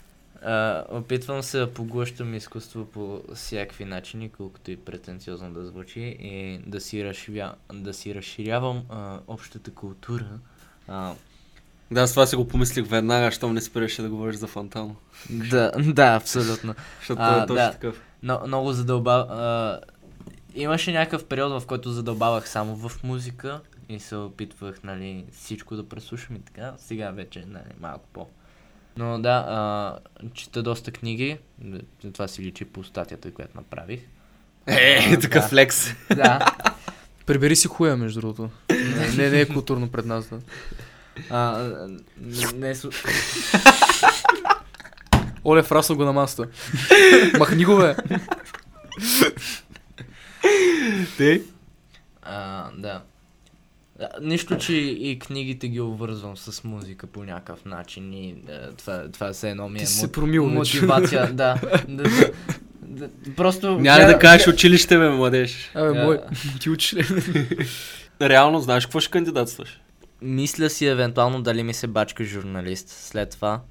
А, 0.48 0.84
опитвам 0.90 1.44
се 1.44 1.60
да 1.60 1.74
поглъщам 1.74 2.34
изкуство 2.34 2.86
по 2.86 3.22
всякакви 3.36 3.86
начини, 3.86 4.30
колкото 4.30 4.72
и 4.72 4.78
претенциозно 4.78 5.54
да 5.54 5.66
звучи, 5.66 6.18
и 6.20 6.60
да 6.66 6.82
си, 6.82 7.06
разширя... 7.06 7.56
да 7.74 7.94
си 7.94 8.16
разширявам 8.16 8.84
а, 8.90 9.20
общата 9.28 9.72
култура. 9.72 10.30
А, 10.88 11.14
Да, 11.92 12.08
с 12.08 12.12
това 12.12 12.26
си 12.26 12.36
го 12.36 12.48
помислих 12.48 12.88
веднага, 12.88 13.32
щом 13.32 13.54
не 13.54 13.62
спираше 13.62 14.02
да 14.02 14.10
говориш 14.10 14.36
за 14.36 14.48
фантално. 14.48 14.96
да, 15.30 15.72
да, 15.94 16.16
абсолютно. 16.16 16.76
Защото 17.00 17.22
А, 17.22 17.30
той 17.30 17.44
е 17.44 17.48
точно 17.48 17.56
да. 17.56 17.72
такъв. 17.72 18.02
Но, 18.24 18.42
много 18.48 18.74
задълбав... 18.74 19.30
А, 19.30 19.80
имаше 20.56 20.94
някакъв 20.94 21.26
период, 21.26 21.62
в 21.62 21.68
който 21.68 21.92
задълбавах 21.92 22.50
само 22.50 22.76
в 22.76 23.04
музика 23.04 23.62
и 23.90 24.00
се 24.00 24.16
опитвах, 24.16 24.84
нали, 24.84 25.26
всичко 25.32 25.76
да 25.76 25.90
преслушам 25.90 26.36
и 26.36 26.40
така. 26.40 26.74
Сега 26.78 27.12
вече, 27.12 27.46
нали, 27.48 27.74
малко 27.80 28.06
по... 28.14 28.28
Но 28.98 29.20
да, 29.20 29.46
а, 29.48 29.96
чета 30.30 30.64
доста 30.64 30.92
книги, 30.92 31.38
това 32.14 32.28
си 32.28 32.42
личи 32.42 32.66
по 32.66 32.84
статията, 32.84 33.32
която 33.32 33.58
направих. 33.58 34.00
Е, 34.68 35.00
А, 35.08 35.20
такъв 35.20 35.44
да. 35.44 35.48
флекс. 35.50 35.94
Да. 36.10 36.40
Прибери 37.26 37.56
си 37.56 37.68
хуя, 37.68 37.98
между 37.98 38.22
другото. 38.22 38.50
Не, 38.72 39.08
не, 39.10 39.30
не 39.30 39.40
е 39.40 39.48
културно 39.48 39.90
пред 39.90 40.06
нас, 40.06 40.28
да. 40.28 40.40
А, 41.30 41.58
не, 42.18 42.68
не, 42.68 42.76
су- 42.76 42.92
Оле, 45.46 45.64
фрасна 45.64 45.96
го 45.96 46.06
на 46.06 46.14
масата. 46.14 46.48
Махни 47.40 47.66
го, 47.66 47.78
бе. 47.78 47.96
Ти? 51.18 51.42
а, 52.22 52.66
да. 52.72 53.02
Нищо, 54.22 54.58
че 54.58 54.74
и 54.76 55.20
книгите 55.20 55.68
ги 55.68 55.80
обвързвам 55.80 56.38
с 56.38 56.64
музика 56.64 57.08
по 57.08 57.24
някакъв 57.24 57.66
начин 57.66 58.14
и 58.14 58.34
да, 58.34 58.74
това, 58.78 59.12
това 59.12 59.34
все 59.34 59.50
едно 59.50 59.70
ми 59.70 59.78
е 59.78 59.80
Ти 59.80 59.86
се 59.86 60.08
мо- 60.08 60.12
промил, 60.12 60.50
мотивация. 60.50 61.34
да, 61.34 61.56
да, 61.88 62.04
да, 62.04 62.32
да, 62.82 63.10
просто... 63.36 63.80
Няма 63.80 64.06
да 64.06 64.20
кажеш 64.20 64.48
училище, 64.48 64.98
бе, 64.98 65.10
младеж. 65.10 65.72
Абе, 65.76 66.04
мой, 66.04 66.20
ти 66.60 66.70
учиш? 66.70 66.96
Реално, 68.22 68.60
знаеш 68.60 68.86
какво 68.86 69.00
ще 69.00 69.12
кандидатстваш? 69.12 69.82
Мисля 70.22 70.70
си 70.70 70.86
евентуално 70.86 71.42
дали 71.42 71.64
ми 71.64 71.74
се 71.74 71.88
бачка 71.88 72.24
журналист. 72.24 72.90
След 72.90 73.30
това 73.30 73.62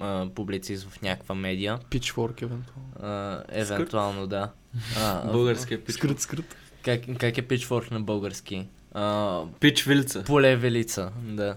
а, 0.00 0.26
публицист 0.34 0.88
в 0.88 1.02
някаква 1.02 1.34
медия. 1.34 1.78
Pitchfork, 1.90 2.42
евентуално. 2.42 2.90
А, 3.02 3.42
евентуално, 3.48 4.26
да. 4.26 4.50
А, 4.96 5.32
Българския 5.32 5.84
пич. 5.84 5.94
Скрът, 5.94 6.20
скрът. 6.20 6.56
Как, 6.82 7.00
как 7.18 7.38
е 7.38 7.42
pitchfork 7.42 7.92
на 7.92 8.00
български? 8.00 8.66
А, 8.96 9.42
Пич 9.60 9.84
вилица. 9.84 10.22
полевелица, 10.22 11.10
да. 11.22 11.56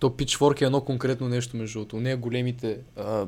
То 0.00 0.08
Pitchfork 0.08 0.62
е 0.62 0.64
едно 0.64 0.80
конкретно 0.80 1.28
нещо, 1.28 1.56
между 1.56 1.78
другото. 1.78 1.96
Не 1.96 2.10
е 2.10 2.16
големите, 2.16 2.78
а, 2.96 3.26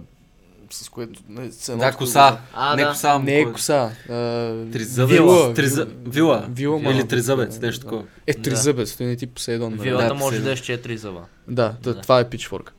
с 0.71 0.89
което... 0.89 1.21
Не, 1.29 1.53
се 1.53 1.77
Да, 1.77 1.93
коса. 1.93 2.41
А, 2.55 2.77
не 2.77 2.83
да. 2.83 2.91
коса, 2.91 3.19
Не 3.19 3.41
е 3.41 3.53
коса. 3.53 3.91
А, 4.05 4.13
Тризъбец. 4.73 5.13
Вила. 5.13 5.55
Тризъ... 5.55 5.85
Вила. 6.05 6.47
Вила, 6.51 6.81
Или 6.83 7.09
тризъбец, 7.09 7.59
нещо 7.59 7.81
такова. 7.81 8.05
Е, 8.27 8.33
Да. 8.33 8.43
тризъбец, 8.43 8.97
той 8.97 9.07
не 9.07 9.13
е 9.13 9.17
тип 9.17 9.31
Посейдон. 9.31 9.71
нали? 9.73 9.83
Вилата 9.83 10.09
Да, 10.09 10.15
може 10.15 10.41
да 10.41 10.53
е 10.53 10.57
с 10.57 10.61
четири 10.61 10.99
зъба. 10.99 11.25
Да, 11.49 11.75
да, 11.83 11.95
Да. 11.95 12.01
това 12.01 12.21
е 12.21 12.25
Pitchfork. 12.25 12.71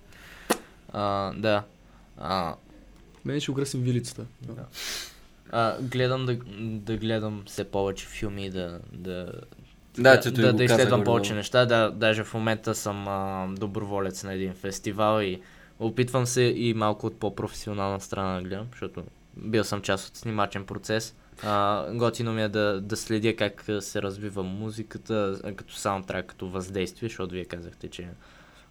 А, 0.93 1.33
да. 1.33 1.63
А, 2.17 2.55
Мене 3.25 3.39
ще 3.39 3.51
угресим 3.51 3.81
вилицата. 3.81 4.25
а, 5.51 5.75
гледам 5.81 6.25
да, 6.25 6.37
да 6.59 6.97
гледам 6.97 7.43
все 7.47 7.63
повече 7.63 8.05
филми 8.07 8.45
и 8.45 8.49
да, 8.49 8.79
да, 8.91 9.31
Да, 9.99 10.17
да, 10.17 10.31
да 10.31 10.51
каза 10.51 10.63
изследвам 10.63 11.03
повече 11.03 11.33
неща. 11.33 11.65
Да, 11.65 11.91
даже 11.91 12.23
в 12.23 12.33
момента 12.33 12.75
съм 12.75 13.07
а, 13.07 13.47
доброволец 13.57 14.23
на 14.23 14.33
един 14.33 14.53
фестивал 14.53 15.21
и 15.21 15.41
опитвам 15.79 16.25
се 16.25 16.41
и 16.41 16.73
малко 16.73 17.07
от 17.07 17.19
по-професионална 17.19 17.99
страна 17.99 18.35
да 18.35 18.41
гледам, 18.41 18.67
защото 18.71 19.03
бил 19.37 19.63
съм 19.63 19.81
част 19.81 20.07
от 20.07 20.15
снимачен 20.15 20.65
процес. 20.65 21.15
А, 21.43 21.85
готино 21.93 22.33
ми 22.33 22.43
е 22.43 22.49
да, 22.49 22.81
да 22.81 22.97
следя 22.97 23.35
как 23.35 23.65
се 23.79 24.01
развива 24.01 24.43
музиката, 24.43 25.39
като 25.55 25.75
саундтрак, 25.75 26.25
като 26.25 26.47
въздействие, 26.47 27.09
защото 27.09 27.33
вие 27.33 27.45
казахте, 27.45 27.87
че 27.87 28.07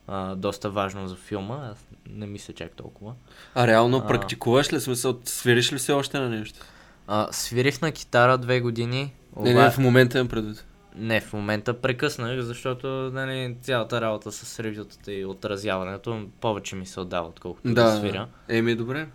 а, 0.06 0.34
доста 0.34 0.70
важно 0.70 1.08
за 1.08 1.16
филма. 1.16 1.68
Аз 1.72 1.86
не 2.10 2.26
мисля 2.26 2.54
чак 2.54 2.72
толкова. 2.72 3.12
А 3.54 3.66
реално 3.66 3.96
А. 3.96 4.06
практикуваш 4.06 4.72
ли 4.72 4.80
смисъл? 4.80 5.18
Свириш 5.24 5.72
ли 5.72 5.78
все 5.78 5.92
още 5.92 6.18
на 6.18 6.28
нещо? 6.28 6.58
А, 7.06 7.28
свирих 7.30 7.80
на 7.82 7.92
китара 7.92 8.38
две 8.38 8.60
години. 8.60 9.14
Не, 9.36 9.54
не, 9.54 9.70
в 9.70 9.78
момента 9.78 10.18
имам 10.18 10.28
предвид. 10.28 10.64
Не 10.96 11.20
в 11.20 11.32
момента 11.32 11.74
прекъснах, 11.74 12.40
защото 12.40 12.86
нали, 13.12 13.56
цялата 13.62 14.00
работа 14.00 14.32
с 14.32 14.60
ревютата 14.60 15.12
и 15.12 15.24
отразяването 15.24 16.26
повече 16.40 16.76
ми 16.76 16.86
се 16.86 17.00
отдава, 17.00 17.28
отколкото 17.28 17.68
да, 17.68 17.84
Да, 17.84 17.96
свиря. 17.96 18.26
еми 18.48 18.74
добре. 18.74 19.06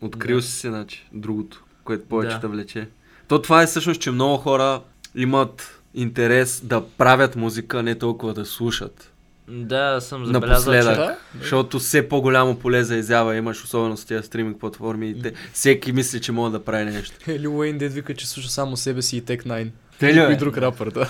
Открил 0.00 0.36
Да. 0.36 0.42
си 0.42 0.52
се, 0.52 0.68
значи, 0.68 1.06
другото, 1.12 1.64
което 1.84 2.04
повече 2.04 2.34
Да. 2.34 2.40
да. 2.40 2.48
влече. 2.48 2.88
То 3.28 3.42
това 3.42 3.62
е 3.62 3.66
всъщност, 3.66 4.00
че 4.00 4.10
много 4.10 4.36
хора 4.36 4.80
имат 5.14 5.80
интерес 5.94 6.60
да 6.64 6.86
правят 6.88 7.36
музика, 7.36 7.82
не 7.82 7.94
толкова 7.94 8.34
да 8.34 8.44
слушат. 8.46 9.08
Да, 9.48 10.00
съм 10.00 10.26
забелязал, 10.26 10.72
Напоследък. 10.72 10.94
че... 10.94 11.00
Да? 11.00 11.16
Защото 11.40 11.78
все 11.78 12.08
по-голямо 12.08 12.58
поле 12.58 12.84
за 12.84 12.96
изява 12.96 13.36
имаш, 13.36 13.64
особено 13.64 13.96
с 13.96 14.04
тези 14.04 14.26
стриминг 14.26 14.60
платформи. 14.60 15.08
И 15.10 15.22
те, 15.22 15.32
всеки 15.52 15.92
мисли, 15.92 16.20
че 16.20 16.32
може 16.32 16.52
да 16.52 16.64
прави 16.64 16.84
нещо. 16.84 17.16
Лил 17.28 17.58
Уейн 17.58 17.78
дед 17.78 17.92
вика, 17.92 18.14
че 18.14 18.28
слуша 18.28 18.48
само 18.48 18.76
себе 18.76 19.02
си 19.02 19.16
и 19.16 19.22
Tech 19.22 19.42
9. 19.42 19.70
Те 20.02 20.14
ли, 20.14 20.18
Никой 20.20 20.28
бе? 20.28 20.36
друг 20.36 20.58
рапър, 20.58 20.90
да. 20.90 21.08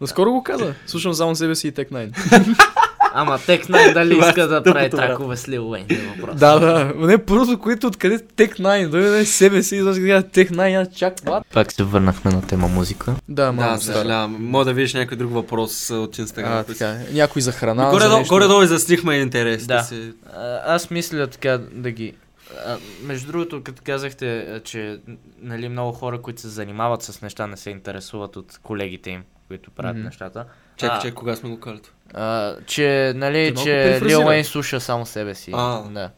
Наскоро 0.00 0.32
го 0.32 0.42
каза. 0.42 0.74
Слушам 0.86 1.14
само 1.14 1.36
себе 1.36 1.54
си 1.54 1.68
и 1.68 1.72
Tech 1.72 1.90
9. 1.90 2.56
Ама 3.14 3.38
Текнай 3.46 3.94
дали 3.94 4.14
Това 4.14 4.26
е 4.26 4.28
иска 4.28 4.48
да 4.48 4.62
прави 4.62 4.90
тракове 4.90 5.36
с 5.36 5.48
Лил 5.48 5.70
Уейн, 5.70 5.86
е 5.90 5.94
въпрос. 6.16 6.36
да, 6.36 6.58
да. 6.58 6.92
Не, 6.96 7.18
първото, 7.18 7.58
което 7.58 7.86
откъде 7.86 8.18
Tech 8.18 8.60
9. 8.60 8.88
Дойде 8.88 9.08
да 9.08 9.18
е 9.18 9.24
себе 9.24 9.62
си 9.62 9.76
и 9.76 9.78
да 9.78 9.84
казва 9.84 10.02
Tech 10.22 10.50
9, 10.50 10.82
аз 10.82 10.96
чак 10.96 11.16
what? 11.16 11.42
Пак 11.52 11.72
се 11.72 11.82
върнахме 11.82 12.30
на 12.30 12.46
тема 12.46 12.68
музика. 12.68 13.14
Да, 13.28 13.52
Да, 13.52 13.78
съжалявам. 13.78 14.36
Мога 14.40 14.64
да 14.64 14.72
видиш 14.72 14.94
някой 14.94 15.16
друг 15.16 15.32
въпрос 15.32 15.90
от 15.90 16.18
Инстаграм. 16.18 16.52
А, 16.52 16.64
така. 16.64 16.96
Някой 17.12 17.42
за 17.42 17.52
храна. 17.52 17.90
Горе-долу, 18.28 18.62
изяснихме 18.62 19.14
интерес. 19.14 19.66
Да. 19.66 19.82
Си. 19.82 20.12
Аз 20.66 20.90
мисля 20.90 21.26
така 21.26 21.58
да 21.72 21.90
ги... 21.90 22.14
А, 22.66 22.78
между 23.02 23.32
другото, 23.32 23.62
като 23.62 23.82
казахте, 23.84 24.60
че 24.64 25.00
нали, 25.38 25.68
много 25.68 25.92
хора, 25.92 26.22
които 26.22 26.40
се 26.40 26.48
занимават 26.48 27.02
с 27.02 27.22
неща, 27.22 27.46
не 27.46 27.56
се 27.56 27.70
интересуват 27.70 28.36
от 28.36 28.58
колегите 28.62 29.10
им, 29.10 29.24
които 29.48 29.70
правят 29.70 29.96
Мгм. 29.96 30.04
нещата. 30.04 30.46
Чакай, 30.76 30.96
чакай, 30.96 31.14
кога 31.14 31.36
сме 31.36 31.50
го 31.50 31.60
казали? 31.60 31.80
Че, 32.66 33.12
нали, 33.16 33.54
Ти 33.56 33.62
че. 33.62 34.00
Лил 34.02 34.26
Уейн 34.26 34.44
слуша 34.44 34.80
само 34.80 35.06
себе 35.06 35.34
си. 35.34 35.50
А. 35.54 35.82
Да. 35.90 36.10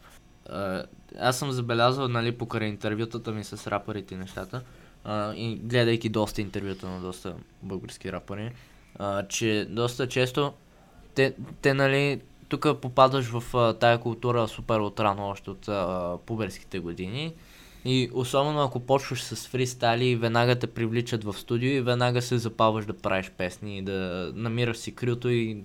А, 0.49 0.85
аз 1.18 1.39
съм 1.39 1.53
забелязал, 1.53 2.09
нали, 2.09 2.32
покрай 2.32 2.68
интервютата 2.68 3.32
ми 3.32 3.45
с 3.45 3.66
рапърите 3.66 4.14
и 4.14 4.18
нещата, 4.18 4.62
а, 5.05 5.35
и 5.35 5.57
гледайки 5.57 6.09
доста 6.09 6.41
интервюта 6.41 6.89
на 6.89 7.01
доста 7.01 7.35
български 7.62 8.12
рапъри, 8.12 8.53
а, 8.99 9.26
че 9.26 9.66
доста 9.70 10.09
често 10.09 10.53
те, 11.14 11.35
те 11.62 11.74
нали, 11.74 12.20
тук 12.57 12.80
попадаш 12.80 13.26
в 13.26 13.57
а, 13.57 13.72
тая 13.72 13.98
култура 13.98 14.48
супер 14.48 14.78
отрано 14.80 15.28
още 15.28 15.50
от 15.50 15.68
а, 15.68 16.18
пуберските 16.26 16.78
години. 16.78 17.32
И 17.84 18.11
особено 18.12 18.62
ако 18.62 18.80
почваш 18.80 19.22
с 19.22 19.48
фристайли, 19.48 20.16
веднага 20.16 20.59
те 20.59 20.66
привличат 20.66 21.24
в 21.24 21.34
студио 21.34 21.70
и 21.70 21.80
веднага 21.80 22.22
се 22.22 22.38
запалваш 22.38 22.86
да 22.86 22.92
правиш 22.92 23.30
песни 23.36 23.78
и 23.78 23.82
да 23.82 24.30
намираш 24.34 24.76
си 24.76 24.94
крюто 24.94 25.28
и 25.28 25.62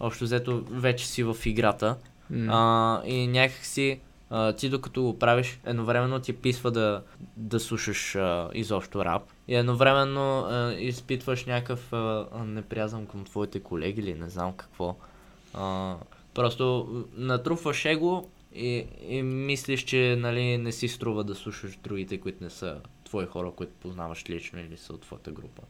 общо 0.00 0.24
взето 0.24 0.64
вече 0.70 1.06
си 1.06 1.22
в 1.22 1.36
играта. 1.44 1.96
М. 2.30 2.46
А, 2.50 3.02
и 3.06 3.26
някакси 3.26 4.00
а, 4.30 4.52
ти 4.52 4.68
докато 4.68 5.02
го 5.02 5.18
правиш, 5.18 5.60
едновременно 5.66 6.20
ти 6.20 6.32
писва 6.32 6.70
да, 6.70 7.02
да 7.36 7.60
слушаш 7.60 8.16
а, 8.16 8.48
изобщо 8.54 9.04
рап. 9.04 9.22
И 9.48 9.54
едновременно 9.54 10.40
а, 10.40 10.72
изпитваш 10.78 11.44
някакъв 11.44 11.92
а, 11.92 12.26
неприязъм 12.44 13.06
към 13.06 13.24
твоите 13.24 13.60
колеги 13.60 14.00
или 14.00 14.14
не 14.14 14.28
знам 14.28 14.52
какво. 14.52 14.96
А, 15.54 15.94
просто 16.38 16.86
натрупваш 17.16 17.84
его 17.84 18.28
и, 18.54 18.84
и 19.08 19.22
мислиш, 19.22 19.80
че 19.84 20.16
нали, 20.18 20.58
не 20.58 20.72
си 20.72 20.88
струва 20.88 21.24
да 21.24 21.34
слушаш 21.34 21.78
другите, 21.84 22.18
които 22.18 22.44
не 22.44 22.50
са 22.50 22.76
твои 23.04 23.26
хора, 23.26 23.50
които 23.56 23.72
познаваш 23.82 24.24
лично 24.30 24.58
или 24.58 24.76
са 24.76 24.92
от 24.92 25.00
твоята 25.00 25.30
група. 25.30 25.62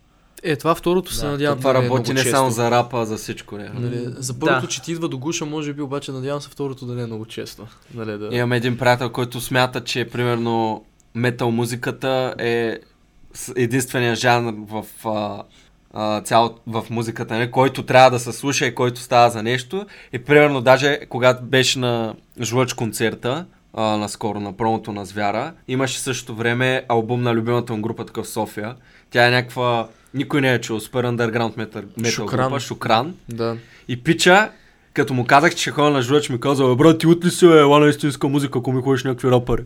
Е, 0.42 0.56
това 0.56 0.74
второто 0.74 1.12
се 1.12 1.26
Да, 1.26 1.32
надявам 1.32 1.58
Това 1.58 1.70
е 1.70 1.74
работи 1.74 2.12
много 2.12 2.24
не 2.24 2.30
само 2.30 2.48
често. 2.48 2.60
за 2.62 2.70
рапа, 2.70 3.00
а 3.00 3.04
за 3.06 3.16
всичко. 3.16 3.56
Не. 3.56 3.68
Нали, 3.68 4.04
за 4.16 4.38
първото, 4.38 4.60
Да. 4.60 4.68
че 4.68 4.82
ти 4.82 4.92
идва 4.92 5.08
до 5.08 5.18
гуша, 5.18 5.46
може 5.46 5.72
би, 5.72 5.82
обаче 5.82 6.12
надявам 6.12 6.40
се 6.40 6.48
второто 6.48 6.86
да 6.86 6.94
не 6.94 7.02
е 7.02 7.06
много 7.06 7.26
често. 7.26 7.66
Нали, 7.94 8.18
да. 8.18 8.36
Имам 8.36 8.52
един 8.52 8.78
приятел, 8.78 9.10
който 9.10 9.40
смята, 9.40 9.84
че 9.84 10.08
примерно 10.08 10.84
метал 11.14 11.50
музиката 11.50 12.34
е 12.38 12.78
единствения 13.56 14.14
жанр 14.14 14.54
в, 14.58 14.86
а, 15.04 15.42
а, 16.00 16.20
цял, 16.20 16.54
в 16.66 16.84
музиката, 16.90 17.38
не? 17.38 17.50
който 17.50 17.82
трябва 17.82 18.10
да 18.10 18.18
се 18.18 18.32
слуша 18.32 18.66
и 18.66 18.74
който 18.74 19.00
става 19.00 19.30
за 19.30 19.42
нещо. 19.42 19.86
И 20.12 20.18
примерно 20.18 20.60
даже 20.60 20.98
когато 21.08 21.42
беше 21.44 21.78
на 21.78 22.14
Жлъч 22.42 22.72
концерта, 22.72 23.46
а, 23.74 23.82
наскоро 23.96 24.40
на 24.40 24.56
промото 24.56 24.92
на 24.92 25.04
Звяра, 25.04 25.52
имаше 25.68 26.00
същото 26.00 26.34
време 26.34 26.82
албум 26.88 27.22
на 27.22 27.34
любимата 27.34 27.72
му 27.72 27.82
група 27.82 28.06
тук 28.06 28.24
в 28.24 28.28
София. 28.28 28.74
Тя 29.10 29.26
е 29.26 29.30
някаква... 29.30 29.88
Никой 30.14 30.40
не 30.40 30.54
е 30.54 30.60
чул, 30.60 30.80
супер 30.80 31.06
underground 31.06 31.56
метал, 31.56 31.82
метал 31.96 32.10
Шукран. 32.12 32.48
група, 32.48 32.60
Шукран. 32.60 33.14
да. 33.28 33.56
И 33.88 34.02
пича, 34.02 34.50
като 34.94 35.14
му 35.14 35.24
казах, 35.24 35.54
че 35.54 35.60
ще 35.62 35.70
ходя 35.70 35.90
на 35.90 36.02
жлъч, 36.02 36.30
ми 36.30 36.40
каза, 36.40 36.64
«Бе, 36.64 36.74
брат, 36.74 36.98
ти 36.98 37.06
от 37.06 37.24
ли 37.24 37.30
си, 37.30 37.46
бе, 37.48 37.58
ела 37.58 37.80
на 37.80 37.88
истинска 37.88 38.28
музика, 38.28 38.58
ако 38.58 38.72
ми 38.72 38.82
ходиш 38.82 39.04
някакви 39.04 39.30
рапъри. 39.30 39.62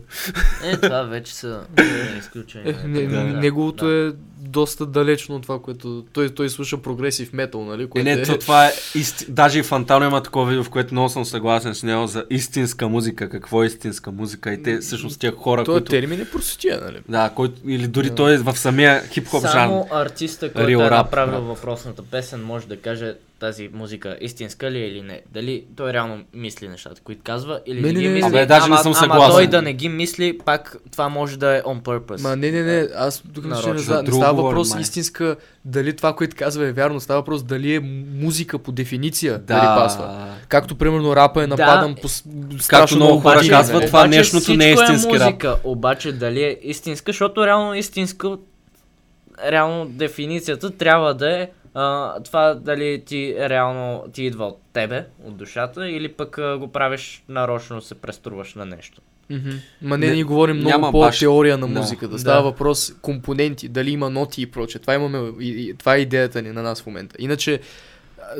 Е, 0.63 0.77
това 0.77 1.03
вече 1.03 1.35
са 1.35 1.61
е, 1.79 2.17
изключения. 2.19 2.79
Е, 2.83 2.87
не, 2.87 3.07
Да, 3.07 3.23
неговото 3.23 3.85
да. 3.85 4.07
е 4.07 4.11
доста 4.49 4.85
далечно 4.85 5.35
от 5.35 5.41
това, 5.41 5.59
което... 5.59 6.05
Той, 6.13 6.29
той 6.29 6.49
слуша 6.49 6.77
прогресив 6.77 7.33
метал, 7.33 7.65
нали? 7.65 7.83
Е, 7.83 7.87
Което 7.87 8.05
не, 8.05 8.21
то, 8.21 8.37
това 8.37 8.67
е, 8.67 8.71
исти... 8.95 9.25
даже 9.29 9.59
и 9.59 9.63
Фантано 9.63 10.05
има 10.05 10.23
такова 10.23 10.45
видео, 10.45 10.63
в 10.63 10.69
което 10.69 10.93
много 10.93 11.09
съм 11.09 11.25
съгласен 11.25 11.75
с 11.75 11.83
него 11.83 12.07
за 12.07 12.25
истинска 12.29 12.87
музика. 12.87 13.29
Какво 13.29 13.63
е 13.63 13.65
истинска 13.65 14.11
музика? 14.11 14.53
И 14.53 14.63
те, 14.63 14.77
всъщност, 14.77 15.19
тия 15.19 15.31
хора, 15.35 15.63
Той 15.63 15.75
които... 15.75 15.89
термин 15.89 16.21
е 16.21 16.25
просветия, 16.25 16.81
нали? 16.85 16.97
Да, 17.09 17.31
който, 17.35 17.61
или 17.67 17.87
дори 17.87 18.09
Да. 18.09 18.15
той 18.15 18.33
е 18.33 18.37
в 18.37 18.55
самия 18.57 19.07
хип-хоп 19.07 19.41
жанр. 19.41 19.51
Само 19.51 19.87
артиста, 19.91 20.53
който 20.53 20.69
Real 20.69 20.87
е 20.87 20.89
rap, 20.89 21.03
направил 21.03 21.41
да. 21.41 21.47
въпросната 21.47 22.01
песен, 22.01 22.43
може 22.43 22.67
да 22.67 22.77
каже 22.77 23.13
тази 23.39 23.69
музика 23.73 24.17
истинска 24.21 24.71
ли 24.71 24.77
е 24.77 24.87
или 24.87 25.01
не. 25.01 25.21
Дали 25.33 25.63
той 25.75 25.93
реално 25.93 26.23
мисли 26.33 26.67
нещата, 26.67 27.01
които 27.03 27.21
казва, 27.23 27.59
или 27.65 27.81
Не, 27.81 27.87
не, 27.87 27.93
не, 27.93 27.99
ги 27.99 28.07
не, 28.07 28.13
мисли. 28.13 28.27
Абе, 28.27 28.45
даже 28.45 28.67
не 28.69 28.73
ама, 28.73 28.83
съм 28.83 28.91
Ама 28.91 28.99
съгласен. 28.99 29.33
той 29.33 29.47
да 29.47 29.61
не 29.61 29.73
ги 29.73 29.89
мисли, 29.89 30.37
пак 30.45 30.77
това 30.91 31.09
може 31.09 31.37
да 31.37 31.57
е 31.57 31.61
on 31.61 31.81
purpose. 31.81 32.21
Ма 32.21 32.35
не, 32.35 32.51
не, 32.51 32.63
не, 32.63 32.87
аз 32.95 33.23
тук 33.33 33.45
не, 33.45 33.55
не, 33.55 33.73
не 33.73 34.03
друго 34.03 34.23
става 34.33 34.41
говорим, 34.41 34.55
въпрос 34.55 34.69
май. 34.69 34.81
истинска, 34.81 35.35
дали 35.65 35.95
това, 35.95 36.13
което 36.13 36.35
казва 36.35 36.65
е 36.65 36.71
вярно, 36.71 36.99
става 36.99 37.19
въпрос 37.19 37.43
дали 37.43 37.75
е 37.75 37.79
музика 38.13 38.59
по 38.59 38.71
дефиниция, 38.71 39.33
Да. 39.33 39.39
дали 39.39 39.65
пасва. 39.77 40.27
Както 40.47 40.75
примерно 40.75 41.15
рапа 41.15 41.43
е 41.43 41.47
нападан 41.47 41.95
по 41.95 42.07
с- 42.07 42.23
Както 42.23 42.59
страшно 42.59 42.97
много 42.97 43.19
хора 43.19 43.35
баджи, 43.35 43.49
казват, 43.49 43.85
това 43.85 43.99
Обаче 43.99 44.07
днешното 44.09 44.53
не 44.53 44.65
е 44.65 44.75
всичко 44.75 44.83
истински 44.85 45.13
рап. 45.13 45.25
музика, 45.25 45.57
обаче 45.63 46.11
дали 46.13 46.43
е 46.43 46.59
истинска, 46.63 47.09
защото 47.09 47.45
реално 47.45 47.73
истинска, 47.73 48.37
реално 49.41 49.85
дефиницията 49.87 50.71
трябва 50.71 51.13
да 51.13 51.31
е 51.33 51.49
а, 51.73 52.13
това 52.19 52.53
дали 52.55 53.03
ти 53.05 53.35
реално 53.39 54.03
ти 54.13 54.23
идва 54.23 54.45
от 54.45 54.59
тебе, 54.73 55.05
от 55.23 55.37
душата, 55.37 55.89
или 55.89 56.07
пък 56.09 56.37
а, 56.37 56.57
го 56.57 56.67
правиш 56.67 57.23
нарочно 57.29 57.81
се 57.81 57.95
преструваш 57.95 58.55
на 58.55 58.65
нещо. 58.65 59.01
Мгм. 59.33 59.49
Ма 59.81 59.97
не, 59.97 60.07
Не, 60.07 60.13
ние 60.13 60.23
говорим 60.23 60.55
много 60.55 60.69
няма 60.69 60.91
по-теория 60.91 61.57
на 61.57 61.67
да. 61.67 61.79
музиката. 61.79 62.19
Става 62.19 62.37
Да. 62.37 62.43
въпрос 62.43 62.93
компоненти, 63.01 63.67
дали 63.67 63.91
има 63.91 64.09
ноти 64.09 64.41
и 64.41 64.45
прочее. 64.45 64.81
Това 64.81 64.93
имаме, 64.93 65.31
и, 65.39 65.47
и, 65.49 65.73
това 65.73 65.95
е 65.95 65.99
идеята 65.99 66.41
ни 66.41 66.49
на 66.49 66.61
нас 66.63 66.81
в 66.81 66.85
момента. 66.85 67.15
Иначе, 67.19 67.59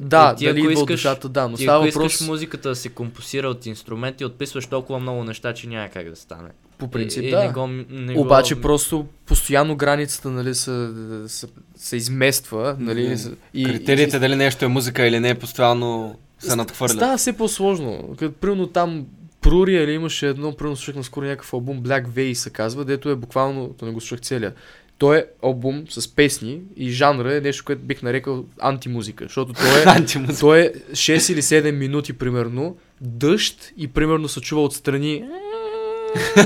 да, 0.02 0.30
Е, 0.30 0.36
ти 0.36 0.46
дали 0.46 0.60
идва 0.60 0.72
от 0.72 0.78
искаш- 0.80 0.92
душата, 0.92 1.30
да, 1.30 1.48
но 1.48 1.58
Ти 1.58 1.64
става 1.64 1.78
ако 1.80 1.88
въпрос 1.90 2.14
искаш 2.14 2.28
музиката 2.28 2.70
да 2.70 2.76
се 2.76 2.90
композира 2.90 3.48
от 3.48 3.66
инструменти, 3.66 4.26
отписваш 4.26 4.66
толкова 4.66 5.00
много 5.00 5.24
неща, 5.24 5.54
че 5.54 5.68
няма 5.68 5.90
как 5.90 6.10
да 6.10 6.16
стане. 6.16 6.50
по 6.78 6.88
принцип, 6.88 7.24
и, 7.24 7.30
да. 7.30 7.38
И 7.38 7.48
не 7.48 7.54
го, 7.54 7.68
не 7.90 8.20
Обаче 8.20 8.56
го... 8.56 8.62
просто 8.62 9.06
постоянно 9.26 9.76
границата 9.76 10.30
нали, 10.30 10.56
се, 10.56 10.90
се, 11.28 11.48
се 11.76 11.98
измества. 11.98 12.76
Нали, 12.80 13.18
с- 13.18 13.32
и, 13.54 13.66
Критериите 13.66 14.18
и, 14.18 14.20
дали 14.20 14.36
нещо 14.36 14.66
е 14.66 14.70
музика 14.70 15.08
или 15.08 15.20
не 15.20 15.30
е 15.30 15.36
постоянно 15.36 16.20
се 16.40 16.56
надхвърлят. 16.56 16.98
Става 16.98 17.18
все 17.18 17.34
по-сложно. 17.34 18.16
Като 18.20 18.34
примерно 18.34 18.68
там 18.68 19.06
Прурия 19.44 19.84
или 19.84 19.92
имаше 19.92 20.28
едно, 20.28 20.56
примерно 20.56 20.76
слушах 20.76 20.96
наскоро 20.96 21.26
някакъв 21.26 21.54
албум 21.54 21.84
Black 21.84 22.08
Veil 22.08 22.34
се 22.34 22.50
казва, 22.50 22.86
дето 22.86 23.10
е 23.10 23.16
буквално, 23.16 23.76
то 23.80 23.86
не 23.86 23.92
го 23.92 24.02
слушах 24.02 24.22
целия. 24.22 24.54
Той 24.98 25.18
е 25.18 25.26
албум 25.44 25.84
с 25.90 26.16
песни 26.16 26.62
и 26.78 26.92
жанра 26.92 27.36
е 27.36 27.42
нещо, 27.42 27.64
което 27.66 27.82
бих 27.82 28.04
нарекал 28.04 28.46
антимузика, 28.60 29.26
защото 29.26 29.54
той 29.54 29.82
е, 29.82 29.84
той 30.40 30.60
е 30.60 30.72
6 30.92 31.34
или 31.34 31.42
7 31.42 31.72
минути 31.72 32.14
примерно, 32.14 32.78
дъжд 33.02 33.74
и 33.78 33.88
примерно 33.88 34.28
се 34.28 34.42
чува 34.42 34.64
отстрани 34.64 35.24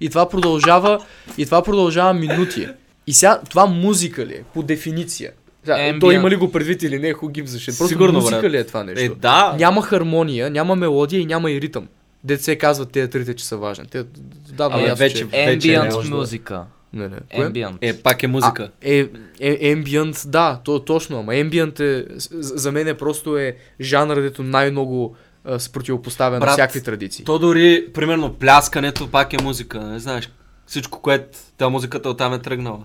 и 0.00 0.08
това 0.08 0.28
продължава 0.28 1.06
и 1.38 1.44
това 1.44 1.62
продължава 1.62 2.14
минути. 2.14 2.68
И 3.06 3.12
сега 3.12 3.40
това 3.50 3.66
музика 3.66 4.26
ли 4.26 4.34
е, 4.34 4.42
по 4.54 4.62
дефиниция? 4.62 5.32
Сега, 5.66 5.78
Ambient. 5.78 6.00
той 6.00 6.14
има 6.14 6.30
ли 6.30 6.36
го 6.36 6.52
предвид 6.52 6.82
или 6.82 6.98
не, 6.98 7.12
a 7.12 7.16
shit? 7.16 7.66
Просто 7.66 7.88
Сигурно, 7.88 8.12
музика 8.12 8.40
брат. 8.40 8.52
ли 8.52 8.56
е 8.56 8.64
това 8.64 8.84
нещо? 8.84 9.04
Е, 9.04 9.08
да. 9.08 9.54
Няма 9.58 9.82
хармония, 9.82 10.50
няма 10.50 10.76
мелодия 10.76 11.20
и 11.20 11.26
няма 11.26 11.50
и 11.50 11.60
ритъм. 11.60 11.88
Дете 12.24 12.42
се 12.42 12.56
казват 12.56 12.90
тези 12.90 13.10
трите, 13.10 13.34
че 13.34 13.44
са 13.44 13.56
важни. 13.56 13.86
Те 13.86 14.04
давно 14.48 14.76
Абе, 14.78 14.86
ясно, 14.86 14.96
вече- 14.96 15.16
че... 15.16 15.24
вече 15.24 15.68
не 15.68 15.78
Ambient 15.78 16.02
да- 16.02 16.16
музика. 16.16 16.64
Не, 16.92 17.08
не. 17.08 17.16
Ambient. 17.34 17.76
Е, 17.80 17.96
пак 17.96 18.22
е 18.22 18.26
музика. 18.26 18.62
А, 18.62 18.88
е, 18.90 19.08
е, 19.40 19.76
ambient, 19.76 20.28
да, 20.28 20.60
то, 20.64 20.78
точно, 20.78 21.18
ама 21.18 21.32
ambient 21.32 21.80
е, 21.80 22.04
за 22.32 22.72
мен 22.72 22.88
е 22.88 22.94
просто 22.94 23.38
е 23.38 23.56
жанр, 23.80 24.14
дето 24.14 24.42
най-много 24.42 25.16
се 25.58 25.72
противопоставя 25.72 26.38
на 26.38 26.46
всякакви 26.46 26.82
традиции. 26.82 27.24
То 27.24 27.38
дори, 27.38 27.86
примерно, 27.94 28.34
пляскането 28.34 29.08
пак 29.08 29.32
е 29.32 29.42
музика, 29.42 29.80
не 29.80 29.98
знаеш. 29.98 30.30
Всичко, 30.66 31.02
което 31.02 31.38
та 31.56 31.68
музиката 31.68 32.08
оттам 32.08 32.34
е 32.34 32.38
тръгнала. 32.38 32.84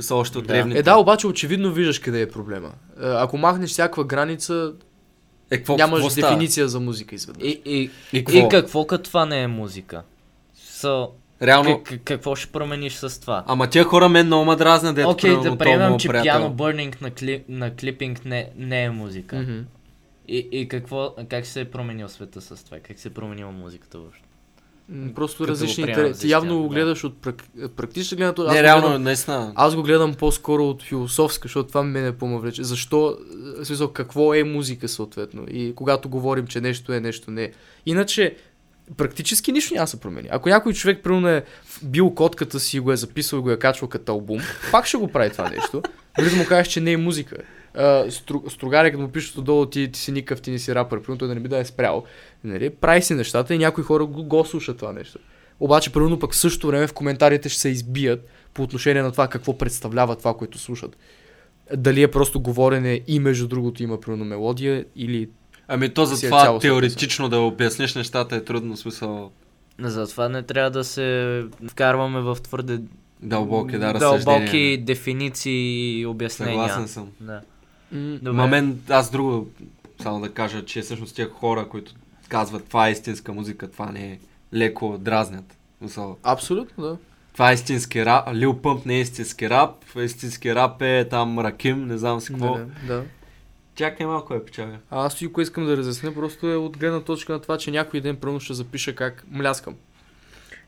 Са 0.00 0.14
още 0.14 0.38
от 0.38 0.46
Да. 0.46 0.52
древните. 0.52 0.78
Е, 0.78 0.82
да, 0.82 0.96
обаче 0.96 1.26
очевидно 1.26 1.72
виждаш 1.72 1.98
къде 1.98 2.20
е 2.20 2.28
проблема. 2.28 2.68
Е, 2.68 2.72
Ако 3.02 3.38
махнеш 3.38 3.70
всякаква 3.70 4.04
граница, 4.04 4.72
Е, 5.50 5.56
какво, 5.56 5.76
нямаш 5.76 5.98
какво 5.98 6.10
става? 6.10 6.28
дефиниция 6.28 6.68
за 6.68 6.80
музика 6.80 7.14
изведнъж. 7.14 7.44
И, 7.44 7.62
и, 7.64 7.90
И 8.12 8.18
и, 8.18 8.24
какво? 8.24 8.48
какво 8.48 8.86
като 8.86 9.04
това 9.04 9.26
не 9.26 9.42
е 9.42 9.46
музика? 9.46 10.02
So, 10.58 11.08
Реално, 11.42 11.82
как, 11.84 12.00
какво 12.04 12.36
ще 12.36 12.52
промениш 12.52 12.92
с 12.92 13.20
това? 13.20 13.44
ама 13.46 13.66
тия 13.66 13.84
хора 13.84 14.08
мен 14.08 14.26
много 14.26 14.44
ме 14.44 14.56
дразнят, 14.56 14.94
дето 14.94 15.10
Окей, 15.10 15.36
да 15.36 15.58
приемем, 15.58 15.88
моят 15.88 16.00
че 16.00 16.08
пиано 16.08 16.50
бърнинг 16.50 17.00
на, 17.00 17.10
клип, 17.10 17.44
на 17.48 17.76
клипинг 17.76 18.24
не, 18.24 18.50
не 18.56 18.84
е 18.84 18.90
музика. 18.90 19.36
Мгм. 19.36 19.58
И, 20.28 20.48
и 20.52 20.68
какво, 20.68 21.14
как 21.28 21.46
се 21.46 21.60
е 21.60 21.64
променил 21.64 22.08
света 22.08 22.40
с 22.40 22.64
това? 22.64 22.78
Как 22.78 22.98
се 22.98 23.08
е 23.08 23.12
променила 23.12 23.52
музиката 23.52 23.98
въобще? 23.98 24.22
Просто 25.14 25.48
различни 25.48 25.84
интереси. 25.84 26.28
явно 26.28 26.62
го 26.62 26.68
да. 26.68 26.74
гледаш 26.74 27.04
от 27.04 27.18
прак... 27.18 27.44
практична 27.76 28.16
гледна 28.16 28.32
точка. 28.32 28.54
Не, 28.54 28.62
реално, 28.62 28.86
гледам- 28.86 29.02
наистина. 29.02 29.52
Аз 29.54 29.74
го 29.76 29.82
гледам 29.82 30.14
по-скоро 30.14 30.68
от 30.68 30.82
философска, 30.82 31.48
защото 31.48 31.68
това 31.68 31.82
мене 31.82 32.12
по 32.12 32.38
влече. 32.38 32.64
Защо, 32.64 33.16
смисъл, 33.62 33.88
какво 33.88 34.34
е 34.34 34.44
музика 34.44 34.88
съответно? 34.88 35.44
И 35.50 35.74
когато 35.74 36.08
говорим, 36.08 36.46
че 36.46 36.60
нещо 36.60 36.92
е, 36.92 37.00
нещо 37.00 37.30
не 37.30 37.44
е. 37.44 37.52
Иначе, 37.86 38.36
практически 38.96 39.52
нищо 39.52 39.74
няма 39.74 39.86
се 39.86 40.00
промени. 40.00 40.28
Ако 40.30 40.48
някой 40.48 40.72
човек, 40.72 41.02
примерно, 41.02 41.28
е 41.28 41.44
бил 41.82 42.10
котката 42.10 42.60
си, 42.60 42.80
го 42.80 42.92
е 42.92 42.96
записал 42.96 43.38
и 43.38 43.40
го 43.40 43.50
е 43.50 43.58
качвал 43.58 43.88
като 43.88 44.12
албум, 44.12 44.40
пак 44.70 44.86
ще 44.86 44.96
го 44.96 45.08
прави 45.08 45.30
това 45.30 45.50
нещо. 45.50 45.82
Дори 46.18 46.30
да 46.30 46.36
му 46.36 46.46
кажеш, 46.46 46.72
че 46.72 46.80
не 46.80 46.92
е 46.92 46.96
музика. 46.96 47.36
Uh, 47.78 48.10
стру, 48.10 48.42
стругари, 48.50 48.90
като 48.90 49.02
му 49.02 49.08
пишат 49.08 49.38
отдолу, 49.38 49.66
ти, 49.66 49.92
ти 49.92 50.00
си 50.00 50.12
никакъв, 50.12 50.42
ти 50.42 50.50
не 50.50 50.58
си 50.58 50.74
рапър, 50.74 51.02
примерно 51.02 51.18
той 51.18 51.28
да 51.28 51.34
не 51.34 51.40
би 51.40 51.48
да 51.48 51.58
е 51.58 51.64
спрял. 51.64 52.04
Нали? 52.44 52.70
Прави 52.70 53.02
си 53.02 53.14
нещата 53.14 53.54
и 53.54 53.58
някои 53.58 53.84
хора 53.84 54.06
го, 54.06 54.24
го 54.24 54.44
слушат 54.44 54.78
това 54.78 54.92
нещо. 54.92 55.18
Обаче, 55.60 55.92
примерно 55.92 56.18
пък 56.18 56.32
в 56.32 56.36
същото 56.36 56.66
време 56.66 56.86
в 56.86 56.92
коментарите 56.92 57.48
ще 57.48 57.60
се 57.60 57.68
избият 57.68 58.28
по 58.54 58.62
отношение 58.62 59.02
на 59.02 59.12
това 59.12 59.28
какво 59.28 59.58
представлява 59.58 60.16
това, 60.16 60.34
което 60.34 60.58
слушат. 60.58 60.96
Дали 61.76 62.02
е 62.02 62.10
просто 62.10 62.40
говорене 62.40 63.00
и 63.06 63.20
между 63.20 63.48
другото 63.48 63.82
има 63.82 64.00
примерно 64.00 64.24
мелодия 64.24 64.84
или... 64.96 65.28
Ами 65.68 65.88
то 65.88 66.04
за 66.04 66.26
е 66.26 66.28
това 66.28 66.42
цялостна 66.42 66.68
теоретично 66.68 67.28
да 67.28 67.38
обясниш 67.38 67.94
нещата 67.94 68.36
е 68.36 68.44
трудно, 68.44 68.76
смисъл 68.76 69.30
Затова 69.78 70.28
не 70.28 70.42
трябва 70.42 70.70
да 70.70 70.84
се 70.84 71.44
вкарваме 71.68 72.20
в 72.20 72.38
твърде 72.42 72.80
дълбоки, 73.22 73.78
да, 73.78 73.92
дълбоки 73.92 74.82
дефиниции 74.86 76.00
и 76.00 76.06
обяснения. 76.06 76.68
Съгласен 76.68 76.88
съм. 76.88 77.08
Да. 77.20 77.40
Добре. 77.94 78.32
Ма 78.32 78.46
мен, 78.46 78.82
аз 78.88 79.10
друго, 79.10 79.48
само 80.02 80.20
да 80.20 80.32
кажа, 80.32 80.64
че 80.64 80.82
всъщност 80.82 81.14
тия 81.14 81.30
хора, 81.30 81.68
които 81.68 81.92
казват 82.28 82.68
това 82.68 82.88
е 82.88 82.92
истинска 82.92 83.32
музика, 83.32 83.70
това 83.70 83.92
не 83.92 84.12
е 84.12 84.18
леко 84.54 84.98
дразнят. 84.98 85.56
Смисъл, 85.78 86.16
Абсолютно, 86.22 86.84
да. 86.84 86.96
това 87.32 87.50
е 87.50 87.54
истински 87.54 88.06
рап, 88.06 88.28
Лил 88.34 88.62
Пъмп 88.62 88.86
не 88.86 88.94
е 88.94 89.00
истински 89.00 89.50
рап, 89.50 89.84
истински 89.96 90.54
рап 90.54 90.82
е 90.82 91.06
там 91.10 91.38
Раким, 91.38 91.86
не 91.86 91.98
знам 91.98 92.20
си 92.20 92.32
какво. 92.32 92.54
Да, 92.54 92.66
да. 92.86 93.04
Чакай 93.74 94.06
малко 94.06 94.34
е 94.34 94.44
печага. 94.44 94.78
А 94.90 95.06
аз 95.06 95.16
тук 95.16 95.38
искам 95.40 95.66
да 95.66 95.76
разясня, 95.76 96.14
просто 96.14 96.50
е 96.50 96.56
от 96.56 96.78
гледна 96.78 97.00
точка 97.00 97.32
на 97.32 97.40
това, 97.40 97.58
че 97.58 97.70
някой 97.70 98.00
ден 98.00 98.16
пръвно 98.16 98.40
ще 98.40 98.54
запиша 98.54 98.94
как 98.94 99.24
мляскам. 99.30 99.74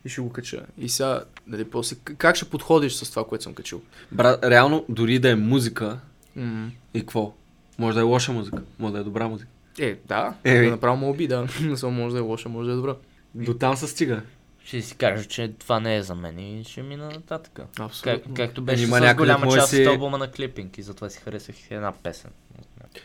И 0.04 0.08
ще 0.08 0.20
го 0.20 0.32
кача. 0.32 0.66
И 0.78 0.88
сега, 0.88 1.24
нали, 1.46 1.64
после, 1.64 1.96
как 2.18 2.36
ще 2.36 2.50
подходиш 2.50 2.92
с 2.92 3.10
това, 3.10 3.24
което 3.24 3.44
съм 3.44 3.54
качил? 3.54 3.82
Брат, 4.12 4.44
реално, 4.44 4.84
дори 4.88 5.18
да 5.18 5.30
е 5.30 5.34
музика, 5.34 5.98
М. 6.36 6.70
и 6.94 7.00
какво? 7.00 7.34
Може 7.78 7.94
да 7.94 8.00
е 8.00 8.04
лоша 8.04 8.32
музика, 8.32 8.62
може 8.78 8.94
да 8.94 9.00
е 9.00 9.04
добра 9.04 9.28
музика. 9.28 9.50
Е, 9.78 9.96
да. 10.06 10.34
Е, 10.44 10.64
да 10.64 10.70
направо 10.70 10.96
му 10.96 11.10
оби, 11.10 11.26
да. 11.26 11.46
Не 11.60 11.76
само 11.76 11.92
може 11.92 12.12
да 12.12 12.18
е 12.18 12.22
лоша, 12.22 12.48
може 12.48 12.66
да 12.66 12.72
е 12.72 12.76
добра. 12.76 12.94
До 13.34 13.54
там 13.54 13.76
се 13.76 13.86
стига. 13.86 14.22
Ще 14.64 14.82
си 14.82 14.96
кажа, 14.96 15.24
че 15.24 15.52
това 15.58 15.80
не 15.80 15.96
е 15.96 16.02
за 16.02 16.14
мен 16.14 16.38
и 16.38 16.64
ще 16.64 16.82
мина 16.82 17.04
нататък. 17.06 17.52
Как, 17.54 17.80
Абсолютно. 17.80 18.34
както 18.34 18.62
беше 18.62 18.84
Има 18.84 18.96
с 18.98 19.14
голяма 19.14 19.52
част 19.52 19.70
си- 19.70 19.80
от 19.80 19.86
албума 19.86 20.18
на 20.18 20.30
клипинг 20.30 20.78
и 20.78 20.82
затова 20.82 21.10
си 21.10 21.18
харесах 21.18 21.70
една 21.70 21.92
песен. 21.92 22.30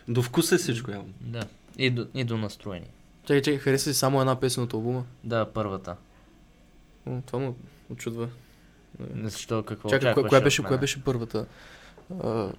До 0.08 0.22
вкуса 0.22 0.56
е 0.56 0.58
всичко 0.58 0.92
явно. 0.92 1.14
Да. 1.22 1.44
И 1.78 1.90
до, 1.90 2.08
и 2.14 2.24
до 2.24 2.38
настроение. 2.38 2.90
Чакай, 3.24 3.42
чакай, 3.42 3.58
хареса 3.58 3.90
ли 3.90 3.94
само 3.94 4.22
една 4.22 4.40
песен 4.40 4.64
от 4.64 4.74
албума? 4.74 5.04
Да, 5.24 5.46
първата. 5.46 5.96
О, 7.06 7.22
това 7.26 7.40
му 7.40 7.56
очудва. 7.90 8.30
Защо 9.16 9.64
какво 9.64 9.90
Чакай, 9.90 10.14
коя, 10.14 10.28
коя, 10.28 10.42
беше, 10.42 10.64
коя 10.64 10.78
беше 10.78 11.04
първата? 11.04 11.46
А, 12.24 12.50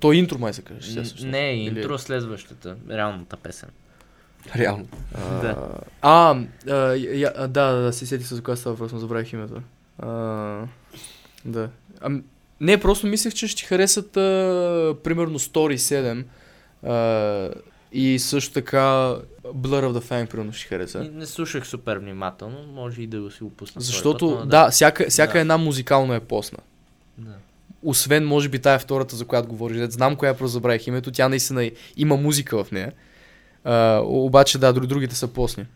то 0.00 0.12
е 0.12 0.16
интро 0.16 0.38
май 0.38 0.52
се 0.52 0.62
каже. 0.62 0.80
сега 0.82 1.00
Н- 1.00 1.04
всъщност. 1.04 1.26
Не, 1.26 1.52
Или- 1.54 1.78
интро 1.78 1.98
следващата, 1.98 2.76
реалната 2.90 3.36
песен. 3.36 3.68
Реално. 4.56 4.88
А, 5.14 5.40
Да. 5.40 5.56
А, 6.02 6.36
а, 6.68 6.76
я, 6.94 7.32
а, 7.36 7.48
да, 7.48 7.72
да, 7.72 7.80
да, 7.80 7.92
си 7.92 8.06
сети 8.06 8.24
се 8.24 8.34
за 8.34 8.42
коя 8.42 8.56
става 8.56 8.74
въпрос, 8.74 8.92
но 8.92 8.98
забравих 8.98 9.32
името. 9.32 9.62
А, 9.98 10.08
да. 11.44 11.70
А, 12.00 12.10
не, 12.60 12.80
просто 12.80 13.06
мислех, 13.06 13.34
че 13.34 13.48
ще 13.48 13.64
харесат 13.64 14.16
а, 14.16 14.20
примерно 15.04 15.38
Story 15.38 15.76
7 15.76 16.24
а, 16.84 17.50
и 17.92 18.18
също 18.18 18.52
така 18.52 18.78
Blur 19.44 19.84
of 19.84 19.92
the 19.92 20.02
Fang, 20.02 20.26
примерно 20.26 20.52
ще 20.52 20.66
хареса. 20.66 21.04
И 21.04 21.08
Не 21.08 21.26
слушах 21.26 21.66
супер 21.66 21.96
внимателно, 21.96 22.62
може 22.64 23.02
и 23.02 23.06
да 23.06 23.20
го 23.20 23.30
си 23.30 23.42
го 23.42 23.50
пусна. 23.50 23.74
този 23.74 23.86
Защото, 23.86 24.30
път, 24.30 24.38
но 24.38 24.46
да, 24.46 24.70
всяка, 24.70 25.06
всяка 25.08 25.32
Да. 25.32 25.38
една 25.38 25.58
музикално 25.58 26.14
е 26.14 26.20
посна. 26.20 26.58
да. 27.18 27.32
Освен, 27.82 28.26
може 28.26 28.48
би, 28.48 28.58
тая 28.58 28.78
втората, 28.78 29.16
за 29.16 29.24
която 29.24 29.48
говориш. 29.48 29.90
Знам 29.90 30.16
коя, 30.16 30.34
просто 30.34 30.52
забравих 30.52 30.86
името. 30.86 31.10
Тя 31.12 31.28
наистина 31.28 31.70
има 31.96 32.16
музика 32.16 32.64
в 32.64 32.72
нея. 32.72 32.92
А, 33.64 34.00
обаче, 34.04 34.58
да, 34.58 34.72
друг- 34.72 34.86
другите 34.86 35.14
са 35.14 35.28
посни. 35.28 35.66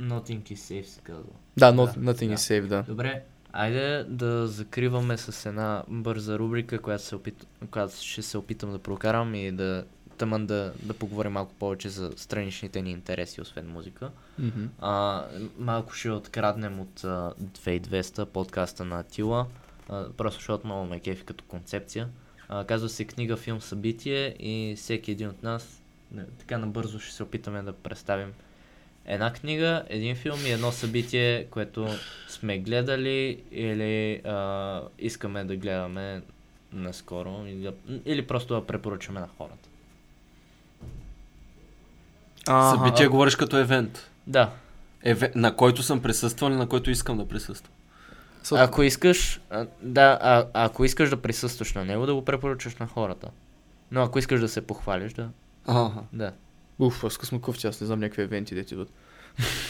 Nothing 0.00 0.42
is 0.42 0.54
safe 0.54 0.84
се 0.84 1.00
казва. 1.00 1.22
Да, 1.56 1.72
not, 1.72 1.98
Да, 1.98 2.12
nothing 2.14 2.28
да. 2.28 2.34
is 2.34 2.60
safe, 2.60 2.66
да. 2.66 2.82
Добре, 2.82 3.22
айде 3.52 4.04
да 4.08 4.46
закриваме 4.46 5.18
с 5.18 5.46
една 5.48 5.82
бърза 5.88 6.38
рубрика, 6.38 6.78
която, 6.78 7.04
се 7.04 7.14
опит... 7.16 7.46
която 7.70 7.94
ще 7.96 8.22
се 8.22 8.38
опитам 8.38 8.72
да 8.72 8.78
прокарам 8.78 9.34
и 9.34 9.52
да 9.52 9.84
тъмън 10.18 10.46
да, 10.46 10.72
да 10.82 10.94
поговорим 10.94 11.32
малко 11.32 11.52
повече 11.54 11.88
за 11.88 12.12
страничните 12.16 12.82
ни 12.82 12.90
интереси, 12.90 13.40
освен 13.40 13.68
музика. 13.68 14.10
Мгм. 14.38 14.64
А, 14.80 15.24
малко 15.58 15.94
ще 15.94 16.10
откраднем 16.10 16.80
от 16.80 17.04
а, 17.04 17.32
2200 17.42 18.24
подкаста 18.24 18.84
на 18.84 19.00
Атила, 19.00 19.46
а, 19.88 20.12
просто 20.16 20.38
защото 20.38 20.66
много 20.66 20.84
ме 20.84 21.00
кефи 21.00 21.24
като 21.24 21.44
концепция. 21.44 22.08
А, 22.48 22.64
казва 22.64 22.88
се 22.88 23.04
книга, 23.04 23.36
филм, 23.36 23.60
събитие 23.60 24.36
и 24.38 24.74
всеки 24.76 25.10
един 25.10 25.28
от 25.28 25.42
нас 25.42 25.82
не, 26.12 26.24
така 26.38 26.58
набързо 26.58 27.00
ще 27.00 27.14
се 27.14 27.22
опитаме 27.22 27.62
да 27.62 27.72
представим 27.72 28.32
една 29.06 29.32
книга, 29.32 29.82
един 29.88 30.16
филм 30.16 30.46
и 30.46 30.50
едно 30.50 30.72
събитие, 30.72 31.46
което 31.50 31.88
сме 32.28 32.58
гледали 32.58 33.42
или 33.52 34.14
а, 34.24 34.82
искаме 34.98 35.44
да 35.44 35.56
гледаме 35.56 36.22
наскоро 36.72 37.44
или, 37.46 37.62
да, 37.62 37.72
или 38.04 38.26
просто 38.26 38.54
да 38.54 38.66
препоръчаме 38.66 39.20
на 39.20 39.28
хората. 39.38 39.68
Събитие 42.46 43.08
говориш 43.08 43.36
като 43.36 43.58
евент. 43.58 44.10
Да, 44.26 44.50
Еве... 45.02 45.32
На 45.34 45.56
който 45.56 45.82
съм 45.82 46.02
присъствал 46.02 46.50
и 46.50 46.54
на 46.54 46.68
който 46.68 46.90
искам 46.90 47.18
да 47.18 47.28
присъствам. 47.28 47.71
Съответно- 48.42 48.64
Ако 48.64 48.82
искаш, 48.82 49.40
а, 49.50 49.66
да, 49.82 50.18
а, 50.22 50.46
ако 50.54 50.84
искаш 50.84 51.10
да 51.10 51.16
присъстваш 51.16 51.74
на 51.74 51.84
него, 51.84 52.06
да 52.06 52.14
го 52.14 52.24
препоръчаш 52.24 52.76
на 52.76 52.86
хората. 52.86 53.28
Но 53.90 54.02
ако 54.02 54.18
искаш 54.18 54.40
да 54.40 54.48
се 54.48 54.60
похвалиш, 54.60 55.12
да. 55.12 55.28
Ага. 55.66 56.00
Да. 56.12 56.32
Уф, 56.78 57.04
аз 57.04 57.18
късно 57.18 57.40
кофти, 57.40 57.66
аз 57.66 57.80
не 57.80 57.86
знам 57.86 58.00
някакви 58.00 58.22
евенти, 58.22 58.54
де 58.54 58.64
ти 58.64 58.74
идват. 58.74 58.88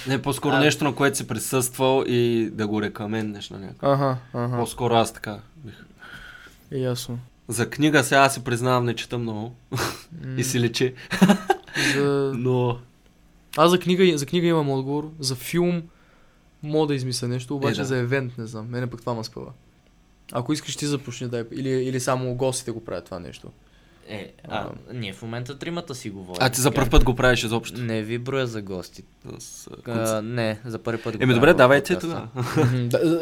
Не, 0.09 0.23
по-скоро 0.23 0.55
А- 0.55 0.61
нещо, 0.61 0.85
на 0.85 0.95
което 0.95 1.17
си 1.17 1.27
присъствал 1.27 2.05
и 2.07 2.51
да 2.53 2.67
го 2.67 2.83
рекаменнеш 2.83 3.51
на 3.51 3.59
някой. 3.59 3.93
Ага, 3.93 4.17
ага. 4.35 4.57
По-скоро 4.57 4.95
аз 4.95 5.13
така 5.13 5.39
бих. 5.57 5.85
Е, 6.73 6.79
ясно. 6.79 7.19
За 7.49 7.71
книга 7.71 8.05
сега 8.05 8.21
аз 8.21 8.35
си 8.35 8.45
признавам, 8.45 8.85
не 8.85 8.95
чета 8.95 9.19
много. 9.19 9.55
М, 9.71 9.79
И 10.39 10.45
си 10.45 10.61
лечи. 10.61 10.95
За... 11.97 12.33
Но... 12.37 12.79
Аз 13.57 13.71
за 13.71 13.79
книга, 13.79 14.19
за 14.19 14.27
книга 14.27 14.47
имам 14.47 14.71
отговор. 14.71 15.11
За 15.19 15.35
филм 15.35 15.83
мога 16.63 16.87
да 16.87 16.95
измисля 16.95 17.29
нещо, 17.29 17.57
обаче 17.57 17.81
да. 17.81 17.85
за 17.85 17.97
евент 17.97 18.39
не 18.39 18.47
знам. 18.47 18.67
Мене 18.69 18.87
пък 18.87 19.01
това 19.01 19.15
ме 19.15 19.25
спъва. 19.25 19.53
Ако 20.33 20.53
искаш 20.53 20.77
ти 20.77 20.87
започни 20.87 21.29
да 21.29 21.47
или, 21.53 21.69
или 21.69 22.01
само 22.01 22.35
гостите 22.35 22.71
го 22.71 22.85
правят 22.85 23.05
това 23.05 23.19
нещо. 23.19 23.51
Е, 24.09 24.33
а, 24.49 24.69
ние 24.93 25.13
в 25.13 25.23
момента 25.23 25.59
тримата 25.59 25.95
си 25.95 26.11
говорим. 26.11 26.39
А 26.41 26.51
ти 26.51 26.61
за 26.61 26.71
първ 26.71 26.91
път 26.91 27.05
го 27.05 27.15
правиш 27.15 27.45
изобщо. 27.45 27.81
Не 27.81 28.03
ви 28.03 28.19
броя 28.19 28.47
за 28.47 28.63
гости. 28.63 29.03
С, 29.39 29.69
а, 29.87 29.93
А, 29.93 30.23
не, 30.23 30.61
за 30.65 30.79
първи 30.79 31.03
път 31.03 31.17
го 31.17 31.23
Еми 31.23 31.35
добре, 31.35 31.55
давайте 31.55 31.99
тогава. 31.99 32.29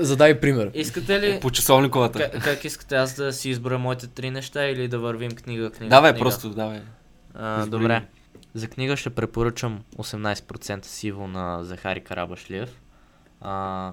Задай 0.00 0.40
пример. 0.40 0.70
Искате 0.74 1.20
ли... 1.20 1.40
По 1.40 1.50
часовниковата. 1.50 2.30
Как, 2.30 2.44
как 2.44 2.64
искате 2.64 2.94
аз 2.94 3.14
да 3.14 3.32
си 3.32 3.50
изброя 3.50 3.78
моите 3.78 4.06
три 4.06 4.30
неща 4.30 4.66
или 4.66 4.88
да 4.88 4.98
вървим 4.98 5.30
книга, 5.30 5.70
книга, 5.70 5.90
Давай, 5.90 6.12
книга? 6.12 6.24
просто 6.24 6.50
давай. 6.50 6.80
А, 7.34 7.66
добре. 7.66 8.06
За 8.54 8.68
книга 8.68 8.96
ще 8.96 9.10
препоръчам 9.10 9.80
18% 9.96 10.84
сиво 10.84 11.28
на 11.28 11.64
Захари 11.64 12.00
Карабашлиев. 12.00 12.80
А, 13.40 13.92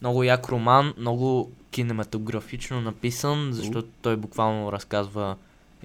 много 0.00 0.22
як 0.22 0.48
роман, 0.48 0.94
много 0.98 1.52
кинематографично 1.70 2.80
написан, 2.80 3.52
защото 3.52 3.88
той 4.02 4.16
буквално 4.16 4.72
разказва 4.72 5.36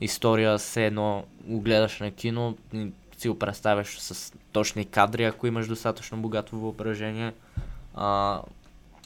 история, 0.01 0.57
все 0.57 0.85
едно 0.85 1.23
го 1.43 1.59
гледаш 1.59 1.99
на 1.99 2.11
кино 2.11 2.57
си 3.19 3.29
го 3.29 3.39
представяш 3.39 3.99
с 3.99 4.33
точни 4.51 4.85
кадри, 4.85 5.23
ако 5.23 5.47
имаш 5.47 5.67
достатъчно 5.67 6.17
богато 6.17 6.57
въображение. 6.57 7.33
А, 7.95 8.41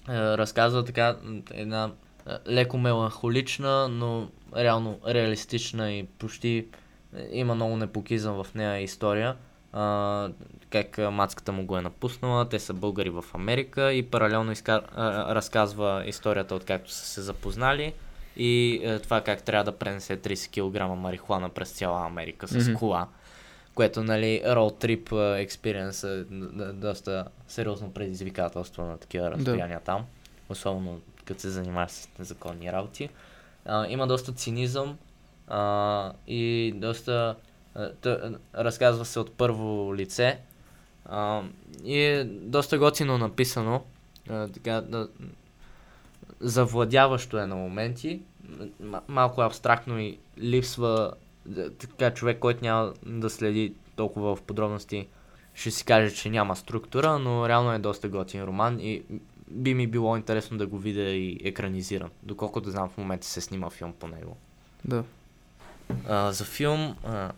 е, 0.10 0.14
разказва 0.14 0.86
така 0.86 1.16
една 1.52 1.92
а, 2.26 2.40
леко 2.48 2.78
меланхолична, 2.78 3.88
но 3.88 4.28
реално 4.56 5.00
реалистична 5.08 5.92
и 5.92 6.06
почти 6.06 6.58
е, 6.58 7.30
има 7.32 7.56
много 7.56 7.78
непокизъм 7.78 8.44
в 8.44 8.54
нея 8.56 8.80
история. 8.80 9.36
А, 9.74 10.30
как 10.70 11.00
а, 11.00 11.12
мацката 11.12 11.52
му 11.52 11.66
го 11.66 11.78
е 11.78 11.82
напуснала, 11.82 12.50
те 12.50 12.60
са 12.60 12.74
българи 12.74 13.10
в 13.10 13.26
Америка 13.34 13.94
и 13.94 14.04
паралелно 14.04 14.52
изка... 14.52 14.82
а, 14.96 15.36
разказва 15.36 16.04
историята 16.06 16.56
от 16.56 16.66
както 16.66 16.92
са 16.92 17.06
се 17.06 17.22
запознали 17.22 17.94
и 18.38 18.82
е, 18.84 19.00
това 19.00 19.22
как 19.22 19.44
трябва 19.44 19.64
да 19.64 19.78
пренесе 19.78 20.18
30 20.18 20.50
кг 20.92 20.98
марихуана 20.98 21.50
през 21.50 21.72
цяла 21.72 22.06
Америка 22.06 22.48
с 22.48 22.68
Мгм. 22.68 22.78
кола. 22.78 23.08
Което, 23.76 24.04
нали, 24.04 24.42
road 24.46 24.86
trip 24.86 25.12
е 25.36 25.42
д- 26.24 26.48
д- 26.48 26.74
доста 26.74 27.26
сериозно 27.48 27.92
предизвикателство 27.94 28.84
на 28.84 28.98
такива 28.98 29.32
разстояния 29.32 29.80
там. 29.80 30.06
Особено 30.50 31.02
като 31.26 31.42
се 31.42 31.50
занимаваш 31.50 31.92
с 31.92 32.10
незаконни 32.20 32.72
работи. 32.72 33.10
А, 33.66 33.88
има 33.88 34.08
доста 34.08 34.32
цинизъм 34.32 34.98
а, 35.48 36.12
и 36.28 36.74
доста... 36.76 37.36
а, 37.76 37.92
т- 37.94 38.34
разказва 38.56 39.06
се 39.06 39.20
от 39.20 39.32
първо 39.32 39.96
лице 39.96 40.40
а, 41.06 41.42
и 41.84 42.00
е 42.00 42.24
доста 42.24 42.78
готино 42.78 43.18
написано. 43.18 43.84
А, 44.30 44.48
така, 44.48 44.82
да, 44.82 45.08
завладяващо 46.40 47.38
е 47.38 47.48
на 47.48 47.56
моменти. 47.56 48.22
Малко 49.08 49.42
абстрактно 49.42 50.00
и 50.00 50.18
липсва 50.40 51.14
да, 51.46 51.74
така 51.74 52.14
човек, 52.14 52.40
който 52.40 52.64
няма 52.64 52.94
да 53.06 53.30
следи 53.30 53.74
толкова 53.96 54.36
в 54.36 54.42
подробности, 54.42 55.08
ще 55.54 55.72
си 55.72 55.86
каже, 55.86 56.16
че 56.16 56.30
няма 56.30 56.56
структура, 56.56 57.20
но 57.20 57.50
реално 57.50 57.74
е 57.74 57.80
доста 57.80 58.10
готин 58.10 58.44
роман 58.44 58.80
и 58.80 59.04
би 59.48 59.74
ми 59.74 59.88
било 59.88 60.18
интересно 60.18 60.58
да 60.58 60.68
го 60.68 60.78
видя 60.78 61.10
и 61.10 61.40
екранизиран, 61.44 62.10
доколкото 62.24 62.70
знам 62.72 62.90
в 62.90 62.98
момента 62.98 63.28
се 63.28 63.42
снима 63.42 63.70
филм 63.70 63.94
по 63.94 64.08
него. 64.08 64.38
Да. 64.86 65.04
А, 66.08 66.32
за 66.32 66.46
филм, 66.46 66.96
а, 67.04 67.32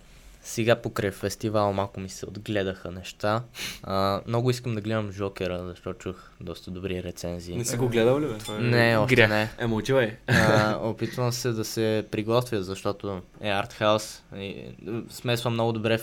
сега 0.45 0.75
покрай 0.75 1.11
фестивал 1.11 1.73
малко 1.73 1.99
ми 1.99 2.09
се 2.09 2.25
отгледаха 2.25 2.91
неща. 2.91 3.43
А, 3.83 4.21
много 4.27 4.49
искам 4.49 4.75
да 4.75 4.81
гледам 4.81 5.11
Жокера, 5.11 5.63
защото 5.67 5.99
чух 5.99 6.29
доста 6.41 6.71
добри 6.71 7.03
рецензии. 7.03 7.55
Не 7.55 7.65
си 7.65 7.77
го 7.77 7.89
гледал 7.89 8.19
ли, 8.19 8.27
бе? 8.27 8.59
Не, 8.59 8.97
още 8.97 9.15
грях. 9.15 9.29
не. 9.29 9.49
Е, 9.59 9.65
отивай. 9.65 10.17
А, 10.27 10.75
опитвам 10.81 11.31
се 11.31 11.51
да 11.51 11.65
се 11.65 12.05
приготвя, 12.11 12.63
защото 12.63 13.21
е 13.41 13.49
артхаус. 13.49 14.23
И, 14.35 14.65
смесва 15.09 15.49
много 15.49 15.71
добре 15.71 15.99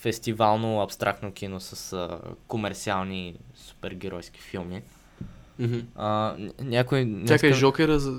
фестивално, 0.00 0.82
абстрактно 0.82 1.32
кино 1.32 1.60
с 1.60 1.92
а, 1.92 2.18
комерциални 2.46 3.34
супергеройски 3.54 4.40
филми. 4.40 4.82
Мгм. 5.58 5.78
А, 5.96 6.06
ня- 6.30 6.52
някой... 6.60 7.00
днеска- 7.00 7.28
Чакай, 7.28 7.52
Жокера, 7.52 7.98
за 7.98 8.12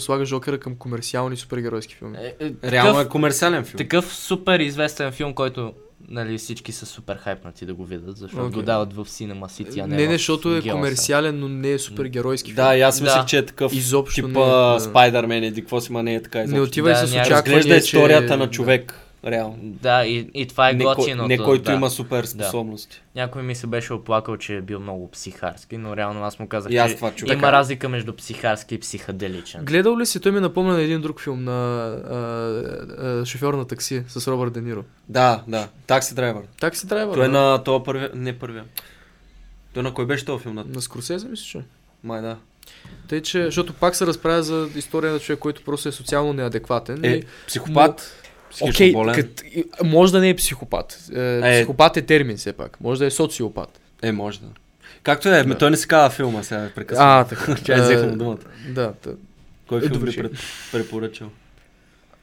слага 0.00 0.24
Жокера 0.24 0.58
към 0.58 0.76
комерциални 0.76 1.36
супергеройски 1.36 1.94
филми. 1.94 2.16
Е, 2.18 2.34
е, 2.40 2.52
Реално 2.64 2.92
такъв, 2.92 3.06
е 3.06 3.10
комерциален 3.10 3.64
филм. 3.64 3.78
такъв 3.78 4.14
супер 4.14 4.60
известен 4.60 5.12
филм, 5.12 5.34
който 5.34 5.72
нали, 6.08 6.38
всички 6.38 6.72
са 6.72 6.86
супер 6.86 7.16
хайпнати 7.16 7.66
да 7.66 7.74
го 7.74 7.84
видят, 7.84 8.16
защото 8.16 8.42
Окей. 8.42 8.54
го 8.54 8.62
дават 8.62 8.92
в 8.92 9.04
Cinema 9.04 9.40
City, 9.42 9.84
а 9.84 9.86
не, 9.86 9.96
не, 9.96 10.06
не, 10.06 10.12
защото 10.12 10.48
е 10.50 10.62
G8. 10.62 10.72
комерциален, 10.72 11.40
но 11.40 11.48
не 11.48 11.72
е 11.72 11.78
супергеройски 11.78 12.52
Да, 12.52 12.76
и 12.76 12.80
аз 12.80 12.98
Да. 12.98 13.04
мислех, 13.04 13.24
че 13.24 13.38
е 13.38 13.46
такъв 13.46 13.72
Изобщо 13.74 14.14
типа 14.16 14.28
не 14.40 14.40
е, 14.40 14.46
да. 14.46 14.76
Спайдермен 14.80 15.44
или 15.44 15.54
какво 15.54 15.80
си, 15.80 15.92
ма 15.92 16.02
не 16.02 16.14
е 16.14 16.22
така 16.22 16.38
Не 16.38 16.44
изобщо. 16.44 16.62
отивай 16.62 16.92
Да, 16.92 16.98
с 16.98 17.10
очакване, 17.10 17.30
Разглежда 17.36 17.76
историята 17.76 18.28
че... 18.28 18.36
на 18.36 18.50
човек, 18.50 19.00
реално. 19.24 19.56
Да, 19.62 20.06
и, 20.06 20.30
и 20.34 20.46
това 20.46 20.70
е 20.70 20.72
не, 20.72 20.84
готиното. 20.84 21.28
не 21.28 21.38
който 21.38 21.64
да. 21.64 21.72
има 21.72 21.90
супер 21.90 22.24
способности. 22.24 23.02
Някой 23.14 23.42
ми 23.42 23.54
се 23.54 23.66
беше 23.66 23.92
оплакал, 23.92 24.36
че 24.36 24.56
е 24.56 24.60
бил 24.60 24.80
много 24.80 25.10
психарски, 25.10 25.76
но 25.76 25.96
реално 25.96 26.24
аз 26.24 26.38
му 26.38 26.48
казах, 26.48 26.72
И 26.72 26.76
аз 26.76 26.90
че 26.90 26.96
това 26.96 27.10
чух. 27.10 27.28
има 27.28 27.34
Така. 27.34 27.52
разлика 27.52 27.88
между 27.88 28.16
психарски 28.16 28.74
и 28.74 28.78
психоделичен. 28.78 29.64
Гледал 29.64 29.98
ли 29.98 30.06
си? 30.06 30.20
Той 30.20 30.32
ми 30.32 30.40
напомня 30.40 30.72
на 30.72 30.82
един 30.82 31.00
друг 31.00 31.20
филм 31.20 31.44
на 31.44 31.86
а, 32.10 32.16
а, 33.20 33.24
шофьор 33.24 33.54
на 33.54 33.66
такси 33.66 34.04
с 34.08 34.28
Робърт 34.28 34.52
Де 34.52 34.60
Ниро. 34.60 34.84
Да, 35.08 35.42
да. 35.48 35.68
Такси 35.86 36.14
драйвер. 36.14 36.42
Такси 36.60 36.86
драйвер. 36.86 37.14
Той 37.14 37.24
е 37.24 37.28
да. 37.28 37.40
на 37.40 37.64
това 37.64 37.84
първия, 37.84 38.10
не 38.14 38.38
първия. 38.38 38.64
Той 39.74 39.82
на 39.82 39.94
кой 39.94 40.06
беше 40.06 40.24
този 40.24 40.42
филм? 40.42 40.54
На... 40.54 40.64
На 40.64 40.82
Скорсезе, 40.82 41.28
мисля, 41.28 41.44
че. 41.44 41.62
Май 42.04 42.22
да. 42.22 42.36
Тъй, 43.08 43.22
че, 43.22 43.44
защото 43.44 43.72
пак 43.72 43.96
се 43.96 44.06
разправя 44.06 44.42
за 44.42 44.68
история 44.76 45.12
на 45.12 45.18
човек, 45.18 45.38
който 45.38 45.64
просто 45.64 45.88
е 45.88 45.92
социално 45.92 46.32
неадекватен. 46.32 47.04
Е, 47.04 47.08
и... 47.08 47.24
психопат. 47.46 48.16
Психично 48.50 48.68
Окей, 48.68 48.92
болен. 48.92 49.14
кът, 49.14 49.42
може 49.84 50.12
да 50.12 50.20
не 50.20 50.28
е 50.28 50.36
психопат. 50.36 51.08
Е, 51.14 51.38
Е. 51.38 51.52
психопат 51.54 51.96
е 51.96 52.02
термин 52.02 52.36
все 52.36 52.52
пак. 52.52 52.80
Може 52.80 52.98
да 52.98 53.06
е 53.06 53.10
социопат. 53.10 53.80
Е, 54.02 54.12
може 54.12 54.40
да. 54.40 54.46
Както 55.02 55.28
е, 55.28 55.44
Да. 55.44 55.58
той 55.58 55.70
не 55.70 55.76
си 55.76 55.88
казва 55.88 56.10
филма 56.10 56.42
сега, 56.42 56.64
е 56.64 56.70
прекъсвам. 56.70 57.08
А, 57.10 57.24
така. 57.24 57.54
Тя 57.64 57.76
е 57.76 57.82
взеха 57.82 58.06
му 58.06 58.16
думата. 58.16 58.38
Да, 58.68 58.92
да. 59.04 59.14
Кой 59.68 59.78
Е, 59.78 59.80
филм 59.80 59.92
добре, 59.92 60.10
би 60.10 60.16
пред, 60.16 60.32
препоръчал? 60.72 61.28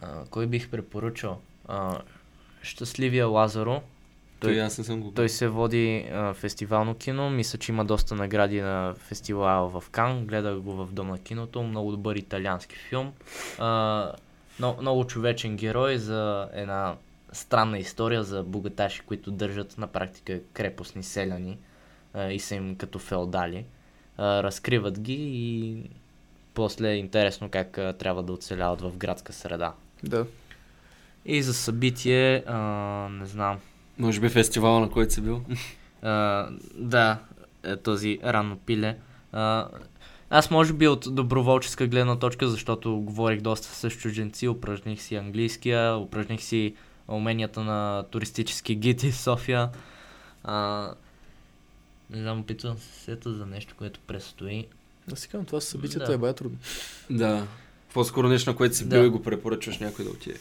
А, 0.02 0.08
кой 0.30 0.48
бих 0.48 0.70
препоръчал? 0.70 1.40
А, 1.68 1.98
Щастливия 2.62 3.28
Лазаро. 3.28 3.82
Той, 4.40 4.54
Той, 4.54 4.62
аз 4.62 4.78
не 4.78 4.84
съм 4.84 5.02
го 5.02 5.12
той 5.12 5.30
се 5.30 5.48
води 5.48 6.06
а, 6.14 6.34
фестивално 6.34 6.96
кино. 6.96 7.30
Мисля, 7.30 7.60
че 7.60 7.72
има 7.72 7.86
доста 7.86 8.16
награди 8.16 8.62
на 8.62 8.96
фестивала 9.00 9.70
в 9.70 9.84
Кан. 9.90 10.26
Гледах 10.26 10.56
го 10.56 10.74
в 10.76 10.92
Дом 10.92 11.08
на 11.08 11.18
киното. 11.18 11.64
Много 11.64 11.92
добър 11.92 12.16
италиански 12.16 12.76
филм. 12.90 13.12
А, 13.60 14.12
но, 14.60 14.78
много 14.82 15.08
човечен 15.08 15.56
герой 15.56 15.98
за 15.98 16.50
една 16.54 16.96
странна 17.32 17.80
история 17.80 18.24
за 18.24 18.44
богаташи, 18.44 19.02
които 19.02 19.32
държат 19.32 19.78
на 19.78 19.88
практика 19.88 20.40
крепостни 20.54 21.04
селяни 21.04 21.58
а, 22.14 22.32
и 22.32 22.40
са 22.40 22.56
им 22.56 22.76
като 22.76 23.00
феодали. 23.00 23.66
А, 24.18 24.44
разкриват 24.44 25.00
ги 25.00 25.18
и 25.20 25.84
после 26.54 26.90
е 26.90 26.96
интересно 26.96 27.50
как 27.50 27.78
а, 27.78 27.94
трябва 27.94 28.24
да 28.24 28.34
оцеляват 28.34 28.82
в 28.82 28.98
градска 28.98 29.34
среда. 29.34 29.74
да. 30.04 30.26
И 31.26 31.44
за 31.44 31.54
събитие, 31.54 32.44
а, 32.48 32.58
не 33.12 33.26
знам. 33.26 33.60
Може 33.98 34.20
би 34.20 34.30
фестивала, 34.30 34.80
на 34.80 34.90
който 34.90 35.14
си 35.14 35.22
бил. 35.22 35.42
А, 36.02 36.48
да, 36.74 37.20
е, 37.64 37.78
този 37.78 38.20
ранно 38.24 38.58
пиле. 38.58 38.98
А, 39.32 39.68
аз 40.30 40.52
може 40.52 40.74
би 40.74 40.88
от 40.88 41.16
доброволческа 41.16 41.88
гледна 41.88 42.20
точка, 42.20 42.48
защото 42.48 43.00
говорих 43.00 43.42
доста 43.42 43.68
с 43.68 43.90
чужденци, 43.90 44.48
упражних 44.48 45.02
си 45.02 45.16
английския, 45.16 45.98
упражних 45.98 46.42
си 46.42 46.76
уменията 47.08 47.64
на 47.64 48.04
туристически 48.12 48.76
гид 48.76 49.02
в 49.02 49.16
София. 49.16 49.70
А, 50.44 50.90
не 52.10 52.22
знам, 52.22 52.40
опитвам 52.40 52.78
се 52.78 53.04
сета 53.04 53.34
за 53.34 53.46
нещо, 53.46 53.76
което 53.78 54.00
предстои. 54.00 54.68
Да 55.08 55.16
си 55.16 55.28
казвам, 55.28 55.46
това 55.46 55.62
събитието 55.62 56.06
Да. 56.06 56.14
е 56.14 56.18
бая 56.18 56.34
трудно. 56.34 56.58
Да. 57.10 57.48
По-скоро 57.94 58.28
нещо, 58.28 58.50
на 58.50 58.56
което 58.56 58.76
си 58.76 58.90
бил 58.90 59.02
Да. 59.02 59.08
и 59.08 59.10
го 59.10 59.24
препоръчваш 59.24 59.80
някой 59.80 60.06
да 60.06 60.12
отиде. 60.12 60.40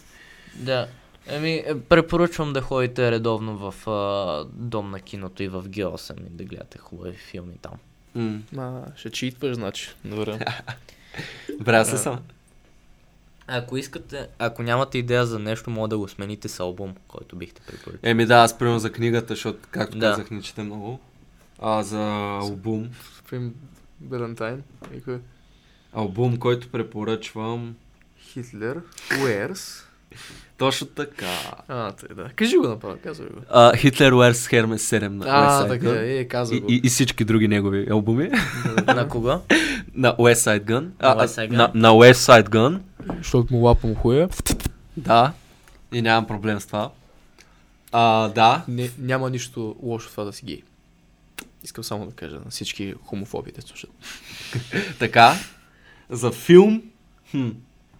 Да. 0.56 0.88
Еми, 1.26 1.62
е, 1.66 1.80
препоръчвам 1.80 2.52
да 2.52 2.60
ходите 2.60 3.10
редовно 3.10 3.56
в 3.70 3.90
а, 3.90 4.44
Дом 4.52 4.90
на 4.90 5.00
киното 5.00 5.42
и 5.42 5.48
в 5.48 5.62
Г8 5.62 6.26
и 6.26 6.30
да 6.30 6.44
гледате 6.44 6.78
хубави 6.78 7.12
филми 7.16 7.58
там. 7.62 7.72
М.Ма, 8.16 8.84
ще 8.96 9.10
читваш, 9.10 9.54
значи. 9.54 9.90
Добре. 10.04 10.38
Бра 11.60 11.84
се 11.84 11.90
Да. 11.90 11.98
съм. 11.98 12.18
Ако 13.46 13.76
искате, 13.76 14.28
ако 14.38 14.62
нямате 14.62 14.98
идея 14.98 15.26
за 15.26 15.38
нещо, 15.38 15.70
мога 15.70 15.88
да 15.88 15.98
го 15.98 16.08
смените 16.08 16.48
с 16.48 16.60
албум, 16.60 16.94
който 17.08 17.36
бихте 17.36 17.60
препоръчали. 17.66 18.10
Еми 18.10 18.26
да, 18.26 18.34
аз 18.34 18.58
примерно 18.58 18.78
за 18.78 18.92
книгата, 18.92 19.26
защото, 19.28 19.58
както 19.70 19.98
Да. 19.98 20.10
казах, 20.10 20.30
не 20.30 20.42
чета 20.42 20.64
много. 20.64 21.00
А 21.58 21.82
за 21.82 22.00
албум, 22.40 22.88
Прим 23.30 23.54
кой? 25.00 25.20
албум, 25.92 26.36
който 26.36 26.68
препоръчвам, 26.68 27.76
Хитлер. 28.20 28.80
Уерс. 29.22 29.82
Точно 30.58 30.86
така. 30.86 31.26
А, 31.68 31.92
тъй, 31.92 32.08
да. 32.16 32.28
Кажи 32.36 32.56
го 32.56 32.68
направо, 32.68 32.96
казвай 33.02 33.28
го. 33.28 33.40
Uh, 33.40 33.74
Hitler 33.74 34.12
Wears 34.12 34.32
Hermes 34.32 34.76
7 35.00 35.08
на 35.08 35.24
А, 35.28 35.28
West 35.28 35.64
Side 35.64 35.68
така, 35.68 35.86
Gun. 35.86 36.20
е, 36.20 36.24
казвай 36.24 36.58
И, 36.58 36.60
го. 36.60 36.66
и, 36.70 36.80
и 36.84 36.88
всички 36.88 37.24
други 37.24 37.48
негови 37.48 37.86
албуми. 37.90 38.30
На 38.86 39.08
кого? 39.08 39.40
на 39.94 40.16
West 40.16 40.34
Side 40.34 40.64
Gun. 40.64 40.88
А, 40.98 41.14
На 41.14 41.22
West 41.22 41.26
Side 41.26 41.50
Gun? 41.50 41.56
На, 41.56 41.70
на 41.74 41.88
West 41.90 42.12
Side 42.12 42.48
Gun. 42.48 42.80
Защото 43.18 43.54
му 43.54 43.60
лапам 43.60 43.94
хуя. 43.94 44.28
Да. 44.96 45.32
И 45.92 46.02
нямам 46.02 46.26
проблем 46.26 46.60
с 46.60 46.66
това. 46.66 46.90
А, 47.92 48.28
да. 48.28 48.64
Не, 48.68 48.90
няма 48.98 49.30
нищо 49.30 49.76
лошо 49.82 50.08
в 50.08 50.10
това 50.10 50.24
да 50.24 50.32
си 50.32 50.44
гей. 50.44 50.62
Искам 51.64 51.84
само 51.84 52.06
да 52.06 52.12
кажа 52.12 52.36
на 52.36 52.50
всички 52.50 52.94
хомофоби, 53.04 53.52
те 53.52 53.60
слушат. 53.62 53.90
Така. 54.98 55.34
За 56.10 56.32
филм. 56.32 56.82
Хм. 57.30 57.48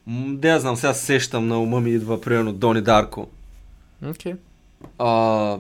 Да, 0.07 0.49
я 0.49 0.61
знам, 0.61 0.77
сега 0.77 0.95
се 0.95 1.05
сещам 1.05 1.49
на 1.49 1.61
ума 1.61 1.81
ми 1.81 1.91
идва 1.91 2.21
примерно 2.21 2.53
Дони 2.53 2.81
Дарко. 2.81 3.29
Окей. 4.07 4.35
А, 4.99 5.59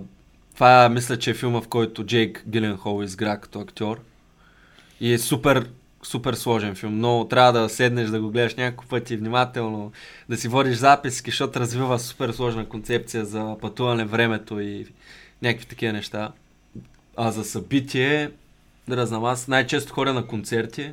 това 0.54 0.88
мисля, 0.88 1.18
че 1.18 1.30
е 1.30 1.34
филма, 1.34 1.60
в 1.60 1.68
който 1.68 2.04
Джейк 2.04 2.44
Гиленхол 2.48 3.02
изгра 3.02 3.40
като 3.40 3.60
актьор. 3.60 4.00
И 5.00 5.12
е 5.12 5.18
супер, 5.18 5.70
супер 6.02 6.34
сложен 6.34 6.74
филм. 6.74 7.00
Но 7.00 7.28
трябва 7.28 7.60
да 7.60 7.68
седнеш 7.68 8.08
да 8.08 8.20
го 8.20 8.30
гледаш 8.30 8.54
няколко 8.54 8.88
пъти 8.88 9.16
внимателно, 9.16 9.92
да 10.28 10.36
си 10.36 10.48
водиш 10.48 10.76
записки, 10.76 11.30
защото 11.30 11.60
развива 11.60 11.98
супер 11.98 12.32
сложна 12.32 12.68
концепция 12.68 13.24
за 13.24 13.56
пътуване 13.60 14.04
времето 14.04 14.60
и 14.60 14.86
някакви 15.42 15.66
такива 15.66 15.92
неща. 15.92 16.32
А 17.16 17.30
за 17.30 17.44
събитие, 17.44 18.30
да 18.88 19.06
знам, 19.06 19.24
аз 19.24 19.48
най-често 19.48 19.92
ходя 19.92 20.14
на 20.14 20.26
концерти. 20.26 20.92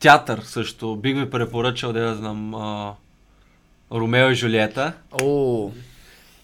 Театър 0.00 0.40
също. 0.44 0.96
Бих 0.96 1.16
ви 1.16 1.30
препоръчал 1.30 1.92
да 1.92 2.00
я 2.00 2.14
знам 2.14 2.54
а, 2.54 2.94
Ромео 3.92 4.30
и 4.30 4.34
Жулиета. 4.34 4.92
О, 5.22 5.70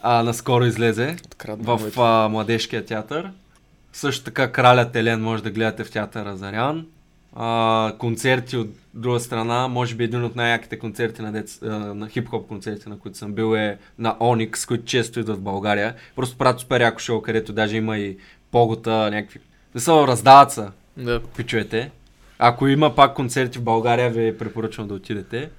А, 0.01 0.23
наскоро 0.23 0.65
излезе 0.65 1.17
открадна 1.27 1.77
в 1.77 2.01
а, 2.01 2.29
Младежкия 2.29 2.85
театър. 2.85 3.31
Също 3.93 4.25
така 4.25 4.53
Кралят 4.53 4.97
Елен 4.97 5.23
може 5.23 5.43
да 5.43 5.51
гледате 5.51 5.85
в 5.85 5.91
театъра 5.91 6.37
Зарян. 6.37 6.87
А, 7.35 7.93
концерти 7.99 8.57
от 8.57 8.69
друга 8.95 9.21
страна, 9.21 9.69
може 9.69 9.95
би 9.95 10.05
един 10.05 10.25
от 10.25 10.37
най-яките 10.37 10.79
концерти 10.79 11.23
на, 11.23 11.33
дец, 11.33 11.59
на 11.63 12.09
хип-хоп 12.09 12.47
концерти, 12.47 12.89
на 12.89 12.99
които 12.99 13.19
съм 13.19 13.33
бил 13.33 13.57
е 13.57 13.79
на 13.99 14.17
Onyx, 14.21 14.69
които 14.69 14.85
често 14.85 15.21
идват 15.21 15.37
в 15.39 15.43
България. 15.43 15.95
Просто 16.17 16.39
правят 16.39 16.61
супер 16.61 16.81
яко 16.81 16.99
шоу, 16.99 17.23
където 17.23 17.53
даже 17.53 17.77
има 17.77 17.99
и 17.99 18.17
погота, 18.51 19.11
някакви... 19.11 19.41
Не 19.75 19.81
са, 19.81 19.93
раздават 20.07 20.53
се, 20.53 20.67
Да. 20.97 21.21
пичуете. 21.37 21.91
Ако 22.39 22.69
има 22.69 22.95
пак 22.95 23.15
концерти 23.15 23.59
в 23.59 23.63
България, 23.63 24.11
ви 24.11 24.39
препоръчвам 24.39 24.89
да 24.89 24.95
отидете. 24.95 25.51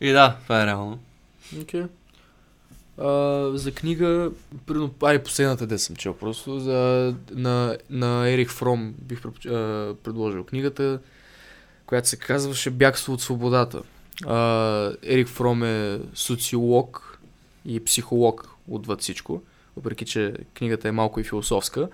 И 0.00 0.10
да, 0.10 0.36
това 0.42 0.62
е 0.62 0.66
реално. 0.66 0.98
А, 2.98 3.50
за 3.54 3.72
книга, 3.72 4.30
примерно, 4.66 4.94
ай, 5.02 5.22
последната 5.22 5.66
де 5.66 5.78
съм 5.78 5.96
чел 5.96 6.14
просто, 6.14 6.60
за, 6.60 7.14
на, 7.30 7.76
на 7.90 8.30
Ерих 8.30 8.50
Фром 8.50 8.94
бих 8.98 9.24
а, 9.24 9.30
предложил 10.04 10.44
книгата, 10.44 11.00
която 11.86 12.08
се 12.08 12.16
казваше 12.16 12.70
Бягство 12.70 13.12
от 13.12 13.20
свободата. 13.20 13.82
А, 14.26 14.92
Ерик 15.02 15.28
Фром 15.28 15.62
е 15.62 16.00
социолог 16.14 17.18
и 17.64 17.84
психолог 17.84 18.48
отвъд 18.68 19.00
всичко, 19.00 19.42
въпреки 19.76 20.04
че 20.04 20.34
книгата 20.54 20.88
е 20.88 20.92
малко 20.92 21.20
и 21.20 21.24
философска. 21.24 21.88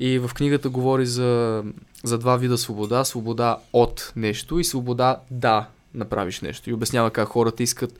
И 0.00 0.18
в 0.18 0.30
книгата 0.34 0.70
говори 0.70 1.06
за, 1.06 1.64
за 2.04 2.18
два 2.18 2.36
вида 2.36 2.58
свобода. 2.58 3.04
Свобода 3.04 3.58
от 3.72 4.12
нещо 4.16 4.58
и 4.58 4.64
свобода 4.64 5.20
да 5.30 5.66
направиш 5.94 6.40
нещо. 6.40 6.70
И 6.70 6.72
обяснява 6.72 7.10
как 7.10 7.28
хората 7.28 7.62
искат 7.62 7.98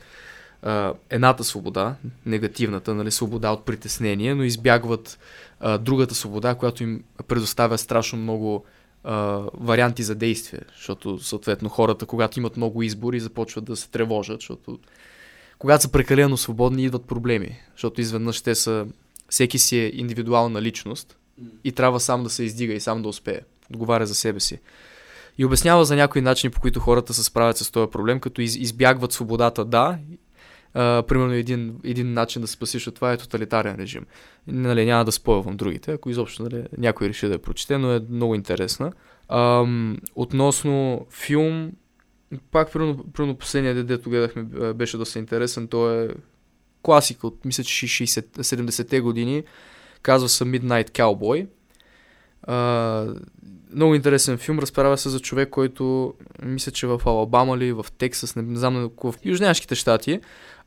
а, 0.61 0.93
едната 1.09 1.43
свобода, 1.43 1.95
негативната, 2.25 2.93
нали, 2.93 3.11
свобода 3.11 3.51
от 3.51 3.65
притеснение, 3.65 4.35
но 4.35 4.43
избягват 4.43 5.19
а, 5.59 5.77
другата 5.77 6.15
свобода, 6.15 6.55
която 6.55 6.83
им 6.83 7.03
предоставя 7.27 7.77
страшно 7.77 8.19
много 8.19 8.65
а, 9.03 9.43
варианти 9.53 10.03
за 10.03 10.15
действие, 10.15 10.59
защото 10.77 11.19
съответно 11.19 11.69
хората, 11.69 12.05
когато 12.05 12.39
имат 12.39 12.57
много 12.57 12.83
избори, 12.83 13.19
започват 13.19 13.65
да 13.65 13.75
се 13.75 13.89
тревожат, 13.89 14.39
защото 14.39 14.79
когато 15.59 15.83
са 15.83 15.91
прекалено 15.91 16.37
свободни, 16.37 16.83
идват 16.83 17.05
проблеми, 17.05 17.59
защото 17.71 18.01
изведнъж 18.01 18.41
те 18.41 18.55
са, 18.55 18.87
всеки 19.29 19.59
си 19.59 19.77
е 19.77 19.91
индивидуална 19.93 20.61
личност 20.61 21.18
и 21.63 21.71
трябва 21.71 21.99
сам 21.99 22.23
да 22.23 22.29
се 22.29 22.43
издига 22.43 22.73
и 22.73 22.79
сам 22.79 23.01
да 23.01 23.09
успее, 23.09 23.39
отговаря 23.71 24.05
за 24.05 24.15
себе 24.15 24.39
си. 24.39 24.59
И 25.37 25.45
обяснява 25.45 25.85
за 25.85 25.95
някои 25.95 26.21
начини, 26.21 26.51
по 26.51 26.61
които 26.61 26.79
хората 26.79 27.13
се 27.13 27.23
справят 27.23 27.57
с 27.57 27.71
този 27.71 27.91
проблем, 27.91 28.19
като 28.19 28.41
из, 28.41 28.55
избягват 28.55 29.11
свободата, 29.11 29.65
да, 29.65 29.97
а, 30.73 31.03
примерно 31.07 31.33
един, 31.33 31.75
един 31.83 32.13
начин 32.13 32.41
да 32.41 32.47
се 32.47 32.53
спасиш 32.53 32.87
от 32.87 32.95
това 32.95 33.13
е 33.13 33.17
тоталитарен 33.17 33.75
режим. 33.75 34.05
Нали, 34.47 34.85
няма 34.85 35.05
да 35.05 35.11
спойвам 35.11 35.57
другите, 35.57 35.91
ако 35.91 36.09
изобщо 36.09 36.43
нали, 36.43 36.63
някой 36.77 37.09
реши 37.09 37.27
да 37.27 37.33
я 37.33 37.39
прочете, 37.39 37.77
но 37.77 37.93
е 37.93 38.01
много 38.09 38.35
интересна. 38.35 38.91
Ам, 39.29 39.97
относно 40.15 41.05
филм, 41.09 41.71
пак 42.51 42.73
примерно, 42.73 43.05
примерно 43.13 43.35
последния 43.35 43.75
ден, 43.75 43.85
дето 43.85 44.09
гледахме, 44.09 44.43
беше 44.73 44.97
доста 44.97 45.19
интересен. 45.19 45.67
Той 45.67 46.05
е 46.05 46.09
класика 46.81 47.27
от, 47.27 47.45
мисля, 47.45 47.63
че 47.63 47.87
60, 47.87 48.21
70-те 48.41 48.99
години. 48.99 49.43
Казва 50.01 50.29
се 50.29 50.43
Midnight 50.43 50.89
Cowboy. 50.89 51.47
А, 52.43 53.05
много 53.73 53.95
интересен 53.95 54.37
филм. 54.37 54.59
Разправя 54.59 54.97
се 54.97 55.09
за 55.09 55.19
човек, 55.19 55.49
който 55.49 56.13
мисля, 56.43 56.71
че 56.71 56.87
в 56.87 57.01
Алабама 57.05 57.57
ли, 57.57 57.73
в 57.73 57.85
Тексас, 57.97 58.35
не, 58.35 58.41
не 58.41 58.59
знам 58.59 58.73
на 58.73 58.89
в 59.03 59.15
Южняшките 59.25 59.75
щати. 59.75 60.19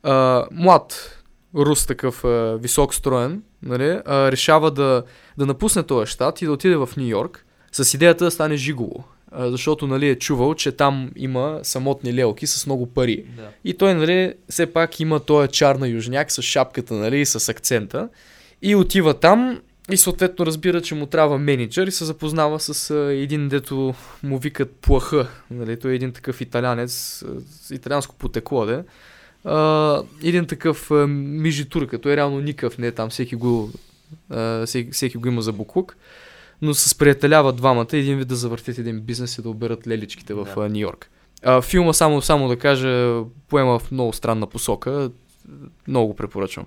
А, 0.03 0.45
млад 0.51 1.19
рус 1.55 1.85
такъв 1.85 2.23
а, 2.23 2.57
висок 2.61 2.93
строен, 2.93 3.43
нали, 3.61 3.99
а, 4.05 4.31
решава 4.31 4.71
да, 4.71 5.03
да 5.37 5.45
напусне 5.45 5.83
този 5.83 6.11
щат 6.11 6.41
и 6.41 6.45
да 6.45 6.51
отиде 6.51 6.75
в 6.75 6.89
Нью 6.97 7.07
Йорк 7.07 7.45
с 7.71 7.93
идеята 7.93 8.25
да 8.25 8.31
стане 8.31 8.55
жиголо. 8.55 9.03
А, 9.31 9.51
защото 9.51 9.87
нали, 9.87 10.09
е 10.09 10.15
чувал, 10.15 10.55
че 10.55 10.71
там 10.71 11.11
има 11.15 11.59
самотни 11.63 12.13
лелки 12.13 12.47
с 12.47 12.65
много 12.65 12.85
пари. 12.85 13.25
Да. 13.37 13.49
И 13.63 13.73
той, 13.73 13.93
нали, 13.93 14.33
все 14.49 14.65
пак 14.65 14.99
има 14.99 15.19
този 15.19 15.47
чар 15.47 15.75
на 15.75 15.87
южняк 15.87 16.31
с 16.31 16.41
шапката, 16.41 16.93
нали, 16.93 17.19
и 17.19 17.25
с 17.25 17.49
акцента. 17.49 18.09
И 18.63 18.75
отива 18.75 19.13
там 19.13 19.61
и 19.91 19.97
съответно 19.97 20.45
разбира, 20.45 20.81
че 20.81 20.95
му 20.95 21.05
трябва 21.05 21.37
менеджер 21.37 21.87
и 21.87 21.91
се 21.91 22.05
запознава 22.05 22.59
с 22.59 22.91
а, 22.91 23.13
един, 23.13 23.49
дето 23.49 23.93
му 24.23 24.37
викат 24.37 24.71
плаха. 24.71 25.27
Нали, 25.51 25.79
той 25.79 25.91
е 25.91 25.95
един 25.95 26.11
такъв 26.11 26.41
италянец, 26.41 27.23
италианско 27.71 28.15
потекло, 28.15 28.65
де. 28.65 28.83
А, 29.43 30.01
един 30.23 30.45
такъв 30.45 30.91
а, 30.91 31.07
мижитур, 31.07 31.87
като 31.87 32.09
е 32.09 32.15
реално 32.15 32.39
никакъв, 32.39 32.77
не 32.77 32.87
е 32.87 32.91
там, 32.91 33.09
всеки 33.09 33.35
го, 33.35 33.71
а, 34.29 34.65
всеки, 34.65 34.91
всеки 34.91 35.17
го 35.17 35.27
има 35.27 35.41
за 35.41 35.51
буклук. 35.51 35.95
Но 36.61 36.73
се 36.73 36.89
сприятеляват 36.89 37.55
двамата, 37.55 37.87
един 37.93 38.17
вид 38.17 38.27
да 38.27 38.35
завъртят 38.35 38.77
един 38.77 39.01
бизнес 39.01 39.37
и 39.37 39.41
да 39.41 39.49
оберат 39.49 39.87
леличките 39.87 40.33
в 40.33 40.47
Да. 40.55 40.61
да. 40.61 40.69
Нью 40.69 40.79
Йорк. 40.79 41.09
А, 41.43 41.61
филма, 41.61 41.93
само, 41.93 42.21
само 42.21 42.47
да 42.47 42.57
кажа, 42.57 43.21
поема 43.47 43.79
в 43.79 43.91
много 43.91 44.13
странна 44.13 44.47
посока. 44.47 45.11
Много 45.87 46.07
го 46.07 46.15
препоръчвам. 46.15 46.65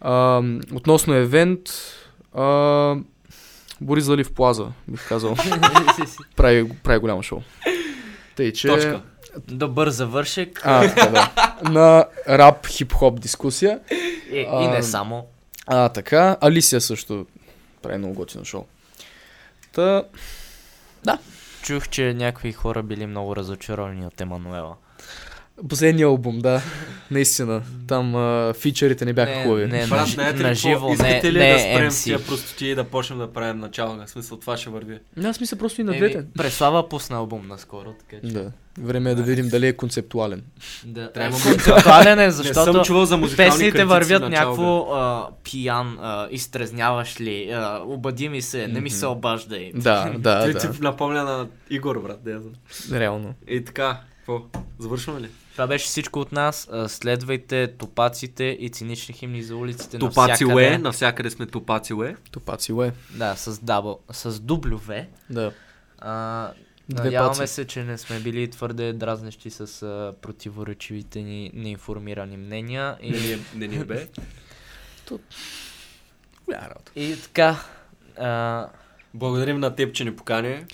А, 0.00 0.42
относно 0.72 1.14
евент, 1.14 1.60
а, 2.34 2.96
Борис 3.80 4.04
Залив 4.04 4.34
Плаза, 4.34 4.66
бих 4.88 5.08
казал. 5.08 5.36
прави, 6.36 6.68
прави 6.82 6.98
голямо 6.98 7.22
шоу. 7.22 7.40
Тъй, 8.36 8.52
че... 8.52 8.68
Точка. 8.68 9.00
Добър 9.48 9.88
завършек. 9.88 10.60
А, 10.64 10.88
така, 10.88 11.06
да. 11.06 11.56
На 11.70 12.06
рап 12.28 12.66
хип-хоп 12.66 13.20
дискусия. 13.20 13.80
И, 14.30 14.36
и 14.36 14.46
а, 14.50 14.70
не 14.70 14.82
само. 14.82 15.26
А, 15.66 15.88
така. 15.88 16.36
Алисия 16.40 16.80
също 16.80 17.26
прави 17.82 17.98
много 17.98 18.14
готино 18.14 18.44
шоу. 18.44 18.64
Та, 19.72 20.04
Чух, 21.66 21.88
че 21.88 22.14
някакви 22.14 22.52
хора 22.52 22.82
били 22.82 23.06
много 23.06 23.36
разочаровани 23.36 24.06
от 24.06 24.20
Емануела. 24.20 24.76
Последния 25.68 26.06
албум, 26.06 26.38
да. 26.38 26.62
Наистина. 27.10 27.62
Там 27.86 28.16
а, 28.16 28.54
фичерите 28.54 29.04
не 29.04 29.12
бяха 29.12 29.30
Не, 29.30 29.42
хубави. 29.42 29.66
не, 29.66 29.86
Брат, 29.86 30.00
на, 30.00 30.06
знаете 30.06 30.38
ли 30.38 30.42
на 30.42 30.54
живо, 30.54 30.86
не, 30.88 30.92
Искате 30.94 31.32
ли 31.32 31.38
не 31.38 31.52
да 31.52 31.58
спрем 31.58 31.90
MC. 31.90 32.04
тия 32.04 32.24
простоти 32.24 32.66
и 32.66 32.74
да 32.74 32.84
почнем 32.84 33.18
да 33.18 33.32
правим 33.32 33.58
начало? 33.58 33.96
В 33.96 34.10
смисъл, 34.10 34.38
това 34.38 34.56
ще 34.56 34.70
върви. 34.70 34.98
Аз 35.24 35.40
мисля 35.40 35.56
просто 35.56 35.80
и 35.80 35.84
на 35.84 35.92
двете. 35.92 36.24
Преслава 36.36 36.88
пусна 36.88 37.16
албум 37.16 37.46
наскоро, 37.46 37.92
така 38.00 38.26
че. 38.28 38.32
Да. 38.32 38.52
Време 38.78 39.10
е 39.10 39.14
да 39.14 39.22
видим 39.22 39.48
дали 39.48 39.66
е 39.66 39.72
концептуален. 39.72 40.42
Да. 40.84 41.12
Трябва 41.12 41.38
Е, 41.38 41.42
концептуален 41.42 42.18
е, 42.18 42.26
не 42.26 42.32
съм 42.32 42.44
защото 42.44 42.82
чувал 42.82 43.04
за 43.04 43.20
песните 43.36 43.84
вървят 43.84 44.28
някакво 44.28 44.78
а, 44.92 45.28
пиян, 45.44 45.98
а, 46.00 46.28
изтрезняваш 46.30 47.20
ли, 47.20 47.50
а, 47.52 47.82
обади 47.86 48.28
ми 48.28 48.42
се, 48.42 48.68
не 48.68 48.80
ми 48.80 48.90
се 48.90 49.06
обаждай. 49.06 49.72
Да, 49.74 50.12
да, 50.18 50.46
Ти 50.46 50.52
да. 50.52 50.58
ти 50.72 50.82
напомня 50.82 51.24
на 51.24 51.46
Игор, 51.70 52.00
брат. 52.00 52.20
Да, 52.24 52.30
я 52.30 52.40
знам. 52.40 52.54
Реално. 53.00 53.34
и 53.48 53.64
така, 53.64 54.00
какво? 54.16 54.42
Завършваме 54.78 55.20
ли? 55.20 55.28
Това 55.56 55.66
беше 55.66 55.86
всичко 55.86 56.20
от 56.20 56.32
нас. 56.32 56.68
Следвайте 56.88 57.74
топаците 57.78 58.44
и 58.44 58.70
цинични 58.70 59.14
химни 59.14 59.42
за 59.42 59.56
улиците 59.56 59.98
Топаци 59.98 60.28
навсякъде. 60.30 60.54
Уе, 60.54 60.78
навсякъде 60.78 61.30
сме 61.30 61.46
Топаци 61.46 61.94
Уе. 61.94 62.16
Топаци 62.30 62.72
уе. 62.72 62.92
Да, 63.10 63.36
с 63.36 63.58
дабл, 63.60 63.92
с 64.12 64.32
W. 64.32 65.04
Да. 65.30 65.52
А, 65.98 66.50
Две 66.88 67.04
надяваме 67.04 67.38
паци. 67.38 67.52
се, 67.54 67.64
че 67.64 67.84
не 67.84 67.98
сме 67.98 68.20
били 68.20 68.50
твърде 68.50 68.92
дразнещи 68.92 69.50
с 69.50 69.82
а, 69.82 70.14
противоречивите 70.22 71.22
ни 71.22 71.50
неинформирани 71.54 72.36
мнения. 72.36 72.96
Не 73.02 73.08
И, 73.08 73.20
ни 73.20 73.32
е, 73.32 73.38
не 73.54 73.68
ни 73.68 73.76
е 73.76 73.84
бе. 73.84 74.06
Работа. 76.52 76.92
и 76.96 77.16
така. 77.22 77.56
А, 78.18 78.66
Благодарим 79.14 79.60
на 79.60 79.74
теб, 79.74 79.94
че 79.94 80.04
ни 80.04 80.16
покани. 80.16 80.64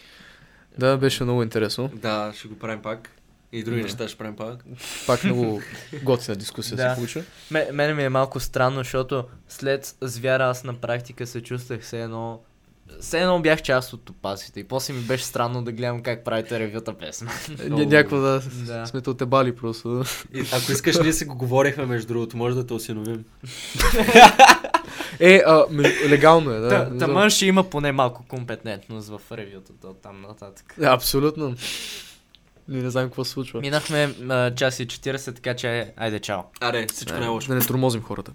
Да, 0.78 0.96
беше 0.96 1.24
много 1.24 1.42
интересно. 1.42 1.90
Да, 1.94 2.32
ще 2.36 2.48
го 2.48 2.58
правим 2.58 2.82
пак. 2.82 3.10
И 3.52 3.62
други 3.62 3.76
Да. 3.76 3.82
неща 3.82 4.08
ще 4.08 4.18
правим 4.18 4.36
пак. 4.36 4.64
Пак 5.06 5.24
много 5.24 5.60
готина 6.02 6.36
дискусия 6.36 6.76
Да. 6.76 6.90
се 6.90 6.94
получи. 6.94 7.22
Ме, 7.50 7.68
мене 7.72 7.94
ми 7.94 8.04
е 8.04 8.08
малко 8.08 8.40
странно, 8.40 8.76
защото 8.76 9.24
след 9.48 9.96
звяра 10.00 10.44
аз 10.44 10.64
на 10.64 10.74
практика 10.74 11.26
се 11.26 11.42
чувствах 11.42 11.80
все 11.80 12.02
едно... 12.02 12.40
Все 13.00 13.20
едно 13.20 13.40
бях 13.40 13.62
част 13.62 13.92
от 13.92 14.04
топасите 14.04 14.60
и 14.60 14.64
после 14.64 14.94
ми 14.94 15.00
беше 15.00 15.24
странно 15.24 15.62
да 15.62 15.72
гледам 15.72 16.02
как 16.02 16.24
правите 16.24 16.58
ревюта 16.60 16.94
песен. 16.94 17.28
Ня- 17.28 17.84
Някакво 17.86 18.16
да, 18.16 18.42
Да. 18.56 18.86
сме 18.86 19.00
те 19.00 19.10
отебали 19.10 19.56
просто. 19.56 20.04
И, 20.34 20.40
ако 20.52 20.72
искаш, 20.72 20.98
ние 20.98 21.12
си 21.12 21.24
го 21.24 21.34
говорихме 21.34 21.86
между 21.86 22.08
другото, 22.08 22.36
може 22.36 22.56
да 22.56 22.66
те 22.66 22.74
осиновим. 22.74 23.24
Е, 25.20 25.42
а, 25.46 25.64
легално 26.08 26.50
е, 26.50 26.58
да. 26.58 26.68
Та, 26.68 26.98
Тамън 26.98 27.30
ще 27.30 27.46
има 27.46 27.64
поне 27.64 27.92
малко 27.92 28.24
компетентност 28.28 29.08
в 29.08 29.20
ревютата 29.32 29.88
от 29.88 30.02
там 30.02 30.20
нататък. 30.20 30.74
Абсолютно. 30.84 31.54
Ние 32.68 32.82
не 32.82 32.90
знаем 32.90 33.08
какво 33.08 33.24
се 33.24 33.30
случва. 33.30 33.60
Минахме 33.60 34.14
а, 34.28 34.54
час 34.54 34.80
и 34.80 34.86
40, 34.86 35.34
така 35.34 35.54
че 35.56 35.92
айде 35.96 36.20
чао. 36.20 36.40
Аре, 36.60 36.86
всичко 36.86 37.18
най-лошо. 37.18 37.48
да 37.48 37.54
не 37.54 37.60
тормозим 37.60 38.02
хората. 38.02 38.32